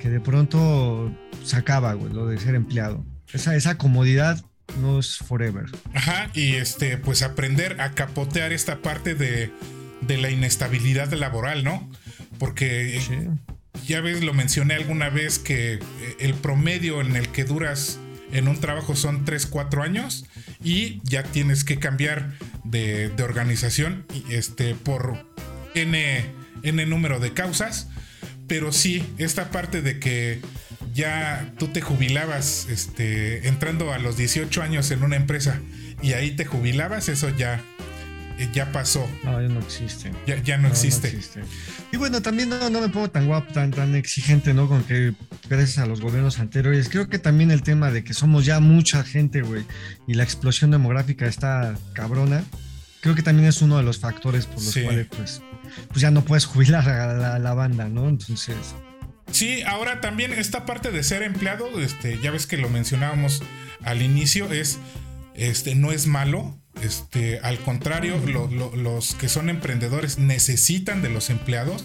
que 0.00 0.10
de 0.10 0.20
pronto 0.20 1.12
se 1.42 1.56
acaba, 1.56 1.94
güey, 1.94 2.12
lo 2.12 2.28
de 2.28 2.38
ser 2.38 2.54
empleado. 2.54 3.04
Esa, 3.32 3.56
esa 3.56 3.78
comodidad 3.78 4.40
no 4.80 5.00
es 5.00 5.16
forever. 5.16 5.64
Ajá, 5.92 6.30
y 6.32 6.52
este, 6.52 6.98
pues 6.98 7.22
aprender 7.22 7.80
a 7.80 7.94
capotear 7.94 8.52
esta 8.52 8.80
parte 8.80 9.16
de, 9.16 9.50
de 10.02 10.18
la 10.18 10.30
inestabilidad 10.30 11.12
laboral, 11.14 11.64
¿no? 11.64 11.90
Porque 12.38 13.00
ya 13.88 14.00
ves, 14.00 14.22
lo 14.22 14.34
mencioné 14.34 14.74
alguna 14.74 15.10
vez 15.10 15.40
que 15.40 15.72
eh, 15.72 15.80
el 16.20 16.34
promedio 16.34 17.00
en 17.00 17.16
el 17.16 17.26
que 17.30 17.42
duras 17.42 17.98
en 18.32 18.48
un 18.48 18.60
trabajo 18.60 18.96
son 18.96 19.24
3, 19.24 19.46
4 19.46 19.82
años 19.82 20.26
y 20.62 21.00
ya 21.04 21.22
tienes 21.22 21.64
que 21.64 21.78
cambiar 21.78 22.32
de, 22.64 23.08
de 23.10 23.22
organización 23.22 24.04
este, 24.30 24.74
por 24.74 25.26
N, 25.74 26.24
N 26.62 26.86
número 26.86 27.20
de 27.20 27.32
causas. 27.32 27.88
Pero 28.48 28.72
sí, 28.72 29.04
esta 29.18 29.50
parte 29.50 29.82
de 29.82 29.98
que 29.98 30.40
ya 30.94 31.52
tú 31.58 31.68
te 31.68 31.80
jubilabas 31.80 32.66
este, 32.70 33.48
entrando 33.48 33.92
a 33.92 33.98
los 33.98 34.16
18 34.16 34.62
años 34.62 34.90
en 34.90 35.02
una 35.02 35.16
empresa 35.16 35.60
y 36.02 36.12
ahí 36.12 36.30
te 36.32 36.44
jubilabas, 36.44 37.08
eso 37.08 37.28
ya, 37.36 37.62
ya 38.52 38.70
pasó. 38.72 39.08
No, 39.24 39.40
ya 39.40 39.48
no 39.48 39.60
existe. 39.60 40.12
Ya, 40.44 40.58
no, 40.58 40.68
existe. 40.68 41.18
Y 41.92 41.96
bueno, 41.96 42.20
también 42.22 42.50
no, 42.50 42.80
me 42.80 42.88
pongo 42.88 43.10
tan 43.10 43.26
guapo, 43.26 43.52
tan, 43.52 43.70
tan 43.70 43.94
exigente, 43.94 44.54
¿no? 44.54 44.68
Con 44.68 44.84
que 44.84 45.14
gracias 45.48 45.78
a 45.78 45.86
los 45.86 46.00
gobiernos 46.00 46.38
anteriores, 46.38 46.88
creo 46.88 47.08
que 47.08 47.18
también 47.18 47.50
el 47.50 47.62
tema 47.62 47.90
de 47.90 48.04
que 48.04 48.14
somos 48.14 48.44
ya 48.44 48.60
mucha 48.60 49.02
gente, 49.04 49.42
güey, 49.42 49.64
y 50.06 50.14
la 50.14 50.24
explosión 50.24 50.70
demográfica 50.70 51.26
está 51.26 51.76
cabrona, 51.92 52.44
creo 53.00 53.14
que 53.14 53.22
también 53.22 53.48
es 53.48 53.62
uno 53.62 53.76
de 53.78 53.82
los 53.82 54.00
factores 54.00 54.46
por 54.46 54.62
los 54.62 54.74
cuales, 54.74 55.06
pues, 55.06 55.42
pues 55.88 56.00
ya 56.00 56.10
no 56.10 56.24
puedes 56.24 56.44
jubilar 56.44 56.88
a 56.88 57.38
la 57.38 57.54
banda, 57.54 57.88
¿no? 57.88 58.08
Entonces... 58.08 58.56
Sí, 59.30 59.62
ahora 59.62 60.00
también 60.00 60.32
esta 60.32 60.64
parte 60.64 60.90
de 60.92 61.02
ser 61.02 61.22
empleado, 61.22 61.80
este, 61.80 62.18
ya 62.20 62.30
ves 62.30 62.46
que 62.46 62.56
lo 62.56 62.68
mencionábamos 62.68 63.42
al 63.82 64.02
inicio, 64.02 64.52
es, 64.52 64.78
este, 65.34 65.74
no 65.74 65.92
es 65.92 66.06
malo. 66.06 66.58
Este, 66.82 67.40
al 67.40 67.58
contrario, 67.58 68.20
los 68.74 69.14
que 69.14 69.28
son 69.28 69.48
emprendedores 69.48 70.18
necesitan 70.18 71.02
de 71.02 71.08
los 71.08 71.30
empleados. 71.30 71.84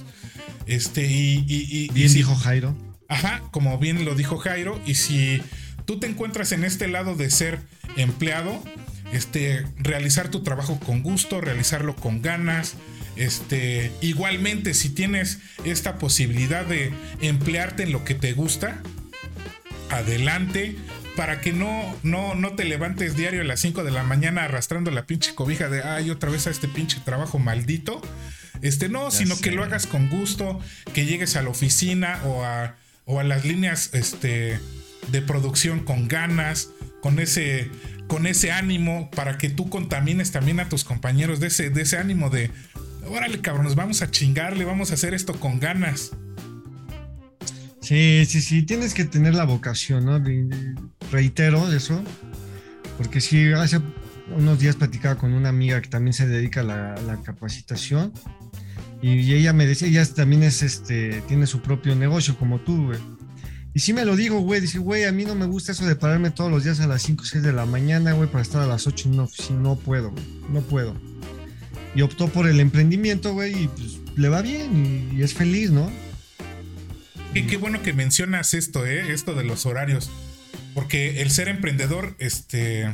Este, 0.65 1.05
y, 1.05 1.89
bien 1.93 2.13
dijo 2.13 2.35
Jairo. 2.35 2.75
Ajá, 3.07 3.41
como 3.51 3.77
bien 3.77 4.05
lo 4.05 4.15
dijo 4.15 4.37
Jairo. 4.37 4.79
Y 4.85 4.95
si 4.95 5.41
tú 5.85 5.99
te 5.99 6.07
encuentras 6.07 6.51
en 6.51 6.63
este 6.63 6.87
lado 6.87 7.15
de 7.15 7.29
ser 7.29 7.59
empleado, 7.97 8.63
este, 9.11 9.65
realizar 9.77 10.29
tu 10.29 10.43
trabajo 10.43 10.79
con 10.79 11.03
gusto, 11.03 11.41
realizarlo 11.41 11.95
con 11.95 12.21
ganas, 12.21 12.75
este, 13.15 13.91
igualmente, 14.01 14.73
si 14.73 14.89
tienes 14.89 15.39
esta 15.65 15.97
posibilidad 15.97 16.65
de 16.65 16.93
emplearte 17.21 17.83
en 17.83 17.91
lo 17.91 18.03
que 18.05 18.15
te 18.15 18.33
gusta, 18.33 18.81
adelante. 19.89 20.75
Para 21.15 21.41
que 21.41 21.51
no, 21.51 21.95
no, 22.03 22.35
no 22.35 22.55
te 22.55 22.63
levantes 22.65 23.15
diario 23.15 23.41
a 23.41 23.43
las 23.43 23.59
5 23.59 23.83
de 23.83 23.91
la 23.91 24.03
mañana 24.03 24.45
arrastrando 24.45 24.91
la 24.91 25.05
pinche 25.05 25.35
cobija 25.35 25.69
de 25.69 25.83
ay, 25.83 26.09
otra 26.09 26.29
vez 26.29 26.47
a 26.47 26.51
este 26.51 26.67
pinche 26.67 26.99
trabajo 27.03 27.37
maldito. 27.37 28.01
Este, 28.61 28.89
no, 28.89 29.11
sino 29.11 29.37
que 29.37 29.51
lo 29.51 29.63
hagas 29.63 29.87
con 29.87 30.09
gusto, 30.09 30.59
que 30.93 31.05
llegues 31.05 31.35
a 31.35 31.41
la 31.41 31.49
oficina 31.49 32.21
o 32.25 32.43
a, 32.43 32.75
o 33.05 33.19
a 33.19 33.23
las 33.23 33.43
líneas 33.43 33.89
este, 33.93 34.59
de 35.11 35.21
producción 35.21 35.79
con 35.79 36.07
ganas, 36.07 36.69
con 37.01 37.19
ese, 37.19 37.69
con 38.07 38.27
ese 38.27 38.51
ánimo, 38.51 39.09
para 39.11 39.37
que 39.37 39.49
tú 39.49 39.69
contamines 39.69 40.31
también 40.31 40.59
a 40.59 40.69
tus 40.69 40.83
compañeros 40.83 41.39
de 41.39 41.47
ese, 41.47 41.71
de 41.71 41.81
ese 41.81 41.97
ánimo 41.97 42.29
de 42.29 42.51
órale, 43.07 43.41
cabrón, 43.41 43.65
nos 43.65 43.75
vamos 43.75 44.01
a 44.01 44.11
chingarle, 44.11 44.65
vamos 44.65 44.91
a 44.91 44.93
hacer 44.95 45.13
esto 45.13 45.39
con 45.39 45.59
ganas. 45.59 46.11
Sí, 47.81 48.25
sí, 48.25 48.41
sí, 48.41 48.63
tienes 48.63 48.93
que 48.93 49.05
tener 49.05 49.33
la 49.33 49.43
vocación, 49.43 50.05
¿no? 50.05 50.21
Reitero 51.11 51.71
eso, 51.73 52.01
porque 52.97 53.21
sí, 53.21 53.51
hace 53.53 53.79
unos 54.35 54.59
días 54.59 54.75
platicaba 54.75 55.15
con 55.17 55.33
una 55.33 55.49
amiga 55.49 55.81
que 55.81 55.89
también 55.89 56.13
se 56.13 56.27
dedica 56.27 56.61
a 56.61 56.63
la, 56.63 57.19
capacitación 57.23 58.13
y, 59.01 59.33
ella 59.33 59.51
me 59.51 59.65
decía, 59.65 59.87
ella 59.87 60.05
también 60.13 60.43
es, 60.43 60.61
este, 60.61 61.21
tiene 61.27 61.47
su 61.47 61.61
propio 61.61 61.95
negocio 61.95 62.37
como 62.37 62.59
tú, 62.59 62.85
güey. 62.85 62.99
Y 63.73 63.79
sí 63.79 63.93
me 63.93 64.05
lo 64.05 64.15
digo, 64.15 64.39
güey, 64.41 64.61
dice, 64.61 64.79
güey, 64.79 65.05
a 65.05 65.11
mí 65.11 65.25
no 65.25 65.33
me 65.33 65.45
gusta 65.45 65.71
eso 65.71 65.85
de 65.85 65.95
pararme 65.95 66.29
todos 66.29 66.51
los 66.51 66.63
días 66.63 66.81
a 66.81 66.87
las 66.87 67.01
5 67.03 67.23
o 67.23 67.25
6 67.25 67.41
de 67.41 67.53
la 67.53 67.65
mañana, 67.65 68.11
güey, 68.11 68.29
para 68.29 68.43
estar 68.43 68.61
a 68.61 68.67
las 68.67 68.85
8 68.85 69.07
en 69.07 69.13
una 69.15 69.23
oficina, 69.23 69.59
no 69.59 69.75
puedo, 69.75 70.13
no 70.51 70.61
puedo 70.61 70.95
y 71.95 72.01
optó 72.01 72.27
por 72.27 72.47
el 72.47 72.59
emprendimiento, 72.59 73.33
güey, 73.33 73.63
y 73.63 73.67
pues 73.67 73.99
le 74.15 74.29
va 74.29 74.41
bien 74.41 75.11
y, 75.13 75.21
es 75.21 75.33
feliz, 75.33 75.71
¿no? 75.71 75.89
Qué 77.33 77.57
bueno 77.57 77.81
que 77.81 77.93
mencionas 77.93 78.53
esto, 78.53 78.85
¿eh? 78.85 79.13
Esto 79.13 79.33
de 79.33 79.43
los 79.43 79.65
horarios. 79.65 80.11
Porque 80.73 81.21
el 81.21 81.31
ser 81.31 81.47
emprendedor, 81.47 82.15
este. 82.19 82.93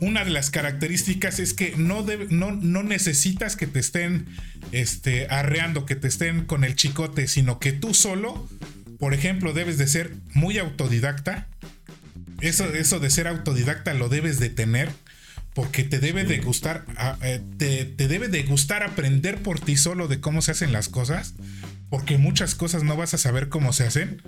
Una 0.00 0.24
de 0.24 0.30
las 0.30 0.50
características 0.50 1.38
es 1.38 1.54
que 1.54 1.74
no, 1.76 2.04
no, 2.30 2.52
no 2.52 2.82
necesitas 2.82 3.56
que 3.56 3.66
te 3.66 3.80
estén 3.80 4.26
este, 4.72 5.26
arreando, 5.28 5.86
que 5.86 5.96
te 5.96 6.08
estén 6.08 6.44
con 6.44 6.64
el 6.64 6.74
chicote, 6.74 7.26
sino 7.26 7.58
que 7.58 7.72
tú 7.72 7.94
solo, 7.94 8.46
por 8.98 9.14
ejemplo, 9.14 9.52
debes 9.52 9.78
de 9.78 9.86
ser 9.86 10.14
muy 10.34 10.58
autodidacta. 10.58 11.46
Eso, 12.40 12.66
eso 12.74 12.98
de 12.98 13.08
ser 13.08 13.28
autodidacta 13.28 13.94
lo 13.94 14.08
debes 14.08 14.38
de 14.40 14.50
tener 14.50 14.90
porque 15.54 15.84
te 15.84 16.00
debe 16.00 16.24
de 16.24 16.38
gustar, 16.38 16.84
eh, 17.22 17.40
te, 17.56 17.84
debe 18.08 18.28
de 18.28 18.42
gustar 18.42 18.82
aprender 18.82 19.40
por 19.40 19.60
ti 19.60 19.76
solo 19.76 20.08
de 20.08 20.20
cómo 20.20 20.42
se 20.42 20.50
hacen 20.50 20.72
las 20.72 20.88
cosas, 20.88 21.34
porque 21.94 22.18
muchas 22.18 22.56
cosas 22.56 22.82
no 22.82 22.96
vas 22.96 23.14
a 23.14 23.18
saber 23.18 23.48
cómo 23.48 23.72
se 23.72 23.84
hacen. 23.84 24.20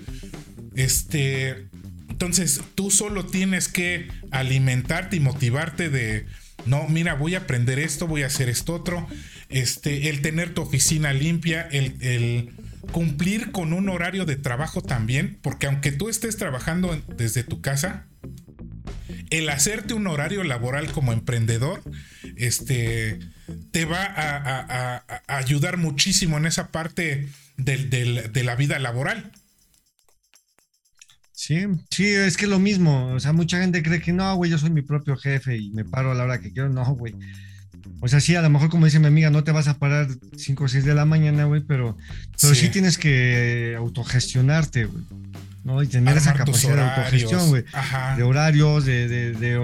Este, 0.76 1.66
entonces 2.08 2.60
tú 2.76 2.92
solo 2.92 3.26
tienes 3.26 3.66
que 3.66 4.06
alimentarte 4.30 5.16
y 5.16 5.20
motivarte 5.20 5.88
de, 5.88 6.26
no, 6.64 6.86
mira, 6.86 7.14
voy 7.14 7.34
a 7.34 7.38
aprender 7.38 7.80
esto, 7.80 8.06
voy 8.06 8.22
a 8.22 8.26
hacer 8.26 8.48
esto 8.48 8.72
otro. 8.72 9.08
Este, 9.48 10.10
el 10.10 10.22
tener 10.22 10.54
tu 10.54 10.62
oficina 10.62 11.12
limpia, 11.12 11.62
el, 11.72 12.52
cumplir 12.92 13.50
con 13.50 13.72
un 13.72 13.88
horario 13.88 14.26
de 14.26 14.36
trabajo 14.36 14.80
también, 14.80 15.36
porque 15.42 15.66
aunque 15.66 15.90
tú 15.90 16.08
estés 16.08 16.36
trabajando 16.36 16.96
desde 17.16 17.42
tu 17.42 17.62
casa, 17.62 18.06
el 19.30 19.48
hacerte 19.48 19.92
un 19.92 20.06
horario 20.06 20.44
laboral 20.44 20.92
como 20.92 21.12
emprendedor, 21.12 21.82
este, 22.36 23.18
te 23.72 23.86
va 23.86 24.04
a, 24.04 25.04
ayudar 25.26 25.78
muchísimo 25.78 26.36
en 26.38 26.46
esa 26.46 26.68
parte 26.68 27.26
de 27.56 28.42
la 28.44 28.56
vida 28.56 28.78
laboral. 28.78 29.32
Sí, 31.36 31.66
sí, 31.90 32.06
es 32.06 32.38
que 32.38 32.46
es 32.46 32.50
lo 32.50 32.58
mismo. 32.58 33.08
O 33.08 33.20
sea, 33.20 33.34
mucha 33.34 33.60
gente 33.60 33.82
cree 33.82 34.00
que 34.00 34.12
no, 34.12 34.34
güey, 34.36 34.50
yo 34.50 34.56
soy 34.56 34.70
mi 34.70 34.80
propio 34.80 35.18
jefe 35.18 35.58
y 35.58 35.70
me 35.70 35.84
paro 35.84 36.10
a 36.10 36.14
la 36.14 36.24
hora 36.24 36.40
que 36.40 36.50
quiero. 36.50 36.70
No, 36.70 36.84
güey. 36.94 37.14
O 38.00 38.08
sea, 38.08 38.20
sí, 38.20 38.34
a 38.34 38.42
lo 38.42 38.48
mejor, 38.48 38.70
como 38.70 38.86
dice 38.86 38.98
mi 38.98 39.06
amiga, 39.06 39.28
no 39.28 39.44
te 39.44 39.52
vas 39.52 39.68
a 39.68 39.78
parar 39.78 40.08
5 40.34 40.64
o 40.64 40.68
6 40.68 40.86
de 40.86 40.94
la 40.94 41.04
mañana, 41.04 41.44
güey, 41.44 41.60
pero, 41.60 41.98
pero 42.40 42.54
sí. 42.54 42.70
tienes 42.70 42.96
que 42.96 43.74
autogestionarte, 43.76 44.86
güey. 44.86 45.04
¿no? 45.62 45.82
Y 45.82 45.88
tener 45.88 46.16
esa 46.16 46.32
capacidad 46.32 46.74
de 46.74 46.82
autogestión, 46.82 47.48
güey. 47.48 47.64
De 48.16 48.22
horarios, 48.22 48.86
de, 48.86 49.32
de, 49.34 49.56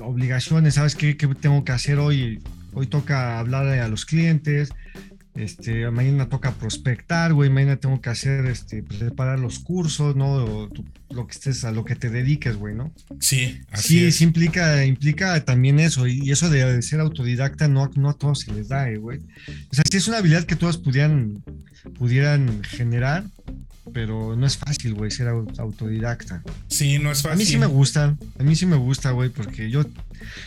obligaciones, 0.00 0.74
¿sabes 0.74 0.96
qué, 0.96 1.14
tengo 1.14 1.64
que 1.64 1.72
hacer 1.72 1.98
hoy? 1.98 2.42
Hoy 2.72 2.88
toca 2.88 3.38
hablar 3.38 3.66
a 3.66 3.88
los 3.88 4.04
clientes, 4.04 4.70
este, 5.38 5.88
mañana 5.90 6.28
toca 6.28 6.52
prospectar, 6.52 7.32
güey, 7.32 7.48
mañana 7.48 7.76
tengo 7.76 8.00
que 8.00 8.10
hacer, 8.10 8.46
este, 8.46 8.82
preparar 8.82 9.38
los 9.38 9.60
cursos, 9.60 10.16
¿no? 10.16 10.68
lo 11.10 11.26
que 11.26 11.32
estés, 11.32 11.64
a 11.64 11.70
lo 11.70 11.84
que 11.84 11.94
te 11.94 12.10
dediques, 12.10 12.56
güey, 12.56 12.74
¿no? 12.74 12.92
Sí, 13.20 13.60
así 13.70 14.00
sí, 14.00 14.12
sí 14.12 14.24
implica, 14.24 14.84
implica 14.84 15.44
también 15.44 15.78
eso, 15.78 16.06
y 16.06 16.30
eso 16.30 16.50
de, 16.50 16.82
ser 16.82 17.00
autodidacta 17.00 17.68
no, 17.68 17.88
no 17.94 18.10
a 18.10 18.14
todos 18.14 18.40
se 18.40 18.52
les 18.52 18.68
da, 18.68 18.90
eh, 18.90 18.96
güey. 18.96 19.20
O 19.70 19.74
sea, 19.74 19.84
sí 19.90 19.96
es 19.96 20.08
una 20.08 20.18
habilidad 20.18 20.44
que 20.44 20.56
todos 20.56 20.76
pudieran, 20.76 21.42
pudieran 21.98 22.62
generar, 22.64 23.24
pero 23.92 24.36
no 24.36 24.46
es 24.46 24.56
fácil, 24.56 24.94
güey, 24.94 25.10
ser 25.10 25.28
autodidacta. 25.28 26.42
Sí, 26.68 26.98
no 26.98 27.12
es 27.12 27.22
fácil. 27.22 27.32
A 27.32 27.36
mí 27.36 27.44
sí 27.46 27.58
me 27.58 27.66
gusta, 27.66 28.16
a 28.38 28.42
mí 28.42 28.56
sí 28.56 28.66
me 28.66 28.76
gusta, 28.76 29.12
güey, 29.12 29.30
porque 29.30 29.70
yo, 29.70 29.84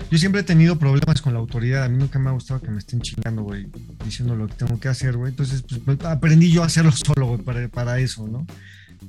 yo 0.10 0.18
siempre 0.18 0.41
he 0.41 0.43
tenido 0.43 0.77
problemas 0.77 1.22
con 1.22 1.34
la 1.34 1.39
autoridad. 1.39 1.84
A 1.84 1.89
mí 1.89 1.98
nunca 1.98 2.19
me 2.19 2.30
ha 2.30 2.34
gustado 2.34 2.61
que 2.61 2.69
me 2.69 2.80
estén 2.80 3.02
chingando, 3.02 3.43
güey, 3.43 3.68
diciendo 4.06 4.35
lo 4.35 4.48
que 4.48 4.56
tengo 4.56 4.80
que 4.80 4.88
hacer, 4.88 5.18
güey. 5.18 5.31
Entonces, 5.31 5.64
pues, 5.85 5.98
aprendí 6.06 6.52
yo 6.52 6.64
a 6.64 6.68
hacerlo 6.68 6.91
solo, 6.95 7.27
güey, 7.27 7.41
para, 7.41 7.68
para 7.68 7.99
eso, 7.99 8.27
¿no? 8.27 8.45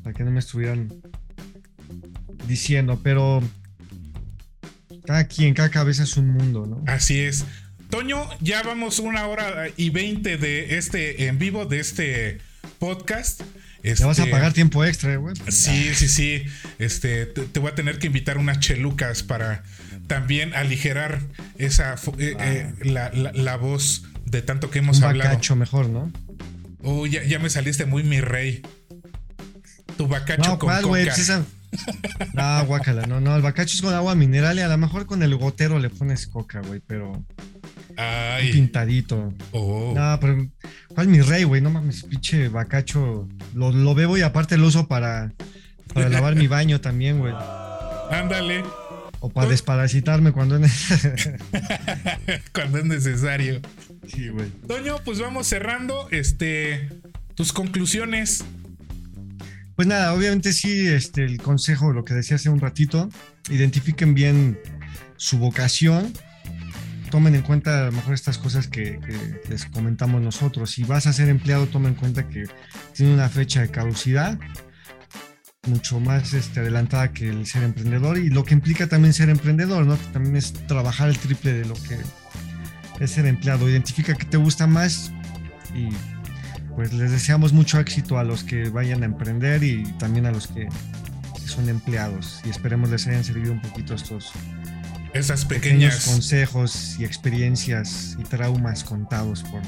Para 0.02 0.14
que 0.14 0.24
no 0.24 0.30
me 0.30 0.40
estuvieran 0.40 0.92
diciendo, 2.46 3.00
pero 3.02 3.42
cada 5.04 5.24
quien, 5.24 5.54
cada 5.54 5.70
cabeza 5.70 6.02
es 6.04 6.16
un 6.16 6.28
mundo, 6.30 6.66
¿no? 6.66 6.82
Así 6.86 7.20
es. 7.20 7.44
Toño, 7.90 8.26
ya 8.40 8.62
vamos 8.62 8.98
una 8.98 9.26
hora 9.26 9.66
y 9.76 9.90
veinte 9.90 10.38
de 10.38 10.78
este 10.78 11.26
en 11.26 11.38
vivo, 11.38 11.66
de 11.66 11.80
este 11.80 12.38
podcast. 12.78 13.42
Te 13.82 13.90
vas 14.04 14.18
a 14.18 14.22
este, 14.22 14.30
pagar 14.30 14.52
tiempo 14.52 14.84
extra, 14.84 15.16
güey. 15.16 15.34
Sí, 15.48 15.92
sí, 15.94 16.08
sí. 16.08 16.42
Este, 16.78 17.26
te, 17.26 17.58
voy 17.58 17.70
a 17.70 17.74
tener 17.74 17.98
que 17.98 18.06
invitar 18.06 18.38
unas 18.38 18.60
chelucas 18.60 19.24
para 19.24 19.64
también 20.06 20.54
aligerar 20.54 21.20
esa 21.58 21.94
eh, 22.18 22.36
eh, 22.38 22.72
la, 22.84 23.10
la, 23.10 23.56
voz 23.56 24.04
de 24.24 24.42
tanto 24.42 24.70
que 24.70 24.80
hemos 24.80 24.98
Un 24.98 25.04
hablado. 25.04 25.30
bacacho 25.30 25.56
mejor, 25.56 25.88
¿no? 25.88 26.12
Oh, 26.82 27.06
ya, 27.06 27.22
ya, 27.24 27.38
me 27.38 27.48
saliste 27.50 27.86
muy 27.86 28.02
mi 28.02 28.20
rey. 28.20 28.62
Tu 29.96 30.08
bacacho 30.08 30.50
no, 30.50 30.58
con 30.58 30.68
¿cuál, 30.68 30.82
coca. 30.82 30.90
Pues 30.90 31.18
esa... 31.18 31.44
No, 32.34 32.66
guácala, 32.66 33.06
no, 33.06 33.20
no, 33.20 33.34
el 33.34 33.40
bacacho 33.40 33.74
es 33.74 33.80
con 33.80 33.94
agua 33.94 34.14
mineral 34.14 34.58
y 34.58 34.60
a 34.60 34.68
lo 34.68 34.76
mejor 34.76 35.06
con 35.06 35.22
el 35.22 35.34
gotero 35.36 35.78
le 35.78 35.88
pones 35.88 36.26
coca, 36.26 36.60
güey, 36.60 36.80
pero 36.86 37.24
Ay. 37.96 38.48
un 38.48 38.52
pintadito. 38.52 39.32
Oh. 39.52 39.92
No, 39.96 40.18
pero 40.20 40.46
¿cuál 40.88 41.08
mi 41.08 41.20
rey, 41.22 41.44
güey? 41.44 41.62
No 41.62 41.70
mames, 41.70 42.02
pinche 42.02 42.48
bacacho. 42.48 43.26
Lo, 43.54 43.72
lo 43.72 43.94
bebo 43.94 44.18
y 44.18 44.22
aparte 44.22 44.58
lo 44.58 44.66
uso 44.66 44.86
para, 44.86 45.32
para 45.94 46.08
lavar 46.10 46.36
mi 46.36 46.46
baño 46.46 46.80
también, 46.80 47.18
güey. 47.20 47.32
Ándale. 48.10 48.62
O 49.24 49.28
para 49.28 49.48
desparasitarme 49.48 50.32
cuando 50.32 50.56
es 50.56 50.90
cuando 52.52 52.78
es 52.78 52.84
necesario. 52.84 53.60
Sí, 54.12 54.28
güey. 54.28 54.48
Toño, 54.66 54.96
pues 55.04 55.20
vamos 55.20 55.46
cerrando. 55.46 56.08
Este. 56.10 56.88
Tus 57.36 57.52
conclusiones. 57.52 58.44
Pues 59.76 59.86
nada, 59.86 60.12
obviamente 60.12 60.52
sí, 60.52 60.88
este, 60.88 61.24
el 61.24 61.40
consejo, 61.40 61.92
lo 61.92 62.04
que 62.04 62.14
decía 62.14 62.34
hace 62.34 62.50
un 62.50 62.58
ratito, 62.58 63.08
identifiquen 63.48 64.12
bien 64.12 64.58
su 65.16 65.38
vocación, 65.38 66.12
tomen 67.10 67.36
en 67.36 67.42
cuenta 67.42 67.82
a 67.82 67.84
lo 67.86 67.92
mejor 67.92 68.14
estas 68.14 68.38
cosas 68.38 68.66
que, 68.66 68.98
que 68.98 69.40
les 69.48 69.66
comentamos 69.66 70.20
nosotros. 70.20 70.72
Si 70.72 70.82
vas 70.82 71.06
a 71.06 71.12
ser 71.12 71.28
empleado, 71.28 71.68
toma 71.68 71.88
en 71.88 71.94
cuenta 71.94 72.28
que 72.28 72.44
tiene 72.92 73.14
una 73.14 73.28
fecha 73.28 73.62
de 73.62 73.70
caducidad 73.70 74.36
mucho 75.68 76.00
más 76.00 76.34
este, 76.34 76.58
adelantada 76.58 77.12
que 77.12 77.28
el 77.28 77.46
ser 77.46 77.62
emprendedor 77.62 78.18
y 78.18 78.30
lo 78.30 78.44
que 78.44 78.52
implica 78.52 78.88
también 78.88 79.14
ser 79.14 79.28
emprendedor, 79.28 79.86
¿no? 79.86 79.96
Que 79.96 80.06
también 80.06 80.34
es 80.34 80.52
trabajar 80.66 81.08
el 81.08 81.16
triple 81.16 81.52
de 81.52 81.64
lo 81.64 81.74
que 81.74 81.98
es 82.98 83.10
ser 83.12 83.26
empleado. 83.26 83.68
Identifica 83.68 84.14
que 84.14 84.24
te 84.24 84.38
gusta 84.38 84.66
más 84.66 85.12
y 85.72 85.90
pues 86.74 86.92
les 86.92 87.12
deseamos 87.12 87.52
mucho 87.52 87.78
éxito 87.78 88.18
a 88.18 88.24
los 88.24 88.42
que 88.42 88.70
vayan 88.70 89.04
a 89.04 89.06
emprender 89.06 89.62
y 89.62 89.84
también 90.00 90.26
a 90.26 90.32
los 90.32 90.48
que 90.48 90.68
son 91.46 91.68
empleados 91.68 92.40
y 92.44 92.50
esperemos 92.50 92.90
les 92.90 93.06
hayan 93.06 93.22
servido 93.22 93.52
un 93.52 93.60
poquito 93.60 93.94
estos 93.94 94.32
esas 95.12 95.44
pequeñas 95.44 96.06
consejos 96.06 96.96
y 96.98 97.04
experiencias 97.04 98.16
y 98.18 98.24
traumas 98.24 98.82
contados 98.82 99.44
por 99.44 99.60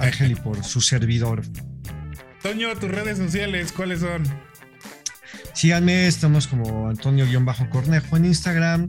Ángel 0.00 0.32
y 0.32 0.34
por 0.34 0.62
su 0.62 0.82
servidor. 0.82 1.42
Toño, 2.42 2.74
tus 2.76 2.90
redes 2.90 3.16
sociales, 3.18 3.72
¿cuáles 3.72 4.00
son? 4.00 4.24
Síganme, 5.54 6.06
estamos 6.06 6.46
como 6.46 6.88
Antonio-Cornejo 6.88 8.16
en 8.16 8.24
Instagram, 8.24 8.88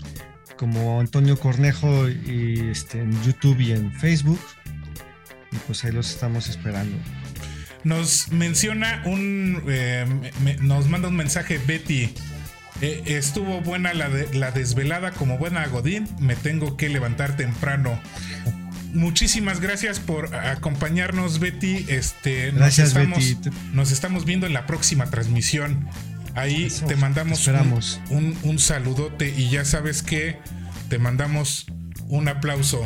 como 0.58 1.00
Antonio 1.00 1.38
Cornejo 1.38 2.10
y 2.10 2.70
este, 2.72 3.02
en 3.02 3.12
YouTube 3.24 3.60
y 3.60 3.74
en 3.74 3.92
Facebook. 3.94 4.40
Y 5.52 5.58
pues 5.68 5.84
ahí 5.84 5.92
los 5.92 6.10
estamos 6.10 6.48
esperando. 6.48 6.96
Nos 7.84 8.32
menciona 8.32 9.02
un. 9.06 9.62
Eh, 9.68 10.06
me, 10.42 10.56
nos 10.56 10.88
manda 10.88 11.10
un 11.10 11.16
mensaje 11.16 11.60
Betty. 11.60 12.14
Eh, 12.82 13.04
estuvo 13.06 13.62
buena 13.62 13.94
la, 13.94 14.10
de, 14.10 14.34
la 14.34 14.52
desvelada 14.52 15.12
como 15.12 15.38
buena 15.38 15.66
Godín. 15.68 16.08
Me 16.20 16.36
tengo 16.36 16.78
que 16.78 16.90
levantar 16.90 17.36
temprano. 17.36 18.00
Muchísimas 18.94 19.60
gracias 19.60 20.00
por 20.00 20.34
acompañarnos, 20.36 21.40
Betty. 21.40 21.86
Este, 21.90 22.52
gracias, 22.52 22.94
nos 22.94 23.04
estamos, 23.04 23.44
Betty. 23.44 23.58
Nos 23.74 23.92
estamos 23.92 24.26
viendo 24.26 24.48
en 24.48 24.54
la 24.54 24.66
próxima 24.66 25.10
transmisión. 25.10 25.90
Ahí 26.36 26.66
Eso, 26.66 26.86
te 26.86 26.96
mandamos 26.96 27.40
esperamos. 27.40 28.00
Un, 28.10 28.18
un, 28.26 28.38
un, 28.44 28.60
saludote 28.60 29.30
y 29.36 29.50
ya 29.50 29.66
sabes 29.66 30.02
que 30.02 30.40
te 30.90 30.98
mandamos 31.00 31.66
un 32.08 32.28
aplauso. 32.28 32.82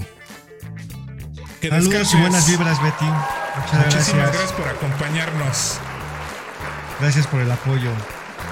Que 1.62 1.70
Saludos 1.70 1.90
descanses. 1.90 2.14
y 2.16 2.22
buenas 2.22 2.48
vibras, 2.50 2.82
Betty. 2.84 3.06
Muchas 3.06 3.74
Muchísimas 3.74 3.94
gracias. 4.14 4.32
gracias 4.34 4.52
por 4.52 4.68
acompañarnos. 4.68 5.78
Gracias 7.00 7.28
por 7.28 7.42
el 7.42 7.52
apoyo. 7.52 7.92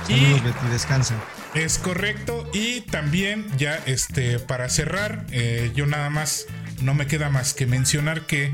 Saludos, 0.07 0.37
Y- 0.37 0.39
Betty. 0.41 0.67
Descansa. 0.71 1.15
Es 1.53 1.77
correcto. 1.77 2.49
Y 2.53 2.81
también, 2.81 3.45
ya 3.57 3.79
este, 3.85 4.39
para 4.39 4.67
cerrar, 4.69 5.25
eh, 5.31 5.71
yo 5.75 5.85
nada 5.85 6.09
más 6.09 6.45
no 6.81 6.93
me 6.93 7.07
queda 7.07 7.29
más 7.29 7.53
que 7.53 7.65
mencionar 7.65 8.21
que 8.25 8.51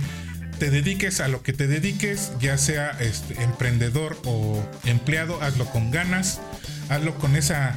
te 0.62 0.70
dediques 0.70 1.22
a 1.22 1.28
lo 1.28 1.42
que 1.42 1.54
te 1.54 1.66
dediques, 1.66 2.34
ya 2.40 2.56
sea 2.56 2.92
este, 3.00 3.34
emprendedor 3.42 4.22
o 4.26 4.64
empleado, 4.86 5.42
hazlo 5.42 5.66
con 5.66 5.90
ganas, 5.90 6.40
hazlo 6.88 7.16
con 7.18 7.36
esa, 7.36 7.74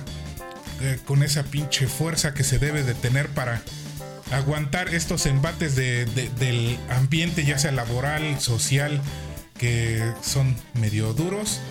eh, 0.83 0.99
con 1.07 1.23
esa 1.23 1.45
pinche 1.45 1.87
fuerza 1.87 2.35
que 2.35 2.45
se 2.45 2.59
debe 2.59 2.83
de 2.83 2.93
tener 2.93 3.29
para 3.29 3.63
aguantar 4.33 4.95
estos 4.95 5.25
embates 5.25 5.77
de- 5.77 6.05
de- 6.05 6.29
del 6.39 6.77
ambiente, 6.91 7.43
ya 7.47 7.57
sea 7.57 7.73
laboral, 7.73 8.39
social, 8.39 9.01
que 9.57 10.03
son 10.23 10.55
medio 10.75 11.15
duros 11.15 11.63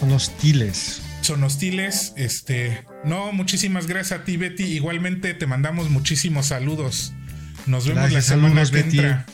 Son 0.00 0.10
hostiles. 0.12 1.02
son 1.20 1.44
hostiles. 1.44 2.14
Este, 2.16 2.82
no, 3.04 3.30
muchísimas 3.32 3.86
gracias 3.88 4.20
a 4.20 4.24
ti, 4.24 4.38
Betty. 4.38 4.64
Igualmente 4.64 5.34
te 5.34 5.46
mandamos 5.46 5.90
muchísimos 5.90 6.46
saludos. 6.46 7.12
Nos 7.66 7.86
vemos 7.86 8.04
Gracias, 8.10 8.30
la 8.30 8.34
semana 8.36 8.64
saludos, 8.64 8.70
que 8.70 8.76
Betty. 8.84 8.98
entra. 9.00 9.26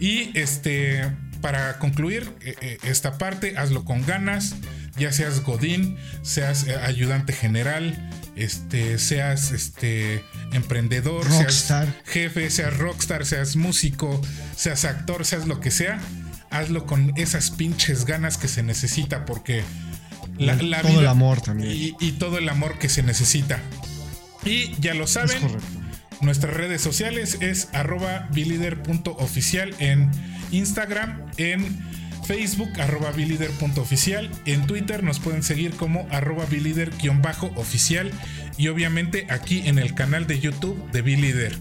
Y 0.00 0.30
este, 0.38 1.08
para 1.40 1.78
concluir 1.78 2.32
eh, 2.40 2.54
eh, 2.60 2.78
esta 2.84 3.18
parte, 3.18 3.56
hazlo 3.58 3.84
con 3.84 4.04
ganas. 4.06 4.54
Ya 4.96 5.12
seas 5.12 5.42
Godín, 5.44 5.96
seas 6.22 6.66
eh, 6.66 6.74
ayudante 6.76 7.32
general, 7.32 8.10
este, 8.36 8.98
seas 8.98 9.52
este 9.52 10.22
emprendedor, 10.52 11.24
Rockstar. 11.26 11.86
seas 11.86 11.96
jefe, 12.06 12.50
seas 12.50 12.76
rockstar, 12.76 13.24
seas 13.24 13.56
músico, 13.56 14.20
seas 14.56 14.84
actor, 14.84 15.24
seas 15.24 15.46
lo 15.46 15.60
que 15.60 15.70
sea. 15.70 16.00
Hazlo 16.50 16.84
con 16.86 17.12
esas 17.16 17.50
pinches 17.52 18.04
ganas 18.04 18.36
que 18.36 18.48
se 18.48 18.62
necesita 18.64 19.24
porque 19.24 19.62
la, 20.36 20.54
Y 20.60 20.68
la 20.68 20.80
todo 20.82 20.90
vida- 20.90 21.00
el 21.02 21.06
amor 21.06 21.40
también. 21.40 21.70
y, 21.72 21.94
y 22.00 22.12
todo 22.12 22.38
el 22.38 22.48
amor 22.48 22.78
que 22.78 22.88
se 22.88 23.02
necesita. 23.02 23.60
Y 24.44 24.74
ya 24.80 24.94
lo 24.94 25.04
es 25.04 25.10
saben, 25.12 25.40
correcto. 25.40 25.66
Nuestras 26.20 26.54
redes 26.54 26.80
sociales 26.82 27.38
es 27.40 27.68
arroba 27.72 28.28
bilider.oficial 28.32 29.74
en 29.78 30.10
Instagram, 30.50 31.22
en 31.36 31.78
Facebook 32.26 32.70
arroba 32.80 33.10
bilider.oficial, 33.10 34.30
en 34.44 34.66
Twitter 34.66 35.02
nos 35.02 35.18
pueden 35.18 35.42
seguir 35.42 35.72
como 35.72 36.06
arroba 36.10 36.44
bilider-oficial 36.46 38.12
y 38.56 38.68
obviamente 38.68 39.26
aquí 39.30 39.62
en 39.66 39.78
el 39.78 39.94
canal 39.94 40.26
de 40.26 40.38
YouTube 40.38 40.90
de 40.92 41.02
Bilider. 41.02 41.56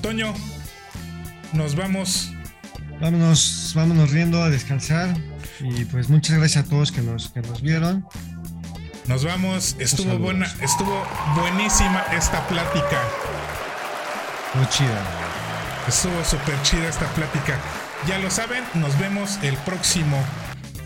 Toño, 0.00 0.34
nos 1.52 1.76
vamos. 1.76 2.32
Vámonos, 3.00 3.72
vámonos 3.74 4.10
riendo 4.10 4.42
a 4.42 4.50
descansar. 4.50 5.14
Y 5.60 5.84
pues 5.84 6.08
muchas 6.08 6.38
gracias 6.38 6.64
a 6.64 6.68
todos 6.68 6.90
que 6.90 7.02
nos, 7.02 7.28
que 7.28 7.40
nos 7.42 7.62
vieron. 7.62 8.04
Nos 9.06 9.24
vamos. 9.24 9.76
Estuvo 9.80 10.16
buena, 10.18 10.46
estuvo 10.60 11.04
buenísima 11.34 12.04
esta 12.12 12.46
plática. 12.46 13.02
Muy 14.54 14.66
chida. 14.68 15.02
Estuvo 15.88 16.24
súper 16.24 16.60
chida 16.62 16.88
esta 16.88 17.06
plática. 17.14 17.58
Ya 18.06 18.18
lo 18.18 18.30
saben, 18.30 18.62
nos 18.74 18.96
vemos 18.98 19.38
el 19.42 19.56
próximo 19.58 20.24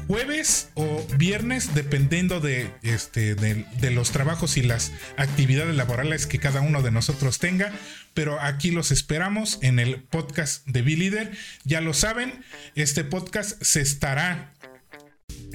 jueves 0.06 0.70
o 0.74 1.05
viernes, 1.16 1.74
dependiendo 1.74 2.40
de, 2.40 2.70
este, 2.82 3.34
de, 3.34 3.66
de 3.80 3.90
los 3.90 4.12
trabajos 4.12 4.56
y 4.56 4.62
las 4.62 4.93
actividades 5.16 5.74
laborales 5.74 6.26
que 6.26 6.38
cada 6.38 6.60
uno 6.62 6.82
de 6.82 6.90
nosotros 6.90 7.38
tenga. 7.38 7.72
Pero 8.14 8.40
aquí 8.40 8.70
los 8.70 8.93
esperamos 8.93 9.59
en 9.60 9.78
el 9.78 10.02
podcast 10.02 10.66
de 10.66 10.80
B-Leader. 10.80 11.36
Ya 11.64 11.82
lo 11.82 11.93
saben, 11.93 12.44
este 12.74 13.05
podcast 13.05 13.62
se 13.62 13.82
estará 13.82 14.55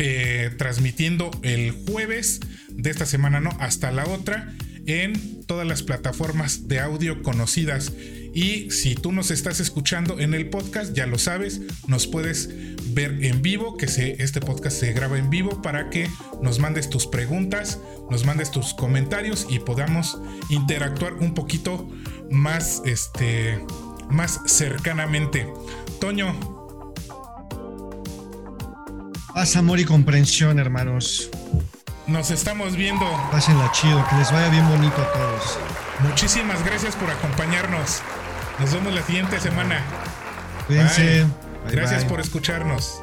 eh, 0.04 0.50
transmitiendo 0.58 1.30
el 1.44 1.74
jueves 1.88 2.40
de 2.70 2.90
esta 2.90 3.06
semana, 3.06 3.40
no, 3.40 3.52
hasta 3.60 3.92
la 3.92 4.08
otra, 4.08 4.52
en 4.88 5.46
todas 5.46 5.68
las 5.68 5.84
plataformas 5.84 6.68
de 6.68 6.80
audio 6.80 7.22
conocidas. 7.22 7.94
Y 8.34 8.72
si 8.72 8.96
tú 8.96 9.12
nos 9.12 9.30
estás 9.30 9.60
escuchando 9.60 10.20
en 10.20 10.34
el 10.34 10.50
podcast, 10.50 10.96
ya 10.96 11.06
lo 11.06 11.20
sabes, 11.20 11.62
nos 11.86 12.08
puedes 12.08 12.50
ver 12.96 13.24
en 13.24 13.44
vivo, 13.44 13.78
que 13.78 13.88
se, 13.88 14.24
este 14.24 14.40
podcast 14.42 14.80
se 14.80 14.92
graba 14.92 15.20
en 15.20 15.30
vivo 15.30 15.62
para 15.62 15.92
que 15.92 16.10
nos 16.42 16.58
mandes 16.58 16.90
tus 16.90 17.06
preguntas, 17.06 17.78
nos 18.10 18.26
mandes 18.26 18.50
tus 18.50 18.74
comentarios 18.74 19.46
y 19.52 19.60
podamos 19.60 20.20
interactuar 20.50 21.14
un 21.14 21.36
poquito 21.36 21.88
más, 22.32 22.82
este, 22.86 23.64
más 24.10 24.40
cercanamente. 24.48 25.46
Toño, 26.00 26.61
Paz, 29.34 29.56
amor 29.56 29.80
y 29.80 29.86
comprensión, 29.86 30.60
hermanos. 30.60 31.30
nos 32.08 32.32
estamos 32.32 32.76
viendo. 32.76 33.06
Pásenla 33.32 33.72
chido, 33.72 34.06
que 34.10 34.16
les 34.18 34.32
vaya 34.32 34.50
bien 34.50 34.68
bonito 34.68 35.02
a 35.02 35.14
todos. 35.14 35.58
Muchísimas 36.00 36.64
gracias 36.66 36.96
por 36.96 37.10
acompañarnos. 37.10 38.02
Nos 38.60 38.74
vemos 38.74 38.94
la 38.94 39.02
siguiente 39.04 39.40
semana. 39.40 39.82
Cuídense. 40.68 41.02
Bye. 41.04 41.24
Bye, 41.66 41.72
Gracias 41.76 42.02
bye. 42.02 42.10
por 42.10 42.20
escucharnos. 42.20 43.02